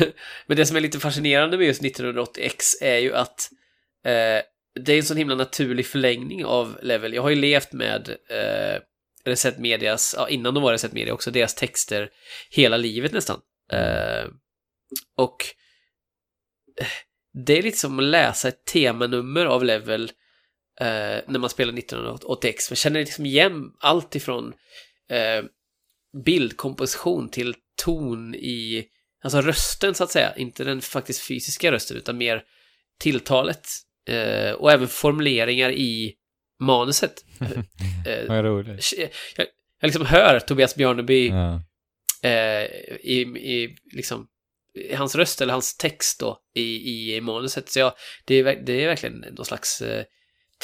Men 0.46 0.56
det 0.56 0.66
som 0.66 0.76
är 0.76 0.80
lite 0.80 1.00
fascinerande 1.00 1.58
med 1.58 1.66
just 1.66 1.82
1980X 1.82 2.60
är 2.80 2.98
ju 2.98 3.14
att 3.14 3.48
eh, 4.04 4.42
det 4.84 4.92
är 4.92 4.96
en 4.96 5.02
sån 5.02 5.16
himla 5.16 5.34
naturlig 5.34 5.86
förlängning 5.86 6.44
av 6.44 6.78
Level. 6.82 7.14
Jag 7.14 7.22
har 7.22 7.30
ju 7.30 7.36
levt 7.36 7.72
med 7.72 8.08
eh, 8.08 8.82
Reset 9.24 9.58
Medias, 9.58 10.14
ja, 10.18 10.28
innan 10.28 10.54
de 10.54 10.62
var 10.62 10.72
Reset 10.72 10.92
Media 10.92 11.14
också, 11.14 11.30
deras 11.30 11.54
texter 11.54 12.10
hela 12.50 12.76
livet 12.76 13.12
nästan. 13.12 13.40
Eh, 13.72 14.24
och 15.16 15.36
eh, 16.80 16.86
det 17.46 17.58
är 17.58 17.62
lite 17.62 17.78
som 17.78 17.98
att 17.98 18.04
läsa 18.04 18.48
ett 18.48 18.64
temanummer 18.64 19.46
av 19.46 19.64
Level 19.64 20.12
eh, 20.80 21.20
när 21.26 21.38
man 21.38 21.50
spelar 21.50 21.72
1980X. 21.72 22.70
Man 22.70 22.76
känner 22.76 23.00
liksom 23.00 23.26
igen 23.26 23.72
allt 23.80 24.14
ifrån 24.14 24.52
eh, 25.10 25.44
bildkomposition 26.24 27.28
till 27.28 27.54
ton 27.84 28.34
i, 28.34 28.86
alltså 29.24 29.40
rösten 29.40 29.94
så 29.94 30.04
att 30.04 30.10
säga, 30.10 30.36
inte 30.36 30.64
den 30.64 30.82
faktiskt 30.82 31.20
fysiska 31.20 31.72
rösten 31.72 31.96
utan 31.96 32.18
mer 32.18 32.42
tilltalet 33.00 33.68
eh, 34.08 34.52
och 34.52 34.72
även 34.72 34.88
formuleringar 34.88 35.70
i 35.70 36.14
manuset. 36.64 37.24
Eh, 38.06 38.28
Vad 38.28 38.44
roligt. 38.44 38.92
jag, 38.96 39.08
jag 39.80 39.86
liksom 39.86 40.06
hör 40.06 40.40
Tobias 40.40 40.74
Bjarneby 40.76 41.28
Ja. 41.28 41.60
eh, 42.22 42.64
i, 43.00 43.20
i 43.36 43.76
liksom 43.92 44.26
i 44.74 44.94
hans 44.94 45.14
röst 45.14 45.40
eller 45.40 45.52
hans 45.52 45.76
text 45.76 46.20
då 46.20 46.38
i, 46.54 47.14
i 47.16 47.20
manuset. 47.20 47.68
Så 47.68 47.78
ja, 47.78 47.96
det 48.24 48.34
är, 48.34 48.62
det 48.66 48.72
är 48.84 48.86
verkligen 48.88 49.14
någon 49.18 49.44
slags 49.44 49.80
eh, 49.82 50.04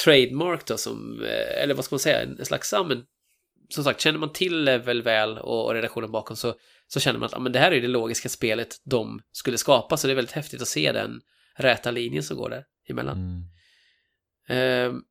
trademark 0.05 0.66
då 0.66 0.77
som, 0.77 1.22
eh, 1.24 1.62
eller 1.62 1.74
vad 1.74 1.85
ska 1.85 1.94
man 1.94 2.01
säga, 2.01 2.22
en 2.22 2.44
slags, 2.44 2.72
ja 2.72 2.82
men 2.82 3.05
som 3.68 3.85
sagt, 3.85 4.01
känner 4.01 4.18
man 4.18 4.32
till 4.32 4.64
Level 4.64 5.02
väl 5.02 5.39
och, 5.39 5.66
och 5.66 5.74
redaktionen 5.74 6.10
bakom 6.12 6.36
så, 6.36 6.55
så 6.86 7.01
känner 7.01 7.18
man 7.18 7.27
att 7.27 7.32
ja, 7.32 7.39
men 7.39 7.52
det 7.52 7.59
här 7.59 7.72
är 7.72 7.81
det 7.81 7.89
logiska 7.89 8.28
spelet 8.28 8.77
de 8.85 9.20
skulle 9.32 9.59
skapa, 9.59 9.97
så 9.97 10.06
det 10.06 10.12
är 10.12 10.16
väldigt 10.16 10.35
häftigt 10.35 10.62
att 10.62 10.68
se 10.68 10.93
den 10.93 11.20
räta 11.56 11.90
linjen 11.90 12.22
som 12.22 12.36
går 12.36 12.51
där 12.51 12.64
emellan. 12.89 13.16
Mm. 13.18 13.43
Ehm, 14.48 15.02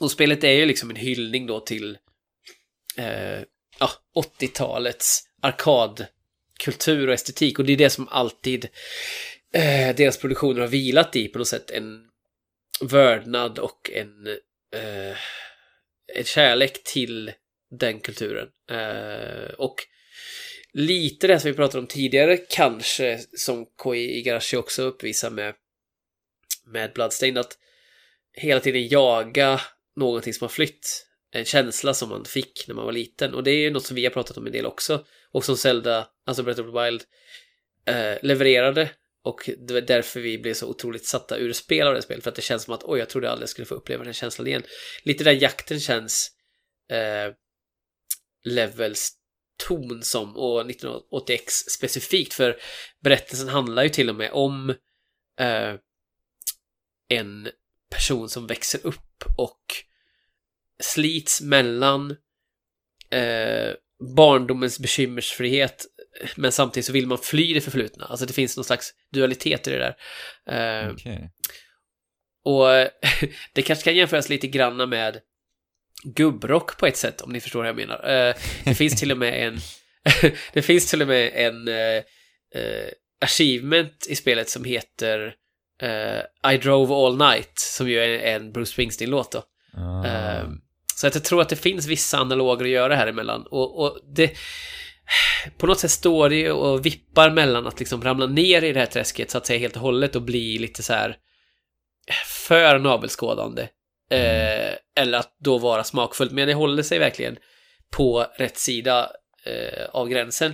och 0.00 0.10
spelet 0.10 0.44
är 0.44 0.52
ju 0.52 0.66
liksom 0.66 0.90
en 0.90 0.96
hyllning 0.96 1.46
då 1.46 1.60
till 1.60 1.98
eh, 2.96 3.40
ja, 3.78 3.90
80-talets 4.14 5.22
arkadkultur 5.42 7.08
och 7.08 7.14
estetik 7.14 7.58
och 7.58 7.64
det 7.64 7.72
är 7.72 7.76
det 7.76 7.90
som 7.90 8.08
alltid 8.08 8.68
eh, 9.54 9.96
deras 9.96 10.18
produktioner 10.18 10.60
har 10.60 10.68
vilat 10.68 11.16
i 11.16 11.28
på 11.28 11.38
något 11.38 11.48
sätt. 11.48 11.70
En 11.70 12.08
vördnad 12.80 13.58
och 13.58 13.90
en, 13.94 14.26
eh, 14.76 15.16
en 16.14 16.24
kärlek 16.24 16.84
till 16.84 17.32
den 17.70 18.00
kulturen. 18.00 18.48
Eh, 18.70 19.50
och 19.58 19.76
lite 20.72 21.26
det 21.26 21.40
som 21.40 21.50
vi 21.50 21.56
pratade 21.56 21.78
om 21.78 21.86
tidigare 21.86 22.36
kanske 22.36 23.18
som 23.36 23.66
Koi 23.76 24.18
Igarashi 24.18 24.56
också 24.56 24.82
uppvisar 24.82 25.30
med, 25.30 25.54
med 26.66 26.92
Bloodstained 26.92 27.38
att 27.38 27.58
hela 28.32 28.60
tiden 28.60 28.88
jaga 28.88 29.60
någonting 29.98 30.34
som 30.34 30.44
har 30.44 30.48
flytt. 30.48 31.04
En 31.30 31.44
känsla 31.44 31.94
som 31.94 32.08
man 32.08 32.24
fick 32.24 32.64
när 32.68 32.74
man 32.74 32.84
var 32.84 32.92
liten. 32.92 33.34
Och 33.34 33.44
det 33.44 33.50
är 33.50 33.60
ju 33.60 33.70
något 33.70 33.86
som 33.86 33.96
vi 33.96 34.04
har 34.04 34.10
pratat 34.10 34.36
om 34.36 34.46
en 34.46 34.52
del 34.52 34.66
också. 34.66 35.04
Och 35.32 35.44
som 35.44 35.56
Zelda, 35.56 36.08
alltså 36.26 36.42
Breath 36.42 36.60
of 36.60 36.66
the 36.66 36.82
Wild, 36.84 37.02
eh, 37.86 38.18
levererade. 38.22 38.90
Och 39.22 39.50
det 39.58 39.74
var 39.74 39.80
därför 39.80 40.20
vi 40.20 40.38
blev 40.38 40.54
så 40.54 40.66
otroligt 40.66 41.06
satta 41.06 41.38
ur 41.38 41.52
spel 41.52 41.86
av 41.86 41.94
det 41.94 42.02
spelet. 42.02 42.22
För 42.24 42.30
att 42.30 42.36
det 42.36 42.42
känns 42.42 42.62
som 42.62 42.74
att 42.74 42.84
oj, 42.84 42.98
jag 42.98 43.08
trodde 43.08 43.30
aldrig 43.30 43.42
jag 43.42 43.48
skulle 43.48 43.66
få 43.66 43.74
uppleva 43.74 44.04
den 44.04 44.14
känslan 44.14 44.46
igen. 44.46 44.62
Lite 45.02 45.24
där 45.24 45.32
jakten 45.32 45.80
känns 45.80 46.30
eh, 46.90 47.34
Levels 48.44 49.12
ton 49.68 50.02
som, 50.02 50.36
och 50.36 50.62
1980X 50.62 51.48
specifikt. 51.48 52.34
För 52.34 52.60
berättelsen 53.00 53.48
handlar 53.48 53.82
ju 53.82 53.88
till 53.88 54.08
och 54.08 54.16
med 54.16 54.30
om 54.32 54.70
eh, 55.40 55.74
en 57.08 57.48
person 57.90 58.28
som 58.28 58.46
växer 58.46 58.86
upp 58.86 59.24
och 59.36 59.62
slits 60.82 61.40
mellan 61.40 62.10
eh, 63.10 63.72
barndomens 64.16 64.78
bekymmersfrihet 64.78 65.86
men 66.36 66.52
samtidigt 66.52 66.86
så 66.86 66.92
vill 66.92 67.06
man 67.06 67.18
fly 67.18 67.54
det 67.54 67.60
förflutna. 67.60 68.04
Alltså 68.04 68.26
det 68.26 68.32
finns 68.32 68.56
någon 68.56 68.64
slags 68.64 68.94
dualitet 69.12 69.68
i 69.68 69.70
det 69.70 69.78
där. 69.78 69.96
Eh, 70.50 70.90
Okej. 70.90 71.30
och 72.44 72.66
det 73.52 73.62
kanske 73.62 73.84
kan 73.84 73.96
jämföras 73.96 74.28
lite 74.28 74.46
granna 74.46 74.86
med 74.86 75.20
gubbrock 76.04 76.78
på 76.78 76.86
ett 76.86 76.96
sätt, 76.96 77.20
om 77.20 77.32
ni 77.32 77.40
förstår 77.40 77.58
vad 77.58 77.68
jag 77.68 77.76
menar. 77.76 78.08
Eh, 78.08 78.34
det 78.64 78.74
finns 78.74 79.00
till 79.00 79.12
och 79.12 79.18
med 79.18 79.46
en 79.46 79.58
det 80.52 80.62
finns 80.62 80.90
till 80.90 81.02
och 81.02 81.08
med 81.08 81.32
en 81.34 81.68
eh, 81.68 82.02
eh, 82.54 82.88
achievement 83.20 84.06
i 84.08 84.16
spelet 84.16 84.48
som 84.48 84.64
heter 84.64 85.34
eh, 85.82 86.52
I 86.52 86.56
drove 86.56 86.94
all 86.94 87.18
night, 87.18 87.52
som 87.58 87.88
ju 87.88 87.98
är 87.98 88.34
en 88.34 88.52
Bruce 88.52 88.72
Springsteen-låt 88.72 89.32
då. 89.32 89.42
Ah. 89.74 90.04
Ehm, 90.04 90.60
så 90.98 91.06
att 91.06 91.14
jag 91.14 91.24
tror 91.24 91.40
att 91.40 91.48
det 91.48 91.56
finns 91.56 91.86
vissa 91.86 92.18
analoger 92.18 92.64
att 92.64 92.70
göra 92.70 92.96
här 92.96 93.06
emellan. 93.06 93.46
Och, 93.50 93.80
och 93.84 93.98
det... 94.14 94.36
På 95.58 95.66
något 95.66 95.80
sätt 95.80 95.90
står 95.90 96.28
det 96.28 96.50
och 96.50 96.86
vippar 96.86 97.30
mellan 97.30 97.66
att 97.66 97.78
liksom 97.78 98.02
ramla 98.02 98.26
ner 98.26 98.64
i 98.64 98.72
det 98.72 98.80
här 98.80 98.86
träsket 98.86 99.30
så 99.30 99.38
att 99.38 99.46
säga 99.46 99.58
helt 99.58 99.76
och 99.76 99.82
hållet 99.82 100.16
och 100.16 100.22
bli 100.22 100.58
lite 100.58 100.82
så 100.82 100.92
här 100.92 101.16
för 102.26 102.78
navelskådande. 102.78 103.62
Eh, 104.10 104.74
eller 104.96 105.18
att 105.18 105.36
då 105.38 105.58
vara 105.58 105.84
smakfullt. 105.84 106.32
Men 106.32 106.48
det 106.48 106.54
håller 106.54 106.82
sig 106.82 106.98
verkligen 106.98 107.36
på 107.90 108.26
rätt 108.36 108.58
sida 108.58 109.10
eh, 109.44 109.84
av 109.90 110.08
gränsen. 110.08 110.52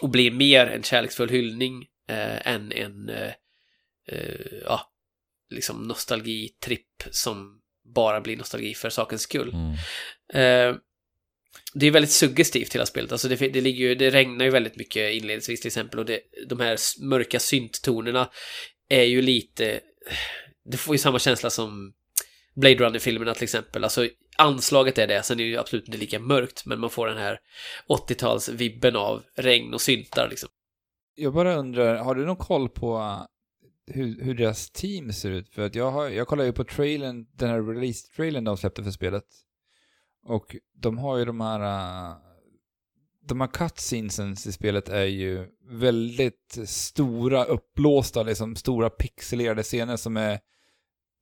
Och 0.00 0.08
blir 0.08 0.30
mer 0.30 0.66
en 0.66 0.82
kärleksfull 0.82 1.28
hyllning 1.28 1.86
eh, 2.08 2.46
än 2.46 2.72
en 2.72 3.08
eh, 3.08 3.32
eh, 4.08 4.58
ja, 4.64 4.80
liksom 5.50 5.82
nostalgitripp 5.82 7.02
som 7.10 7.60
bara 7.94 8.20
blir 8.20 8.36
nostalgi 8.36 8.74
för 8.74 8.90
sakens 8.90 9.22
skull. 9.22 9.52
Mm. 9.54 9.72
Eh, 10.32 10.76
det 11.74 11.86
är 11.86 11.90
väldigt 11.90 12.10
suggestivt 12.10 12.74
hela 12.74 12.86
spelet. 12.86 13.12
Alltså 13.12 13.28
det, 13.28 13.36
det, 13.36 13.60
ligger 13.60 13.88
ju, 13.88 13.94
det 13.94 14.10
regnar 14.10 14.44
ju 14.44 14.50
väldigt 14.50 14.76
mycket 14.76 15.14
inledningsvis 15.14 15.60
till 15.60 15.68
exempel 15.68 15.98
och 15.98 16.06
det, 16.06 16.20
de 16.48 16.60
här 16.60 16.78
mörka 17.02 17.40
synttonerna 17.40 18.30
är 18.88 19.04
ju 19.04 19.22
lite... 19.22 19.80
Det 20.64 20.76
får 20.76 20.94
ju 20.94 20.98
samma 20.98 21.18
känsla 21.18 21.50
som 21.50 21.92
Blade 22.54 22.74
Runner-filmerna 22.74 23.34
till 23.34 23.44
exempel. 23.44 23.84
Alltså 23.84 24.08
anslaget 24.36 24.98
är 24.98 25.06
det, 25.06 25.22
sen 25.22 25.40
är 25.40 25.44
det 25.44 25.50
ju 25.50 25.58
absolut 25.58 25.86
inte 25.86 25.98
lika 25.98 26.18
mörkt 26.18 26.66
men 26.66 26.80
man 26.80 26.90
får 26.90 27.06
den 27.06 27.18
här 27.18 27.38
80-talsvibben 27.88 28.96
av 28.96 29.22
regn 29.36 29.74
och 29.74 29.80
syntar 29.80 30.28
liksom. 30.28 30.48
Jag 31.14 31.34
bara 31.34 31.56
undrar, 31.56 31.96
har 31.96 32.14
du 32.14 32.26
någon 32.26 32.36
koll 32.36 32.68
på 32.68 33.18
hur, 33.90 34.24
hur 34.24 34.34
deras 34.34 34.70
team 34.70 35.12
ser 35.12 35.30
ut? 35.30 35.48
För 35.48 35.62
att 35.62 35.74
jag, 35.74 35.90
har, 35.90 36.08
jag 36.08 36.28
kollar 36.28 36.44
ju 36.44 36.52
på 36.52 36.64
trailern, 36.64 37.26
den 37.34 37.50
här 37.50 37.62
release-trailern 37.62 38.44
de 38.44 38.56
släppte 38.56 38.84
för 38.84 38.90
spelet. 38.90 39.24
Och 40.24 40.56
de 40.74 40.98
har 40.98 41.16
ju 41.16 41.24
de 41.24 41.40
här... 41.40 41.60
uh, 41.60 42.16
De 43.28 43.40
här 43.40 43.48
cutscenesen 43.48 44.32
i 44.32 44.52
spelet 44.52 44.88
är 44.88 45.04
ju 45.04 45.46
väldigt 45.70 46.58
stora, 46.66 47.44
uppblåsta, 47.44 48.22
liksom 48.22 48.56
stora 48.56 48.90
pixelerade 48.90 49.62
scener 49.62 49.96
som 49.96 50.16
är 50.16 50.40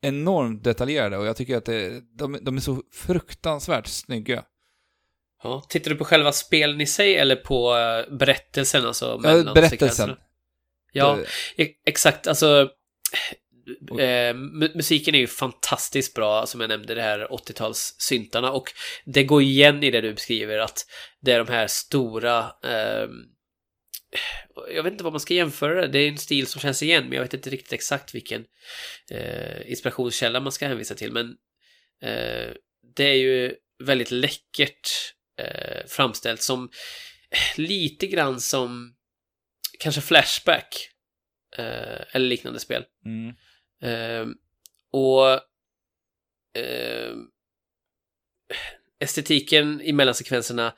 enormt 0.03 0.65
detaljerade 0.65 1.19
och 1.19 1.27
jag 1.27 1.37
tycker 1.37 1.57
att 1.57 1.65
det, 1.65 2.01
de, 2.19 2.39
de 2.43 2.57
är 2.57 2.61
så 2.61 2.83
fruktansvärt 2.93 3.87
snygga. 3.87 4.45
Ja, 5.43 5.63
tittar 5.69 5.91
du 5.91 5.97
på 5.97 6.05
själva 6.05 6.33
spelen 6.33 6.81
i 6.81 6.87
sig 6.87 7.17
eller 7.17 7.37
på 7.37 7.77
eh, 7.77 8.17
berättelsen 8.17 8.87
alltså? 8.87 9.21
Ja, 9.25 9.53
berättelsen. 9.55 10.17
Ja, 10.97 11.19
Det- 11.57 11.63
E- 11.63 11.75
Exakt, 11.87 12.27
alltså 12.27 12.71
eh, 13.99 14.35
mu- 14.35 14.75
musiken 14.77 15.15
är 15.15 15.19
ju 15.19 15.27
fantastiskt 15.27 16.15
bra, 16.15 16.47
som 16.47 16.61
jag 16.61 16.69
nämnde, 16.69 16.95
det 16.95 17.03
här 17.03 17.27
80-tals-syntarna 17.31 18.51
och 18.51 18.73
det 19.05 19.25
går 19.25 19.43
igen 19.43 19.83
i 19.83 19.91
det 19.91 20.01
du 20.01 20.13
beskriver 20.15 20.59
att 20.59 20.87
det 21.21 21.33
är 21.33 21.39
de 21.39 21.49
här 21.53 21.67
stora 21.67 22.53
ehm, 22.65 23.11
jag 24.75 24.83
vet 24.83 24.93
inte 24.93 25.05
vad 25.05 25.13
man 25.13 25.21
ska 25.21 25.35
jämföra 25.35 25.81
det. 25.81 25.89
Det 25.89 25.99
är 25.99 26.09
en 26.09 26.19
stil 26.19 26.47
som 26.47 26.61
känns 26.61 26.83
igen, 26.83 27.05
men 27.05 27.13
jag 27.13 27.23
vet 27.23 27.35
inte 27.35 27.51
riktigt 27.51 27.73
exakt 27.73 28.15
vilken 28.15 28.45
eh, 29.11 29.71
inspirationskälla 29.71 30.41
man 30.41 30.53
ska 30.53 30.67
hänvisa 30.67 30.95
till. 30.95 31.13
Men 31.13 31.27
eh, 32.03 32.51
det 32.97 33.05
är 33.05 33.15
ju 33.15 33.55
väldigt 33.85 34.11
läckert 34.11 34.89
eh, 35.41 35.87
framställt 35.89 36.43
som 36.43 36.71
lite 37.57 38.07
grann 38.07 38.41
som 38.41 38.95
kanske 39.81 40.01
Flashback 40.01 40.89
eh, 41.57 42.01
eller 42.13 42.27
liknande 42.27 42.61
spel. 42.61 42.85
Mm. 43.05 43.35
Eh, 43.83 44.27
och 44.93 45.33
eh, 46.63 47.15
estetiken 49.01 49.81
i 49.81 49.93
mellansekvenserna 49.93 50.75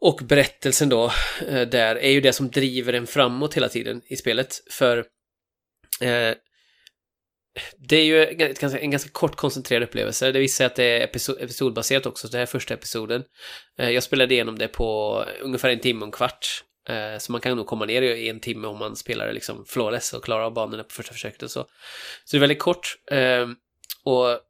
och 0.00 0.20
berättelsen 0.24 0.88
då 0.88 1.12
eh, 1.46 1.68
där 1.68 1.96
är 1.96 2.10
ju 2.10 2.20
det 2.20 2.32
som 2.32 2.50
driver 2.50 2.92
en 2.92 3.06
framåt 3.06 3.54
hela 3.54 3.68
tiden 3.68 4.02
i 4.06 4.16
spelet. 4.16 4.62
För 4.70 4.98
eh, 6.00 6.34
det 7.78 7.96
är 7.96 8.04
ju 8.04 8.26
en 8.26 8.90
ganska, 8.90 9.08
kort 9.08 9.36
koncentrerad 9.36 9.82
upplevelse. 9.82 10.32
Det 10.32 10.38
visar 10.38 10.56
sig 10.56 10.66
att 10.66 10.76
det 10.76 10.84
är 10.84 11.06
episo- 11.06 11.42
episodbaserat 11.42 12.06
också, 12.06 12.26
så 12.26 12.32
det 12.32 12.38
här 12.38 12.42
är 12.42 12.46
första 12.46 12.74
episoden. 12.74 13.24
Eh, 13.78 13.90
jag 13.90 14.02
spelade 14.02 14.34
igenom 14.34 14.58
det 14.58 14.68
på 14.68 15.18
ungefär 15.40 15.70
en 15.70 15.80
timme 15.80 16.00
och 16.00 16.06
en 16.06 16.12
kvart. 16.12 16.64
Eh, 16.88 17.18
så 17.18 17.32
man 17.32 17.40
kan 17.40 17.56
nog 17.56 17.66
komma 17.66 17.84
ner 17.84 18.02
i 18.02 18.28
en 18.28 18.40
timme 18.40 18.68
om 18.68 18.78
man 18.78 18.96
spelar 18.96 19.32
liksom 19.32 19.64
flawless 19.66 20.12
och 20.12 20.24
klarar 20.24 20.44
av 20.44 20.54
banorna 20.54 20.84
på 20.84 20.90
första 20.90 21.12
försöket 21.12 21.42
och 21.42 21.50
så. 21.50 21.60
Så 22.24 22.36
det 22.36 22.36
är 22.36 22.40
väldigt 22.40 22.58
kort. 22.58 22.96
Ehm, 23.10 23.56
och 24.04 24.40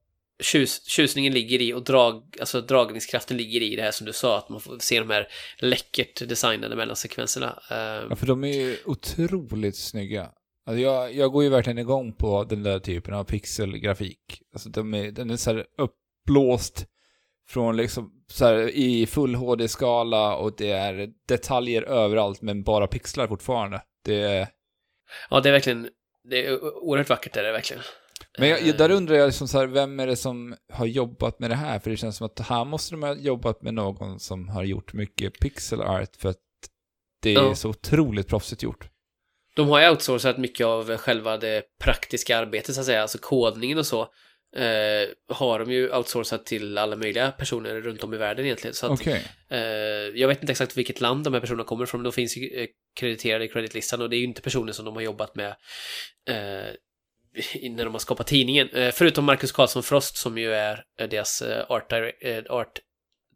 tjus, 0.43 0.85
tjusningen 0.89 1.33
ligger 1.33 1.61
i 1.63 1.73
och 1.73 1.85
drag, 1.85 2.37
alltså 2.41 2.61
dragningskraften 2.61 3.37
ligger 3.37 3.63
i 3.63 3.77
det 3.77 3.83
här 3.83 3.91
som 3.91 4.07
du 4.07 4.13
sa, 4.13 4.39
att 4.39 4.49
man 4.49 4.61
får 4.61 4.79
se 4.79 4.99
de 4.99 5.11
här 5.11 5.29
läckert 5.59 6.29
designade 6.29 6.77
mellansekvenserna. 6.77 7.63
Ehm. 7.71 8.07
Ja, 8.11 8.17
för 8.17 8.27
de 8.27 8.45
är 8.45 8.53
ju 8.53 8.77
otroligt 8.85 9.77
snygga. 9.77 10.31
Alltså 10.67 10.81
jag, 10.81 11.15
jag 11.15 11.33
går 11.33 11.43
ju 11.43 11.49
verkligen 11.49 11.79
igång 11.79 12.13
på 12.13 12.45
den 12.45 12.63
där 12.63 12.79
typen 12.79 13.15
av 13.15 13.25
pixelgrafik. 13.25 14.43
Alltså 14.53 14.69
de 14.69 14.95
är, 14.95 15.11
den 15.11 15.31
är 15.31 15.37
så 15.37 15.51
här 15.51 15.67
uppblåst 15.79 16.87
från 17.51 17.77
liksom 17.77 18.13
så 18.33 18.45
här 18.45 18.69
i 18.69 19.07
full 19.07 19.35
HD-skala 19.35 20.37
och 20.37 20.53
det 20.57 20.71
är 20.71 21.09
detaljer 21.29 21.83
överallt 21.83 22.43
men 22.43 22.63
bara 22.63 22.87
pixlar 22.87 23.27
fortfarande. 23.27 23.83
Det 24.05 24.21
är, 24.21 24.49
Ja, 25.31 25.41
det 25.41 25.49
är 25.49 25.53
verkligen, 25.53 25.89
det 26.31 26.47
är 26.47 26.65
oerhört 26.85 27.09
vackert 27.09 27.37
är 27.37 27.43
det 27.43 27.53
verkligen. 27.53 27.83
Men 28.39 28.49
jag, 28.49 28.69
Eh, 28.69 28.77
där 28.77 28.91
undrar 28.91 29.17
jag 29.17 29.27
liksom 29.27 29.49
så 29.49 29.59
här, 29.59 29.67
vem 29.67 30.01
är 30.01 30.07
det 30.07 30.17
som 30.17 30.55
har 30.73 30.87
jobbat 30.87 31.39
med 31.41 31.51
det 31.51 31.55
här? 31.57 31.79
För 31.79 31.91
det 31.91 31.97
känns 31.97 32.17
som 32.17 32.27
att 32.27 32.39
här 32.41 32.65
måste 32.65 32.95
de 32.95 33.03
ha 33.03 33.15
jobbat 33.15 33.63
med 33.63 33.75
någon 33.75 34.21
som 34.21 34.49
har 34.49 34.65
gjort 34.65 34.93
mycket 34.93 35.41
pixel 35.41 35.81
art 35.83 36.17
för 36.17 36.29
att 36.29 36.37
det 37.23 37.31
är 37.31 37.35
Ja. 37.35 37.55
så 37.55 37.69
otroligt 37.69 38.29
proffsigt 38.29 38.63
gjort. 38.63 38.89
De 39.57 39.69
har 39.69 39.81
ju 39.83 39.91
outsourcat 39.91 40.39
mycket 40.39 40.67
av 40.67 40.97
själva 40.97 41.37
det 41.37 41.63
praktiska 41.85 42.39
arbetet 42.39 42.75
så 42.75 42.81
att 42.81 42.87
säga, 42.87 43.03
alltså 43.03 43.19
kodningen 43.19 43.79
och 43.79 43.87
så. 43.87 44.09
Eh, 44.57 45.09
har 45.29 45.59
de 45.59 45.73
ju 45.73 45.95
outsourcat 45.97 46.47
till 46.47 46.79
alla 46.79 46.97
möjliga 46.97 47.33
personer 47.33 47.81
runt 47.81 48.05
om 48.05 48.15
i 48.15 48.17
världen 48.17 48.45
egentligen. 48.45 48.75
Så 48.75 48.87
att, 48.87 49.01
Okej. 49.01 49.25
eh, 49.49 49.59
jag 50.21 50.29
vet 50.29 50.41
inte 50.41 50.53
exakt 50.53 50.77
vilket 50.77 51.01
land 51.01 51.25
de 51.25 51.35
här 51.35 51.41
personerna 51.41 51.65
kommer 51.65 51.85
ifrån, 51.85 52.01
men 52.01 52.05
de 52.05 52.13
finns 52.13 52.37
ju 52.37 52.61
eh, 52.61 52.67
krediterade 52.95 53.45
i 53.45 53.49
creditlistan 53.49 54.03
och 54.03 54.11
det 54.11 54.17
är 54.17 54.19
ju 54.19 54.25
inte 54.25 54.43
personer 54.43 54.73
som 54.73 54.85
de 54.85 54.95
har 54.95 55.03
jobbat 55.03 55.35
med 55.35 55.49
eh, 56.29 56.75
när 57.71 57.85
de 57.85 57.95
har 57.95 57.99
skapat 57.99 58.27
tidningen. 58.27 58.69
Eh, 58.69 58.93
förutom 58.93 59.25
Marcus 59.25 59.53
Karlsson 59.53 59.83
Frost 59.83 60.17
som 60.17 60.39
ju 60.39 60.53
är 60.53 60.85
eh, 61.01 61.09
deras 61.09 61.43
art, 61.69 61.93
dire- 61.93 62.49
art 62.49 62.79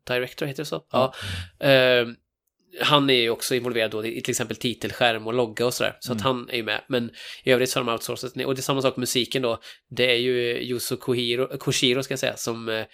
director, 0.06 0.46
heter 0.46 0.62
det 0.62 0.66
så? 0.66 0.84
Ja. 0.90 1.14
Eh, 2.80 2.86
han 2.86 3.10
är 3.10 3.14
ju 3.14 3.30
också 3.30 3.54
involverad 3.54 3.90
då 3.90 4.06
i 4.06 4.22
till 4.22 4.32
exempel 4.32 4.56
titelskärm 4.56 5.26
och 5.26 5.34
logga 5.34 5.66
och 5.66 5.74
sådär. 5.74 5.96
Så 6.00 6.12
att 6.12 6.20
han 6.20 6.48
är 6.50 6.56
ju 6.56 6.62
med. 6.62 6.84
Men 6.88 7.10
i 7.44 7.52
övrigt 7.52 7.70
så 7.70 7.80
har 7.80 7.84
de 7.84 7.92
outsourcat. 7.92 8.46
Och 8.46 8.54
det 8.54 8.60
är 8.60 8.62
samma 8.62 8.82
sak 8.82 8.96
med 8.96 9.00
musiken 9.00 9.42
då. 9.42 9.60
Det 9.90 10.10
är 10.10 10.16
ju 10.16 10.62
Yuzo 10.62 10.96
Koshiro, 10.96 11.58
Koshiro 11.58 12.02
ska 12.02 12.12
jag 12.12 12.18
säga, 12.18 12.36
som 12.36 12.68
eh, 12.68 12.84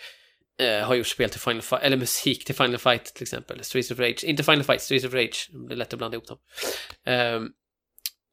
eh, 0.66 0.86
har 0.86 0.94
gjort 0.94 1.07
spel 1.07 1.31
till 1.31 1.40
Final 1.40 1.62
Fight, 1.62 1.82
eller 1.82 1.97
musik 1.97 2.44
till 2.44 2.55
Final 2.55 2.78
Fight 2.78 3.05
till 3.05 3.23
exempel. 3.23 3.65
Streets 3.65 3.90
of 3.90 3.98
Rage. 3.98 4.24
Inte 4.24 4.43
Final 4.43 4.65
Fight, 4.65 4.82
Streets 4.82 5.05
of 5.05 5.15
Rage. 5.15 5.51
Det 5.69 5.74
är 5.74 5.77
lätt 5.77 5.93
att 5.93 5.98
blanda 5.98 6.15
ihop 6.15 6.28
dem. 6.28 6.39
Ehm, 7.07 7.48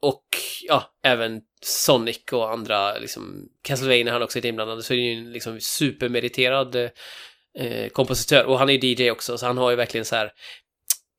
och 0.02 0.26
ja, 0.68 0.98
även 1.04 1.42
Sonic 1.62 2.24
och 2.32 2.52
andra, 2.52 2.98
liksom, 2.98 3.50
Castlevania 3.64 4.06
har 4.06 4.12
han 4.12 4.24
också 4.24 4.40
varit 4.40 4.46
inblandad, 4.46 4.86
så 4.86 4.94
är 4.94 4.98
det 4.98 5.04
ju 5.04 5.14
en 5.14 5.32
liksom 5.32 5.60
supermeriterad 5.60 6.76
eh, 7.60 7.90
kompositör. 7.92 8.46
Och 8.46 8.60
han 8.60 8.70
är 8.70 8.74
ju 8.74 9.06
DJ 9.06 9.12
också, 9.12 9.38
så 9.38 9.46
han 9.46 9.58
har 9.58 9.70
ju 9.70 9.76
verkligen 9.76 10.06
så 10.06 10.16
här 10.16 10.32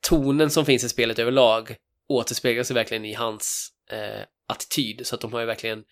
tonen 0.00 0.50
som 0.50 0.66
finns 0.66 0.84
i 0.84 0.88
spelet 0.88 1.18
överlag 1.18 1.76
återspeglas 2.08 2.70
ju 2.70 2.74
verkligen 2.74 3.04
i 3.04 3.14
hans 3.14 3.72
eh, 3.90 4.22
attityd. 4.46 5.06
Så 5.06 5.14
att 5.14 5.20
de 5.20 5.32
har 5.32 5.40
ju 5.40 5.46
verkligen 5.46 5.84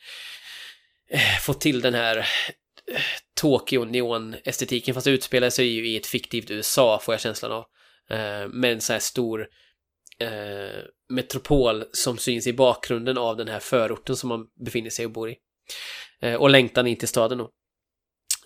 eh, 1.10 1.38
fått 1.40 1.60
till 1.60 1.80
den 1.80 1.94
här 1.94 2.16
eh, 2.16 3.00
Tokyo 3.34 3.84
neon-estetiken, 3.84 4.94
fast 4.94 5.04
det 5.04 5.10
utspelar 5.10 5.50
sig 5.50 5.66
ju 5.66 5.88
i 5.88 5.96
ett 5.96 6.06
fiktivt 6.06 6.50
USA, 6.50 6.98
får 7.02 7.14
jag 7.14 7.20
känslan 7.20 7.52
av. 7.52 7.64
Eh, 8.10 8.48
med 8.48 8.72
en 8.72 8.80
så 8.80 8.92
här 8.92 9.00
stor 9.00 9.48
eh, 10.18 10.82
metropol 11.08 11.84
som 11.92 12.18
syns 12.18 12.46
i 12.46 12.52
bakgrunden 12.52 13.18
av 13.18 13.36
den 13.36 13.48
här 13.48 13.60
förorten 13.60 14.16
som 14.16 14.28
man 14.28 14.46
befinner 14.64 14.90
sig 14.90 15.04
och 15.04 15.12
bor 15.12 15.30
i. 15.30 15.36
Eh, 16.20 16.34
och 16.34 16.50
längtan 16.50 16.86
in 16.86 16.96
till 16.96 17.08
staden 17.08 17.38
då. 17.38 17.50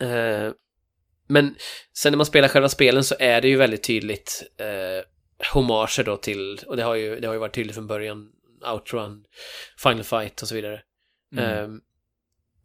Eh, 0.06 0.52
men 1.28 1.56
sen 1.92 2.12
när 2.12 2.16
man 2.16 2.26
spelar 2.26 2.48
själva 2.48 2.68
spelen 2.68 3.04
så 3.04 3.14
är 3.18 3.40
det 3.40 3.48
ju 3.48 3.56
väldigt 3.56 3.82
tydligt 3.82 4.42
eh, 4.56 5.04
homager 5.52 6.04
då 6.04 6.16
till, 6.16 6.60
och 6.66 6.76
det 6.76 6.82
har 6.82 6.94
ju, 6.94 7.20
det 7.20 7.26
har 7.26 7.34
ju 7.34 7.40
varit 7.40 7.54
tydligt 7.54 7.74
från 7.74 7.86
början, 7.86 8.32
Outrun, 8.72 9.24
Final 9.82 10.04
Fight 10.04 10.42
och 10.42 10.48
så 10.48 10.54
vidare. 10.54 10.82
Mm. 11.36 11.44
Eh, 11.44 11.80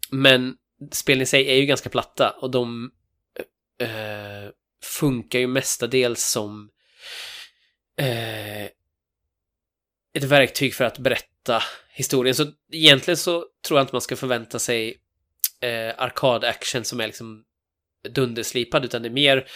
men 0.09 0.57
spelen 0.91 1.21
i 1.21 1.25
sig 1.25 1.49
är 1.51 1.55
ju 1.55 1.65
ganska 1.65 1.89
platta 1.89 2.35
och 2.41 2.51
de 2.51 2.91
eh, 3.81 4.51
funkar 4.83 5.39
ju 5.39 5.47
mestadels 5.47 6.29
som 6.29 6.69
eh, 7.97 8.63
ett 10.13 10.23
verktyg 10.23 10.75
för 10.75 10.83
att 10.83 10.97
berätta 10.97 11.63
historien. 11.89 12.35
Så 12.35 12.45
egentligen 12.71 13.17
så 13.17 13.45
tror 13.67 13.79
jag 13.79 13.83
inte 13.83 13.95
man 13.95 14.01
ska 14.01 14.15
förvänta 14.15 14.59
sig 14.59 14.99
eh, 15.61 15.93
arkad-action 15.97 16.83
som 16.83 16.99
är 16.99 17.07
liksom 17.07 17.43
dunderslipad, 18.09 18.85
utan 18.85 19.01
det 19.01 19.07
är 19.07 19.11
mer 19.11 19.47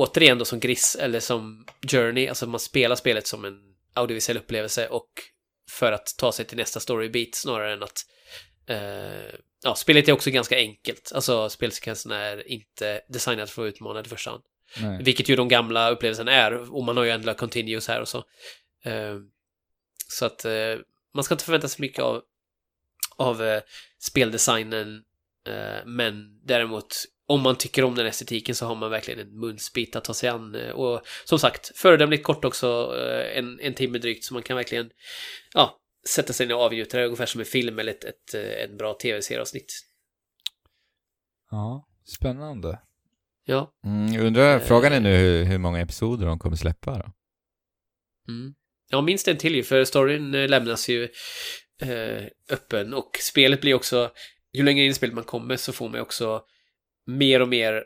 återigen 0.00 0.38
då 0.38 0.44
som 0.44 0.60
Gris 0.60 0.96
eller 1.00 1.20
som 1.20 1.66
Journey, 1.90 2.28
alltså 2.28 2.46
man 2.46 2.60
spelar 2.60 2.96
spelet 2.96 3.26
som 3.26 3.44
en 3.44 3.58
audiovisuell 3.94 4.38
upplevelse 4.38 4.88
och 4.88 5.10
för 5.70 5.92
att 5.92 6.14
ta 6.18 6.32
sig 6.32 6.44
till 6.44 6.56
nästa 6.56 6.80
storybit 6.80 7.34
snarare 7.34 7.72
än 7.72 7.82
att 7.82 8.06
eh, 8.66 9.38
ja, 9.64 9.74
spelet 9.74 10.08
är 10.08 10.12
också 10.12 10.30
ganska 10.30 10.56
enkelt. 10.56 11.12
Alltså 11.14 11.48
spelsekvenserna 11.48 12.16
är 12.16 12.48
inte 12.48 13.00
designade 13.08 13.46
för 13.46 13.66
att 13.66 13.74
utmana 13.74 14.00
i 14.00 14.04
första 14.04 14.30
hand. 14.30 14.42
Nej. 14.80 15.02
Vilket 15.02 15.28
ju 15.28 15.36
de 15.36 15.48
gamla 15.48 15.90
upplevelserna 15.90 16.32
är, 16.32 16.74
och 16.74 16.84
man 16.84 16.96
har 16.96 17.04
ju 17.04 17.10
ändå 17.10 17.34
continuous 17.34 17.88
här 17.88 18.00
och 18.00 18.08
så. 18.08 18.18
Eh, 18.84 19.16
så 20.08 20.26
att 20.26 20.44
eh, 20.44 20.76
man 21.14 21.24
ska 21.24 21.34
inte 21.34 21.44
förvänta 21.44 21.68
sig 21.68 21.80
mycket 21.80 22.02
av, 22.02 22.22
av 23.16 23.42
eh, 23.42 23.62
speldesignen, 23.98 25.04
eh, 25.46 25.86
men 25.86 26.40
däremot 26.44 26.96
om 27.30 27.42
man 27.42 27.56
tycker 27.56 27.84
om 27.84 27.94
den 27.94 28.06
estetiken 28.06 28.54
så 28.54 28.66
har 28.66 28.74
man 28.74 28.90
verkligen 28.90 29.20
en 29.20 29.40
munsbit 29.40 29.96
att 29.96 30.04
ta 30.04 30.14
sig 30.14 30.28
an. 30.28 30.54
eh, 30.54 30.70
Och 30.70 31.02
som 31.24 31.38
sagt, 31.38 31.78
föredömligt 31.78 32.24
kort 32.24 32.44
också, 32.44 32.96
eh, 32.98 33.38
en, 33.38 33.60
en 33.60 33.74
timme 33.74 33.98
drygt, 33.98 34.24
så 34.24 34.34
man 34.34 34.42
kan 34.42 34.56
verkligen 34.56 34.90
ja, 35.54 35.78
sätta 36.08 36.32
sig 36.32 36.46
ner 36.46 36.54
och 36.54 36.62
avgjuta 36.62 36.98
det 36.98 37.04
ungefär 37.04 37.26
som 37.26 37.40
en 37.40 37.46
film 37.46 37.78
eller 37.78 37.92
ett, 37.92 38.04
ett, 38.04 38.34
eh, 38.34 38.64
en 38.64 38.76
bra 38.76 38.94
tv-serieavsnitt. 38.94 39.72
Ja, 41.50 41.88
spännande. 42.04 42.80
Ja. 43.44 43.72
Mm, 43.84 44.26
undrar, 44.26 44.58
frågan 44.58 44.92
är 44.92 45.00
nu 45.00 45.16
hur, 45.16 45.44
hur 45.44 45.58
många 45.58 45.80
episoder 45.80 46.26
de 46.26 46.38
kommer 46.38 46.56
släppa 46.56 46.98
då? 46.98 47.12
Mm. 48.28 48.54
Ja, 48.90 49.00
minst 49.00 49.28
en 49.28 49.36
till 49.36 49.54
ju, 49.54 49.62
för 49.62 49.84
storyn 49.84 50.32
lämnas 50.32 50.88
ju 50.88 51.08
eh, 51.82 52.26
öppen 52.50 52.94
och 52.94 53.10
spelet 53.20 53.60
blir 53.60 53.74
också, 53.74 54.10
ju 54.52 54.62
längre 54.62 54.84
in 54.84 54.90
i 54.90 54.94
spelet 54.94 55.14
man 55.14 55.24
kommer 55.24 55.56
så 55.56 55.72
får 55.72 55.88
man 55.88 56.00
också 56.00 56.44
mer 57.06 57.42
och 57.42 57.48
mer 57.48 57.84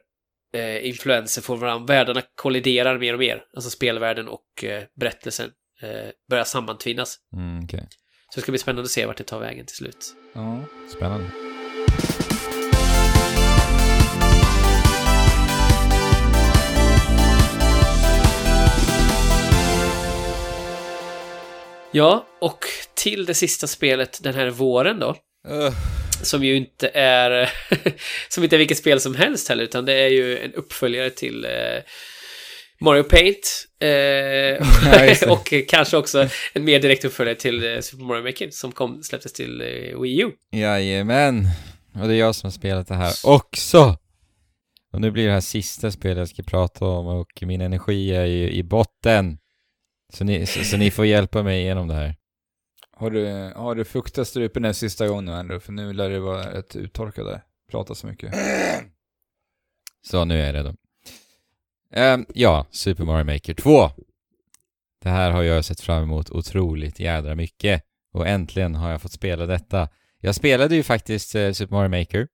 eh, 0.54 0.86
influenser 0.86 1.42
från 1.42 1.60
varandra. 1.60 1.94
Världarna 1.94 2.22
kolliderar 2.34 2.98
mer 2.98 3.12
och 3.12 3.18
mer, 3.18 3.44
alltså 3.56 3.70
spelvärlden 3.70 4.28
och 4.28 4.64
eh, 4.64 4.82
berättelsen 5.00 5.50
eh, 5.82 6.10
börjar 6.30 6.44
sammantvinnas. 6.44 7.18
Mm, 7.36 7.64
okej. 7.64 7.88
Så 8.30 8.40
det 8.40 8.42
ska 8.42 8.52
bli 8.52 8.58
spännande 8.58 8.82
att 8.82 8.90
se 8.90 9.06
vart 9.06 9.16
det 9.16 9.24
tar 9.24 9.40
vägen 9.40 9.66
till 9.66 9.76
slut. 9.76 10.14
Ja. 10.32 10.60
Spännande. 10.96 11.26
Ja, 21.96 22.26
och 22.40 22.58
till 22.94 23.24
det 23.24 23.34
sista 23.34 23.66
spelet 23.66 24.22
den 24.22 24.34
här 24.34 24.50
våren 24.50 24.98
då, 24.98 25.16
som 26.22 26.44
ju 26.44 26.56
inte 26.56 26.88
är 26.94 27.50
som 28.28 28.44
inte 28.44 28.56
är 28.56 28.58
vilket 28.58 28.78
spel 28.78 29.00
som 29.00 29.14
helst 29.14 29.48
heller, 29.48 29.64
utan 29.64 29.84
det 29.84 29.94
är 29.94 30.08
ju 30.08 30.38
en 30.38 30.52
uppföljare 30.52 31.10
till 31.10 31.44
eh, 31.44 31.50
Mario 32.80 33.02
Paint 33.02 33.66
eh, 33.80 35.28
och 35.32 35.52
kanske 35.68 35.96
också 35.96 36.28
en 36.52 36.64
mer 36.64 36.80
direkt 36.80 37.04
uppföljare 37.04 37.36
till 37.36 37.74
eh, 37.74 37.80
Super 37.80 38.04
Mario 38.04 38.22
Maker 38.22 38.48
som 38.50 38.72
kom, 38.72 39.02
släpptes 39.02 39.32
till 39.32 39.60
eh, 39.60 40.00
Wii 40.00 40.22
U. 40.22 40.30
Jajamän. 40.52 41.48
Och 42.00 42.08
det 42.08 42.14
är 42.14 42.18
jag 42.18 42.34
som 42.34 42.46
har 42.46 42.52
spelat 42.52 42.88
det 42.88 42.94
här 42.94 43.12
också. 43.24 43.96
Och 44.92 45.00
nu 45.00 45.10
blir 45.10 45.26
det 45.26 45.32
här 45.32 45.40
sista 45.40 45.90
spelet 45.90 46.18
jag 46.18 46.28
ska 46.28 46.42
prata 46.42 46.84
om 46.84 47.06
och 47.06 47.42
min 47.42 47.60
energi 47.60 48.14
är 48.14 48.24
ju 48.24 48.50
i 48.50 48.62
botten. 48.62 49.38
Så 50.12 50.24
ni, 50.24 50.46
så, 50.46 50.64
så 50.64 50.76
ni 50.76 50.90
får 50.90 51.06
hjälpa 51.06 51.42
mig 51.42 51.60
igenom 51.60 51.88
det 51.88 51.94
här. 51.94 52.14
Har 52.96 53.10
du, 53.10 53.52
har 53.56 53.74
du 53.74 53.84
fuktat 53.84 54.28
strupen 54.28 54.62
den 54.62 54.74
sista 54.74 55.08
gången 55.08 55.24
nu, 55.24 55.32
Andrew? 55.32 55.64
För 55.64 55.72
nu 55.72 55.92
lär 55.92 56.10
det 56.10 56.20
vara 56.20 56.44
ett 56.52 56.76
uttorkad 56.76 57.26
där. 57.26 57.42
Prata 57.70 57.94
så 57.94 58.06
mycket. 58.06 58.34
Så 60.06 60.24
nu 60.24 60.40
är 60.40 60.46
jag 60.46 60.54
redo. 60.54 60.74
Ehm, 61.90 62.26
ja, 62.34 62.66
Super 62.70 63.04
Mario 63.04 63.24
Maker 63.24 63.54
2. 63.54 63.90
Det 65.02 65.08
här 65.08 65.30
har 65.30 65.42
jag 65.42 65.64
sett 65.64 65.80
fram 65.80 66.02
emot 66.02 66.30
otroligt 66.30 67.00
jädra 67.00 67.34
mycket. 67.34 67.82
Och 68.12 68.28
äntligen 68.28 68.74
har 68.74 68.90
jag 68.90 69.02
fått 69.02 69.12
spela 69.12 69.46
detta. 69.46 69.88
Jag 70.20 70.34
spelade 70.34 70.76
ju 70.76 70.82
faktiskt 70.82 71.34
eh, 71.34 71.52
Super 71.52 71.74
Mario 71.74 71.98
Maker. 71.98 72.28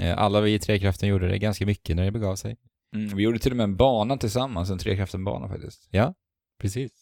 Eh, 0.00 0.18
alla 0.18 0.40
vi 0.40 0.54
i 0.54 0.58
Trekraften 0.58 1.08
gjorde 1.08 1.28
det 1.28 1.38
ganska 1.38 1.66
mycket 1.66 1.96
när 1.96 2.04
det 2.04 2.10
begav 2.10 2.36
sig. 2.36 2.56
Mm, 2.94 3.16
vi 3.16 3.22
gjorde 3.22 3.38
till 3.38 3.50
och 3.50 3.56
med 3.56 3.64
en 3.64 3.76
bana 3.76 4.16
tillsammans, 4.16 4.70
en 4.70 4.78
trekraften-bana 4.78 5.48
faktiskt. 5.48 5.88
Precis. 6.60 6.92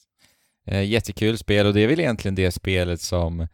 Eh, 0.67 0.83
jättekul 0.83 1.39
spel 1.39 1.67
och 1.67 1.75
det 1.75 1.81
är 1.81 1.87
väl 1.89 2.01
egentligen 2.01 2.35
det 2.35 2.51
spelet 2.53 3.01
som 3.01 3.47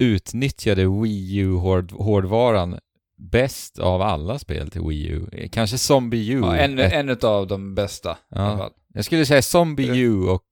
utnyttjade 0.00 0.86
Wii 1.02 1.36
U-hårdvaran 1.38 2.78
bäst 3.18 3.78
av 3.78 4.02
alla 4.02 4.38
spel 4.38 4.70
till 4.70 4.80
Wii 4.80 5.06
U. 5.08 5.26
Eh, 5.32 5.48
Kanske 5.50 5.78
Zombie 5.78 6.32
U. 6.32 6.40
Ja, 6.42 6.56
en, 6.56 6.78
Ett- 6.78 6.92
en 6.92 7.16
av 7.22 7.46
de 7.46 7.74
bästa. 7.74 8.18
Ja. 8.28 8.70
Jag 8.94 9.04
skulle 9.04 9.26
säga 9.26 9.42
Zombie 9.42 9.98
U 10.00 10.22
och, 10.22 10.42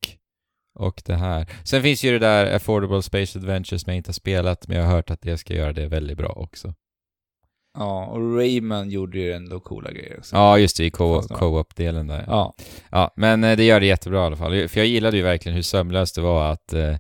och 0.79 1.03
det 1.07 1.15
här. 1.15 1.47
Sen 1.65 1.83
finns 1.83 2.05
ju 2.05 2.13
det 2.13 2.19
där 2.19 2.55
Affordable 2.57 3.03
Space 3.03 3.39
Adventure 3.39 3.79
som 3.79 3.91
jag 3.91 3.97
inte 3.97 4.09
har 4.09 4.15
spelat, 4.15 4.69
men 4.69 4.77
jag 4.77 4.85
har 4.85 4.93
hört 4.93 5.11
att 5.11 5.21
det 5.23 5.39
ska 5.39 5.55
göra 5.55 5.73
det 5.73 5.87
väldigt 5.89 6.19
bra 6.19 6.29
också. 6.29 6.75
Ja, 7.79 8.07
och 8.07 8.37
Rayman 8.37 8.91
gjorde 8.91 9.19
ju 9.19 9.33
ändå 9.33 9.61
coola 9.61 9.91
grejer 9.93 10.19
också. 10.19 10.37
Ja, 10.37 10.59
just 10.59 10.77
det, 10.77 10.85
i 10.85 10.91
co-op-delen 10.91 12.07
där. 12.07 12.25
Ja. 12.27 12.55
Ja, 12.91 13.13
men 13.17 13.45
eh, 13.45 13.57
det 13.57 13.65
gör 13.65 13.81
det 13.81 13.87
jättebra 13.87 14.23
i 14.23 14.27
alla 14.27 14.37
fall. 14.37 14.69
För 14.69 14.81
jag 14.81 14.87
gillade 14.87 15.17
ju 15.17 15.23
verkligen 15.23 15.57
hur 15.57 15.63
sömlöst 15.63 16.15
det 16.15 16.21
var 16.21 16.53
att, 16.53 16.73
eh, 16.73 16.97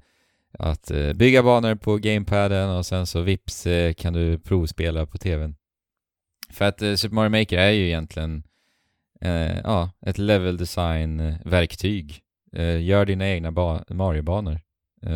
att 0.59 0.91
eh, 0.91 1.13
bygga 1.13 1.43
banor 1.43 1.75
på 1.75 1.97
gamepaden 1.97 2.71
och 2.71 2.87
sen 2.87 3.07
så 3.07 3.21
vips 3.21 3.67
kan 3.97 4.13
du 4.13 4.39
provspela 4.39 5.07
på 5.07 5.19
tvn. 5.19 5.57
För 6.51 6.65
att 6.65 6.79
Super 6.79 7.15
Mario 7.15 7.31
Maker 7.31 7.59
är 7.59 7.71
ju 7.71 7.87
egentligen 7.87 8.43
ja, 9.65 9.91
ett 10.07 10.19
level 10.19 10.57
design-verktyg. 10.57 12.21
Gör 12.81 13.05
dina 13.05 13.29
egna 13.29 13.53
ba- 13.53 13.85
Mario-banor. 13.89 14.61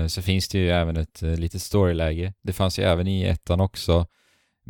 Så 0.09 0.23
finns 0.23 0.49
det 0.49 0.59
ju 0.59 0.71
även 0.71 0.97
ett 0.97 1.23
litet 1.23 1.63
storyläge. 1.63 2.33
Det 2.43 2.53
fanns 2.53 2.79
ju 2.79 2.83
även 2.83 3.07
i 3.07 3.23
ettan 3.23 3.61
också. 3.61 4.07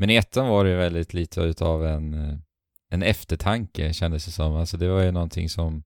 Men 0.01 0.11
i 0.11 0.15
ettan 0.15 0.49
var 0.49 0.65
det 0.65 0.71
ju 0.71 0.77
väldigt 0.77 1.15
lite 1.15 1.41
utav 1.41 1.87
en, 1.87 2.15
eh, 2.15 2.39
en 2.91 3.03
eftertanke 3.03 3.93
kändes 3.93 4.25
det 4.25 4.31
som. 4.31 4.55
Alltså 4.55 4.77
det 4.77 4.89
var 4.89 5.03
ju 5.03 5.11
någonting 5.11 5.49
som 5.49 5.83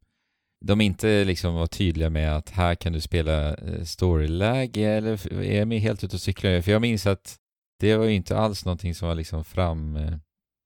de 0.64 0.80
inte 0.80 1.24
liksom 1.24 1.54
var 1.54 1.66
tydliga 1.66 2.10
med 2.10 2.36
att 2.36 2.50
här 2.50 2.74
kan 2.74 2.92
du 2.92 3.00
spela 3.00 3.54
eh, 3.54 3.84
storyläge 3.84 4.82
eller 4.82 5.32
är 5.32 5.58
jag 5.58 5.68
med 5.68 5.80
helt 5.80 6.04
ute 6.04 6.16
och 6.16 6.20
cyklar? 6.20 6.60
För 6.60 6.72
jag 6.72 6.82
minns 6.82 7.06
att 7.06 7.36
det 7.80 7.96
var 7.96 8.04
ju 8.04 8.14
inte 8.14 8.38
alls 8.38 8.64
någonting 8.64 8.94
som 8.94 9.08
var 9.08 9.14
liksom 9.14 9.44
fram, 9.44 9.96
eh, 9.96 10.18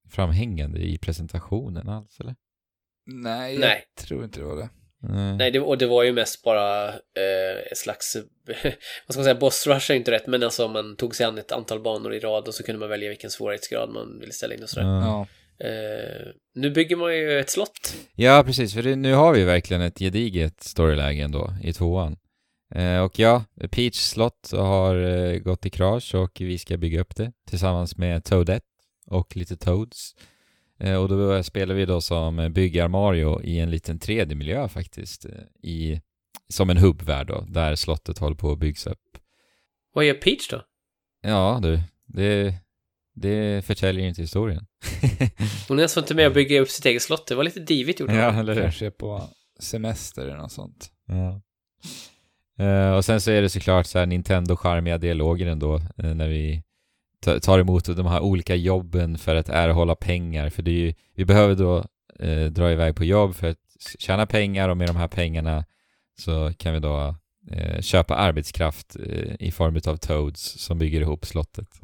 framhängande 0.09 0.79
i 0.79 0.99
presentationen 0.99 1.89
alls, 1.89 2.21
eller? 2.21 2.35
Nej, 3.07 3.53
jag 3.53 3.61
Nej. 3.61 3.85
tror 3.99 4.25
inte 4.25 4.41
det 4.41 4.47
var 4.47 4.57
det. 4.57 4.69
Nej. 5.01 5.37
Nej, 5.37 5.51
det, 5.51 5.61
och 5.61 5.79
det 5.79 5.87
var 5.87 6.03
ju 6.03 6.13
mest 6.13 6.43
bara 6.43 6.89
eh, 6.89 7.73
ett 7.73 7.79
slags, 7.79 8.17
vad 8.47 8.55
ska 9.09 9.19
man 9.19 9.25
säga, 9.25 9.35
boss 9.35 9.67
rush 9.67 9.91
är 9.91 9.95
inte 9.95 10.11
rätt, 10.11 10.27
men 10.27 10.43
alltså 10.43 10.69
man 10.69 10.97
tog 10.97 11.15
sig 11.15 11.27
an 11.27 11.39
ett 11.39 11.53
antal 11.53 11.81
banor 11.81 12.15
i 12.15 12.21
rad 12.21 12.49
och 12.49 12.55
så 12.55 12.63
kunde 12.63 12.79
man 12.79 12.89
välja 12.89 13.09
vilken 13.09 13.31
svårighetsgrad 13.31 13.91
man 13.91 14.21
ville 14.21 14.33
ställa 14.33 14.55
in 14.55 14.63
och 14.63 14.69
sådär. 14.69 14.87
Ja. 14.87 15.27
Eh, 15.61 16.27
nu 16.55 16.71
bygger 16.71 16.97
man 16.97 17.17
ju 17.17 17.39
ett 17.39 17.51
slott. 17.51 17.95
Ja, 18.15 18.43
precis. 18.47 18.75
För 18.75 18.83
det, 18.83 18.97
nu 18.97 19.15
har 19.15 19.33
vi 19.33 19.45
verkligen 19.45 19.83
ett 19.83 19.99
gediget 19.99 20.63
storyläge 20.63 21.23
ändå 21.23 21.55
i 21.63 21.73
tvåan. 21.73 22.17
Eh, 22.75 22.99
och 22.99 23.19
ja, 23.19 23.45
Peach 23.71 23.97
slott 23.97 24.51
har 24.53 24.97
eh, 24.97 25.39
gått 25.39 25.67
i 25.67 25.71
krasch 25.71 26.15
och 26.15 26.41
vi 26.41 26.59
ska 26.59 26.77
bygga 26.77 27.01
upp 27.01 27.17
det 27.17 27.33
tillsammans 27.49 27.97
med 27.97 28.25
Toadette 28.25 28.67
och 29.07 29.37
lite 29.37 29.57
Toads. 29.57 30.15
Eh, 30.81 30.95
och 30.95 31.09
då 31.09 31.43
spelar 31.43 31.75
vi 31.75 31.85
då 31.87 32.01
som 32.01 32.53
byggar 32.53 32.89
Mario 32.89 33.43
i 33.43 33.59
en 33.59 33.71
liten 33.71 33.99
3D-miljö 33.99 34.69
faktiskt. 34.69 35.25
eh, 35.25 35.31
I, 35.71 36.01
som 36.49 36.71
en 36.71 36.77
hubbvärld 36.77 37.27
då, 37.27 37.45
där 37.49 37.75
slottet 37.75 38.19
håller 38.19 38.37
på 38.37 38.53
att 38.53 38.59
byggas 38.59 38.87
upp. 38.87 38.99
Vad 39.95 40.05
gör 40.05 40.15
Peach 40.15 40.49
då? 40.49 40.63
Ja, 41.23 41.59
du. 41.63 41.81
Det, 42.07 42.55
det 43.15 43.65
förtäljer 43.65 44.09
inte 44.09 44.21
historien. 44.23 44.67
Hon 45.69 45.79
är 45.79 45.83
alltså 45.83 46.01
inte 46.01 46.15
med 46.15 46.27
och 46.27 46.33
bygger 46.35 46.61
upp 46.61 46.69
sitt 46.71 46.87
eget 46.87 47.03
slott. 47.03 47.27
Det 47.27 47.35
var 47.35 47.45
lite 47.45 47.61
divigt 47.61 48.01
gjort. 48.01 48.11
ja, 48.11 48.41
eller 48.41 48.55
hur? 48.55 48.63
Kanske 48.63 48.91
på 48.91 49.29
semester 49.61 50.23
eller 50.23 50.37
något 50.37 50.53
sånt. 50.53 50.91
Ja. 51.07 51.41
Eh, 52.65 52.93
och 52.93 53.05
sen 53.05 53.21
så 53.21 53.31
är 53.31 53.43
det 53.43 53.49
såklart 53.49 53.87
så 53.87 53.99
här 53.99 54.07
Nintendo-charmiga 54.07 54.99
dialoger 54.99 55.47
ändå 55.47 55.75
eh, 55.77 56.15
när 56.15 56.29
vi 56.29 56.63
tar 57.43 57.59
emot 57.59 57.85
de 57.85 58.07
här 58.07 58.21
olika 58.21 58.55
jobben 58.55 59.19
för 59.19 59.37
att 59.37 59.49
erhålla 59.49 59.95
pengar. 59.95 60.51
För 60.51 60.63
det 60.63 60.71
är 60.71 60.75
ju, 60.75 60.95
vi 61.15 61.25
behöver 61.25 61.55
då 61.55 61.85
eh, 62.19 62.45
dra 62.45 62.73
iväg 62.73 62.97
på 62.97 63.05
jobb 63.05 63.35
för 63.35 63.51
att 63.51 63.57
tjäna 63.99 64.27
pengar 64.27 64.69
och 64.69 64.77
med 64.77 64.89
de 64.89 64.97
här 64.97 65.09
pengarna 65.09 65.65
så 66.19 66.53
kan 66.59 66.75
vi 66.75 66.81
då 66.81 67.17
eh, 67.51 67.81
köpa 67.81 68.15
arbetskraft 68.15 68.97
eh, 68.97 69.35
i 69.41 69.51
form 69.51 69.81
av 69.87 69.97
Toads 69.97 70.41
som 70.41 70.79
bygger 70.79 71.01
ihop 71.01 71.27
slottet. 71.27 71.81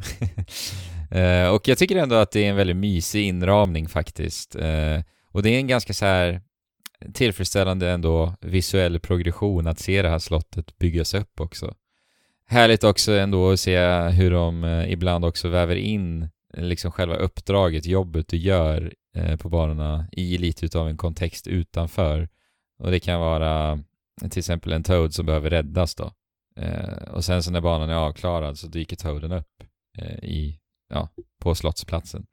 eh, 1.10 1.48
och 1.48 1.68
jag 1.68 1.78
tycker 1.78 1.96
ändå 1.96 2.16
att 2.16 2.30
det 2.30 2.44
är 2.44 2.50
en 2.50 2.56
väldigt 2.56 2.76
mysig 2.76 3.26
inramning 3.26 3.88
faktiskt. 3.88 4.56
Eh, 4.56 5.00
och 5.30 5.42
det 5.42 5.50
är 5.50 5.58
en 5.58 5.66
ganska 5.66 5.94
så 5.94 6.04
här 6.04 6.40
tillfredsställande 7.14 7.90
ändå 7.90 8.34
visuell 8.40 9.00
progression 9.00 9.66
att 9.66 9.78
se 9.78 10.02
det 10.02 10.08
här 10.08 10.18
slottet 10.18 10.78
byggas 10.78 11.14
upp 11.14 11.40
också. 11.40 11.74
Härligt 12.46 12.84
också 12.84 13.12
ändå 13.12 13.50
att 13.50 13.60
se 13.60 13.78
hur 14.08 14.30
de 14.30 14.64
eh, 14.64 14.92
ibland 14.92 15.24
också 15.24 15.48
väver 15.48 15.76
in 15.76 16.22
eh, 16.54 16.64
liksom 16.64 16.92
själva 16.92 17.16
uppdraget, 17.16 17.86
jobbet 17.86 18.28
du 18.28 18.36
gör 18.36 18.94
eh, 19.16 19.36
på 19.36 19.48
banorna 19.48 20.06
i 20.12 20.38
lite 20.38 20.66
utav 20.66 20.88
en 20.88 20.96
kontext 20.96 21.46
utanför. 21.46 22.28
Och 22.78 22.90
det 22.90 23.00
kan 23.00 23.20
vara 23.20 23.78
till 24.30 24.38
exempel 24.38 24.72
en 24.72 24.82
Toad 24.82 25.14
som 25.14 25.26
behöver 25.26 25.50
räddas 25.50 25.94
då. 25.94 26.12
Och 27.10 27.24
sen 27.24 27.42
så 27.42 27.50
när 27.50 27.60
banan 27.60 27.90
är 27.90 27.94
avklarad 27.94 28.58
så 28.58 28.66
dyker 28.66 28.96
Toaden 28.96 29.32
upp 29.32 29.62
i, 30.22 30.58
ja, 30.88 31.08
på 31.40 31.54
slottsplatsen. 31.54 32.26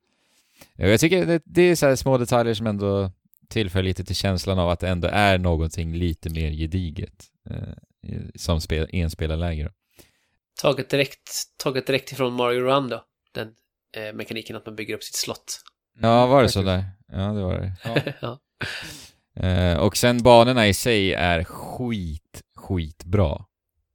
Och 0.77 0.89
jag 0.89 0.99
tycker 0.99 1.25
det, 1.25 1.41
det 1.45 1.61
är 1.61 1.75
så 1.75 1.85
här 1.85 1.95
små 1.95 2.17
detaljer 2.17 2.53
som 2.53 2.67
ändå 2.67 3.11
tillför 3.51 3.83
lite 3.83 4.03
till 4.03 4.15
känslan 4.15 4.59
av 4.59 4.69
att 4.69 4.79
det 4.79 4.89
ändå 4.89 5.07
är 5.07 5.37
någonting 5.37 5.95
lite 5.95 6.29
mer 6.29 6.51
gediget 6.51 7.25
eh, 7.49 7.73
som 8.35 8.61
spel, 8.61 8.87
enspelarläge. 8.91 9.71
Taget 10.61 10.89
direkt, 10.89 11.31
taget 11.63 11.87
direkt 11.87 12.11
ifrån 12.11 12.33
Mario 12.33 12.61
Run 12.61 12.89
då. 12.89 13.03
Den 13.33 13.47
eh, 13.97 14.13
mekaniken 14.13 14.55
att 14.55 14.65
man 14.65 14.75
bygger 14.75 14.95
upp 14.95 15.03
sitt 15.03 15.15
slott. 15.15 15.61
Ja, 16.01 16.25
var 16.25 16.41
det 16.41 16.49
så 16.49 16.61
där? 16.61 16.83
Ja, 17.07 17.17
det 17.17 17.41
var 17.41 17.53
det. 17.53 17.73
Ja. 17.83 18.13
ja. 18.21 18.39
Eh, 19.47 19.77
och 19.77 19.97
sen 19.97 20.23
banorna 20.23 20.67
i 20.67 20.73
sig 20.73 21.13
är 21.13 21.43
skit, 21.43 22.41
skitbra. 22.55 23.45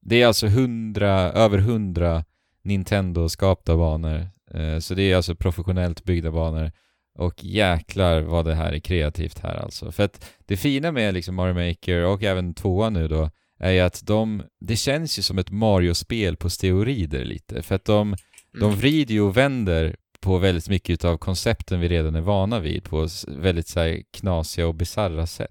Det 0.01 0.23
är 0.23 0.27
alltså 0.27 0.47
hundra, 0.47 1.11
över 1.33 1.59
hundra 1.59 2.25
Nintendo-skapta 2.63 3.77
banor. 3.77 4.29
Eh, 4.55 4.79
så 4.79 4.95
det 4.95 5.03
är 5.03 5.17
alltså 5.17 5.35
professionellt 5.35 6.05
byggda 6.05 6.31
banor. 6.31 6.73
Och 7.19 7.45
jäklar 7.45 8.21
vad 8.21 8.45
det 8.45 8.55
här 8.55 8.73
är 8.73 8.79
kreativt 8.79 9.39
här 9.39 9.57
alltså. 9.57 9.93
För 9.93 10.03
att 10.05 10.31
det 10.47 10.57
fina 10.57 10.93
med 10.93 11.15
liksom 11.15 11.35
Mario 11.35 11.69
Maker 11.69 12.05
och 12.05 12.23
även 12.23 12.55
tvåan 12.55 12.93
nu 12.93 13.09
då 13.09 13.31
är 13.59 13.71
ju 13.71 13.81
att 13.81 14.07
de, 14.07 14.43
det 14.61 14.77
känns 14.77 15.19
ju 15.19 15.23
som 15.23 15.39
ett 15.39 15.51
Mario-spel 15.51 16.37
på 16.37 16.51
steroider 16.51 17.25
lite. 17.25 17.63
För 17.63 17.75
att 17.75 17.85
de, 17.85 18.17
de 18.53 18.65
Mm. 18.65 18.79
vrider 18.79 19.15
ju 19.15 19.21
och 19.21 19.37
vänder 19.37 19.97
på 20.21 20.39
väldigt 20.39 20.69
mycket 20.69 21.05
av 21.05 21.17
koncepten 21.19 21.81
vi 21.81 21.89
redan 21.89 22.15
är 22.15 22.21
vana 22.21 22.61
vid 22.61 22.85
på 22.85 23.09
väldigt 23.29 23.69
så 23.69 23.81
här 23.81 24.03
knasiga 24.13 24.67
och 24.67 24.75
bisarra 24.75 25.27
sätt. 25.27 25.51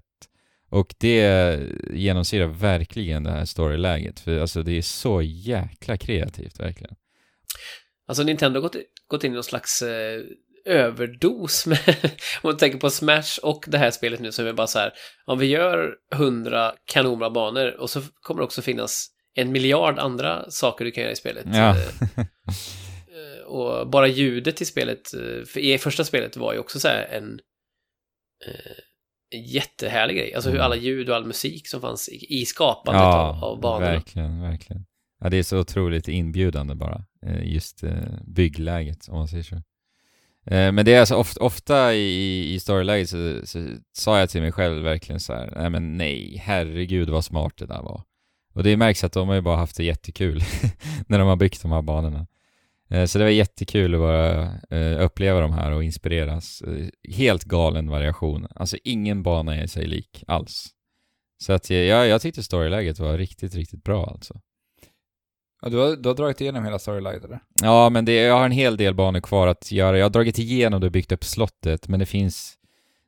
Och 0.68 0.94
det 0.98 1.58
genomsyrar 1.92 2.46
verkligen 2.46 3.22
det 3.24 3.30
här 3.30 3.44
storyläget, 3.44 4.20
för 4.20 4.38
alltså 4.38 4.62
det 4.62 4.72
är 4.72 4.82
så 4.82 5.22
jäkla 5.22 5.96
kreativt 5.96 6.60
verkligen. 6.60 6.94
Alltså 8.08 8.22
Nintendo 8.22 8.56
har 8.56 8.62
gått, 8.62 8.76
gått 9.08 9.24
in 9.24 9.32
i 9.32 9.34
någon 9.34 9.44
slags 9.44 9.82
eh, 9.82 10.20
överdos 10.66 11.66
med, 11.66 11.78
om 12.42 12.50
man 12.50 12.56
tänker 12.56 12.78
på 12.78 12.90
Smash 12.90 13.38
och 13.42 13.64
det 13.68 13.78
här 13.78 13.90
spelet 13.90 14.20
nu 14.20 14.32
så 14.32 14.46
är 14.46 14.52
bara 14.52 14.66
så 14.66 14.78
här, 14.78 14.92
om 15.26 15.38
vi 15.38 15.46
gör 15.46 15.94
hundra 16.14 16.72
kanonbra 16.84 17.30
banor 17.30 17.80
och 17.80 17.90
så 17.90 18.00
kommer 18.20 18.40
det 18.40 18.44
också 18.44 18.62
finnas 18.62 19.06
en 19.34 19.52
miljard 19.52 19.98
andra 19.98 20.50
saker 20.50 20.84
du 20.84 20.90
kan 20.90 21.02
göra 21.02 21.12
i 21.12 21.16
spelet. 21.16 21.46
Ja. 21.52 21.76
Eh, 21.76 22.18
eh, 22.18 23.46
och 23.46 23.90
bara 23.90 24.06
ljudet 24.06 24.60
i 24.60 24.64
spelet, 24.64 25.14
eh, 25.14 25.44
för 25.46 25.58
i 25.60 25.78
första 25.78 26.04
spelet 26.04 26.36
var 26.36 26.52
ju 26.52 26.58
också 26.58 26.80
så 26.80 26.88
här 26.88 27.04
en, 27.04 27.40
en 29.34 29.42
jättehärlig 29.42 30.16
grej. 30.16 30.34
Alltså 30.34 30.50
hur 30.50 30.56
Mm. 30.56 30.64
alla 30.64 30.76
ljud 30.76 31.10
och 31.10 31.16
all 31.16 31.26
musik 31.26 31.68
som 31.68 31.80
fanns 31.80 32.08
i, 32.08 32.44
skapandet 32.44 33.02
av, 33.02 33.44
av 33.44 33.60
banorna. 33.60 33.92
verkligen, 33.92 34.40
verkligen. 34.40 34.86
Ja, 35.20 35.30
det 35.30 35.36
är 35.36 35.42
så 35.42 35.58
otroligt 35.58 36.08
inbjudande 36.08 36.74
bara, 36.74 37.04
just 37.42 37.84
byggläget 38.26 39.08
om 39.08 39.14
man 39.18 39.28
säger 39.28 39.42
så. 39.42 39.62
Eh, 40.46 40.72
men 40.72 40.84
det 40.84 40.94
är 40.94 41.00
alltså 41.00 41.14
ofta, 41.14 41.44
ofta 41.44 41.94
i, 41.94 42.54
i 42.54 42.60
storyläget 42.60 43.08
så, 43.08 43.40
så 43.44 43.68
sa 43.92 44.18
jag 44.18 44.30
till 44.30 44.42
mig 44.42 44.52
själv 44.52 44.82
verkligen 44.82 45.20
så 45.20 45.32
här, 45.32 45.52
nej 45.56 45.70
men 45.70 45.96
nej, 45.96 46.42
herregud 46.44 47.10
vad 47.10 47.24
smart 47.24 47.52
det 47.56 47.66
där 47.66 47.82
var. 47.82 48.02
Och 48.54 48.62
det 48.62 48.76
märks 48.76 49.04
att 49.04 49.12
de 49.12 49.28
har 49.28 49.34
ju 49.34 49.40
bara 49.40 49.56
haft 49.56 49.76
det 49.76 49.84
jättekul 49.84 50.42
när 51.06 51.18
de 51.18 51.28
har 51.28 51.36
byggt 51.36 51.62
de 51.62 51.72
här 51.72 51.82
banorna. 51.82 52.26
Eh, 52.90 53.04
så 53.04 53.18
det 53.18 53.24
var 53.24 53.30
jättekul 53.30 53.94
att 53.94 54.00
bara 54.00 54.42
eh, 54.70 55.04
uppleva 55.04 55.40
de 55.40 55.52
här 55.52 55.72
och 55.72 55.84
inspireras. 55.84 56.62
Helt 57.16 57.44
galen 57.44 57.90
variation. 57.90 58.46
Alltså 58.54 58.76
ingen 58.84 59.22
bana 59.22 59.56
är 59.56 59.66
sig 59.66 59.86
lik 59.86 60.24
alls. 60.26 60.68
Så 61.38 61.52
att 61.52 61.70
jag, 61.70 62.08
jag 62.08 62.22
tyckte 62.22 62.42
storyläget 62.42 62.98
var 62.98 63.18
riktigt, 63.18 63.54
riktigt 63.54 63.84
bra 63.84 64.06
alltså. 64.06 64.40
Ja, 65.62 65.68
du, 65.68 65.76
har, 65.76 65.96
du 65.96 66.08
har 66.08 66.16
dragit 66.16 66.40
igenom 66.40 66.64
hela 66.64 66.78
storylight 66.78 67.24
eller? 67.24 67.40
Ja, 67.62 67.90
men 67.90 68.04
det, 68.04 68.12
jag 68.14 68.34
har 68.34 68.44
en 68.44 68.52
hel 68.52 68.76
del 68.76 68.94
banor 68.94 69.20
kvar 69.20 69.46
att 69.46 69.72
göra. 69.72 69.98
Jag 69.98 70.04
har 70.04 70.10
dragit 70.10 70.38
igenom 70.38 70.80
det 70.80 70.86
och 70.86 70.92
byggt 70.92 71.12
upp 71.12 71.24
slottet, 71.24 71.88
men 71.88 72.00
det 72.00 72.06
finns 72.06 72.58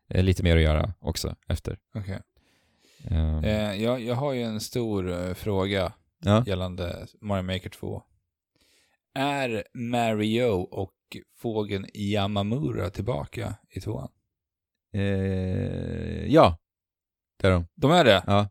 eh, 0.09 0.23
lite 0.25 0.43
mer 0.43 0.57
att 0.57 0.63
göra 0.63 0.95
också 1.01 1.37
efter. 1.49 1.79
Okej. 1.95 2.21
Ehm, 3.11 3.45
Eh, 3.45 3.83
jag, 3.83 4.01
jag 4.01 4.15
har 4.15 4.33
ju 4.33 4.43
en 4.43 4.61
stor 4.61 5.11
eh, 5.13 5.35
fråga 5.35 5.93
ja. 6.25 6.45
gällande 6.47 7.07
Mario 7.21 7.43
Maker 7.43 7.71
2. 7.71 8.03
Är 9.15 9.65
Mario 9.75 10.51
och 10.53 10.95
fågeln 11.37 11.87
Yamamura 11.95 12.91
tillbaka 12.91 13.55
i 13.71 13.81
tvåan? 13.81 14.09
Eh, 14.95 16.27
ja, 16.27 16.59
det 17.41 17.47
är 17.47 17.51
de. 17.51 17.67
De 17.75 17.91
är 17.91 18.05
det? 18.05 18.23
Ja. 18.27 18.49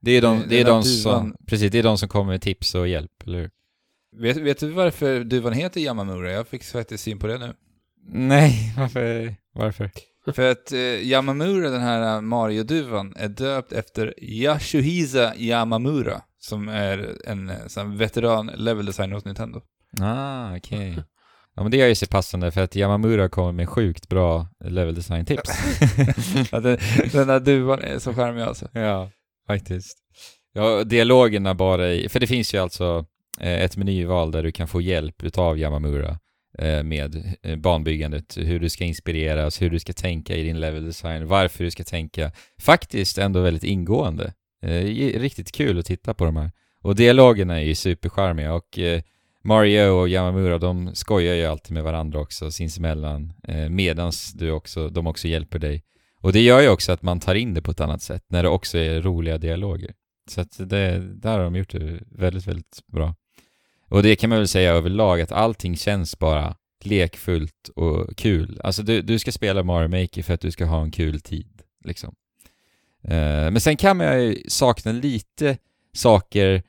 Det 0.00 0.10
är 0.10 0.22
de, 0.22 0.44
det 0.48 0.60
är 0.60 0.64
de 0.64 0.82
som, 0.82 1.36
precis, 1.46 1.72
det 1.72 1.78
är 1.78 1.82
de 1.82 1.98
som 1.98 2.08
kommer 2.08 2.32
med 2.32 2.42
tips 2.42 2.74
och 2.74 2.88
hjälp, 2.88 3.12
eller 3.26 3.38
hur? 3.38 3.50
Vet, 4.16 4.36
vet 4.36 4.60
du 4.60 4.70
varför 4.70 5.24
duvan 5.24 5.52
heter 5.52 5.80
Yamamura? 5.80 6.32
Jag 6.32 6.48
fick 6.48 6.64
faktiskt 6.64 7.04
syn 7.04 7.18
på 7.18 7.26
det 7.26 7.38
nu. 7.38 7.54
Nej, 8.10 8.74
varför? 8.78 9.34
Varför? 9.54 9.90
För 10.32 10.50
att 10.50 10.72
eh, 10.72 10.78
Yamamura, 10.80 11.70
den 11.70 11.80
här 11.82 12.16
eh, 12.16 12.20
Mario-duvan, 12.20 13.14
är 13.16 13.28
döpt 13.28 13.72
efter 13.72 14.14
Yashuhisa 14.18 15.36
Yamamura, 15.36 16.22
som 16.38 16.68
är 16.68 17.16
en 17.24 17.50
eh, 17.50 17.56
sån 17.66 17.96
veteran 17.96 18.46
level 18.46 18.86
designer 18.86 19.14
hos 19.14 19.24
Nintendo. 19.24 19.60
Ah, 20.00 20.56
okej. 20.56 21.02
Ja 21.54 21.62
men 21.62 21.70
det 21.70 21.80
är 21.80 21.88
ju 21.88 21.94
sig 21.94 22.08
passande 22.08 22.50
för 22.50 22.60
att 22.60 22.76
Yamamura 22.76 23.28
kommer 23.28 23.52
med 23.52 23.68
sjukt 23.68 24.08
bra 24.08 24.46
level 24.64 24.94
design-tips. 24.94 25.50
Ja, 26.52 26.60
den, 26.60 26.78
den 27.12 27.26
där 27.28 27.40
duvan 27.40 27.80
är 27.80 27.98
så 27.98 28.14
charmig 28.14 28.42
alltså. 28.42 28.68
ja, 28.72 29.10
faktiskt. 29.48 29.98
Ja, 30.52 30.84
dialogerna 30.84 31.54
bara 31.54 31.92
i, 31.92 32.08
för 32.08 32.20
det 32.20 32.26
finns 32.26 32.54
ju 32.54 32.58
alltså 32.58 33.06
eh, 33.40 33.62
ett 33.62 33.76
menyval 33.76 34.30
där 34.30 34.42
du 34.42 34.52
kan 34.52 34.68
få 34.68 34.80
hjälp 34.80 35.22
utav 35.22 35.58
Yamamura 35.58 36.18
eh, 36.58 36.82
med 36.82 37.36
eh, 37.42 37.56
banbyggandet, 37.56 38.36
hur 38.36 38.60
du 38.60 38.68
ska 38.68 38.84
inspireras, 38.84 39.62
hur 39.62 39.70
du 39.70 39.78
ska 39.78 39.92
tänka 39.92 40.36
i 40.36 40.42
din 40.42 40.60
level 40.60 40.84
design, 40.84 41.26
varför 41.26 41.64
du 41.64 41.70
ska 41.70 41.84
tänka. 41.84 42.32
Faktiskt 42.60 43.18
ändå 43.18 43.40
väldigt 43.40 43.64
ingående. 43.64 44.32
Riktigt 45.14 45.52
kul 45.52 45.78
att 45.78 45.86
titta 45.86 46.14
på 46.14 46.24
de 46.24 46.36
här. 46.36 46.50
Och 46.82 46.94
dialogerna 46.96 47.60
är 47.60 47.64
ju 47.64 47.74
supercharmiga 47.74 48.54
och 48.54 48.78
Mario 49.44 49.88
och 49.88 50.08
Yamamura, 50.08 50.58
de 50.58 50.94
skojar 50.94 51.34
ju 51.34 51.46
alltid 51.46 51.74
med 51.74 51.84
varandra 51.84 52.20
också 52.20 52.50
sinsemellan, 52.50 53.32
medans 53.70 54.32
du 54.32 54.50
också, 54.50 54.88
de 54.88 55.06
också 55.06 55.28
hjälper 55.28 55.58
dig. 55.58 55.82
Och 56.20 56.32
det 56.32 56.40
gör 56.40 56.60
ju 56.60 56.68
också 56.68 56.92
att 56.92 57.02
man 57.02 57.20
tar 57.20 57.34
in 57.34 57.54
det 57.54 57.62
på 57.62 57.70
ett 57.70 57.80
annat 57.80 58.02
sätt, 58.02 58.24
när 58.28 58.42
det 58.42 58.48
också 58.48 58.78
är 58.78 59.02
roliga 59.02 59.38
dialoger. 59.38 59.94
Så 60.30 60.40
att 60.40 60.58
det, 60.58 60.98
där 60.98 61.38
har 61.38 61.44
de 61.44 61.56
gjort 61.56 61.70
det 61.70 62.00
väldigt, 62.10 62.46
väldigt 62.46 62.80
bra. 62.86 63.14
Och 63.88 64.02
det 64.02 64.16
kan 64.16 64.30
man 64.30 64.38
väl 64.38 64.48
säga 64.48 64.72
överlag, 64.72 65.20
att 65.20 65.32
allting 65.32 65.76
känns 65.76 66.18
bara 66.18 66.56
lekfullt 66.84 67.68
och 67.76 68.16
kul. 68.16 68.60
Alltså 68.64 68.82
du, 68.82 69.02
du 69.02 69.18
ska 69.18 69.32
spela 69.32 69.62
Mario 69.62 69.88
Maker 69.88 70.22
för 70.22 70.34
att 70.34 70.40
du 70.40 70.50
ska 70.50 70.64
ha 70.64 70.82
en 70.82 70.90
kul 70.90 71.20
tid, 71.20 71.62
liksom. 71.84 72.14
Eh, 73.02 73.50
men 73.50 73.60
sen 73.60 73.76
kan 73.76 73.96
man 73.96 74.22
ju 74.22 74.42
sakna 74.48 74.92
lite 74.92 75.58
saker 75.92 76.62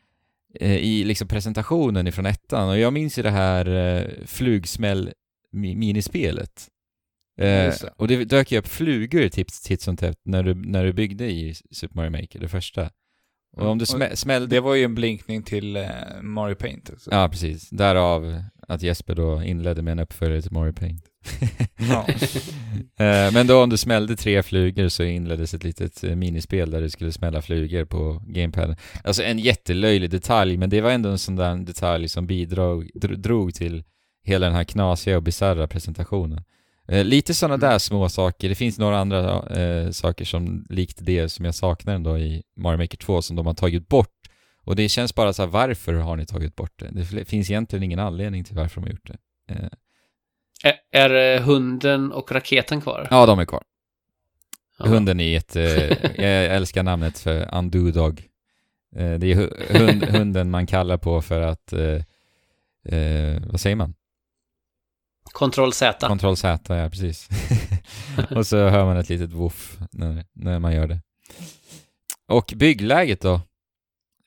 eh, 0.60 0.76
i 0.78 1.04
liksom 1.04 1.28
presentationen 1.28 2.08
ifrån 2.08 2.26
ettan 2.26 2.70
och 2.70 2.80
jag 2.80 2.94
minns 2.94 3.20
ju 3.20 3.24
det 3.24 3.32
här 3.32 3.66
eh, 3.76 4.26
flugsmäll 4.26 5.14
mi- 5.54 5.76
minispelet. 5.76 6.68
Eh, 7.40 7.74
och 7.96 8.08
det 8.08 8.26
dök 8.26 8.52
ju 8.52 8.58
upp 8.58 8.68
flugor 8.68 9.30
tips, 9.30 9.62
titt 9.62 9.82
som 9.82 9.98
tätt 9.98 10.20
när 10.24 10.44
du, 10.44 10.54
när 10.56 10.84
du 10.86 10.94
byggde 10.94 11.26
i 11.32 11.56
Super 11.72 11.96
Mario 11.96 12.10
Maker, 12.10 12.40
det 12.40 12.48
första. 12.48 12.90
Och 13.58 13.68
om 13.68 13.78
du 13.78 13.86
smä, 13.86 14.16
smällde... 14.16 14.56
Det 14.56 14.60
var 14.60 14.76
ju 14.76 14.84
en 14.84 14.96
blinkning 14.96 15.44
till 15.44 15.76
eh, 15.76 15.84
Mario 16.22 16.56
Paint 16.56 16.90
också. 16.90 17.12
Ja, 17.12 17.30
precis. 17.30 17.70
Därav 17.70 18.44
att 18.68 18.82
Jesper 18.82 19.16
då 19.16 19.44
inledde 19.44 19.82
med 19.82 19.92
en 19.92 20.00
uppföljare 20.00 20.42
till 20.42 20.52
Mario 20.52 20.74
Paint. 20.74 21.04
Ja. 21.90 22.08
Eh, 23.00 23.32
Men 23.34 23.48
då 23.48 23.64
om 23.64 23.70
du 23.70 23.78
smällde 23.78 24.16
tre 24.16 24.44
flugor 24.44 24.88
så 24.88 25.04
inleddes 25.04 25.54
ett 25.54 25.64
litet 25.64 26.04
eh, 26.04 26.16
minispel 26.16 26.72
där 26.72 26.82
du 26.82 26.90
skulle 26.90 27.12
smälla 27.12 27.42
flugor 27.42 27.86
på 27.86 28.24
gamepaden. 28.28 28.76
Alltså 29.04 29.24
en 29.24 29.40
jättelöjlig 29.40 30.10
detalj, 30.10 30.58
men 30.58 30.70
det 30.70 30.82
var 30.82 30.92
ändå 30.92 31.10
en 31.10 31.18
sån 31.18 31.36
där 31.36 31.56
detalj 31.56 32.10
som 32.10 32.28
bidrog, 32.28 32.90
dro- 32.96 33.16
drog 33.16 33.54
till 33.54 33.84
hela 34.24 34.46
den 34.46 34.56
här 34.56 34.64
knasiga 34.64 35.18
och 35.18 35.24
bisarra 35.24 35.68
presentationen. 35.68 36.44
Eh, 36.92 37.04
lite 37.06 37.34
sådana 37.34 37.54
Mm. 37.56 37.70
där 37.70 37.80
små 37.80 38.10
saker. 38.10 38.50
Det 38.50 38.56
finns 38.56 38.80
några 38.80 38.98
andra 39.00 39.48
eh, 39.62 39.92
saker 39.92 40.26
som 40.26 40.66
likt 40.70 40.98
det 41.02 41.30
som 41.30 41.46
jag 41.46 41.56
saknar 41.56 41.96
ändå 41.96 42.18
i 42.18 42.44
Mario 42.58 42.78
Maker 42.78 42.98
2 42.98 43.22
som 43.22 43.36
de 43.36 43.46
har 43.48 43.54
tagit 43.54 43.88
bort. 43.88 44.16
Och 44.64 44.76
det 44.76 44.90
känns 44.90 45.16
bara 45.16 45.34
så 45.34 45.42
här, 45.42 45.50
varför 45.50 45.94
har 45.94 46.16
ni 46.16 46.26
tagit 46.26 46.56
bort 46.56 46.74
det? 46.80 46.90
Det 47.12 47.26
finns 47.26 47.50
egentligen 47.50 47.84
ingen 47.84 48.00
anledning 48.00 48.44
till 48.44 48.56
varför 48.56 48.82
de 48.82 48.84
har 48.88 48.92
gjort 48.92 49.08
det. 49.08 49.18
Eh, 49.54 49.70
Är, 50.92 51.10
är 51.10 51.40
hunden 51.40 52.12
och 52.12 52.32
raketen 52.32 52.82
kvar? 52.82 53.08
ja, 53.12 53.26
de 53.26 53.40
är 53.40 53.46
kvar. 53.46 53.64
Ja. 54.80 54.86
Hunden 54.86 55.20
är 55.20 55.38
ett, 55.38 55.56
eh, 55.56 55.66
jag 56.26 56.46
älskar 56.56 56.84
namnet 56.84 57.20
för 57.20 57.50
Undo 57.58 57.92
Dog. 57.92 58.24
Det 58.96 59.32
är 59.32 59.36
hu- 59.36 59.78
hund, 59.80 60.04
hunden 60.04 60.50
man 60.50 60.68
kallar 60.68 60.98
på 60.98 61.22
för 61.22 61.42
att, 61.42 61.74
vad 63.52 63.60
säger 63.60 63.76
man? 63.76 63.94
Kontroll 65.32 65.74
Z. 65.74 66.08
Kontroll 66.08 66.38
Z, 66.38 66.78
ja 66.78 66.90
precis. 66.90 67.30
och 68.30 68.48
så 68.48 68.58
hör 68.58 68.86
man 68.86 68.98
ett 68.98 69.10
litet 69.10 69.34
woof 69.34 69.78
när, 69.92 70.26
när 70.34 70.60
man 70.60 70.74
gör 70.74 70.88
det. 70.88 71.02
Och 72.28 72.54
byggläget 72.56 73.22
då? 73.22 73.34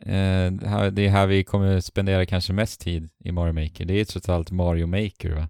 Eh, 0.07 0.53
det 0.93 1.07
är 1.07 1.09
här 1.09 1.27
vi 1.27 1.45
kommer 1.45 1.81
spendera 1.81 2.27
kanske 2.27 2.53
mest 2.53 2.81
tid 2.81 3.11
i 3.25 3.33
Mario 3.33 3.53
Maker. 3.53 3.85
Det 3.85 4.01
är 4.01 4.05
trots 4.05 4.29
allt 4.29 4.51
Mario 4.51 4.87
Maker 4.87 5.35
va? 5.35 5.49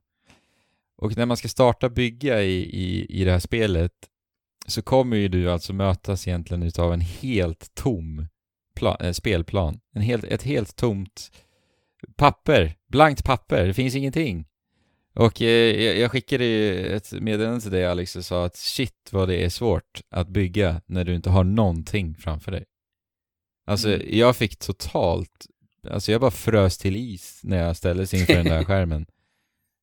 Och 0.97 1.17
när 1.17 1.27
man 1.27 1.37
ska 1.37 1.49
starta 1.49 1.89
bygga 1.89 2.43
i, 2.43 2.55
i, 2.55 3.07
i 3.21 3.25
det 3.25 3.33
här 3.33 3.39
spelet 3.39 3.93
så 4.67 4.83
kommer 4.83 5.17
ju 5.17 5.29
du 5.29 5.51
alltså 5.51 5.73
mötas 5.73 6.29
egentligen 6.29 6.63
utav 6.63 6.93
en 6.93 7.01
helt 7.01 7.75
tom 7.75 8.27
plan, 8.75 8.97
eh, 9.01 9.13
spelplan. 9.13 9.81
En 9.95 10.03
helt, 10.03 10.25
ett 10.25 10.43
helt 10.43 10.77
tomt 10.77 11.31
papper, 12.17 12.75
blankt 12.89 13.25
papper, 13.25 13.67
det 13.67 13.75
finns 13.75 13.95
ingenting. 13.95 14.47
Och 15.15 15.43
eh, 15.43 15.83
jag, 15.85 15.99
jag 15.99 16.11
skickade 16.11 16.45
ju 16.45 16.87
ett 16.97 17.13
meddelande 17.13 17.61
till 17.61 17.71
dig 17.71 17.87
Alex 17.87 18.17
och 18.17 18.25
sa 18.25 18.45
att 18.45 18.57
shit 18.57 19.09
vad 19.11 19.29
det 19.29 19.45
är 19.45 19.49
svårt 19.49 20.01
att 20.11 20.29
bygga 20.29 20.81
när 20.87 21.05
du 21.05 21.15
inte 21.15 21.31
har 21.31 21.45
någonting 21.45 22.15
framför 22.15 22.53
dig. 22.53 22.65
Alltså 23.67 23.89
Mm. 23.95 24.07
jag 24.11 24.37
fick 24.37 24.59
totalt, 24.59 25.47
alltså 25.91 26.13
jag 26.13 26.21
bara 26.21 26.31
frös 26.31 26.79
till 26.79 26.97
is 26.97 27.41
när 27.45 27.57
jag 27.67 27.77
ställdes 27.77 28.15
inför 28.15 28.35
den 28.35 28.45
där 28.45 28.65
skärmen. 28.69 29.07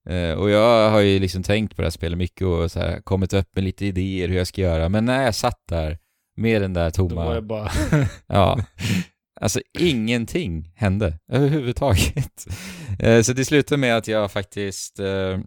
Eh, 0.09 0.31
och 0.33 0.49
jag 0.49 0.89
har 0.89 0.99
ju 0.99 1.19
liksom 1.19 1.43
tänkt 1.43 1.75
på 1.75 1.81
det 1.81 1.85
här 1.85 1.91
spelet 1.91 2.17
mycket 2.17 2.47
och 2.47 2.71
så 2.71 2.79
här, 2.79 3.01
kommit 3.01 3.33
upp 3.33 3.55
med 3.55 3.63
lite 3.63 3.85
idéer 3.85 4.27
hur 4.27 4.37
jag 4.37 4.47
ska 4.47 4.61
göra, 4.61 4.89
men 4.89 5.05
när 5.05 5.23
jag 5.23 5.35
satt 5.35 5.61
där 5.67 5.97
med 6.37 6.61
den 6.61 6.73
där 6.73 6.91
Då 6.95 7.03
var 7.03 7.09
tomma, 7.09 7.33
det 7.33 7.41
bara... 7.41 7.71
ja, 8.27 8.59
alltså 9.41 9.61
ingenting 9.79 10.71
hände 10.75 11.19
överhuvudtaget. 11.27 12.47
Eh, 13.01 13.21
så 13.21 13.33
det 13.33 13.45
slutade 13.45 13.79
med 13.79 13.97
att 13.97 14.07
jag 14.07 14.31
faktiskt 14.31 14.99
eh, 14.99 15.39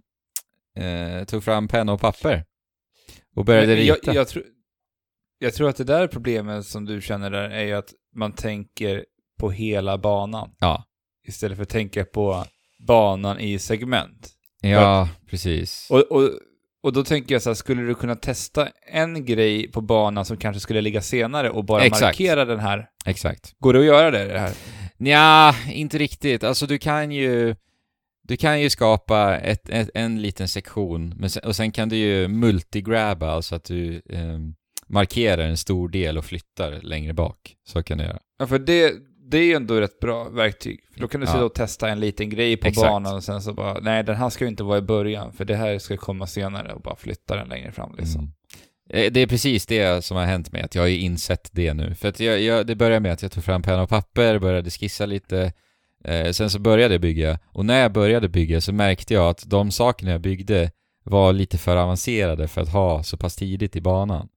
eh, 0.85 1.25
tog 1.25 1.45
fram 1.45 1.69
penna 1.69 1.93
och 1.93 2.01
papper 2.01 2.45
och 3.37 3.45
började 3.45 3.77
rita. 3.77 3.99
jag, 4.05 4.15
jag, 4.15 4.29
tror, 4.29 4.45
jag 5.39 5.55
tror 5.55 5.69
att 5.69 5.77
det 5.77 5.85
där 5.85 6.07
problemet 6.07 6.67
som 6.67 6.85
du 6.85 7.01
känner 7.01 7.31
där 7.31 7.51
är 7.51 7.65
ju 7.65 7.73
att 7.73 7.93
man 8.15 8.33
tänker 8.33 9.05
på 9.39 9.51
hela 9.51 9.99
banan 9.99 10.51
Ja, 10.59 10.85
istället 11.29 11.57
för 11.57 11.63
att 11.63 11.69
tänka 11.69 12.05
på 12.05 12.45
banan 12.87 13.41
i 13.41 13.59
segment. 13.59 14.31
ja 14.61 15.09
precis. 15.27 15.89
Och, 15.91 16.01
och, 16.13 16.31
och 16.83 16.93
då 16.93 17.05
tänker 17.05 17.35
jag 17.35 17.43
så 17.43 17.51
här, 17.51 17.55
skulle 17.55 17.83
du 17.83 17.95
kunna 17.95 18.17
testa 18.17 18.69
en 18.87 19.25
grej 19.25 19.71
på 19.71 19.81
banan 19.81 20.25
som 20.25 20.37
kanske 20.37 20.61
skulle 20.61 20.81
ligga 20.81 21.03
senare 21.03 21.51
och 21.51 21.65
bara 21.65 21.85
Exakt. 21.85 22.03
markera 22.03 22.45
den 22.45 22.61
här? 22.61 22.89
Exakt. 23.07 23.55
Går 23.59 23.73
det 23.73 23.79
att 23.79 23.85
göra 23.85 24.11
det, 24.11 24.25
det 24.25 24.39
här? 24.39 24.53
Nja, 24.97 25.55
inte 25.73 25.99
riktigt. 25.99 26.45
Alltså 26.45 26.67
du 26.67 26.79
kan 26.79 27.13
ju 27.13 27.55
du 28.23 28.37
kan 28.37 28.61
ju 28.61 28.71
skapa 28.71 29.37
ett, 29.37 29.69
ett, 29.69 29.91
en 29.95 30.23
liten 30.23 30.49
sektion 30.49 31.15
men 31.17 31.31
sen, 31.31 31.45
och 31.45 31.57
sen 31.57 31.73
kan 31.73 31.89
du 31.89 31.97
ju 31.97 32.29
multigrabba, 32.29 33.31
alltså 33.31 33.55
att 33.55 33.65
du 33.65 34.03
ehm, 34.11 34.55
markerar 34.87 35.43
en 35.43 35.57
stor 35.57 35.89
del 35.89 36.19
och 36.19 36.25
flyttar 36.25 36.81
längre 36.83 37.13
bak. 37.13 37.57
Så 37.69 37.83
kan 37.83 37.99
du 37.99 38.05
göra. 38.05 38.19
Ja, 38.39 38.47
för 38.47 38.59
det, 38.59 38.93
det 39.25 39.39
är 39.39 39.45
ju 39.45 39.53
ändå 39.55 39.75
ett 39.75 40.01
bra 40.01 40.29
verktyg. 40.29 40.81
För 40.95 41.01
då 41.01 41.09
kan 41.09 41.21
du 41.21 41.27
Ja. 41.27 41.33
sitta 41.33 41.45
och 41.45 41.55
testa 41.55 41.89
en 41.89 42.01
liten 42.01 42.31
grej 42.31 42.57
på 42.57 42.69
Exakt. 42.69 42.89
banan 42.89 43.15
och 43.17 43.25
sen 43.25 43.43
så 43.43 43.53
bara, 43.53 43.81
nej 43.81 44.05
den 44.05 44.17
här 44.17 44.31
ska 44.31 44.45
ju 44.45 44.51
inte 44.51 44.63
vara 44.63 44.79
i 44.79 44.83
början, 44.83 45.33
för 45.33 45.45
det 45.45 45.57
här 45.57 45.79
ska 45.79 45.97
komma 45.97 46.27
senare 46.27 46.73
och 46.73 46.81
bara 46.81 46.97
flytta 46.97 47.37
den 47.37 47.49
längre 47.49 47.73
fram 47.73 47.95
liksom. 47.99 48.21
Mm. 48.21 48.33
Eh, 49.07 49.13
Det 49.13 49.21
är 49.21 49.27
precis 49.27 49.67
det 49.67 50.05
som 50.05 50.17
har 50.17 50.25
hänt 50.25 50.53
mig, 50.53 50.63
att 50.63 50.75
jag 50.75 50.83
har 50.83 50.87
ju 50.89 50.99
insett 50.99 51.49
det 51.53 51.75
nu. 51.75 51.95
För 51.95 52.09
att 52.09 52.21
jag, 52.21 52.41
jag, 52.41 52.67
det 52.67 52.75
började 52.77 53.01
med 53.01 53.13
att 53.13 53.23
jag 53.23 53.33
tog 53.33 53.45
fram 53.45 53.63
penna 53.63 53.83
och 53.83 53.89
papper, 53.89 54.39
började 54.39 54.71
skissa 54.71 55.07
lite, 55.07 55.53
eh, 56.05 56.31
sen 56.31 56.51
så 56.51 56.59
började 56.59 56.95
jag 56.95 57.01
bygga. 57.01 57.39
Och 57.47 57.65
när 57.65 57.81
jag 57.83 57.93
började 57.93 58.29
bygga 58.29 58.61
så 58.61 58.73
märkte 58.73 59.15
jag 59.15 59.29
att 59.29 59.45
de 59.51 59.71
sakerna 59.71 60.11
jag 60.11 60.21
byggde 60.21 60.71
var 61.05 61.33
lite 61.33 61.59
för 61.59 61.77
avancerade 61.77 62.49
för 62.49 62.61
att 62.61 62.69
ha 62.73 63.03
så 63.03 63.17
pass 63.17 63.37
tidigt 63.37 63.77
i 63.77 63.81
banan. 63.81 64.29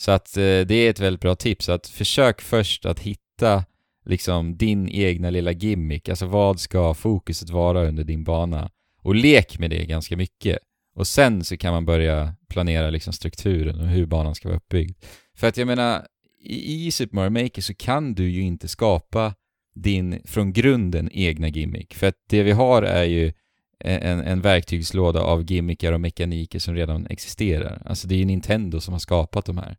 Så 0.00 0.10
att 0.10 0.36
eh, 0.36 0.40
det 0.42 0.74
är 0.74 0.90
ett 0.90 1.00
väldigt 1.00 1.20
bra 1.20 1.34
tips, 1.34 1.68
att 1.68 1.86
försök 1.86 2.40
först 2.40 2.86
att 2.86 3.00
hitta 3.00 3.64
liksom 4.06 4.56
din 4.56 4.88
egna 4.88 5.30
lilla 5.30 5.52
gimmick, 5.52 6.08
alltså 6.08 6.26
vad 6.26 6.60
ska 6.60 6.94
fokuset 6.94 7.50
vara 7.50 7.88
under 7.88 8.04
din 8.04 8.24
bana? 8.24 8.70
Och 9.02 9.14
lek 9.14 9.58
med 9.58 9.70
det 9.70 9.86
ganska 9.86 10.16
mycket. 10.16 10.58
Och 10.94 11.06
sen 11.06 11.44
så 11.44 11.56
kan 11.56 11.72
man 11.72 11.84
börja 11.84 12.34
planera 12.48 12.90
liksom 12.90 13.12
strukturen 13.12 13.80
och 13.80 13.86
hur 13.86 14.06
banan 14.06 14.34
ska 14.34 14.48
vara 14.48 14.56
uppbyggd. 14.56 14.96
För 15.36 15.46
att 15.46 15.56
jag 15.56 15.66
menar, 15.66 16.06
i, 16.42 16.86
i 16.86 16.90
Super 16.90 17.14
Mario 17.14 17.30
Maker 17.30 17.62
så 17.62 17.74
kan 17.74 18.14
du 18.14 18.30
ju 18.30 18.42
inte 18.42 18.68
skapa 18.68 19.34
din, 19.74 20.20
från 20.24 20.52
grunden, 20.52 21.10
egna 21.12 21.48
gimmick. 21.48 21.94
För 21.94 22.06
att 22.06 22.14
det 22.28 22.42
vi 22.42 22.52
har 22.52 22.82
är 22.82 23.04
ju 23.04 23.32
en, 23.80 24.20
en 24.20 24.40
verktygslåda 24.40 25.20
av 25.20 25.50
gimmickar 25.52 25.92
och 25.92 26.00
mekaniker 26.00 26.58
som 26.58 26.74
redan 26.74 27.06
existerar. 27.06 27.82
Alltså 27.86 28.08
det 28.08 28.14
är 28.14 28.18
ju 28.18 28.24
Nintendo 28.24 28.80
som 28.80 28.92
har 28.92 28.98
skapat 28.98 29.46
de 29.46 29.58
här. 29.58 29.76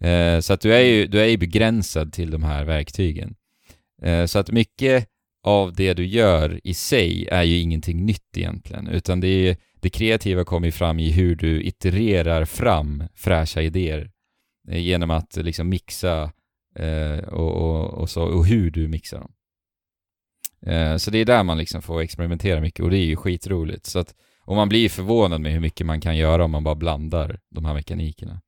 Eh, 0.00 0.40
så 0.40 0.52
att 0.52 0.60
du 0.60 0.74
är 0.74 0.80
ju, 0.80 1.06
du 1.06 1.20
är 1.20 1.26
ju 1.26 1.36
begränsad 1.36 2.12
till 2.12 2.30
de 2.30 2.42
här 2.42 2.64
verktygen. 2.64 3.34
Eh, 4.02 4.26
så 4.26 4.38
att 4.38 4.50
mycket 4.50 5.08
av 5.44 5.72
det 5.72 5.94
du 5.94 6.06
gör 6.06 6.60
i 6.64 6.74
sig 6.74 7.28
är 7.30 7.42
ju 7.42 7.58
ingenting 7.58 8.04
nytt 8.06 8.36
egentligen, 8.36 8.88
utan 8.88 9.20
det 9.20 9.28
är 9.28 9.56
det 9.80 9.90
kreativa 9.90 10.44
kommer 10.44 10.66
ju 10.66 10.72
fram 10.72 10.98
i 10.98 11.10
hur 11.10 11.36
du 11.36 11.62
itererar 11.62 12.44
fram 12.44 13.04
fräscha 13.14 13.62
idéer 13.62 14.10
eh, 14.68 14.78
genom 14.78 15.10
att 15.10 15.36
liksom 15.36 15.68
mixa 15.68 16.32
eh, 16.76 17.18
och, 17.18 17.52
och, 17.52 17.94
och, 17.94 18.10
så, 18.10 18.22
och 18.22 18.46
hur 18.46 18.70
du 18.70 18.88
mixar 18.88 19.18
dem. 19.18 19.32
Så 20.98 21.10
det 21.10 21.18
är 21.18 21.24
där 21.24 21.42
man 21.42 21.58
liksom 21.58 21.82
får 21.82 22.00
experimentera 22.00 22.60
mycket 22.60 22.84
och 22.84 22.90
det 22.90 22.96
är 22.96 23.04
ju 23.04 23.16
skitroligt. 23.16 23.86
Så 23.86 23.98
att 23.98 24.14
Och 24.44 24.56
man 24.56 24.68
blir 24.68 24.88
förvånad 24.88 25.40
med 25.40 25.52
hur 25.52 25.60
mycket 25.60 25.86
man 25.86 26.00
kan 26.00 26.16
göra 26.16 26.44
om 26.44 26.50
man 26.50 26.64
bara 26.64 26.74
blandar 26.74 27.40
de 27.50 27.64
här 27.64 27.74
mekanikerna. 27.74 28.40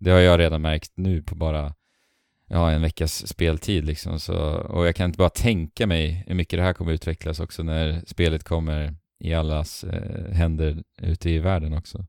Det 0.00 0.10
har 0.10 0.18
jag 0.18 0.40
redan 0.40 0.62
märkt 0.62 0.92
nu 0.94 1.22
på 1.22 1.34
bara 1.34 1.74
ja, 2.50 2.70
en 2.70 2.82
veckas 2.82 3.26
speltid 3.26 3.84
liksom. 3.84 4.20
Så, 4.20 4.36
och 4.54 4.86
jag 4.86 4.96
kan 4.96 5.06
inte 5.06 5.18
bara 5.18 5.30
tänka 5.30 5.86
mig 5.86 6.24
hur 6.26 6.34
mycket 6.34 6.58
det 6.58 6.62
här 6.62 6.72
kommer 6.72 6.92
utvecklas 6.92 7.40
också 7.40 7.62
när 7.62 8.02
spelet 8.06 8.44
kommer 8.44 8.94
i 9.24 9.34
allas 9.34 9.84
eh, 9.84 10.32
händer 10.32 10.82
ute 11.02 11.30
i 11.30 11.38
världen 11.38 11.72
också. 11.72 12.06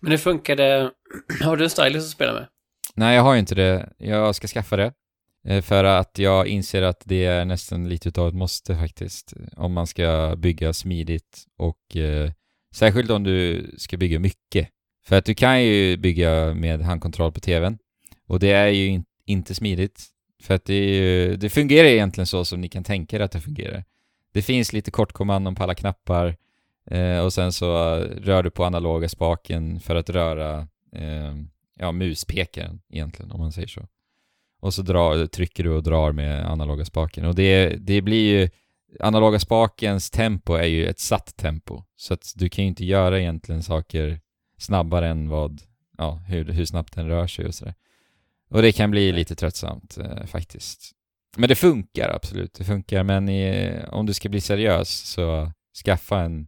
Men 0.00 0.10
hur 0.10 0.18
funkar 0.18 0.56
det? 0.56 0.90
Har 1.44 1.56
du 1.56 1.64
en 1.64 1.70
stylus 1.70 2.04
att 2.04 2.10
spela 2.10 2.32
med? 2.32 2.46
Nej, 2.94 3.16
jag 3.16 3.22
har 3.22 3.36
inte 3.36 3.54
det. 3.54 3.92
Jag 3.98 4.34
ska 4.34 4.46
skaffa 4.46 4.76
det. 4.76 4.92
Eh, 5.46 5.62
för 5.62 5.84
att 5.84 6.18
jag 6.18 6.46
inser 6.46 6.82
att 6.82 7.02
det 7.04 7.24
är 7.24 7.44
nästan 7.44 7.88
lite 7.88 8.08
utav 8.08 8.28
ett 8.28 8.34
måste 8.34 8.76
faktiskt. 8.76 9.34
Om 9.56 9.72
man 9.72 9.86
ska 9.86 10.34
bygga 10.38 10.72
smidigt 10.72 11.44
och 11.58 11.96
eh, 11.96 12.30
särskilt 12.74 13.10
om 13.10 13.22
du 13.22 13.66
ska 13.78 13.96
bygga 13.96 14.18
mycket. 14.18 14.68
För 15.06 15.16
att 15.16 15.24
du 15.24 15.34
kan 15.34 15.64
ju 15.64 15.96
bygga 15.96 16.54
med 16.54 16.80
handkontroll 16.80 17.32
på 17.32 17.40
tvn 17.40 17.78
och 18.28 18.38
det 18.38 18.52
är 18.52 18.68
ju 18.68 18.86
in, 18.86 19.04
inte 19.26 19.54
smidigt. 19.54 20.04
För 20.42 20.54
att 20.54 20.64
det, 20.64 20.74
ju, 20.74 21.36
det, 21.36 21.50
fungerar 21.50 21.88
egentligen 21.88 22.26
så 22.26 22.44
som 22.44 22.60
ni 22.60 22.68
kan 22.68 22.84
tänka 22.84 23.16
er 23.16 23.20
att 23.20 23.32
det 23.32 23.40
fungerar. 23.40 23.84
Det 24.32 24.42
finns 24.42 24.72
lite 24.72 24.90
kortkommandon 24.90 25.54
på 25.54 25.62
alla 25.62 25.74
knappar 25.74 26.36
eh, 26.90 27.18
och 27.18 27.32
sen 27.32 27.52
så 27.52 27.96
rör 28.00 28.42
du 28.42 28.50
på 28.50 28.64
analoga 28.64 29.08
spaken 29.08 29.80
för 29.80 29.94
att 29.94 30.10
röra 30.10 30.68
eh, 30.92 31.34
ja, 31.78 31.92
muspekaren 31.92 32.80
egentligen, 32.88 33.32
om 33.32 33.40
man 33.40 33.52
säger 33.52 33.68
så. 33.68 33.88
Och 34.60 34.74
så 34.74 34.82
drar, 34.82 35.26
trycker 35.26 35.64
du 35.64 35.70
och 35.70 35.82
drar 35.82 36.12
med 36.12 36.50
analoga 36.50 36.84
spaken. 36.84 37.24
Och 37.24 37.34
det, 37.34 37.68
det 37.68 38.02
blir 38.02 38.40
ju... 38.40 38.48
Analoga 39.00 39.38
spakens 39.38 40.10
tempo 40.10 40.54
är 40.54 40.66
ju 40.66 40.86
ett 40.86 41.00
satt 41.00 41.36
tempo. 41.36 41.82
Så 41.96 42.14
att 42.14 42.32
du 42.36 42.48
kan 42.48 42.64
ju 42.64 42.68
inte 42.68 42.84
göra 42.84 43.20
egentligen 43.20 43.62
saker 43.62 44.20
snabbare 44.58 45.08
än 45.08 45.28
vad... 45.28 45.62
Ja, 45.98 46.14
hur, 46.28 46.44
hur 46.44 46.64
snabbt 46.64 46.94
den 46.94 47.08
rör 47.08 47.26
sig 47.26 47.46
och 47.46 47.54
sådär. 47.54 47.74
Och 48.50 48.62
det 48.62 48.72
kan 48.72 48.90
bli 48.90 49.12
lite 49.12 49.34
tröttsamt 49.34 49.98
eh, 49.98 50.26
faktiskt. 50.26 50.92
Men 51.36 51.48
det 51.48 51.54
funkar 51.54 52.08
absolut, 52.14 52.54
det 52.54 52.64
funkar. 52.64 53.02
Men 53.02 53.28
i, 53.28 53.72
om 53.88 54.06
du 54.06 54.14
ska 54.14 54.28
bli 54.28 54.40
seriös 54.40 54.88
så 54.88 55.52
skaffa 55.84 56.20
en, 56.20 56.46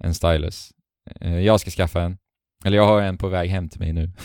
en 0.00 0.14
stylus. 0.14 0.70
Eh, 1.20 1.38
jag 1.38 1.60
ska 1.60 1.70
skaffa 1.70 2.02
en. 2.02 2.18
Eller 2.64 2.76
jag 2.76 2.86
har 2.86 3.02
en 3.02 3.18
på 3.18 3.28
väg 3.28 3.50
hem 3.50 3.68
till 3.68 3.80
mig 3.80 3.92
nu. 3.92 4.10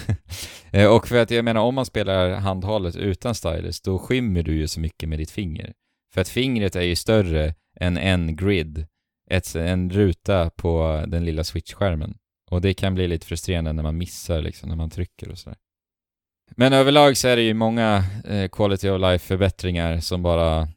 Eh, 0.72 0.96
och 0.96 1.08
för 1.08 1.18
att 1.18 1.32
jag 1.32 1.46
menar, 1.46 1.62
om 1.62 1.76
man 1.76 1.86
spelar 1.86 2.30
handhållet 2.30 2.96
utan 2.96 3.36
stylus, 3.36 3.82
då 3.82 4.00
skymmer 4.00 4.44
du 4.44 4.56
ju 4.56 4.68
så 4.68 4.80
mycket 4.80 5.10
med 5.10 5.20
ditt 5.20 5.32
finger. 5.32 5.74
För 6.14 6.22
att 6.22 6.30
fingret 6.30 6.76
är 6.76 6.82
ju 6.82 6.96
större 6.96 7.56
än 7.80 7.98
en 7.98 8.36
grid, 8.36 8.88
ett, 9.30 9.56
en 9.56 9.90
ruta 9.90 10.50
på 10.50 11.04
den 11.08 11.26
lilla 11.26 11.44
switch-skärmen. 11.44 12.18
Och 12.52 12.62
det 12.62 12.74
kan 12.74 12.96
bli 12.96 13.08
lite 13.08 13.26
frustrerande 13.26 13.74
när 13.74 13.84
man 13.84 13.98
missar 13.98 14.42
liksom, 14.42 14.70
när 14.70 14.76
man 14.76 14.90
trycker 14.90 15.32
och 15.32 15.38
sådär. 15.38 15.58
Men 16.52 16.74
överlag 16.74 17.18
så 17.18 17.28
är 17.28 17.36
det 17.36 17.42
ju 17.42 17.54
många 17.54 18.04
eh, 18.26 18.50
quality 18.50 18.90
of 18.90 19.02
life-förbättringar 19.02 20.00
som 20.00 20.24
bara 20.24 20.68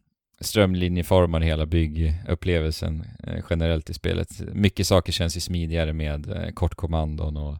strömlinjeformar 0.41 1.41
hela 1.41 1.67
byggupplevelsen 1.67 3.05
eh, 3.27 3.45
generellt 3.51 3.91
i 3.91 3.95
spelet. 3.95 4.29
Mycket 4.53 4.87
saker 4.87 5.13
känns 5.13 5.37
ju 5.37 5.41
smidigare 5.41 5.93
med 5.93 6.31
eh, 6.31 6.53
kortkommandon 6.53 7.37
och 7.37 7.59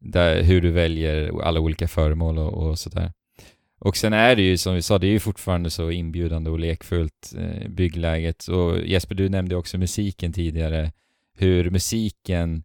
där, 0.00 0.42
hur 0.42 0.60
du 0.60 0.70
väljer 0.70 1.42
alla 1.42 1.60
olika 1.60 1.88
föremål 1.88 2.38
och, 2.38 2.52
och 2.52 2.78
sådär. 2.78 3.12
Och 3.78 3.96
sen 3.96 4.12
är 4.12 4.36
det 4.36 4.42
ju 4.42 4.58
som 4.58 4.74
vi 4.74 4.82
sa, 4.82 4.98
det 4.98 5.06
är 5.06 5.10
ju 5.12 5.20
fortfarande 5.20 5.70
så 5.70 5.90
inbjudande 5.90 6.50
och 6.50 6.58
lekfullt 6.58 7.34
eh, 7.38 7.68
byggläget. 7.68 8.48
Och 8.48 8.86
Jesper, 8.86 9.14
du 9.14 9.28
nämnde 9.28 9.56
också 9.56 9.78
musiken 9.78 10.32
tidigare. 10.32 10.92
Hur 11.36 11.70
musiken 11.70 12.54
eh, 12.56 12.62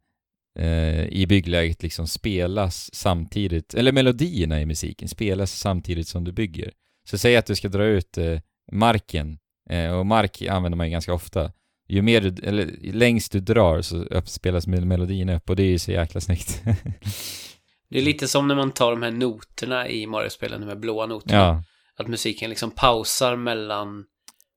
i 1.10 1.26
byggläget 1.30 1.84
liksom 1.84 2.08
spelas 2.08 2.96
samtidigt, 2.96 3.74
eller 3.74 3.92
melodierna 3.92 4.62
i 4.62 4.66
musiken 4.66 5.10
spelas 5.10 5.60
samtidigt 5.60 6.08
som 6.08 6.24
du 6.24 6.32
bygger. 6.32 6.72
Så 7.10 7.18
säg 7.18 7.38
att 7.38 7.46
du 7.46 7.56
ska 7.56 7.68
dra 7.68 7.84
ut 7.84 8.18
eh, 8.18 8.40
marken 8.72 9.38
Eh, 9.70 9.92
och 9.92 10.06
mark 10.06 10.42
använder 10.42 10.78
man 10.78 10.88
ju 10.88 10.92
ganska 10.92 11.14
ofta. 11.14 11.52
Ju 11.88 12.02
mer 12.02 12.22
du, 12.22 12.48
eller 12.48 12.76
längst 12.82 13.32
du 13.32 13.40
drar 13.40 13.82
så 13.82 13.98
upp, 13.98 14.30
spelas 14.30 14.68
melodin 14.68 15.30
upp 15.30 15.50
och 15.50 15.56
det 15.56 15.64
är 15.64 15.70
ju 15.70 15.80
så 15.80 15.92
jäkla 15.92 16.22
snyggt. 16.22 16.62
det 17.90 17.98
är 17.98 18.02
lite 18.02 18.28
som 18.28 18.48
när 18.48 18.56
man 18.56 18.72
tar 18.72 18.92
de 18.92 19.02
här 19.02 19.12
noterna 19.12 19.88
i 19.88 20.08
Mario-spelen, 20.08 20.62
de 20.62 20.68
här 20.68 20.76
blåa 20.76 21.06
noterna. 21.06 21.38
Ja. 21.38 21.64
Att 21.96 22.08
musiken 22.08 22.50
liksom 22.50 22.72
pausar 22.72 23.36
mellan 23.36 24.06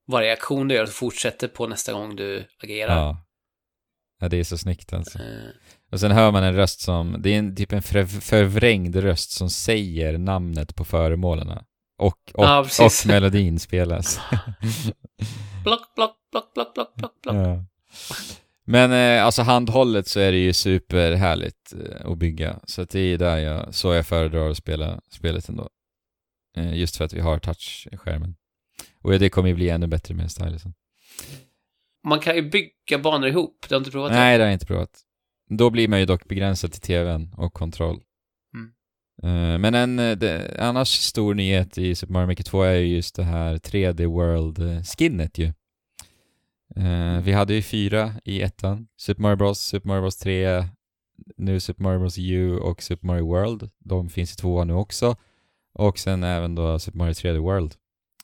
varje 0.07 0.33
aktion 0.33 0.67
du 0.67 0.75
gör 0.75 0.83
och 0.83 0.89
fortsätter 0.89 1.47
på 1.47 1.67
nästa 1.67 1.93
gång 1.93 2.15
du 2.15 2.45
agerar. 2.63 2.97
Ja. 2.97 3.25
Ja, 4.19 4.29
det 4.29 4.37
är 4.37 4.43
så 4.43 4.57
snyggt 4.57 4.93
alltså. 4.93 5.19
Uh. 5.19 5.49
Och 5.91 5.99
sen 5.99 6.11
hör 6.11 6.31
man 6.31 6.43
en 6.43 6.55
röst 6.55 6.81
som, 6.81 7.15
det 7.19 7.29
är 7.29 7.39
en, 7.39 7.55
typ 7.55 7.73
en 7.73 7.81
förvrängd 7.81 8.95
röst 8.95 9.31
som 9.31 9.49
säger 9.49 10.17
namnet 10.17 10.75
på 10.75 10.85
föremålen 10.85 11.49
och, 11.49 12.07
och, 12.07 12.17
ja, 12.33 12.59
och 12.59 13.07
melodin 13.07 13.59
spelas. 13.59 14.19
block, 15.63 15.95
block, 15.95 16.15
block, 16.31 16.53
block, 16.53 16.73
block, 16.73 16.95
block, 16.95 17.21
block. 17.21 17.35
Ja. 17.35 17.65
Men 18.65 18.91
eh, 18.91 19.25
alltså 19.25 19.41
handhållet 19.41 20.07
så 20.07 20.19
är 20.19 20.31
det 20.31 20.37
ju 20.37 20.53
superhärligt 20.53 21.73
eh, 21.73 22.11
att 22.11 22.17
bygga. 22.17 22.59
Så 22.63 22.81
att 22.81 22.89
det 22.89 22.99
är 22.99 23.17
där 23.17 23.37
jag, 23.37 23.73
så 23.75 23.93
jag 23.93 24.05
föredrar 24.05 24.49
att 24.49 24.57
spela 24.57 25.01
spelet 25.09 25.49
ändå. 25.49 25.69
Eh, 26.57 26.77
just 26.77 26.97
för 26.97 27.05
att 27.05 27.13
vi 27.13 27.19
har 27.19 27.39
touchskärmen. 27.39 28.35
Och 29.01 29.19
det 29.19 29.29
kommer 29.29 29.49
ju 29.49 29.55
bli 29.55 29.69
ännu 29.69 29.87
bättre 29.87 30.13
med 30.13 30.31
stylusen. 30.31 30.73
Man 32.03 32.19
kan 32.19 32.35
ju 32.35 32.49
bygga 32.49 32.97
banor 33.03 33.27
ihop, 33.27 33.65
du 33.69 33.75
har 33.75 33.79
inte 33.79 33.91
provat 33.91 34.11
det? 34.11 34.17
Nej, 34.17 34.37
det 34.37 34.43
har 34.43 34.47
jag 34.47 34.55
inte 34.55 34.65
provat. 34.65 35.01
Då 35.57 35.69
blir 35.69 35.87
man 35.87 35.99
ju 35.99 36.05
dock 36.05 36.27
begränsad 36.27 36.71
till 36.71 36.81
tvn 36.81 37.33
och 37.37 37.53
kontroll. 37.53 38.01
Eh, 39.23 39.57
men 39.57 39.75
en 39.75 39.99
eh, 39.99 40.17
det, 40.17 40.55
annars 40.59 40.87
stor 40.87 41.33
nyhet 41.33 41.77
i 41.77 41.95
Super 41.95 42.13
Mario 42.13 42.27
Maker 42.27 42.43
2 42.43 42.63
är 42.63 42.73
ju 42.73 42.95
just 42.95 43.15
det 43.15 43.23
här 43.23 43.57
3D 43.57 44.05
World-skinnet 44.05 45.37
ju. 45.37 45.53
Uh, 46.77 47.21
vi 47.21 47.31
hade 47.31 47.53
ju 47.53 47.61
fyra 47.61 48.13
i 48.25 48.41
ettan. 48.41 48.87
Super 48.97 49.21
Mario 49.21 49.35
Bros, 49.35 49.59
Super 49.59 49.87
Mario 49.87 50.01
Bros 50.01 50.17
3, 50.17 50.67
nu 51.37 51.59
Super 51.59 51.83
Mario 51.83 51.99
Bros 51.99 52.17
U 52.17 52.57
och 52.57 52.83
Super 52.83 53.07
Mario 53.07 53.27
World. 53.27 53.69
De 53.79 54.09
finns 54.09 54.33
i 54.33 54.35
tvåan 54.35 54.67
nu 54.67 54.73
också. 54.73 55.15
Och 55.73 55.99
sen 55.99 56.23
även 56.23 56.55
då 56.55 56.79
Super 56.79 56.97
Mario 56.97 57.13
3D 57.13 57.39
World. 57.39 57.75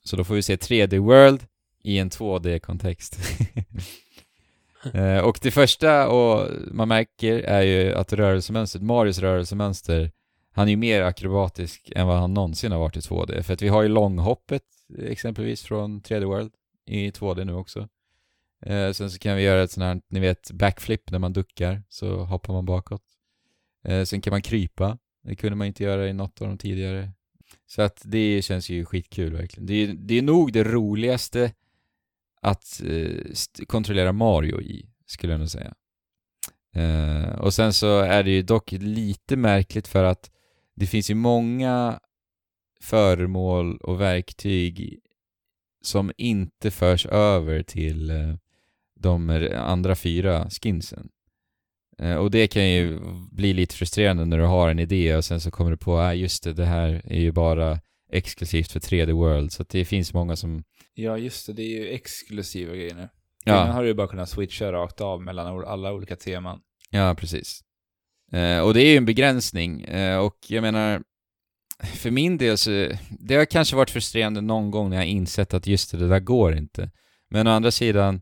Så 0.03 0.15
då 0.15 0.23
får 0.23 0.35
vi 0.35 0.41
se 0.41 0.55
3D 0.55 0.99
World 0.99 1.45
i 1.83 1.97
en 1.97 2.09
2D-kontext. 2.09 3.19
Eh, 4.99 5.19
och 5.19 5.39
det 5.41 5.51
första 5.51 6.09
och 6.09 6.49
man 6.71 6.87
märker 6.87 7.39
är 7.39 7.61
ju 7.61 7.93
att 7.93 8.13
rörelsemönstret, 8.13 8.83
Marios 8.83 9.19
rörelsemönster 9.19 10.11
han 10.57 10.67
är 10.67 10.71
ju 10.71 10.77
mer 10.77 11.01
akrobatisk 11.01 11.91
än 11.95 12.07
vad 12.07 12.17
han 12.17 12.33
någonsin 12.33 12.71
har 12.71 12.79
varit 12.79 12.97
i 12.97 12.99
2D. 12.99 13.41
För 13.41 13.53
att 13.53 13.61
vi 13.61 13.67
har 13.67 13.83
ju 13.83 13.89
långhoppet 13.89 14.63
exempelvis 14.99 15.63
från 15.63 16.01
3D 16.01 16.25
World 16.25 16.51
i 16.85 17.09
2D 17.09 17.45
nu 17.45 17.53
också. 17.53 17.87
Eh, 18.65 18.91
sen 18.91 19.11
så 19.11 19.19
kan 19.19 19.35
vi 19.35 19.43
göra 19.43 19.63
ett 19.63 19.71
sånt 19.71 19.83
här, 19.83 20.01
ni 20.09 20.19
vet, 20.19 20.51
backflip 20.51 21.11
när 21.11 21.19
man 21.19 21.33
duckar 21.33 21.83
så 21.89 22.23
hoppar 22.23 22.53
man 22.53 22.65
bakåt. 22.65 23.03
Eh, 23.83 24.03
sen 24.03 24.21
kan 24.21 24.31
man 24.31 24.41
krypa. 24.41 24.97
Det 25.23 25.35
kunde 25.35 25.55
man 25.55 25.67
inte 25.67 25.83
göra 25.83 26.07
i 26.07 26.13
något 26.13 26.41
av 26.41 26.47
de 26.47 26.57
tidigare. 26.57 27.11
Så 27.67 27.81
att 27.81 28.01
det 28.05 28.41
känns 28.41 28.69
ju 28.69 28.85
skitkul 28.85 29.33
verkligen. 29.33 29.65
Det 29.65 29.73
är, 29.73 29.87
det 29.87 30.17
är 30.17 30.21
nog 30.21 30.53
det 30.53 30.63
roligaste 30.63 31.51
att 32.41 32.81
eh, 32.85 33.65
kontrollera 33.67 34.11
Mario 34.11 34.61
i, 34.61 34.89
skulle 35.05 35.33
jag 35.33 35.39
nog 35.39 35.49
säga. 35.49 35.73
Eh, 36.75 37.39
och 37.39 37.53
sen 37.53 37.73
så 37.73 37.99
är 37.99 38.23
det 38.23 38.31
ju 38.31 38.41
dock 38.41 38.71
lite 38.71 39.35
märkligt 39.35 39.87
för 39.87 40.03
att 40.03 40.31
det 40.75 40.85
finns 40.85 41.09
ju 41.09 41.15
många 41.15 41.99
föremål 42.81 43.77
och 43.77 44.01
verktyg 44.01 44.99
som 45.81 46.11
inte 46.17 46.71
förs 46.71 47.05
över 47.05 47.63
till 47.63 48.09
eh, 48.09 48.35
de 48.99 49.49
andra 49.55 49.95
fyra 49.95 50.49
skinsen. 50.49 51.09
Eh, 51.99 52.15
och 52.15 52.31
det 52.31 52.47
kan 52.47 52.69
ju 52.69 52.99
bli 53.31 53.53
lite 53.53 53.75
frustrerande 53.75 54.25
när 54.25 54.37
du 54.37 54.43
har 54.43 54.69
en 54.69 54.79
idé 54.79 55.15
och 55.15 55.25
sen 55.25 55.41
så 55.41 55.51
kommer 55.51 55.71
du 55.71 55.77
på, 55.77 55.99
ah, 55.99 56.13
just 56.13 56.43
det, 56.43 56.53
det 56.53 56.65
här 56.65 57.01
är 57.05 57.19
ju 57.19 57.31
bara 57.31 57.79
exklusivt 58.11 58.71
för 58.71 58.79
3D 58.79 59.11
World. 59.11 59.51
Så 59.51 59.61
att 59.61 59.69
det 59.69 59.85
finns 59.85 60.13
många 60.13 60.35
som... 60.35 60.63
Ja, 60.93 61.17
just 61.17 61.47
det, 61.47 61.53
det 61.53 61.61
är 61.61 61.79
ju 61.79 61.89
exklusiva 61.89 62.75
grejer 62.75 62.95
nu. 62.95 63.09
Ja. 63.43 63.65
Nu 63.65 63.71
har 63.71 63.81
du 63.81 63.87
ju 63.87 63.93
bara 63.93 64.07
kunnat 64.07 64.29
switcha 64.29 64.71
rakt 64.71 65.01
av 65.01 65.21
mellan 65.21 65.65
alla 65.65 65.93
olika 65.93 66.15
teman. 66.15 66.59
Ja, 66.89 67.15
precis. 67.15 67.61
Eh, 68.31 68.59
och 68.59 68.73
det 68.73 68.81
är 68.81 68.91
ju 68.91 68.97
en 68.97 69.05
begränsning 69.05 69.81
eh, 69.81 70.17
och 70.17 70.37
jag 70.47 70.61
menar, 70.61 71.01
för 71.83 72.11
min 72.11 72.37
del 72.37 72.57
så, 72.57 72.89
det 73.09 73.35
har 73.35 73.45
kanske 73.45 73.75
varit 73.75 73.89
frustrerande 73.89 74.41
någon 74.41 74.71
gång 74.71 74.89
när 74.89 74.97
jag 74.97 75.05
insett 75.05 75.53
att 75.53 75.67
just 75.67 75.91
det, 75.91 75.97
det 75.97 76.07
där 76.07 76.19
går 76.19 76.57
inte. 76.57 76.91
Men 77.29 77.47
å 77.47 77.51
andra 77.51 77.71
sidan, 77.71 78.21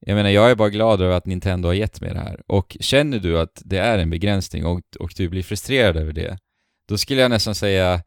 jag 0.00 0.14
menar 0.14 0.30
jag 0.30 0.50
är 0.50 0.54
bara 0.54 0.70
glad 0.70 1.00
över 1.00 1.14
att 1.14 1.26
Nintendo 1.26 1.68
har 1.68 1.74
gett 1.74 2.00
mig 2.00 2.12
det 2.12 2.20
här. 2.20 2.40
Och 2.46 2.76
känner 2.80 3.18
du 3.18 3.40
att 3.40 3.62
det 3.64 3.78
är 3.78 3.98
en 3.98 4.10
begränsning 4.10 4.66
och, 4.66 4.80
och 4.98 5.12
du 5.16 5.28
blir 5.28 5.42
frustrerad 5.42 5.96
över 5.96 6.12
det, 6.12 6.38
då 6.88 6.98
skulle 6.98 7.20
jag 7.20 7.30
nästan 7.30 7.54
säga 7.54 8.02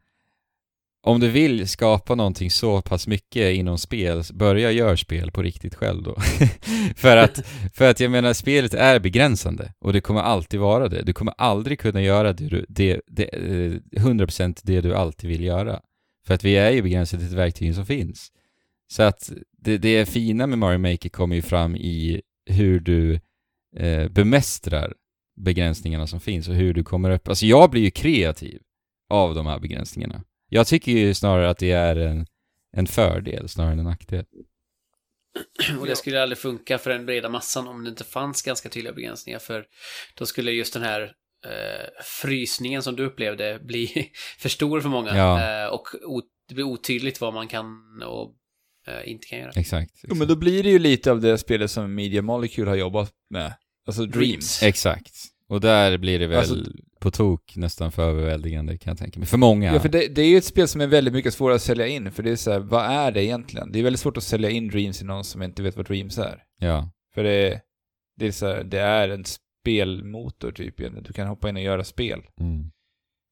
om 1.06 1.20
du 1.20 1.28
vill 1.30 1.68
skapa 1.68 2.14
någonting 2.14 2.50
så 2.50 2.82
pass 2.82 3.06
mycket 3.06 3.54
inom 3.54 3.78
spel, 3.78 4.22
börja 4.34 4.70
gör 4.70 4.96
spel 4.96 5.30
på 5.30 5.42
riktigt 5.42 5.74
själv 5.74 6.02
då. 6.02 6.16
för, 6.96 7.16
att, 7.16 7.46
för 7.74 7.90
att 7.90 8.00
jag 8.00 8.10
menar, 8.10 8.32
spelet 8.32 8.74
är 8.74 8.98
begränsande 8.98 9.72
och 9.78 9.92
det 9.92 10.00
kommer 10.00 10.20
alltid 10.20 10.60
vara 10.60 10.88
det. 10.88 11.02
Du 11.02 11.12
kommer 11.12 11.34
aldrig 11.38 11.78
kunna 11.80 12.02
göra 12.02 12.32
det, 12.32 12.48
du- 12.48 12.66
det, 12.68 13.00
det, 13.06 13.24
eh, 13.24 14.00
100% 14.02 14.60
det 14.62 14.80
du 14.80 14.94
alltid 14.94 15.30
vill 15.30 15.44
göra. 15.44 15.80
För 16.26 16.34
att 16.34 16.44
vi 16.44 16.56
är 16.56 16.70
ju 16.70 16.82
begränsade 16.82 17.26
till 17.28 17.36
verktygen 17.36 17.74
som 17.74 17.86
finns. 17.86 18.28
Så 18.92 19.02
att 19.02 19.32
det, 19.58 19.78
det 19.78 20.06
fina 20.08 20.46
med 20.46 20.58
Mario 20.58 20.78
Maker 20.78 21.08
kommer 21.08 21.36
ju 21.36 21.42
fram 21.42 21.76
i 21.76 22.22
hur 22.46 22.80
du 22.80 23.20
eh, 23.76 24.08
bemästrar 24.08 24.94
begränsningarna 25.36 26.06
som 26.06 26.20
finns 26.20 26.48
och 26.48 26.54
hur 26.54 26.74
du 26.74 26.84
kommer 26.84 27.10
upp. 27.10 27.28
Alltså 27.28 27.46
jag 27.46 27.70
blir 27.70 27.82
ju 27.82 27.90
kreativ 27.90 28.58
av 29.10 29.34
de 29.34 29.46
här 29.46 29.58
begränsningarna. 29.58 30.22
Jag 30.48 30.66
tycker 30.66 30.92
ju 30.92 31.14
snarare 31.14 31.50
att 31.50 31.58
det 31.58 31.70
är 31.70 31.96
en, 31.96 32.26
en 32.72 32.86
fördel 32.86 33.48
snarare 33.48 33.72
än 33.72 33.78
en 33.78 33.84
nackdel. 33.84 34.24
Och 35.80 35.86
det 35.86 35.96
skulle 35.96 36.22
aldrig 36.22 36.38
funka 36.38 36.78
för 36.78 36.90
den 36.90 37.06
breda 37.06 37.28
massan 37.28 37.68
om 37.68 37.84
det 37.84 37.90
inte 37.90 38.04
fanns 38.04 38.42
ganska 38.42 38.68
tydliga 38.68 38.92
begränsningar. 38.92 39.38
För 39.38 39.64
då 40.14 40.26
skulle 40.26 40.52
just 40.52 40.72
den 40.72 40.82
här 40.82 41.02
eh, 41.44 42.04
frysningen 42.22 42.82
som 42.82 42.96
du 42.96 43.06
upplevde 43.06 43.58
bli 43.62 44.12
för 44.38 44.48
stor 44.48 44.80
för 44.80 44.88
många. 44.88 45.16
Ja. 45.16 45.64
Eh, 45.64 45.68
och 45.68 45.88
det 46.48 46.54
blir 46.54 46.64
otydligt 46.64 47.20
vad 47.20 47.34
man 47.34 47.48
kan 47.48 47.66
och 48.06 48.34
eh, 48.86 49.10
inte 49.10 49.26
kan 49.26 49.38
göra. 49.38 49.50
Exakt. 49.56 49.92
Jo, 50.02 50.14
men 50.14 50.28
då 50.28 50.36
blir 50.36 50.62
det 50.62 50.70
ju 50.70 50.78
lite 50.78 51.10
av 51.10 51.20
det 51.20 51.38
spelet 51.38 51.70
som 51.70 51.94
Media 51.94 52.22
Molecule 52.22 52.70
har 52.70 52.76
jobbat 52.76 53.12
med. 53.30 53.52
Alltså 53.86 54.06
Dreams. 54.06 54.62
Exakt. 54.62 55.14
Och 55.48 55.60
där 55.60 55.98
blir 55.98 56.18
det 56.18 56.26
väl 56.26 56.38
Alltså- 56.38 56.56
på 57.00 57.10
tok 57.10 57.56
nästan 57.56 57.92
för 57.92 58.10
överväldigande 58.10 58.78
kan 58.78 58.90
jag 58.90 58.98
tänka 58.98 59.20
mig. 59.20 59.26
För 59.26 59.38
många. 59.38 59.72
Ja, 59.72 59.80
för 59.80 59.88
det, 59.88 60.14
det 60.14 60.22
är 60.22 60.28
ju 60.28 60.36
ett 60.36 60.44
spel 60.44 60.68
som 60.68 60.80
är 60.80 60.86
väldigt 60.86 61.14
mycket 61.14 61.34
svårare 61.34 61.56
att 61.56 61.62
sälja 61.62 61.86
in, 61.86 62.10
för 62.12 62.22
det 62.22 62.30
är 62.30 62.36
så 62.36 62.52
här, 62.52 62.58
vad 62.58 62.84
är 62.84 63.10
det 63.12 63.24
egentligen? 63.24 63.72
Det 63.72 63.78
är 63.78 63.82
väldigt 63.82 64.00
svårt 64.00 64.16
att 64.16 64.22
sälja 64.22 64.50
in 64.50 64.68
Dreams 64.68 65.02
i 65.02 65.04
någon 65.04 65.24
som 65.24 65.42
inte 65.42 65.62
vet 65.62 65.76
vad 65.76 65.86
Dreams 65.86 66.18
är. 66.18 66.42
Ja. 66.60 66.90
För 67.14 67.24
det, 67.24 67.60
det 68.16 68.26
är 68.26 68.32
så 68.32 68.46
här, 68.46 68.64
det 68.64 68.80
är 68.80 69.08
en 69.08 69.24
spelmotor 69.24 70.52
typ 70.52 70.80
egentligen. 70.80 71.04
Du 71.04 71.12
kan 71.12 71.26
hoppa 71.28 71.48
in 71.48 71.56
och 71.56 71.62
göra 71.62 71.84
spel. 71.84 72.22
Mm. 72.40 72.70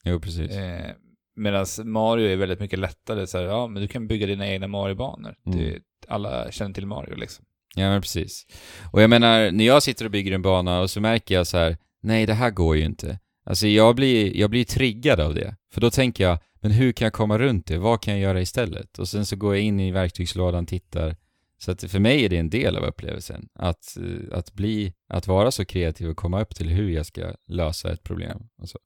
Jo, 0.04 0.20
precis. 0.20 0.50
Eh, 0.50 0.90
Medan 1.36 1.66
Mario 1.84 2.26
är 2.28 2.36
väldigt 2.36 2.60
mycket 2.60 2.78
lättare 2.78 3.26
så 3.26 3.38
här, 3.38 3.44
ja 3.44 3.66
men 3.66 3.82
du 3.82 3.88
kan 3.88 4.08
bygga 4.08 4.26
dina 4.26 4.48
egna 4.48 4.68
Mario-banor. 4.68 5.34
Mm. 5.46 5.80
Alla 6.08 6.50
känner 6.50 6.74
till 6.74 6.86
Mario 6.86 7.16
liksom. 7.16 7.44
Ja, 7.76 7.88
men 7.90 8.00
precis. 8.02 8.46
Och 8.92 9.02
jag 9.02 9.10
menar, 9.10 9.50
när 9.50 9.64
jag 9.64 9.82
sitter 9.82 10.04
och 10.04 10.10
bygger 10.10 10.32
en 10.32 10.42
bana 10.42 10.80
och 10.80 10.90
så 10.90 11.00
märker 11.00 11.34
jag 11.34 11.46
så 11.46 11.56
här, 11.58 11.76
nej 12.04 12.26
det 12.26 12.34
här 12.34 12.50
går 12.50 12.76
ju 12.76 12.84
inte. 12.84 13.18
Alltså 13.46 13.66
jag 13.66 13.96
blir, 13.96 14.36
jag 14.36 14.50
blir 14.50 14.64
triggad 14.64 15.20
av 15.20 15.34
det. 15.34 15.56
För 15.74 15.80
då 15.80 15.90
tänker 15.90 16.24
jag, 16.24 16.38
men 16.60 16.70
hur 16.70 16.92
kan 16.92 17.06
jag 17.06 17.12
komma 17.12 17.38
runt 17.38 17.66
det? 17.66 17.78
Vad 17.78 18.02
kan 18.02 18.14
jag 18.14 18.22
göra 18.22 18.40
istället? 18.40 18.98
Och 18.98 19.08
sen 19.08 19.26
så 19.26 19.36
går 19.36 19.54
jag 19.54 19.64
in 19.64 19.80
i 19.80 19.90
verktygslådan, 19.90 20.66
tittar. 20.66 21.16
Så 21.58 21.70
att 21.70 21.84
för 21.90 21.98
mig 21.98 22.24
är 22.24 22.28
det 22.28 22.36
en 22.38 22.50
del 22.50 22.76
av 22.76 22.84
upplevelsen. 22.84 23.48
Att, 23.54 23.96
eh, 23.96 24.38
att 24.38 24.52
bli, 24.52 24.92
att 25.08 25.26
vara 25.26 25.50
så 25.50 25.64
kreativ 25.64 26.08
och 26.08 26.16
komma 26.16 26.40
upp 26.40 26.54
till 26.54 26.68
hur 26.68 26.90
jag 26.90 27.06
ska 27.06 27.32
lösa 27.48 27.92
ett 27.92 28.02
problem. 28.02 28.38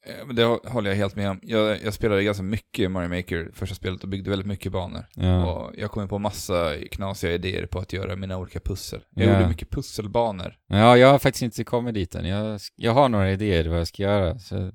Eh, 0.06 0.34
Det 0.34 0.44
håller 0.44 0.90
jag 0.90 0.96
helt 0.96 1.16
med 1.16 1.30
om. 1.30 1.40
Jag, 1.42 1.82
jag 1.84 1.94
spelade 1.94 2.22
ganska 2.24 2.42
mycket 2.42 2.90
Mario 2.90 3.08
Maker 3.08 3.50
första 3.54 3.74
spelet 3.74 4.02
och 4.02 4.08
byggde 4.08 4.30
väldigt 4.30 4.46
mycket 4.48 4.72
banor. 4.72 5.04
Ja. 5.14 5.52
Och 5.52 5.72
jag 5.78 5.90
kom 5.90 6.08
på 6.08 6.18
massa 6.18 6.74
knasiga 6.90 7.32
idéer 7.32 7.66
på 7.66 7.78
att 7.78 7.92
göra 7.92 8.16
mina 8.16 8.38
olika 8.38 8.60
pussel. 8.60 9.00
Jag 9.14 9.26
Ja. 9.26 9.32
gjorde 9.36 9.48
mycket 9.48 9.70
pusselbanor. 9.70 10.54
ja, 10.68 10.96
jag 10.96 11.08
har 11.08 11.18
faktiskt 11.18 11.42
inte 11.42 11.64
kommit 11.64 11.94
dit 11.94 12.14
än. 12.14 12.24
Jag, 12.28 12.60
jag 12.76 12.92
har 12.92 13.08
några 13.08 13.32
idéer 13.32 13.68
vad 13.68 13.80
jag 13.80 13.88
ska 13.88 14.02
göra. 14.02 14.38
Så 14.38 14.72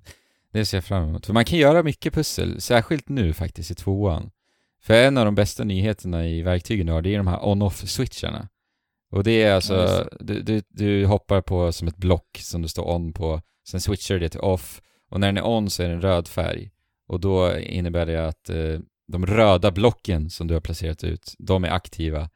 det 0.53 0.65
ser 0.65 0.77
jag 0.77 0.83
fram 0.85 1.03
emot. 1.03 1.25
För 1.25 1.33
man 1.33 1.45
kan 1.45 1.59
göra 1.59 1.83
mycket 1.83 2.13
pussel, 2.13 2.61
särskilt 2.61 3.09
nu 3.09 3.33
faktiskt 3.33 3.71
i 3.71 3.75
tvåan. 3.75 4.31
För 4.83 4.93
en 4.93 5.17
av 5.17 5.25
de 5.25 5.35
bästa 5.35 5.63
nyheterna 5.63 6.27
i 6.27 6.41
verktygen 6.41 6.85
du 6.85 6.93
har, 6.93 7.01
det 7.01 7.13
är 7.13 7.17
de 7.17 7.27
här 7.27 7.45
on-off-switcharna. 7.45 8.47
Och 9.11 9.23
det 9.23 9.43
är 9.43 9.53
alltså, 9.53 9.73
Ja, 9.73 9.97
just 9.97 10.09
du, 10.19 10.41
du, 10.41 10.61
du 10.69 11.05
hoppar 11.05 11.41
på 11.41 11.71
som 11.71 11.87
ett 11.87 11.97
block 11.97 12.37
som 12.39 12.61
det 12.61 12.69
står 12.69 12.89
on 12.89 13.13
på, 13.13 13.41
sen 13.67 13.81
switchar 13.81 14.15
du 14.15 14.19
det 14.19 14.29
till 14.29 14.39
off, 14.39 14.81
och 15.09 15.19
när 15.19 15.27
den 15.27 15.37
är 15.37 15.47
on 15.47 15.69
så 15.69 15.83
är 15.83 15.89
den 15.89 16.01
röd 16.01 16.27
färg. 16.27 16.71
Och 17.07 17.19
då 17.19 17.59
innebär 17.59 18.05
det 18.05 18.27
att 18.27 18.49
eh, 18.49 18.79
de 19.07 19.25
röda 19.25 19.71
blocken 19.71 20.29
som 20.29 20.47
du 20.47 20.53
har 20.53 20.61
placerat 20.61 21.03
ut, 21.03 21.33
de 21.37 21.63
är 21.63 21.69
aktiva. 21.69 22.29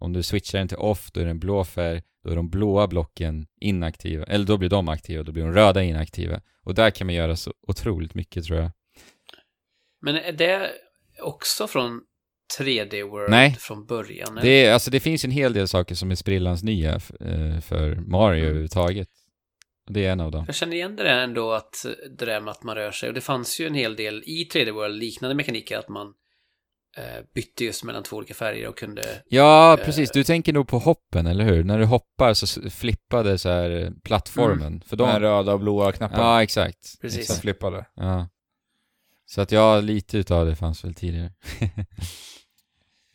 Om 0.00 0.12
du 0.12 0.22
switchar 0.22 0.58
den 0.58 0.68
till 0.68 0.76
off, 0.76 1.10
då 1.12 1.20
är 1.20 1.24
den 1.24 1.38
blå 1.38 1.64
färg, 1.64 2.02
då 2.24 2.30
är 2.30 2.36
de 2.36 2.50
blåa 2.50 2.86
blocken 2.86 3.46
inaktiva, 3.60 4.24
eller 4.24 4.46
då 4.46 4.56
blir 4.58 4.68
de 4.68 4.88
aktiva, 4.88 5.22
då 5.22 5.32
blir 5.32 5.42
de 5.42 5.52
röda 5.52 5.82
inaktiva. 5.82 6.40
Och 6.62 6.74
där 6.74 6.90
kan 6.90 7.06
man 7.06 7.14
göra 7.14 7.36
så 7.36 7.54
otroligt 7.66 8.14
mycket 8.14 8.44
tror 8.44 8.58
jag. 8.58 8.70
Men 10.00 10.16
är 10.16 10.32
det 10.32 10.70
också 11.20 11.66
från 11.66 12.00
3D 12.58 13.02
World 13.10 13.30
Nej. 13.30 13.56
från 13.60 13.86
början? 13.86 14.32
eller? 14.32 14.42
Det, 14.42 14.64
är, 14.66 14.72
alltså, 14.72 14.90
det 14.90 15.00
finns 15.00 15.24
en 15.24 15.30
hel 15.30 15.52
del 15.52 15.68
saker 15.68 15.94
som 15.94 16.10
är 16.10 16.14
sprillans 16.14 16.62
nya 16.62 16.94
eh, 16.94 17.60
för 17.60 17.94
Mario 18.10 18.38
Mm. 18.38 18.44
överhuvudtaget. 18.48 19.08
Det 19.90 20.06
är 20.06 20.12
en 20.12 20.20
av 20.20 20.30
dem. 20.30 20.44
Jag 20.46 20.54
känner 20.54 20.76
igen 20.76 20.96
det 20.96 21.02
där 21.02 21.18
ändå 21.18 21.52
att 21.52 21.86
det 22.18 22.24
där 22.26 22.40
med 22.40 22.50
att 22.50 22.62
man 22.62 22.74
rör 22.76 22.90
sig. 22.90 23.08
Och 23.08 23.14
det 23.14 23.20
fanns 23.20 23.60
ju 23.60 23.66
en 23.66 23.74
hel 23.74 23.96
del 23.96 24.22
i 24.26 24.48
3D 24.54 24.70
World 24.72 24.98
liknande 24.98 25.34
mekaniker 25.34 25.78
att 25.78 25.88
man 25.88 26.06
eh, 26.96 27.24
bytte 27.34 27.64
just 27.64 27.84
mellan 27.84 28.02
två 28.02 28.16
olika 28.16 28.34
färger 28.34 28.68
och 28.68 28.78
kunde... 28.78 29.02
Ja, 29.28 29.78
Eh. 29.78 29.84
precis. 29.84 30.10
Du 30.10 30.24
tänker 30.24 30.52
nog 30.52 30.68
på 30.68 30.78
hoppen, 30.78 31.26
eller 31.26 31.44
hur? 31.44 31.64
När 31.64 31.78
du 31.78 31.84
hoppar 31.84 32.34
så 32.34 32.70
flippade 32.70 33.38
så 33.38 33.48
här 33.48 33.70
eh, 33.70 33.90
plattformen. 34.04 34.82
För 34.86 34.96
De 34.96 35.08
här 35.08 35.20
röda 35.20 35.52
och 35.52 35.60
blåa 35.60 35.92
knapparna. 35.92 36.22
Ja, 36.22 36.42
exakt. 36.42 37.00
Precis. 37.00 37.14
Som 37.16 37.20
Exakt. 37.22 37.40
flippade. 37.40 37.86
Ja. 37.94 38.28
Så 39.30 39.40
att 39.40 39.52
ja, 39.52 39.80
lite 39.80 40.18
utav 40.18 40.46
det 40.46 40.56
fanns 40.56 40.84
väl 40.84 40.94
tidigare. 40.94 41.32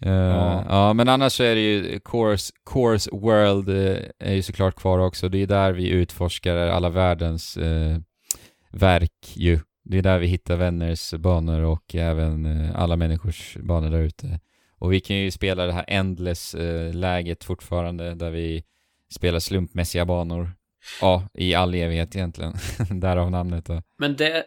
Eh, 0.01 0.11
Ja. 0.11 0.65
ja. 0.69 0.93
men 0.93 1.09
annars 1.09 1.33
så 1.33 1.43
är 1.43 1.55
det 1.55 1.61
ju 1.61 1.99
Course, 1.99 2.53
Course 2.73 3.09
World 3.13 3.69
eh, 3.69 4.03
är 4.19 4.33
ju 4.33 4.41
såklart 4.41 4.75
kvar 4.75 4.99
också. 4.99 5.29
Det 5.29 5.37
är 5.37 5.47
där 5.47 5.71
vi 5.71 5.89
utforskar 5.89 6.55
alla 6.55 6.89
världens 6.89 7.57
eh, 7.57 7.97
verk 8.71 9.33
ju. 9.33 9.59
Det 9.83 9.97
är 9.97 10.01
där 10.01 10.19
vi 10.19 10.27
hittar 10.27 10.55
vänners 10.55 11.13
banor 11.13 11.61
och 11.61 11.95
även 11.95 12.71
alla 12.75 12.95
människors 12.95 13.57
banor 13.57 13.89
där 13.89 14.01
ute. 14.01 14.39
Och 14.77 14.93
vi 14.93 14.99
kan 14.99 15.15
ju 15.15 15.31
spela 15.31 15.65
det 15.65 15.73
här 15.73 15.85
Endless-läget 15.87 17.43
fortfarande, 17.43 18.15
där 18.15 18.31
vi 18.31 18.63
spelar 19.09 19.39
slumpmässiga 19.39 20.05
banor. 20.05 20.51
Ja, 21.01 21.27
i 21.33 21.53
all 21.53 21.73
evighet 21.73 22.15
egentligen. 22.15 22.53
Därav 22.89 23.31
namnet 23.31 23.65
då. 23.65 23.81
Men 23.97 24.15
det, 24.15 24.43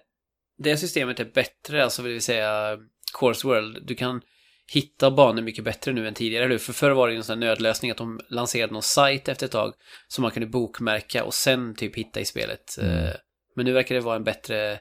det 0.59 0.76
systemet 0.76 1.20
är 1.20 1.24
bättre, 1.24 1.85
alltså 1.85 2.02
vill 2.02 2.12
vi 2.12 2.20
säga 2.20 2.78
Course 3.20 3.47
World. 3.47 3.86
Du 3.86 3.94
kan 3.94 4.20
hitta 4.72 5.10
banor 5.10 5.43
mycket 5.43 5.64
bättre 5.64 5.93
nu 5.93 6.09
än 6.09 6.14
tidigare. 6.14 6.44
eller? 6.44 6.59
För 6.59 6.72
förr 6.72 6.90
var 6.90 7.09
det 7.09 7.16
en 7.16 7.24
sån 7.24 7.43
här 7.43 7.48
nödlösning 7.48 7.90
att 7.90 7.97
de 7.97 8.20
lanserade 8.30 8.72
någon 8.72 8.82
sajt 8.82 9.28
efter 9.28 9.47
ett 9.47 9.52
tag 9.52 9.74
som 10.09 10.22
man 10.22 10.30
kunde 10.30 10.47
bokmärka 10.48 11.24
och 11.24 11.35
sen 11.35 11.74
typ 11.74 11.97
hitta 11.97 12.20
i 12.20 12.24
spelet. 12.24 12.78
Mm. 12.80 13.05
Eh, 13.05 13.12
Men 13.56 13.64
nu 13.64 13.72
verkar 13.72 13.94
det 13.94 14.01
vara 14.01 14.16
en 14.16 14.24
bättre 14.24 14.72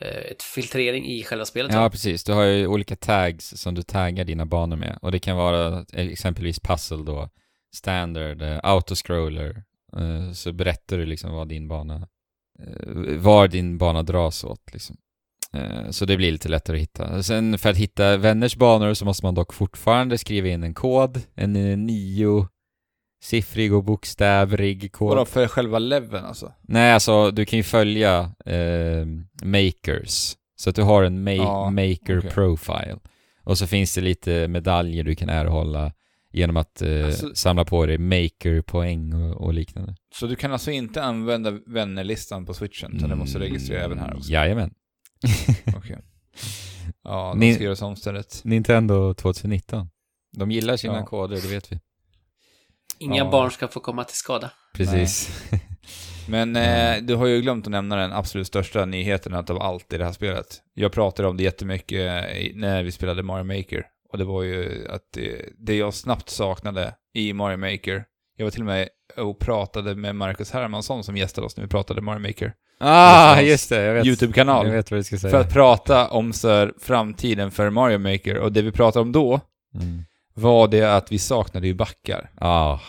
eh, 0.00 0.30
ett 0.30 0.42
filtrering 0.42 1.06
i 1.06 1.22
själva 1.22 1.44
spelet. 1.44 1.72
Ja, 1.72 1.90
precis. 1.90 2.24
Du 2.24 2.32
har 2.32 2.44
ju 2.44 2.66
olika 2.66 2.96
tags 2.96 3.48
som 3.56 3.74
du 3.74 3.82
taggar 3.82 4.24
dina 4.24 4.46
banor 4.46 4.76
med. 4.76 4.98
Och 5.02 5.12
det 5.12 5.18
kan 5.18 5.36
vara 5.36 5.84
exempelvis 5.92 6.60
puzzle 6.60 7.04
då, 7.04 7.30
standard, 7.74 8.42
eh, 8.42 8.60
autoscroller. 8.62 9.64
Så 10.34 10.52
berättar 10.52 10.98
du 10.98 11.06
liksom 11.06 11.32
vad 11.32 11.48
din 11.48 11.68
bana, 11.68 12.08
var 13.18 13.48
din 13.48 13.78
bana 13.78 14.02
dras 14.02 14.44
åt 14.44 14.72
liksom. 14.72 14.96
Eh, 15.52 15.90
Så 15.90 16.04
det 16.04 16.16
blir 16.16 16.32
lite 16.32 16.48
lättare 16.48 16.76
att 16.76 16.82
hitta. 16.82 17.22
Sen 17.22 17.58
för 17.58 17.70
att 17.70 17.76
hitta 17.76 18.16
vänners 18.16 18.56
banor 18.56 18.94
så 18.94 19.04
måste 19.04 19.26
man 19.26 19.34
dock 19.34 19.52
fortfarande 19.52 20.18
skriva 20.18 20.48
in 20.48 20.62
en 20.62 20.74
kod, 20.74 21.22
en 21.34 21.56
eh, 21.56 21.76
nio 21.78 22.48
siffrig 23.22 23.74
och 23.74 23.84
bokstävrig 23.84 24.92
kod. 24.92 25.08
Vadå, 25.08 25.24
för 25.24 25.46
själva 25.48 25.78
leveln 25.78 26.24
alltså? 26.24 26.52
Nej, 26.62 26.92
alltså 26.92 27.30
du 27.30 27.44
kan 27.44 27.56
ju 27.56 27.62
följa 27.62 28.30
eh, 28.46 29.06
makers. 29.44 30.36
Så 30.56 30.70
att 30.70 30.76
du 30.76 30.82
har 30.82 31.02
en 31.02 31.28
ma- 31.28 31.34
Ja, 31.36 31.70
maker 31.70 32.18
okej. 32.18 32.30
profile. 32.30 32.96
Och 33.44 33.58
så 33.58 33.66
finns 33.66 33.94
det 33.94 34.00
lite 34.00 34.48
medaljer 34.48 35.04
du 35.04 35.14
kan 35.14 35.28
erhålla 35.28 35.92
genom 36.32 36.56
att 36.56 36.82
eh, 36.82 37.06
Alltså- 37.06 37.34
samla 37.34 37.64
på 37.64 37.86
dig 37.86 37.98
maker-poäng 37.98 39.12
och, 39.14 39.40
och 39.40 39.54
liknande. 39.54 39.94
Så 40.14 40.26
du 40.26 40.36
kan 40.36 40.52
alltså 40.52 40.70
inte 40.70 41.02
använda 41.02 41.50
vännerlistan 41.66 42.46
på 42.46 42.54
switchen, 42.54 42.96
utan 42.96 43.10
du 43.10 43.14
måste 43.16 43.38
registrera 43.38 43.84
även 43.84 43.98
här 43.98 44.16
också? 44.16 44.30
Jajamän. 44.30 44.74
Okej. 45.76 45.98
Ja, 47.04 47.30
de 47.34 47.38
Ni- 47.40 47.54
ska 47.54 47.64
göra 47.64 47.86
om 47.86 47.96
stället. 47.96 48.40
Nintendo 48.44 49.14
2019. 49.14 49.88
De 50.36 50.50
gillar 50.50 50.76
sina 50.76 50.94
Ja. 50.96 51.06
koder, 51.06 51.36
det 51.42 51.48
vet 51.48 51.72
vi. 51.72 51.78
Inga 52.98 53.16
Ja. 53.16 53.30
barn 53.30 53.50
ska 53.50 53.68
få 53.68 53.80
komma 53.80 54.04
till 54.04 54.16
skada. 54.16 54.50
Precis. 54.74 55.42
Men 56.28 56.56
eh, 56.56 56.96
du 57.02 57.14
har 57.14 57.26
ju 57.26 57.40
glömt 57.42 57.66
att 57.66 57.70
nämna 57.70 57.96
den 57.96 58.12
absolut 58.12 58.46
största 58.46 58.84
nyheten 58.86 59.34
av 59.34 59.62
allt 59.62 59.92
i 59.92 59.98
det 59.98 60.04
här 60.04 60.12
spelet. 60.12 60.46
Jag 60.74 60.92
pratade 60.92 61.28
om 61.28 61.36
det 61.36 61.42
jättemycket 61.42 62.24
när 62.54 62.82
vi 62.82 62.92
spelade 62.92 63.22
Mario 63.22 63.44
Maker. 63.44 63.86
Och 64.12 64.18
det 64.18 64.24
var 64.24 64.42
ju 64.42 64.86
att 64.90 65.02
det, 65.14 65.42
det 65.58 65.76
jag 65.76 65.94
snabbt 65.94 66.30
saknade 66.30 66.94
i 67.14 67.32
Mario 67.32 67.56
Maker, 67.56 68.04
jag 68.36 68.46
var 68.46 68.50
till 68.50 68.60
och 68.60 68.66
med 68.66 68.88
och 69.16 69.38
pratade 69.38 69.94
med 69.94 70.16
Marcus 70.16 70.50
Hermansson 70.50 71.04
som 71.04 71.16
gästade 71.16 71.46
oss 71.46 71.56
när 71.56 71.64
vi 71.64 71.70
pratade 71.70 72.00
Mario 72.00 72.18
Maker. 72.20 72.52
Ah, 72.80 73.40
just 73.40 73.68
det. 73.68 73.82
Jag 73.82 73.94
vet. 73.94 74.06
YouTube-kanal. 74.06 74.66
Jag 74.66 74.74
vet 74.74 74.90
vad 74.90 75.00
du 75.00 75.04
ska 75.04 75.18
säga. 75.18 75.30
För 75.30 75.40
att 75.40 75.52
prata 75.52 76.08
om 76.08 76.32
så 76.32 76.48
här, 76.48 76.72
framtiden 76.80 77.50
för 77.50 77.70
Mario 77.70 77.98
Maker. 77.98 78.38
Och 78.38 78.52
det 78.52 78.62
vi 78.62 78.72
pratade 78.72 79.02
om 79.02 79.12
då 79.12 79.40
Mm. 79.74 80.02
var 80.34 80.68
det 80.68 80.96
att 80.96 81.12
vi 81.12 81.18
saknade 81.18 81.66
ju 81.66 81.74
backar. 81.74 82.30
Ja, 82.40 82.80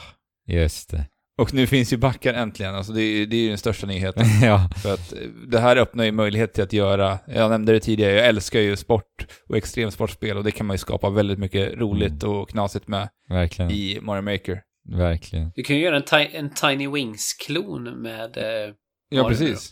just 0.48 0.90
det. 0.92 1.06
Och 1.38 1.54
nu 1.54 1.68
finns 1.68 1.94
ju 1.94 1.98
backar 1.98 2.34
äntligen. 2.34 2.76
Alltså 2.76 2.94
det, 2.94 3.02
är- 3.02 3.26
det 3.26 3.36
är 3.36 3.42
ju 3.42 3.50
den 3.50 3.58
största 3.58 3.88
nyheten. 3.88 4.26
ja. 4.44 4.70
För 4.84 4.94
att 4.94 5.14
eh, 5.14 5.20
det 5.48 5.60
här 5.60 5.78
öppnar 5.78 6.04
ju 6.04 6.12
möjlighet 6.12 6.54
till 6.54 6.64
att 6.64 6.74
göra, 6.74 7.20
jag 7.28 7.50
nämnde 7.50 7.72
det 7.74 7.80
tidigare, 7.80 8.14
jag 8.14 8.28
älskar 8.28 8.60
ju 8.60 8.76
sport 8.76 9.28
och 9.50 9.58
extremsportspel 9.58 10.38
och 10.38 10.44
det 10.44 10.52
kan 10.52 10.66
man 10.66 10.74
ju 10.74 10.78
skapa 10.78 11.10
väldigt 11.10 11.40
mycket 11.40 11.74
roligt 11.78 12.24
och 12.24 12.50
knasigt 12.50 12.88
med 12.88 13.10
Verkligen. 13.30 13.72
i 13.72 14.00
Mario 14.02 14.22
Maker. 14.22 14.62
Verkligen. 14.90 15.52
Du 15.56 15.64
kan 15.64 15.76
ju 15.76 15.82
göra 15.82 15.96
en, 15.96 16.04
ti- 16.04 16.30
en 16.34 16.50
Tiny 16.54 16.88
Wings-klon 16.88 17.84
med... 18.02 18.38
Eh, 18.38 18.74
Ja, 19.14 19.24
Mario 19.24 19.38
precis. 19.38 19.72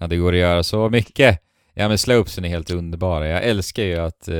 Ja, 0.00 0.06
det 0.06 0.16
går 0.16 0.32
att 0.32 0.38
göra 0.38 0.62
så 0.62 0.88
mycket. 0.88 1.38
Ja, 1.74 1.88
men 1.88 1.98
slopesen 1.98 2.44
är 2.44 2.48
helt 2.48 2.70
underbara. 2.70 3.28
Jag 3.28 3.42
älskar 3.44 3.82
ju 3.82 3.96
att 3.96 4.28
eh, 4.28 4.34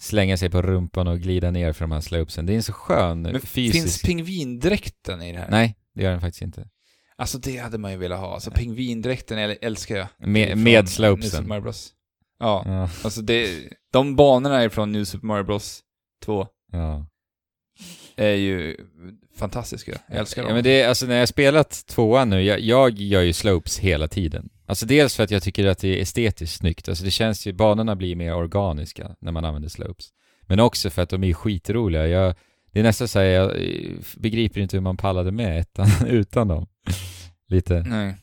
slänga 0.00 0.36
sig 0.36 0.50
på 0.50 0.62
rumpan 0.62 1.08
och 1.08 1.18
glida 1.20 1.50
ner 1.50 1.72
för 1.72 1.80
de 1.84 1.92
här 1.92 2.00
slopesen. 2.00 2.46
Det 2.46 2.52
är 2.52 2.56
en 2.56 2.62
så 2.62 2.72
skön 2.72 3.22
Men 3.22 3.40
fysisk... 3.40 3.82
finns 3.82 4.02
pingvindräkten 4.02 5.22
i 5.22 5.32
det 5.32 5.38
här? 5.38 5.50
Nej, 5.50 5.76
det 5.94 6.02
gör 6.02 6.10
den 6.10 6.20
faktiskt 6.20 6.42
inte. 6.42 6.68
Alltså 7.16 7.38
det 7.38 7.56
hade 7.56 7.78
man 7.78 7.90
ju 7.90 7.96
velat 7.96 8.20
ha. 8.20 8.34
Alltså 8.34 8.50
pingvindräkten 8.50 9.38
äl- 9.38 9.58
älskar 9.60 9.96
jag. 9.96 10.08
Med, 10.18 10.58
med 10.58 10.58
New 10.82 10.86
slopesen. 10.86 11.30
Super 11.30 11.48
Mario 11.48 11.62
Bros. 11.62 11.92
Ja, 12.38 12.62
Ja, 12.66 12.90
alltså 13.04 13.22
det, 13.22 13.68
de 13.92 14.16
banorna 14.16 14.62
är 14.62 14.68
från 14.68 14.92
New 14.92 15.04
Super 15.04 15.26
Mario 15.26 15.44
Bros 15.44 15.80
2 16.24 16.46
ja. 16.72 17.06
Är 18.18 18.34
ju 18.34 18.76
fantastiska. 19.36 19.92
Jag 20.08 20.18
älskar 20.18 20.42
dem. 20.42 20.48
Ja, 20.48 20.54
men 20.54 20.64
det 20.64 20.80
är, 20.80 20.88
alltså 20.88 21.06
när 21.06 21.18
jag 21.18 21.28
spelat 21.28 21.86
tvåan 21.86 22.30
nu, 22.30 22.42
jag, 22.42 22.60
jag 22.60 22.98
gör 22.98 23.22
ju 23.22 23.32
slopes 23.32 23.78
hela 23.78 24.08
tiden. 24.08 24.48
Alltså 24.66 24.86
dels 24.86 25.16
för 25.16 25.24
att 25.24 25.30
jag 25.30 25.42
tycker 25.42 25.66
att 25.66 25.78
det 25.78 25.98
är 25.98 26.02
estetiskt 26.02 26.56
snyggt, 26.56 26.88
alltså 26.88 27.04
det 27.04 27.10
känns 27.10 27.46
ju, 27.46 27.52
banorna 27.52 27.96
blir 27.96 28.16
mer 28.16 28.34
organiska 28.34 29.16
när 29.20 29.32
man 29.32 29.44
använder 29.44 29.68
slopes. 29.68 30.08
Men 30.42 30.60
också 30.60 30.90
för 30.90 31.02
att 31.02 31.10
de 31.10 31.24
är 31.24 31.32
skitroliga. 31.32 32.06
Jag, 32.06 32.34
det 32.72 32.80
är 32.80 32.82
nästan 32.82 33.08
så 33.08 33.18
här, 33.18 33.26
jag 33.26 33.50
eh, 33.50 33.90
begriper 34.16 34.60
inte 34.60 34.76
hur 34.76 34.82
man 34.82 34.96
pallade 34.96 35.32
med 35.32 35.60
ettan 35.60 35.88
utan 36.06 36.48
dem. 36.48 36.66
Lite, 37.48 37.82
Nej. 37.86 38.16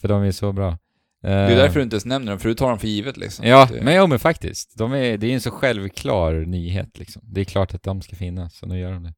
för 0.00 0.08
de 0.08 0.22
är 0.22 0.32
så 0.32 0.52
bra. 0.52 0.78
Det 1.22 1.32
är 1.32 1.56
därför 1.56 1.74
du 1.74 1.82
inte 1.82 1.94
ens 1.94 2.04
nämner 2.04 2.32
dem, 2.32 2.40
för 2.40 2.48
du 2.48 2.54
tar 2.54 2.68
dem 2.68 2.78
för 2.78 2.88
givet 2.88 3.16
liksom. 3.16 3.46
Ja, 3.46 3.68
det, 3.72 3.82
men 3.82 3.96
jo 3.96 4.06
men 4.06 4.18
faktiskt. 4.18 4.78
De 4.78 4.92
är, 4.92 5.18
det 5.18 5.26
är 5.26 5.34
en 5.34 5.40
så 5.40 5.50
självklar 5.50 6.32
nyhet 6.34 6.98
liksom. 6.98 7.22
Det 7.24 7.40
är 7.40 7.44
klart 7.44 7.74
att 7.74 7.82
de 7.82 8.02
ska 8.02 8.16
finnas, 8.16 8.56
så 8.56 8.66
nu 8.66 8.78
gör 8.78 8.92
de 8.92 9.02
det. 9.02 9.14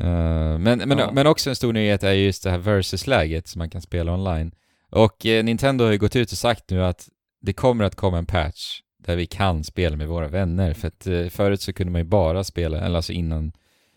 Eh, 0.00 0.58
men, 0.58 0.78
men, 0.78 0.98
Ja. 0.98 1.10
men 1.12 1.26
också 1.26 1.50
en 1.50 1.56
stor 1.56 1.72
nyhet 1.72 2.02
är 2.02 2.12
just 2.12 2.42
det 2.42 2.50
här 2.50 2.58
versus-läget 2.58 3.48
som 3.48 3.58
man 3.58 3.70
kan 3.70 3.82
spela 3.82 4.12
online. 4.14 4.52
Och 4.90 5.26
eh, 5.26 5.44
Nintendo 5.44 5.84
har 5.84 5.92
ju 5.92 5.98
gått 5.98 6.16
ut 6.16 6.32
och 6.32 6.38
sagt 6.38 6.70
nu 6.70 6.84
att 6.84 7.08
det 7.40 7.52
kommer 7.52 7.84
att 7.84 7.94
komma 7.94 8.18
en 8.18 8.26
patch 8.26 8.80
där 8.98 9.16
vi 9.16 9.26
kan 9.26 9.64
spela 9.64 9.96
med 9.96 10.08
våra 10.08 10.28
vänner. 10.28 10.74
För 10.74 10.88
att 10.88 11.06
eh, 11.06 11.26
förut 11.26 11.60
så 11.60 11.72
kunde 11.72 11.90
man 11.92 12.00
ju 12.00 12.04
bara 12.04 12.44
spela, 12.44 12.80
eller 12.80 12.96
alltså 12.96 13.12
innan 13.12 13.52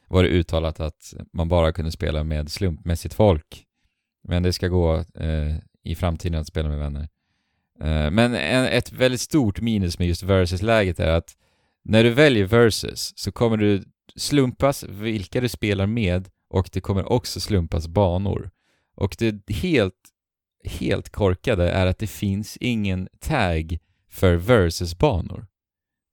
var 0.07 0.23
det 0.23 0.29
uttalat 0.29 0.79
att 0.79 1.13
man 1.33 1.49
bara 1.49 1.71
kunde 1.71 1.91
spela 1.91 2.23
med 2.23 2.51
slumpmässigt 2.51 3.13
folk. 3.13 3.65
Men 4.27 4.43
det 4.43 4.53
ska 4.53 4.67
gå 4.67 4.95
eh, 4.97 5.55
i 5.83 5.95
framtiden 5.95 6.39
att 6.41 6.47
spela 6.47 6.69
med 6.69 6.79
vänner. 6.79 7.09
Eh, 7.81 8.11
Men 8.11 8.35
en, 8.35 8.65
ett 8.65 8.91
väldigt 8.91 9.21
stort 9.21 9.61
minus 9.61 9.99
med 9.99 10.07
just 10.07 10.23
versus-läget 10.23 10.99
är 10.99 11.07
att 11.11 11.35
när 11.83 12.03
du 12.03 12.09
väljer 12.09 12.45
versus 12.45 13.13
så 13.15 13.31
kommer 13.31 13.57
du 13.57 13.83
slumpas 14.15 14.83
vilka 14.83 15.41
du 15.41 15.49
spelar 15.49 15.85
med 15.87 16.29
och 16.49 16.69
det 16.73 16.81
kommer 16.81 17.11
också 17.11 17.39
slumpas 17.39 17.87
banor. 17.87 18.49
Och 18.95 19.15
det 19.19 19.49
helt, 19.49 19.95
helt 20.63 21.09
korkade 21.09 21.69
är 21.69 21.85
att 21.85 21.99
det 21.99 22.07
finns 22.07 22.57
ingen 22.57 23.07
tag 23.19 23.77
för 24.09 24.35
versus-banor. 24.35 25.47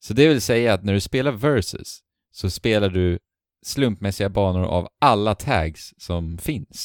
Så 0.00 0.14
det 0.14 0.28
vill 0.28 0.40
säga 0.40 0.74
att 0.74 0.84
när 0.84 0.92
du 0.92 1.00
spelar 1.00 1.32
versus 1.32 2.00
så 2.32 2.50
spelar 2.50 2.88
du 2.88 3.18
slumpmässiga 3.66 4.28
banor 4.28 4.64
av 4.64 4.88
alla 5.00 5.34
tags 5.34 5.94
som 5.98 6.38
finns. 6.38 6.84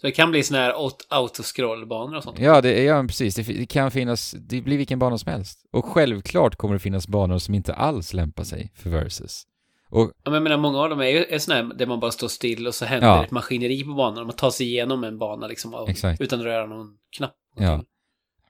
så 0.00 0.06
det 0.06 0.12
kan 0.12 0.30
bli 0.30 0.42
såna 0.42 0.60
här 0.60 0.72
aut- 0.72 1.06
autoscrollbanor 1.08 2.16
och 2.16 2.22
sånt. 2.22 2.38
Ja, 2.38 2.60
det, 2.60 2.82
ja 2.82 3.04
precis. 3.06 3.34
Det, 3.34 3.42
det 3.42 3.66
kan 3.66 3.90
finnas, 3.90 4.34
det 4.38 4.62
blir 4.62 4.78
vilken 4.78 4.98
bana 4.98 5.18
som 5.18 5.32
helst. 5.32 5.66
Och 5.72 5.84
självklart 5.84 6.56
kommer 6.56 6.74
det 6.74 6.80
finnas 6.80 7.08
banor 7.08 7.38
som 7.38 7.54
inte 7.54 7.74
alls 7.74 8.12
lämpar 8.12 8.44
sig 8.44 8.72
för 8.74 8.90
versus. 8.90 9.46
Och 9.92 10.12
Ja, 10.24 10.30
men 10.30 10.34
jag 10.34 10.42
menar, 10.42 10.56
många 10.56 10.78
av 10.78 10.90
dem 10.90 11.00
är 11.00 11.06
ju 11.06 11.24
är 11.24 11.38
såna 11.38 11.56
här 11.56 11.74
där 11.74 11.86
man 11.86 12.00
bara 12.00 12.10
står 12.10 12.28
still 12.28 12.66
och 12.66 12.74
så 12.74 12.84
händer 12.84 13.08
Ja. 13.08 13.24
ett 13.24 13.30
maskineri 13.30 13.84
på 13.84 13.92
banan. 13.94 14.26
Man 14.26 14.36
tar 14.36 14.50
sig 14.50 14.66
igenom 14.66 15.04
en 15.04 15.18
bana 15.18 15.46
liksom 15.46 15.74
av, 15.74 15.88
utan 16.20 16.38
att 16.40 16.44
röra 16.44 16.66
någon 16.66 16.86
knapp. 17.16 17.34
Ja. 17.56 17.84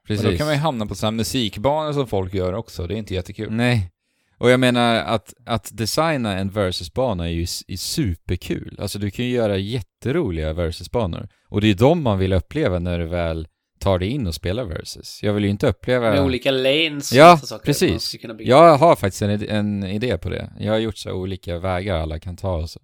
precis. 0.06 0.22
Men 0.24 0.32
då 0.32 0.38
kan 0.38 0.46
man 0.46 0.54
ju 0.54 0.60
hamna 0.60 0.86
på 0.86 0.94
sådana 0.94 1.16
musikbanor 1.16 1.92
som 1.92 2.06
folk 2.06 2.34
gör 2.34 2.52
också, 2.52 2.86
det 2.86 2.94
är 2.94 2.98
inte 2.98 3.14
jättekul. 3.14 3.52
Nej. 3.52 3.90
Och 4.38 4.50
jag 4.50 4.60
menar 4.60 4.96
att, 4.96 5.34
att 5.46 5.70
designa 5.72 6.38
en 6.38 6.50
versus-bana 6.50 7.24
är 7.24 7.32
ju 7.32 7.42
är 7.42 7.76
superkul. 7.76 8.76
Alltså 8.80 8.98
du 8.98 9.10
kan 9.10 9.24
ju 9.24 9.30
göra 9.30 9.56
jätteroliga 9.56 10.52
versus-banor. 10.52 11.28
Och 11.48 11.60
det 11.60 11.70
är 11.70 11.74
de 11.74 12.02
man 12.02 12.18
vill 12.18 12.32
uppleva 12.32 12.78
när 12.78 12.98
du 12.98 13.06
väl 13.06 13.48
tar 13.82 13.98
dig 13.98 14.08
in 14.08 14.26
och 14.26 14.34
spelar 14.34 14.64
versus. 14.64 15.22
Jag 15.22 15.32
vill 15.32 15.44
ju 15.44 15.50
inte 15.50 15.66
uppleva... 15.66 16.10
Med 16.10 16.22
olika 16.22 16.50
lanes 16.50 17.12
Ja, 17.12 17.36
saker. 17.38 17.64
precis. 17.64 18.16
Jag 18.38 18.76
har 18.78 18.96
faktiskt 18.96 19.22
en, 19.22 19.48
en 19.48 19.84
idé 19.84 20.18
på 20.18 20.28
det. 20.28 20.52
Jag 20.58 20.72
har 20.72 20.78
gjort 20.78 20.96
så 20.98 21.12
olika 21.12 21.58
vägar 21.58 21.96
alla 21.96 22.18
kan 22.18 22.36
ta 22.36 22.54
och 22.56 22.70
så. 22.70 22.80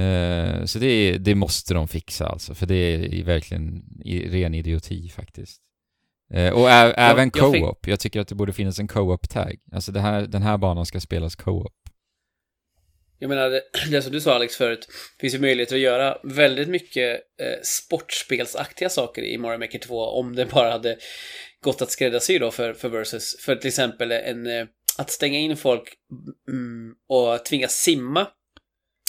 Eh, 0.00 0.64
så 0.64 0.78
det, 0.78 1.18
det 1.18 1.34
måste 1.34 1.74
de 1.74 1.88
fixa 1.88 2.26
alltså, 2.26 2.54
för 2.54 2.66
det 2.66 2.74
är 2.74 3.24
verkligen 3.24 3.82
ren 4.30 4.54
idioti 4.54 5.08
faktiskt. 5.08 5.60
Eh, 6.34 6.52
och 6.52 6.70
även 6.70 7.30
jag 7.34 7.52
fick- 7.52 7.62
co-op. 7.62 7.86
Jag 7.86 8.00
tycker 8.00 8.20
att 8.20 8.28
det 8.28 8.34
borde 8.34 8.52
finnas 8.52 8.78
en 8.78 8.88
co-op-tag. 8.88 9.56
Alltså 9.72 9.92
det 9.92 10.00
här, 10.00 10.22
den 10.22 10.42
här 10.42 10.58
banan 10.58 10.86
ska 10.86 11.00
spelas 11.00 11.36
co-op. 11.36 11.72
Jag 13.20 13.28
menar, 13.28 13.50
det, 13.50 13.62
det 13.90 14.02
som 14.02 14.12
du 14.12 14.20
sa 14.20 14.34
Alex 14.34 14.56
förut, 14.56 14.88
finns 15.20 15.34
ju 15.34 15.38
möjligheter 15.38 15.74
att 15.74 15.80
göra 15.80 16.18
väldigt 16.22 16.68
mycket 16.68 17.20
eh, 17.40 17.60
sportspelsaktiga 17.62 18.88
saker 18.88 19.22
i 19.22 19.38
Mario 19.38 19.58
Maker 19.58 19.78
2 19.78 20.06
om 20.06 20.36
det 20.36 20.46
bara 20.46 20.70
hade 20.70 20.96
gått 21.64 21.82
att 21.82 21.90
skräddarsy 21.90 22.38
då 22.38 22.50
för, 22.50 22.72
för 22.72 22.88
Versus. 22.88 23.36
För 23.40 23.56
till 23.56 23.68
exempel 23.68 24.12
en, 24.12 24.46
eh, 24.46 24.66
att 24.98 25.10
stänga 25.10 25.38
in 25.38 25.56
folk 25.56 25.94
mm, 26.48 26.94
och 27.08 27.44
tvingas 27.44 27.72
simma. 27.72 28.20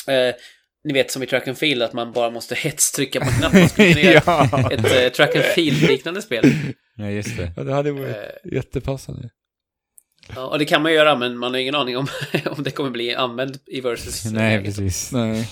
Eh, 0.08 0.36
ni 0.84 0.94
vet 0.94 1.12
som 1.12 1.24
i 1.24 1.28
Track 1.28 1.48
and 1.48 1.58
Field 1.58 1.84
att 1.84 1.94
man 1.94 2.12
bara 2.12 2.30
måste 2.30 2.56
hetstrycka 2.56 3.20
på 3.20 3.32
knappen. 3.40 3.60
Man 3.60 3.70
skulle 3.70 3.94
kunna 3.94 4.12
göra 4.12 4.22
ja. 4.52 4.72
ett 4.72 5.04
eh, 5.04 5.10
Track 5.10 5.36
and 5.36 5.46
Field-liknande 5.46 6.22
spel. 6.22 6.46
Ja, 6.96 7.10
just 7.10 7.38
det. 7.38 7.52
ja, 7.58 7.64
det 7.64 7.74
hade 7.74 7.92
varit 7.92 8.16
Eh, 8.16 8.54
jättepassande. 8.54 9.30
Ja, 10.36 10.46
och 10.48 10.60
det 10.60 10.66
kan 10.66 10.82
man 10.82 10.94
göra, 10.94 11.16
men 11.16 11.38
man 11.38 11.52
har 11.54 11.60
ingen 11.60 11.76
aning 11.76 11.98
om, 11.98 12.08
om 12.46 12.64
det 12.64 12.72
kommer 12.72 12.90
bli 12.90 13.16
använt 13.16 13.64
i 13.68 13.82
Versus. 13.82 14.26
Nej, 14.32 14.64
precis. 14.64 15.12
Nej. 15.12 15.50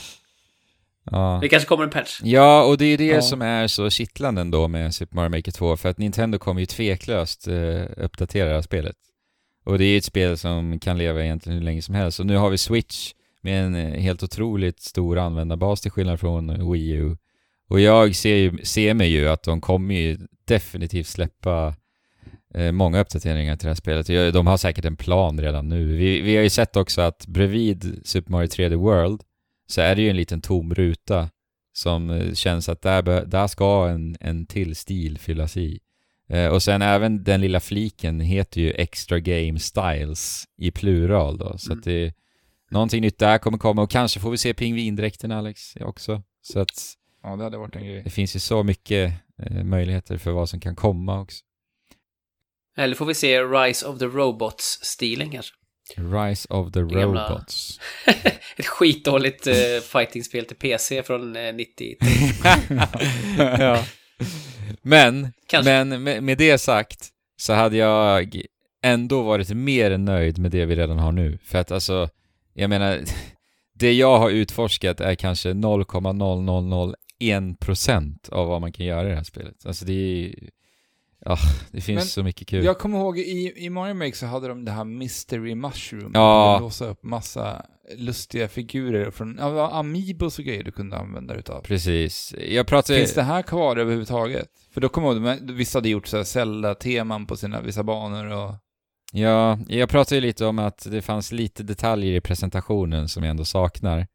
Ja. 1.12 1.40
Det 1.41 1.50
kanske 1.50 1.68
kommer 1.68 1.84
en 1.84 1.90
patch. 1.90 2.20
Ja, 2.24 2.64
och 2.64 2.78
det 2.78 2.86
är 2.86 2.98
det 2.98 3.06
Ja. 3.06 3.22
som 3.22 3.41
är 3.41 3.68
så 3.68 3.90
kittlande 3.90 4.41
ändå 4.41 4.68
med 4.68 4.96
Super 4.96 5.16
Mario 5.16 5.30
Maker 5.30 5.52
2, 5.52 5.78
för 5.78 5.90
att 5.90 5.98
Nintendo 5.98 6.38
kommer 6.38 6.60
ju 6.62 6.66
tveklöst 6.66 7.48
eh, 7.48 7.84
uppdatera 7.98 8.50
det 8.50 8.56
här 8.56 8.62
spelet. 8.62 8.96
Och 9.66 9.78
det 9.78 9.86
är 9.86 9.90
ju 9.90 9.98
ett 9.98 10.04
spel 10.06 10.38
som 10.38 10.80
kan 10.80 10.98
leva 10.98 11.24
egentligen 11.24 11.58
hur 11.58 11.66
länge 11.66 11.82
som 11.82 11.96
helst. 11.96 12.20
Och 12.20 12.26
nu 12.26 12.38
har 12.38 12.50
vi 12.50 12.58
Switch 12.58 13.12
med 13.41 13.66
en 13.66 13.76
eh, 13.76 14.00
helt 14.02 14.24
otroligt 14.24 14.82
stor 14.82 15.18
användarbas 15.18 15.82
till 15.82 15.91
skillnad 15.91 16.20
från 16.20 16.72
Wii 16.72 16.90
U. 16.91 17.18
Och 17.70 17.80
jag 17.80 18.16
ser, 18.16 18.36
ju, 18.36 18.58
ser 18.64 18.94
mig 18.94 19.10
ju 19.10 19.30
att 19.30 19.44
de 19.44 19.62
kommer 19.62 19.96
ju 19.96 20.18
definitivt 20.48 21.08
släppa 21.08 21.68
eh, 21.68 21.74
många 22.71 22.99
uppdateringar 22.99 23.55
till 23.55 23.65
det 23.65 23.69
här 23.69 23.76
spelet. 23.76 24.34
De 24.34 24.47
har 24.47 24.57
säkert 24.57 24.85
en 24.85 24.95
plan 24.95 25.41
redan 25.41 25.69
nu. 25.69 25.85
Vi, 25.97 26.21
vi 26.21 26.35
har 26.35 26.43
ju 26.43 26.49
sett 26.49 26.76
också 26.76 27.01
att 27.01 27.27
bredvid 27.27 28.01
Super 28.03 28.31
Mario 28.31 28.47
3D 28.47 28.76
World 28.76 29.21
så 29.67 29.81
är 29.81 29.95
det 29.95 30.01
ju 30.01 30.09
en 30.09 30.15
liten 30.17 30.41
tom 30.41 30.73
ruta 30.73 31.30
som 31.73 32.09
eh, 32.09 32.34
känns 32.34 32.69
att 32.69 32.81
där, 32.81 33.26
där 33.26 33.47
ska 33.47 33.88
en, 33.89 34.17
en 34.19 34.45
till 34.45 34.76
stil 34.76 35.17
fyllas 35.19 35.57
i. 35.57 35.80
Eh, 36.30 36.47
och 36.47 36.63
sen 36.63 36.81
även 36.81 37.23
den 37.23 37.41
lilla 37.41 37.59
fliken 37.59 38.19
heter 38.19 38.61
ju 38.61 38.71
Extra 38.71 39.19
Game 39.19 39.59
Styles 39.59 40.43
i 40.57 40.71
plural 40.71 41.38
då, 41.38 41.57
så 41.57 41.71
Mm. 41.71 41.80
att 41.80 41.85
det 41.85 42.13
någonting 42.71 43.01
nytt 43.01 43.17
där 43.19 43.38
kommer 43.38 43.57
komma 43.57 43.81
och 43.81 43.89
kanske 43.89 44.19
får 44.19 44.31
vi 44.31 44.38
se 44.38 44.53
pingvindräkten 44.53 45.31
Alex 45.31 45.76
också. 45.80 46.21
Så 46.41 46.59
att 46.59 46.71
Ja, 47.23 47.35
det 47.35 47.43
hade 47.43 47.57
varit 47.57 47.76
en 47.76 47.85
grej. 47.85 48.01
det 48.03 48.09
finns 48.09 48.35
ju 48.35 48.39
så 48.39 48.63
mycket 48.63 49.13
eh, 49.43 49.63
möjligheter 49.63 50.17
för 50.17 50.31
vad 50.31 50.49
som 50.49 50.59
kan 50.59 50.76
komma 50.76 51.21
också. 51.21 51.43
Eller 52.80 52.95
får 52.95 53.06
vi 53.06 53.14
se 53.14 53.41
Rise 53.41 53.85
of 53.85 53.99
the 53.99 54.06
Robots-stilen 54.06 55.31
kanske? 55.31 55.56
Rise 55.95 56.47
of 56.49 56.72
the 56.72 56.80
Gamla- 56.80 57.30
Robots. 57.30 57.80
Ett 58.57 58.65
skitdåligt 58.65 59.47
eh, 59.47 59.53
fightingspel 59.84 60.45
till 60.45 60.56
PC 60.56 61.03
från 61.03 61.35
eh, 61.35 61.53
90. 61.53 61.95
ja. 63.60 63.84
Men, 64.81 65.34
Kanske. 65.47 65.72
men 65.85 66.03
med, 66.03 66.23
med 66.23 66.38
det 66.38 66.57
sagt 66.57 67.10
så 67.38 67.53
hade 67.53 67.77
jag 67.77 68.41
ändå 68.84 69.22
varit 69.22 69.49
mer 69.49 69.97
nöjd 69.97 70.38
med 70.38 70.51
det 70.51 70.65
vi 70.65 70.76
redan 70.76 70.99
har 70.99 71.11
nu. 71.11 71.39
För 71.43 71.57
att 71.57 71.72
alltså, 71.72 72.10
jag 72.53 72.69
menar, 72.69 72.99
det 73.73 73.93
jag 73.93 74.18
har 74.19 74.30
utforskat 74.30 75.01
är 75.01 75.15
kanske 75.15 75.49
en 77.19 77.56
procent 77.56 78.30
av 78.30 78.47
vad 78.47 78.61
man 78.61 78.72
kan 78.72 78.85
göra 78.85 79.07
i 79.07 79.10
det 79.10 79.15
här 79.15 79.23
spelet. 79.23 79.65
Alltså 79.65 79.85
det 79.85 79.93
är 79.93 80.35
Ja, 81.26 81.38
det 81.72 81.82
finns 81.82 81.98
Men 81.98 82.06
så 82.06 82.24
mycket 82.24 82.48
kul. 82.48 82.66
Jag 82.66 82.78
kommer 82.78 82.98
ihåg 82.98 83.20
i, 83.20 83.54
i 83.56 83.70
Mario 83.70 83.94
Make 83.94 84.14
så 84.14 84.26
hade 84.26 84.48
de 84.48 84.66
det 84.66 84.72
här 84.72 84.84
Mystery 84.84 85.56
Mushroom. 85.56 86.12
Ja. 86.14 86.56
Du 86.60 86.64
låsa 86.64 86.86
upp 86.86 87.04
massa 87.04 87.66
lustiga 87.96 88.48
figurer 88.48 89.12
från, 89.12 89.38
ja, 89.40 89.72
Amiibos 89.72 90.40
och 90.40 90.46
grejer 90.46 90.64
du 90.64 90.72
kunde 90.72 90.98
använda 90.98 91.36
utav. 91.36 91.62
Precis. 91.62 92.36
Jag 92.50 92.68
pratar... 92.68 92.96
Finns 92.96 93.14
det 93.14 93.24
här 93.24 93.41
kvar 93.41 93.78
överhuvudtaget? 93.78 94.48
För 94.74 94.82
då 94.82 94.90
kommer 94.90 95.08
jag 95.08 95.18
ihåg, 95.18 95.52
vissa 95.52 95.78
hade 95.78 95.90
gjort 95.90 96.08
så 96.08 96.18
här 96.18 96.24
Zelda-teman 96.24 97.26
på 97.26 97.38
sina 97.38 97.62
vissa 97.62 97.84
banor 97.84 98.26
och... 98.26 98.56
Ja, 99.14 99.60
jag 99.68 99.90
pratade 99.90 100.16
ju 100.16 100.22
lite 100.22 100.46
om 100.46 100.60
att 100.60 100.88
det 100.91 101.02
fanns 101.02 101.32
lite 101.32 101.64
detaljer 101.64 102.14
i 102.14 102.22
presentationen 102.22 103.10
som 103.10 103.24
jag 103.24 103.30
ändå 103.30 103.46
saknar. 103.46 104.08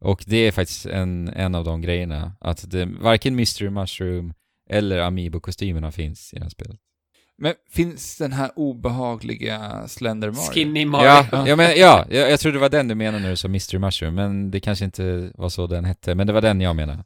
Och 0.00 0.24
det 0.26 0.36
är 0.36 0.52
faktiskt 0.52 0.86
en, 0.86 1.28
en 1.28 1.54
av 1.54 1.64
de 1.64 1.80
grejerna. 1.80 2.32
Att 2.40 2.70
det, 2.70 2.84
varken 3.00 3.36
Mystery 3.36 3.70
Mushroom 3.70 4.34
eller 4.72 4.98
Amiibo-kostymerna 4.98 5.90
finns 5.92 6.34
i 6.34 6.36
det 6.36 6.42
här 6.42 6.50
spelet. 6.50 6.76
Men 7.38 7.54
finns 7.70 8.18
den 8.18 8.32
här 8.32 8.50
obehagliga 8.56 9.88
Slender 9.88 10.30
Mario? 10.30 10.40
Skinny 10.52 10.84
Mario. 10.84 11.06
Ja, 11.06 11.26
ja, 11.46 11.56
men, 11.56 11.78
ja 11.78 12.06
jag, 12.10 12.30
jag 12.30 12.40
tror 12.40 12.52
det 12.52 12.58
var 12.58 12.68
den 12.68 12.88
du 12.88 12.94
menade 12.94 13.22
när 13.22 13.30
du 13.30 13.36
sa 13.36 13.48
Mystery 13.48 13.78
Mushroom, 13.78 14.14
men 14.14 14.50
det 14.50 14.60
kanske 14.60 14.84
inte 14.84 15.32
var 15.34 15.48
så 15.48 15.66
den 15.66 15.84
hette. 15.84 16.14
Men 16.14 16.26
det 16.26 16.32
var 16.32 16.40
den 16.40 16.60
jag 16.60 16.76
menade. 16.76 17.04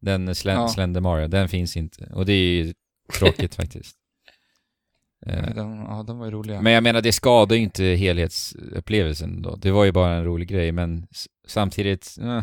Den 0.00 0.34
Slen 0.34 0.54
Ja. 0.60 0.68
Slender 0.68 1.00
Mario, 1.00 1.28
den 1.28 1.48
finns 1.48 1.76
inte. 1.76 2.04
Och 2.12 2.26
det 2.26 2.32
är 2.32 2.52
ju 2.64 2.74
tråkigt 3.18 3.54
faktiskt. 3.60 3.96
Eh, 5.26 5.54
De, 5.54 5.86
ja, 5.88 6.04
de 6.06 6.18
var 6.18 6.26
ju 6.26 6.32
roliga. 6.32 6.60
Men 6.60 6.72
jag 6.72 6.82
menar, 6.82 7.00
det 7.02 7.12
skadar 7.12 7.56
ju 7.56 7.62
inte 7.62 7.84
helhetsupplevelsen 7.84 9.42
då. 9.42 9.56
Det 9.56 9.70
var 9.70 9.84
ju 9.84 9.92
bara 9.92 10.14
en 10.14 10.24
rolig 10.24 10.48
grej, 10.48 10.72
men 10.72 11.06
samtidigt, 11.46 12.16
eh, 12.20 12.42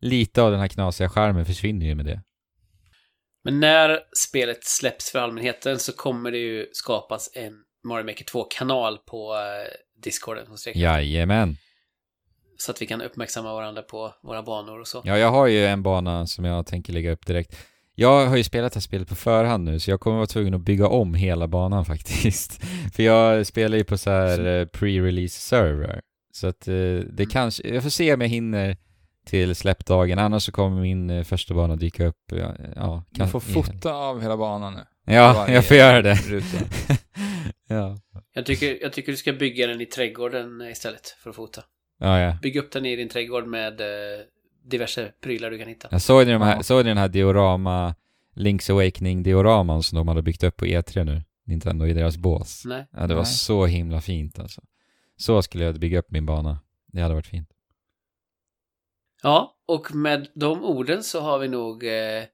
lite 0.00 0.42
av 0.42 0.50
den 0.50 0.60
här 0.60 0.68
knasiga 0.68 1.08
charmen 1.08 1.46
försvinner 1.46 1.86
ju 1.86 1.94
med 1.94 2.04
det. 2.06 2.22
Men 3.44 3.60
när 3.60 4.00
spelet 4.24 4.64
släpps 4.64 5.12
för 5.12 5.18
allmänheten 5.18 5.78
så 5.78 5.92
kommer 5.92 6.30
det 6.30 6.38
ju 6.38 6.68
skapas 6.72 7.30
en 7.34 7.52
Mario 7.84 8.04
Maker 8.04 8.24
2-kanal 8.24 8.98
på 8.98 9.34
eh, 9.34 10.02
Discorden. 10.02 10.46
Jajamän. 10.74 11.56
Så 12.58 12.70
att 12.70 12.82
vi 12.82 12.86
kan 12.86 13.02
uppmärksamma 13.02 13.54
varandra 13.54 13.82
på 13.82 14.14
våra 14.22 14.42
banor 14.42 14.80
och 14.80 14.88
så. 14.88 15.02
Ja, 15.04 15.18
jag 15.18 15.30
har 15.30 15.46
ju 15.46 15.66
en 15.66 15.82
bana 15.82 16.26
som 16.26 16.44
jag 16.44 16.66
tänker 16.66 16.92
lägga 16.92 17.12
upp 17.12 17.26
direkt. 17.26 17.56
Jag 17.94 18.26
har 18.26 18.36
ju 18.36 18.44
spelat 18.44 18.72
det 18.72 18.76
här 18.76 18.82
spelet 18.82 19.08
på 19.08 19.14
förhand 19.14 19.64
nu, 19.64 19.80
så 19.80 19.90
jag 19.90 20.00
kommer 20.00 20.16
vara 20.16 20.26
tvungen 20.26 20.54
att 20.54 20.60
bygga 20.60 20.88
om 20.88 21.14
hela 21.14 21.48
banan 21.48 21.84
faktiskt. 21.92 22.64
För 22.94 23.02
jag 23.02 23.46
spelar 23.46 23.78
ju 23.78 23.84
på 23.84 23.98
så 23.98 24.10
här 24.10 24.46
eh, 24.46 24.66
pre-release 24.66 25.38
server. 25.38 26.00
Så 26.32 26.46
att 26.46 26.68
eh, 26.68 26.74
det 27.12 27.26
kanske, 27.30 27.68
jag 27.68 27.82
får 27.82 27.90
se 27.90 28.14
om 28.14 28.20
jag 28.20 28.28
hinner 28.28 28.76
till 29.28 29.54
släppdagen, 29.54 30.18
annars 30.18 30.42
så 30.42 30.52
kommer 30.52 30.80
min 30.80 31.10
eh, 31.10 31.24
första 31.24 31.54
bana 31.54 31.76
dyka 31.76 32.06
upp. 32.06 32.16
Ja, 32.32 32.54
ja, 32.76 33.04
du 33.10 33.18
kan- 33.18 33.28
får 33.28 33.40
fota 33.40 33.92
av 33.94 34.20
hela 34.22 34.36
banan 34.36 34.74
nu. 34.74 34.80
Ja, 35.14 35.32
Varje 35.36 35.54
jag 35.54 35.64
får 35.66 35.76
göra 35.76 36.02
det. 36.02 36.18
ja. 37.68 37.96
Jag 38.34 38.46
tycker, 38.46 38.78
jag 38.82 38.92
tycker 38.92 39.12
du 39.12 39.16
ska 39.18 39.32
bygga 39.32 39.66
den 39.66 39.80
i 39.80 39.86
trädgården 39.86 40.62
istället 40.70 41.08
för 41.22 41.30
att 41.30 41.36
fota. 41.36 41.62
ja, 42.00 42.20
ja. 42.20 42.36
Bygg 42.42 42.56
upp 42.56 42.72
den 42.72 42.86
i 42.86 42.96
din 42.96 43.08
trädgård 43.08 43.46
med 43.46 43.80
eh, 43.80 43.86
diverse 44.70 45.12
prylar 45.22 45.50
du 45.50 45.58
kan 45.58 45.68
hitta. 45.68 45.88
Jag 45.90 46.02
såg 46.02 46.26
ni, 46.26 46.32
de 46.32 46.42
här, 46.42 46.56
Ja. 46.56 46.62
såg 46.62 46.84
ni 46.84 46.88
den 46.90 46.98
här 46.98 47.08
diorama, 47.08 47.94
Link's 48.36 48.70
Awakening 48.72 49.22
dioraman 49.22 49.82
som 49.82 49.96
de 49.96 50.08
hade 50.08 50.22
byggt 50.22 50.44
upp 50.44 50.56
på 50.56 50.64
E3 50.64 51.04
nu? 51.04 51.22
Nintendo 51.46 51.86
i 51.86 51.92
deras 51.92 52.16
bås. 52.16 52.62
Nej. 52.66 52.86
Ja, 52.92 53.06
det 53.06 53.14
var 53.14 53.22
Nej. 53.22 53.32
så 53.32 53.66
himla 53.66 54.00
fint 54.00 54.38
alltså. 54.38 54.62
Så 55.16 55.42
skulle 55.42 55.64
jag 55.64 55.74
bygga 55.80 55.98
upp 55.98 56.10
min 56.10 56.26
bana. 56.26 56.58
Det 56.92 57.00
hade 57.00 57.14
varit 57.14 57.26
fint. 57.26 57.48
Ja, 59.22 59.54
och 59.68 59.94
med 59.94 60.28
de 60.34 60.64
orden 60.64 61.02
så 61.02 61.20
har 61.20 61.38
vi 61.38 61.48
nog 61.48 61.84
eh, 61.86 62.24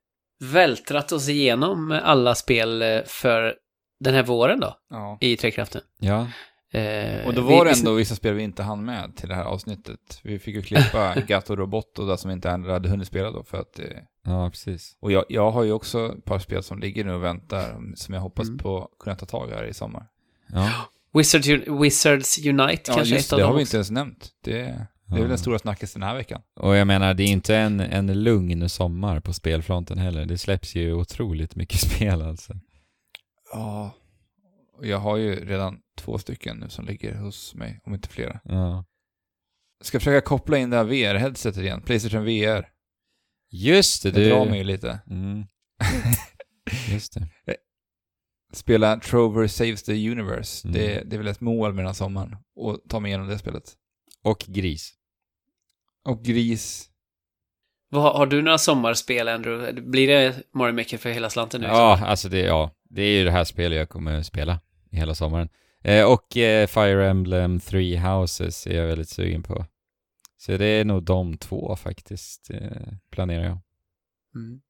vältrat 0.53 1.13
oss 1.13 1.29
igenom 1.29 2.01
alla 2.05 2.35
spel 2.35 2.83
eh, 2.83 3.01
för 3.07 3.55
den 4.01 4.15
här 4.15 4.23
våren 4.23 4.61
då, 4.61 4.79
Ja. 4.91 5.19
i 5.21 5.37
Trekraften. 5.37 5.83
Ja, 6.01 6.29
Eh, 6.73 7.27
Och 7.27 7.35
då 7.35 7.43
vi- 7.43 7.49
var 7.55 7.65
det 7.65 7.73
vi- 7.73 7.79
ändå 7.79 7.93
vissa 7.95 8.15
spel 8.15 8.35
vi 8.35 8.43
inte 8.43 8.63
hann 8.63 8.85
med 8.85 9.17
till 9.17 9.29
det 9.29 9.35
här 9.35 9.45
avsnittet. 9.45 10.21
Vi 10.23 10.39
fick 10.39 10.55
ju 10.55 10.63
klippa 10.63 11.15
Gato 11.29 11.57
Roboto 11.57 12.07
där 12.07 12.17
som 12.17 12.29
vi 12.29 12.33
inte 12.35 12.49
hade 12.51 12.89
hunnit 12.89 13.07
spela 13.09 13.31
då 13.31 13.43
för 13.45 13.59
att... 13.61 13.79
eh, 13.79 13.85
ja 14.25 14.51
precis. 14.51 14.97
Och 15.01 15.13
jag, 15.13 15.25
jag 15.29 15.51
har 15.51 15.63
ju 15.63 15.73
också 15.73 16.13
ett 16.19 16.25
par 16.25 16.39
spel 16.39 16.63
som 16.63 16.79
ligger 16.79 17.05
nu 17.05 17.13
och 17.15 17.25
väntar 17.25 17.81
som 17.97 18.15
jag 18.15 18.21
hoppas 18.21 18.47
Mm. 18.49 18.59
på 18.59 18.89
kunna 18.99 19.17
ta 19.17 19.27
tag 19.27 19.51
i 19.51 19.53
här 19.55 19.65
i 19.65 19.75
sommar. 19.75 20.07
Ja, 20.53 20.71
Wizards, 21.19 21.49
Wizards 21.83 22.39
Unite 22.47 22.83
Ja, 22.91 22.95
kanske 22.95 23.15
just 23.15 23.27
ett 23.27 23.33
av 23.33 23.39
det, 23.39 23.43
det 23.43 23.47
har 23.47 23.55
vi 23.55 23.63
också. 23.65 23.69
inte 23.69 23.77
ens 23.77 23.91
nämnt. 23.91 24.29
Det, 24.45 24.87
det 25.07 25.17
är 25.17 25.21
väl 25.21 25.29
den 25.29 25.39
stora 25.39 25.59
snackisen 25.59 26.01
den 26.01 26.09
här 26.09 26.17
veckan. 26.17 26.43
och 26.61 26.77
jag 26.77 26.87
menar, 26.87 27.15
det 27.15 27.23
är 27.23 27.29
inte 27.29 27.57
en, 27.57 27.81
en 27.81 28.23
lugn 28.23 28.69
sommar 28.69 29.21
på 29.21 29.33
spelfronten 29.33 29.99
heller. 29.99 30.27
Det 30.27 30.39
släpps 30.39 30.75
ju 30.75 30.93
otroligt 30.93 31.57
mycket 31.57 31.81
spel 31.91 32.23
alltså. 32.23 32.55
Ja. 33.53 33.95
Och 34.77 34.87
jag 34.87 34.99
har 34.99 35.17
ju 35.17 35.47
redan 35.47 35.79
två 35.99 36.19
stycken 36.19 36.57
nu 36.57 36.69
som 36.69 36.85
ligger 36.85 37.15
hos 37.15 37.55
mig, 37.55 37.81
om 37.85 37.95
inte 37.95 38.09
flera. 38.09 38.41
Ja. 38.45 38.85
Ska 39.85 39.99
försöka 40.01 40.21
koppla 40.27 40.59
in 40.59 40.71
det 40.71 40.77
här 40.77 40.85
VR-headsetet 40.85 41.61
igen, 41.63 41.83
Playstation 41.83 42.25
VR. 42.25 42.69
Just 43.51 44.03
det, 44.03 44.11
Det 44.11 44.21
du... 44.25 44.31
drar 44.31 44.45
mig 44.47 44.59
ju 44.59 44.65
lite. 44.65 45.01
Mm. 45.11 45.45
Just 46.93 47.15
det. 47.15 47.29
Spela 48.53 48.97
Trover 49.01 49.47
Saves 49.47 49.83
the 49.83 50.11
Universe. 50.11 50.69
Mm. 50.69 50.81
Det, 50.81 51.03
det 51.05 51.17
är 51.17 51.19
väl 51.19 51.27
ett 51.29 51.41
mål 51.41 51.73
med 51.73 51.85
den 51.85 51.87
här 51.89 51.95
sommaren. 51.95 52.37
Och 52.57 52.81
ta 52.89 53.01
mig 53.01 53.09
igenom 53.09 53.29
det 53.29 53.39
spelet. 53.39 53.73
Och 54.25 54.45
gris. 54.49 54.95
Och 56.05 56.25
Gris. 56.25 56.91
Vad, 57.89 58.17
har 58.17 58.27
du 58.27 58.43
några 58.43 58.59
sommarspel, 58.59 59.29
Andrew? 59.29 59.83
Blir 59.83 60.09
det 60.09 60.43
Mario 60.55 60.73
Maker 60.73 60.99
för 60.99 61.11
hela 61.11 61.31
slanten 61.31 61.61
nu? 61.61 61.67
Ja, 61.67 62.07
alltså 62.07 62.29
det, 62.29 62.41
ja, 62.41 62.71
det 62.91 63.03
är 63.03 63.19
ju 63.19 63.25
det 63.25 63.31
här 63.31 63.45
spelet 63.45 63.79
jag 63.79 63.89
kommer 63.89 64.23
spela 64.23 64.61
i 64.91 64.97
hela 64.97 65.15
sommaren. 65.15 65.49
Eh, 65.83 66.13
och 66.13 66.37
eh, 66.37 66.67
Fire 66.67 67.11
Emblem 67.11 67.61
Three 67.61 67.97
Houses 67.97 68.67
är 68.67 68.77
jag 68.77 68.87
väldigt 68.87 69.09
sugen 69.09 69.43
på. 69.43 69.67
Så 70.37 70.57
det 70.57 70.67
är 70.67 70.85
nog 70.85 71.03
de 71.03 71.39
två 71.39 71.77
faktiskt, 71.77 72.51
eh, 72.51 72.93
planerar 73.11 73.45
jag. 73.45 73.59
Mm. 74.35 74.61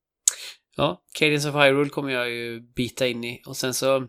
Ja, 0.76 1.02
Cadence 1.18 1.48
of 1.48 1.54
Hyrule 1.54 1.90
kommer 1.90 2.12
jag 2.12 2.30
ju 2.30 2.60
bita 2.60 3.06
in 3.06 3.24
i 3.24 3.42
och 3.46 3.56
sen 3.56 3.74
så 3.74 4.08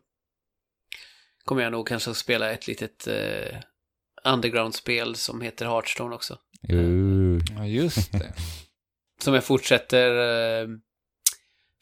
kommer 1.44 1.64
jag 1.64 1.72
nog 1.72 1.88
kanske 1.88 2.12
att 2.12 2.18
spela 2.18 2.52
ett 2.52 2.68
litet 2.68 3.08
eh, 3.08 3.60
underground-spel 4.26 5.16
som 5.16 5.42
heter 5.42 5.66
Hearthstone 5.66 6.16
också. 6.16 6.38
Uh. 6.74 7.40
Ja, 7.58 7.66
just 7.66 8.12
det. 8.12 8.34
Som 9.22 9.34
jag 9.34 9.44
fortsätter 9.44 10.10
eh, 10.62 10.68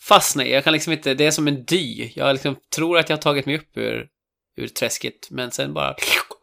fastna 0.08 0.46
i. 0.46 0.54
Jag 0.54 0.64
kan 0.64 0.74
liksom 0.74 0.94
inte, 0.94 1.14
det 1.14 1.26
är 1.26 1.32
som 1.32 1.48
en 1.48 1.66
dy. 1.66 2.12
Jag 2.16 2.34
liksom 2.34 2.56
tror 2.76 2.98
att 2.98 3.10
jag 3.10 3.18
har 3.18 3.22
tagit 3.22 3.46
mig 3.46 3.58
upp 3.58 3.78
ur, 3.78 4.08
ur 4.58 4.68
träsket, 4.68 5.28
men 5.32 5.52
sen 5.52 5.74
bara 5.74 5.96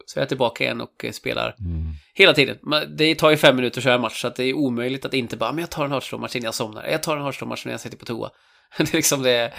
så 0.07 0.19
är 0.19 0.23
jag 0.23 0.29
tillbaka 0.29 0.65
igen 0.65 0.81
och 0.81 1.05
eh, 1.05 1.13
spelar 1.13 1.57
Mm. 1.61 1.93
hela 2.15 2.33
tiden. 2.35 2.57
Det 2.97 3.15
tar 3.15 3.31
ju 3.31 3.37
fem 3.37 3.57
minuter 3.57 3.81
att 3.81 3.85
köra 3.85 3.95
en 3.95 4.01
match, 4.01 4.21
så 4.21 4.27
att 4.29 4.37
det 4.37 4.45
är 4.45 4.55
omöjligt 4.55 5.05
att 5.05 5.15
inte 5.15 5.37
bara, 5.37 5.53
men 5.53 5.61
jag 5.61 5.71
tar 5.71 5.85
en 5.85 5.93
Hearthstone-match 5.93 6.37
innan 6.37 6.45
jag 6.45 6.55
somnar. 6.55 6.87
Jag 6.87 7.03
tar 7.03 7.17
en 7.17 7.23
Hearthstone-match 7.23 7.65
när 7.65 7.73
jag 7.73 7.81
sitter 7.81 7.97
på 7.99 8.05
toa. 8.05 8.31
Det 8.79 8.93
är 8.93 8.97
liksom 8.97 9.23
det, 9.23 9.53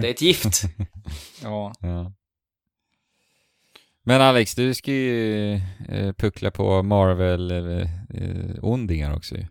det 0.00 0.06
är 0.06 0.10
ett 0.10 0.22
gift. 0.22 0.62
Ja. 1.42 1.72
Ja. 1.80 2.12
Men 4.04 4.20
Alex, 4.20 4.54
du 4.54 4.74
ska 4.74 4.92
ju 4.92 5.52
eh, 5.88 6.12
puckla 6.12 6.50
på 6.50 6.82
Marvel-ondingar 6.82 9.16
också 9.16 9.34
ju. 9.36 9.46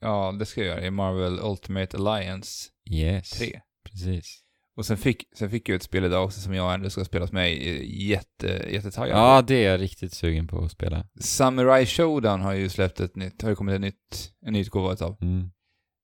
ja, 0.00 0.34
det 0.38 0.46
ska 0.46 0.60
jag 0.60 0.68
göra 0.76 0.86
i 0.86 0.90
Marvel 0.90 1.38
Ultimate 1.42 1.96
Alliance 1.96 2.68
Yes. 2.90 3.30
3. 3.30 3.60
Precis. 3.90 4.40
Och 4.76 4.86
sen 4.86 4.96
fick, 4.96 5.24
sen 5.36 5.50
fick 5.50 5.68
jag 5.68 5.76
ett 5.76 5.82
spel 5.82 6.04
idag 6.04 6.24
också 6.24 6.40
som 6.40 6.54
jag 6.54 6.74
ändå 6.74 6.90
ska 6.90 7.04
spela 7.04 7.24
med 7.24 7.32
mig 7.32 8.08
jätte, 8.10 8.46
jättetaggad. 8.70 9.18
Ja, 9.18 9.42
det 9.42 9.64
är 9.64 9.70
jag 9.70 9.80
riktigt 9.80 10.12
sugen 10.12 10.46
på 10.48 10.64
att 10.64 10.72
spela. 10.72 11.04
Samurai 11.20 11.86
Showdown 11.86 12.40
har 12.40 12.52
ju 12.52 12.68
släppt 12.68 13.00
ett 13.00 13.16
nytt, 13.16 13.42
har 13.42 13.48
ju 13.50 13.56
kommit 13.56 13.74
ett 13.74 13.80
nytt, 13.80 14.32
en 14.46 14.52
ny 14.52 14.60
utgåva 14.60 14.92
utav. 14.92 15.16
Mm. 15.20 15.50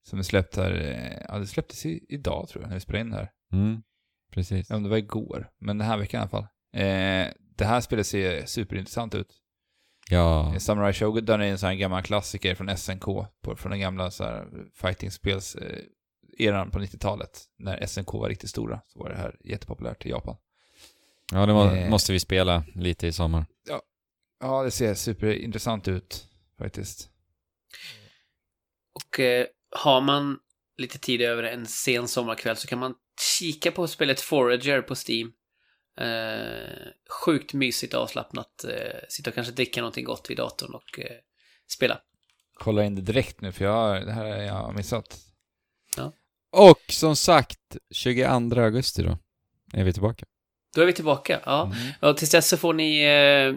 Som 0.08 0.18
är 0.18 0.22
släppt 0.22 0.56
här, 0.56 0.72
eh, 0.72 1.18
ja 1.28 1.38
det 1.38 1.46
släpptes 1.46 1.86
i, 1.86 2.06
idag 2.08 2.48
tror 2.48 2.62
jag, 2.62 2.68
när 2.68 2.76
vi 2.76 2.80
spelade 2.80 3.00
in 3.00 3.10
det 3.10 3.16
här. 3.16 3.30
Mm. 3.52 3.82
Precis. 4.32 4.70
Ja, 4.70 4.76
om 4.76 4.82
det 4.82 4.88
var 4.88 4.96
igår, 4.96 5.48
men 5.60 5.78
den 5.78 5.86
här 5.86 5.96
veckan 5.96 6.18
i 6.18 6.22
alla 6.22 6.30
fall. 6.30 6.46
Eh, 6.76 7.26
det 7.56 7.64
här 7.64 7.80
spelet 7.80 8.06
ser 8.06 8.46
superintressant 8.46 9.14
ut. 9.14 9.28
Ja. 10.10 10.52
Eh, 10.54 10.58
Samurai 10.58 10.92
Showdown 10.92 11.40
är 11.40 11.44
en 11.46 11.58
sån 11.58 11.66
här 11.68 11.74
gammal 11.76 12.02
klassiker 12.02 12.54
från 12.54 12.76
SNK, 12.76 13.04
på, 13.42 13.56
från 13.56 13.70
den 13.70 13.80
gamla 13.80 14.10
så 14.10 14.24
här 14.24 14.48
fightingspels 14.74 15.54
eh, 15.54 15.78
eran 16.38 16.70
på 16.70 16.78
90-talet. 16.78 17.42
När 17.58 17.86
SNK 17.86 18.12
var 18.12 18.28
riktigt 18.28 18.50
stora, 18.50 18.80
så 18.86 18.98
var 18.98 19.10
det 19.10 19.16
här 19.16 19.36
jättepopulärt 19.44 20.06
i 20.06 20.08
Japan. 20.10 20.36
Ja, 21.32 21.46
det 21.46 21.52
må, 21.52 21.64
Eh. 21.64 21.90
måste 21.90 22.12
vi 22.12 22.20
spela 22.20 22.64
lite 22.74 23.06
i 23.06 23.12
sommar. 23.12 23.46
Ja, 24.40 24.62
det 24.62 24.70
ser 24.70 24.94
superintressant 24.94 25.88
ut 25.88 26.28
faktiskt. 26.58 27.08
Och 28.94 29.20
eh, 29.20 29.46
har 29.70 30.00
man 30.00 30.38
lite 30.76 30.98
tid 30.98 31.22
över 31.22 31.42
en 31.42 31.66
sen 31.66 32.08
sommarkväll 32.08 32.56
så 32.56 32.66
kan 32.68 32.78
man 32.78 32.94
kika 33.38 33.72
på 33.72 33.86
spelet 33.86 34.20
Forager 34.20 34.82
på 34.82 34.94
Steam. 35.08 35.32
Eh, 36.00 36.88
sjukt 37.24 37.52
mysigt 37.52 37.94
avslappnat. 37.94 38.64
Eh, 38.64 39.00
sitta 39.08 39.30
och 39.30 39.34
kanske 39.34 39.52
dricka 39.52 39.80
någonting 39.80 40.04
gott 40.04 40.30
vid 40.30 40.36
datorn 40.36 40.74
och 40.74 40.98
eh, 40.98 41.16
spela. 41.72 41.98
Kolla 42.54 42.84
in 42.84 42.94
det 42.94 43.02
direkt 43.02 43.40
nu, 43.40 43.52
för 43.52 43.64
jag, 43.64 43.72
har- 43.72 44.00
det 44.00 44.12
här 44.12 44.24
har 44.24 44.36
jag 44.42 44.74
missat. 44.76 45.18
Och 46.52 46.80
som 46.88 47.16
sagt, 47.16 47.76
22 47.94 48.60
augusti 48.60 49.02
då 49.02 49.18
är 49.72 49.84
vi 49.84 49.92
tillbaka. 49.92 50.26
Då 50.74 50.82
är 50.82 50.86
vi 50.86 50.92
tillbaka. 50.92 51.40
Ja. 51.46 51.64
Mm. 51.64 51.92
Och 52.10 52.16
tills 52.16 52.30
dess 52.30 52.48
så 52.48 52.56
får 52.56 52.74
ni 52.74 53.02
eh, 53.02 53.54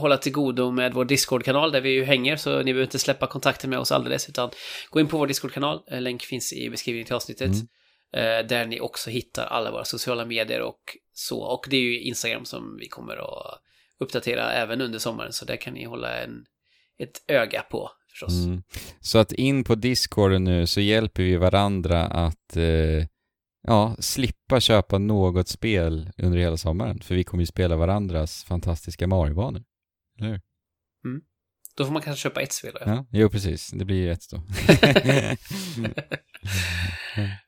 hålla 0.00 0.16
till 0.16 0.32
godo 0.32 0.70
med 0.70 0.94
vår 0.94 1.04
Discord-kanal 1.04 1.72
där 1.72 1.80
vi 1.80 1.90
ju 1.90 2.04
hänger, 2.04 2.36
så 2.36 2.56
ni 2.58 2.64
behöver 2.64 2.82
inte 2.82 2.98
släppa 2.98 3.26
kontakten 3.26 3.70
med 3.70 3.78
oss 3.78 3.92
alldeles, 3.92 4.28
utan 4.28 4.50
gå 4.90 5.00
in 5.00 5.08
på 5.08 5.18
vår 5.18 5.26
Discord-kanal. 5.26 5.82
Eh, 5.90 6.00
Länk 6.00 6.22
finns 6.22 6.52
i 6.52 6.70
beskrivningen 6.70 7.06
till 7.06 7.14
avsnittet. 7.14 7.50
Mm. 7.52 8.40
Eh, 8.42 8.46
där 8.46 8.66
ni 8.66 8.80
också 8.80 9.10
hittar 9.10 9.46
alla 9.46 9.70
våra 9.70 9.84
sociala 9.84 10.24
medier 10.24 10.60
och 10.60 10.80
så. 11.20 11.40
Och 11.40 11.66
det 11.70 11.76
är 11.76 11.80
ju 11.80 12.00
Instagram 12.00 12.44
som 12.44 12.76
vi 12.80 12.88
kommer 12.88 13.16
att 13.16 13.60
uppdatera 13.98 14.52
även 14.52 14.80
under 14.80 14.98
sommaren, 14.98 15.32
så 15.32 15.44
där 15.44 15.56
kan 15.56 15.74
ni 15.74 15.84
hålla 15.84 16.22
en, 16.22 16.44
ett 16.98 17.22
öga 17.26 17.62
på 17.62 17.90
förstås. 18.10 18.44
Mm. 18.44 18.62
Så 19.00 19.18
att 19.18 19.32
in 19.32 19.64
på 19.64 19.74
Discord 19.74 20.40
nu 20.40 20.66
så 20.66 20.80
hjälper 20.80 21.22
vi 21.22 21.36
varandra 21.36 22.06
att 22.06 22.56
eh, 22.56 23.06
ja, 23.62 23.96
slippa 23.98 24.60
köpa 24.60 24.98
något 24.98 25.48
spel 25.48 26.10
under 26.18 26.38
hela 26.38 26.56
sommaren. 26.56 27.00
För 27.00 27.14
vi 27.14 27.24
kommer 27.24 27.42
ju 27.42 27.46
spela 27.46 27.76
varandras 27.76 28.44
fantastiska 28.44 29.06
Mario-banor. 29.06 29.64
Eller 30.18 30.28
hur? 30.28 30.40
Då 31.80 31.86
får 31.86 31.92
man 31.92 32.02
kanske 32.02 32.22
köpa 32.22 32.42
ett 32.42 32.52
spel. 32.52 32.72
Ja. 32.80 33.06
Jo 33.10 33.30
precis. 33.30 33.70
Det 33.70 33.84
blir 33.84 33.96
ju 33.96 34.12
ett 34.12 34.30
då. 34.30 34.36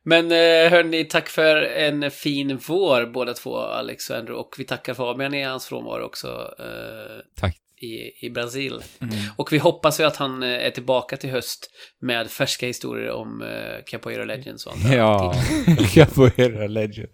Men 0.04 0.32
eh, 0.32 0.70
hörni, 0.70 1.04
tack 1.04 1.28
för 1.28 1.62
en 1.62 2.10
fin 2.10 2.60
vår 2.66 3.06
båda 3.06 3.34
två, 3.34 3.58
Alex 3.58 4.10
och 4.10 4.16
Andrew. 4.16 4.40
Och 4.40 4.54
vi 4.58 4.64
tackar 4.64 4.94
Fabian 4.94 5.34
i 5.34 5.42
hans 5.42 5.66
frånvaro 5.66 6.04
också 6.04 6.54
eh, 6.58 7.40
Tack. 7.40 7.56
i, 7.80 8.26
i 8.26 8.30
Brasil. 8.30 8.82
Mm. 9.00 9.14
Och 9.36 9.52
vi 9.52 9.58
hoppas 9.58 10.00
ju 10.00 10.04
att 10.04 10.16
han 10.16 10.42
eh, 10.42 10.66
är 10.66 10.70
tillbaka 10.70 11.16
till 11.16 11.30
höst 11.30 11.70
med 12.00 12.30
färska 12.30 12.66
historier 12.66 13.10
om 13.10 13.42
eh, 13.42 13.84
Capoeira 13.86 14.24
Legends 14.24 14.66
och 14.66 14.72
andra. 14.72 14.94
Ja. 14.96 15.34
Capoeira 15.94 16.66
Legend. 16.66 17.08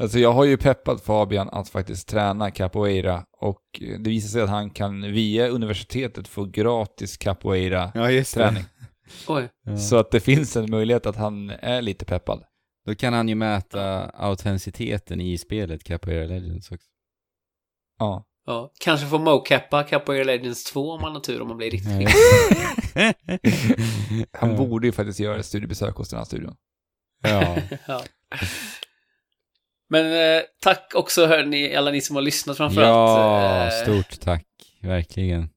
Alltså 0.00 0.18
jag 0.18 0.32
har 0.32 0.44
ju 0.44 0.56
peppat 0.56 1.00
Fabian 1.00 1.48
att 1.48 1.68
faktiskt 1.68 2.08
träna 2.08 2.50
capoeira 2.50 3.24
och 3.40 3.62
det 3.80 4.10
visar 4.10 4.28
sig 4.28 4.42
att 4.42 4.50
han 4.50 4.70
kan 4.70 5.12
via 5.12 5.48
universitetet 5.48 6.28
få 6.28 6.44
gratis 6.44 7.16
capoeira 7.16 7.92
ja. 7.94 8.08
Oj. 9.28 9.48
Så 9.78 9.96
att 9.96 10.10
det 10.10 10.20
finns 10.20 10.56
en 10.56 10.70
möjlighet 10.70 11.06
att 11.06 11.16
han 11.16 11.50
är 11.50 11.82
lite 11.82 12.04
peppad. 12.04 12.44
Då 12.86 12.94
kan 12.94 13.12
han 13.12 13.28
ju 13.28 13.34
mäta 13.34 14.10
autenticiteten 14.10 15.20
i 15.20 15.38
spelet 15.38 15.84
Capoeira 15.84 16.26
Legends 16.26 16.70
också. 16.70 16.86
Ja. 17.98 18.26
Ja, 18.46 18.72
kanske 18.80 19.06
får 19.06 19.18
mocappa 19.18 19.82
Capoeira 19.82 20.24
Legends 20.24 20.64
2 20.64 20.92
om 20.92 21.00
man 21.00 21.12
har 21.12 21.20
tur 21.20 21.42
om 21.42 21.48
man 21.48 21.56
blir 21.56 21.70
riktigt 21.70 21.92
skicklig. 21.98 22.14
Han 24.32 24.56
borde 24.56 24.86
ju 24.86 24.92
faktiskt 24.92 25.20
göra 25.20 25.38
ett 25.38 25.46
studiebesök 25.46 25.96
hos 25.96 26.08
den 26.08 26.18
här 26.18 26.24
studion. 26.24 26.56
Ja. 27.22 27.56
ja. 27.86 28.02
Men 29.92 30.36
eh, 30.36 30.42
tack 30.60 30.92
också 30.94 31.26
hörni, 31.26 31.74
alla 31.76 31.90
ni 31.90 32.00
som 32.00 32.16
har 32.16 32.22
lyssnat 32.22 32.56
framförallt. 32.56 32.88
ja, 33.20 33.66
Eh, 33.66 33.82
stort 33.82 34.20
tack. 34.20 34.46
Verkligen. 34.82 35.48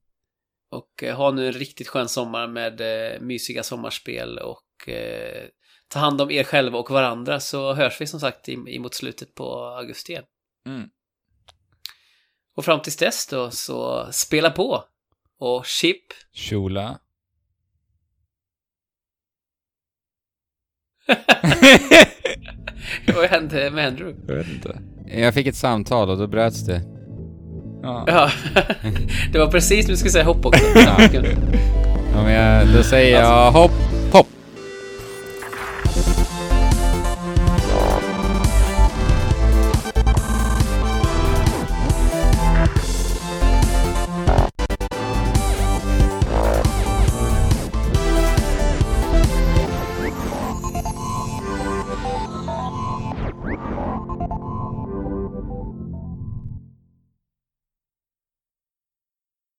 Och 0.71 1.03
eh, 1.03 1.15
ha 1.15 1.31
nu 1.31 1.47
en 1.47 1.53
riktigt 1.53 1.87
skön 1.87 2.09
sommar 2.09 2.47
med 2.47 2.81
eh, 3.13 3.19
mysiga 3.21 3.63
sommarspel 3.63 4.37
och 4.39 4.89
eh, 4.89 5.43
ta 5.87 5.99
hand 5.99 6.21
om 6.21 6.31
er 6.31 6.43
själva 6.43 6.77
och 6.79 6.89
varandra 6.91 7.39
så 7.39 7.73
hörs 7.73 8.01
vi 8.01 8.07
som 8.07 8.19
sagt 8.19 8.49
i- 8.49 8.75
emot 8.75 8.93
slutet 8.93 9.35
på 9.35 9.65
augusti 9.65 10.11
igen. 10.11 10.23
Mm. 10.67 10.89
Och 12.55 12.65
fram 12.65 12.81
tills 12.81 12.97
dess 12.97 13.27
då 13.27 13.51
så 13.51 14.07
spela 14.11 14.49
på 14.49 14.83
och 15.39 15.65
chip. 15.65 16.03
Shula. 16.33 16.99
Vad 23.15 23.29
hände 23.29 23.71
med 23.71 23.87
Andrew? 23.87 24.15
Jag 24.27 24.35
vet 24.35 24.47
inte. 24.47 24.77
Jag 25.17 25.33
fick 25.33 25.47
ett 25.47 25.55
samtal 25.55 26.09
och 26.09 26.17
då 26.17 26.27
bröts 26.27 26.65
det. 26.65 26.81
Ja. 27.83 28.03
Ja, 28.07 28.29
det 29.31 29.39
var 29.39 29.51
precis 29.51 29.85
det 29.85 29.91
du 29.91 29.97
skulle 29.97 30.11
säga 30.11 30.23
hopp 30.25 30.45
också. 30.45 30.63
Ja. 30.75 30.97
Ja, 32.15 32.23
men 32.23 32.33
jag, 32.33 32.67
då 32.75 32.83
säger 32.83 33.21
jag 33.21 33.51
hopp 33.51 33.71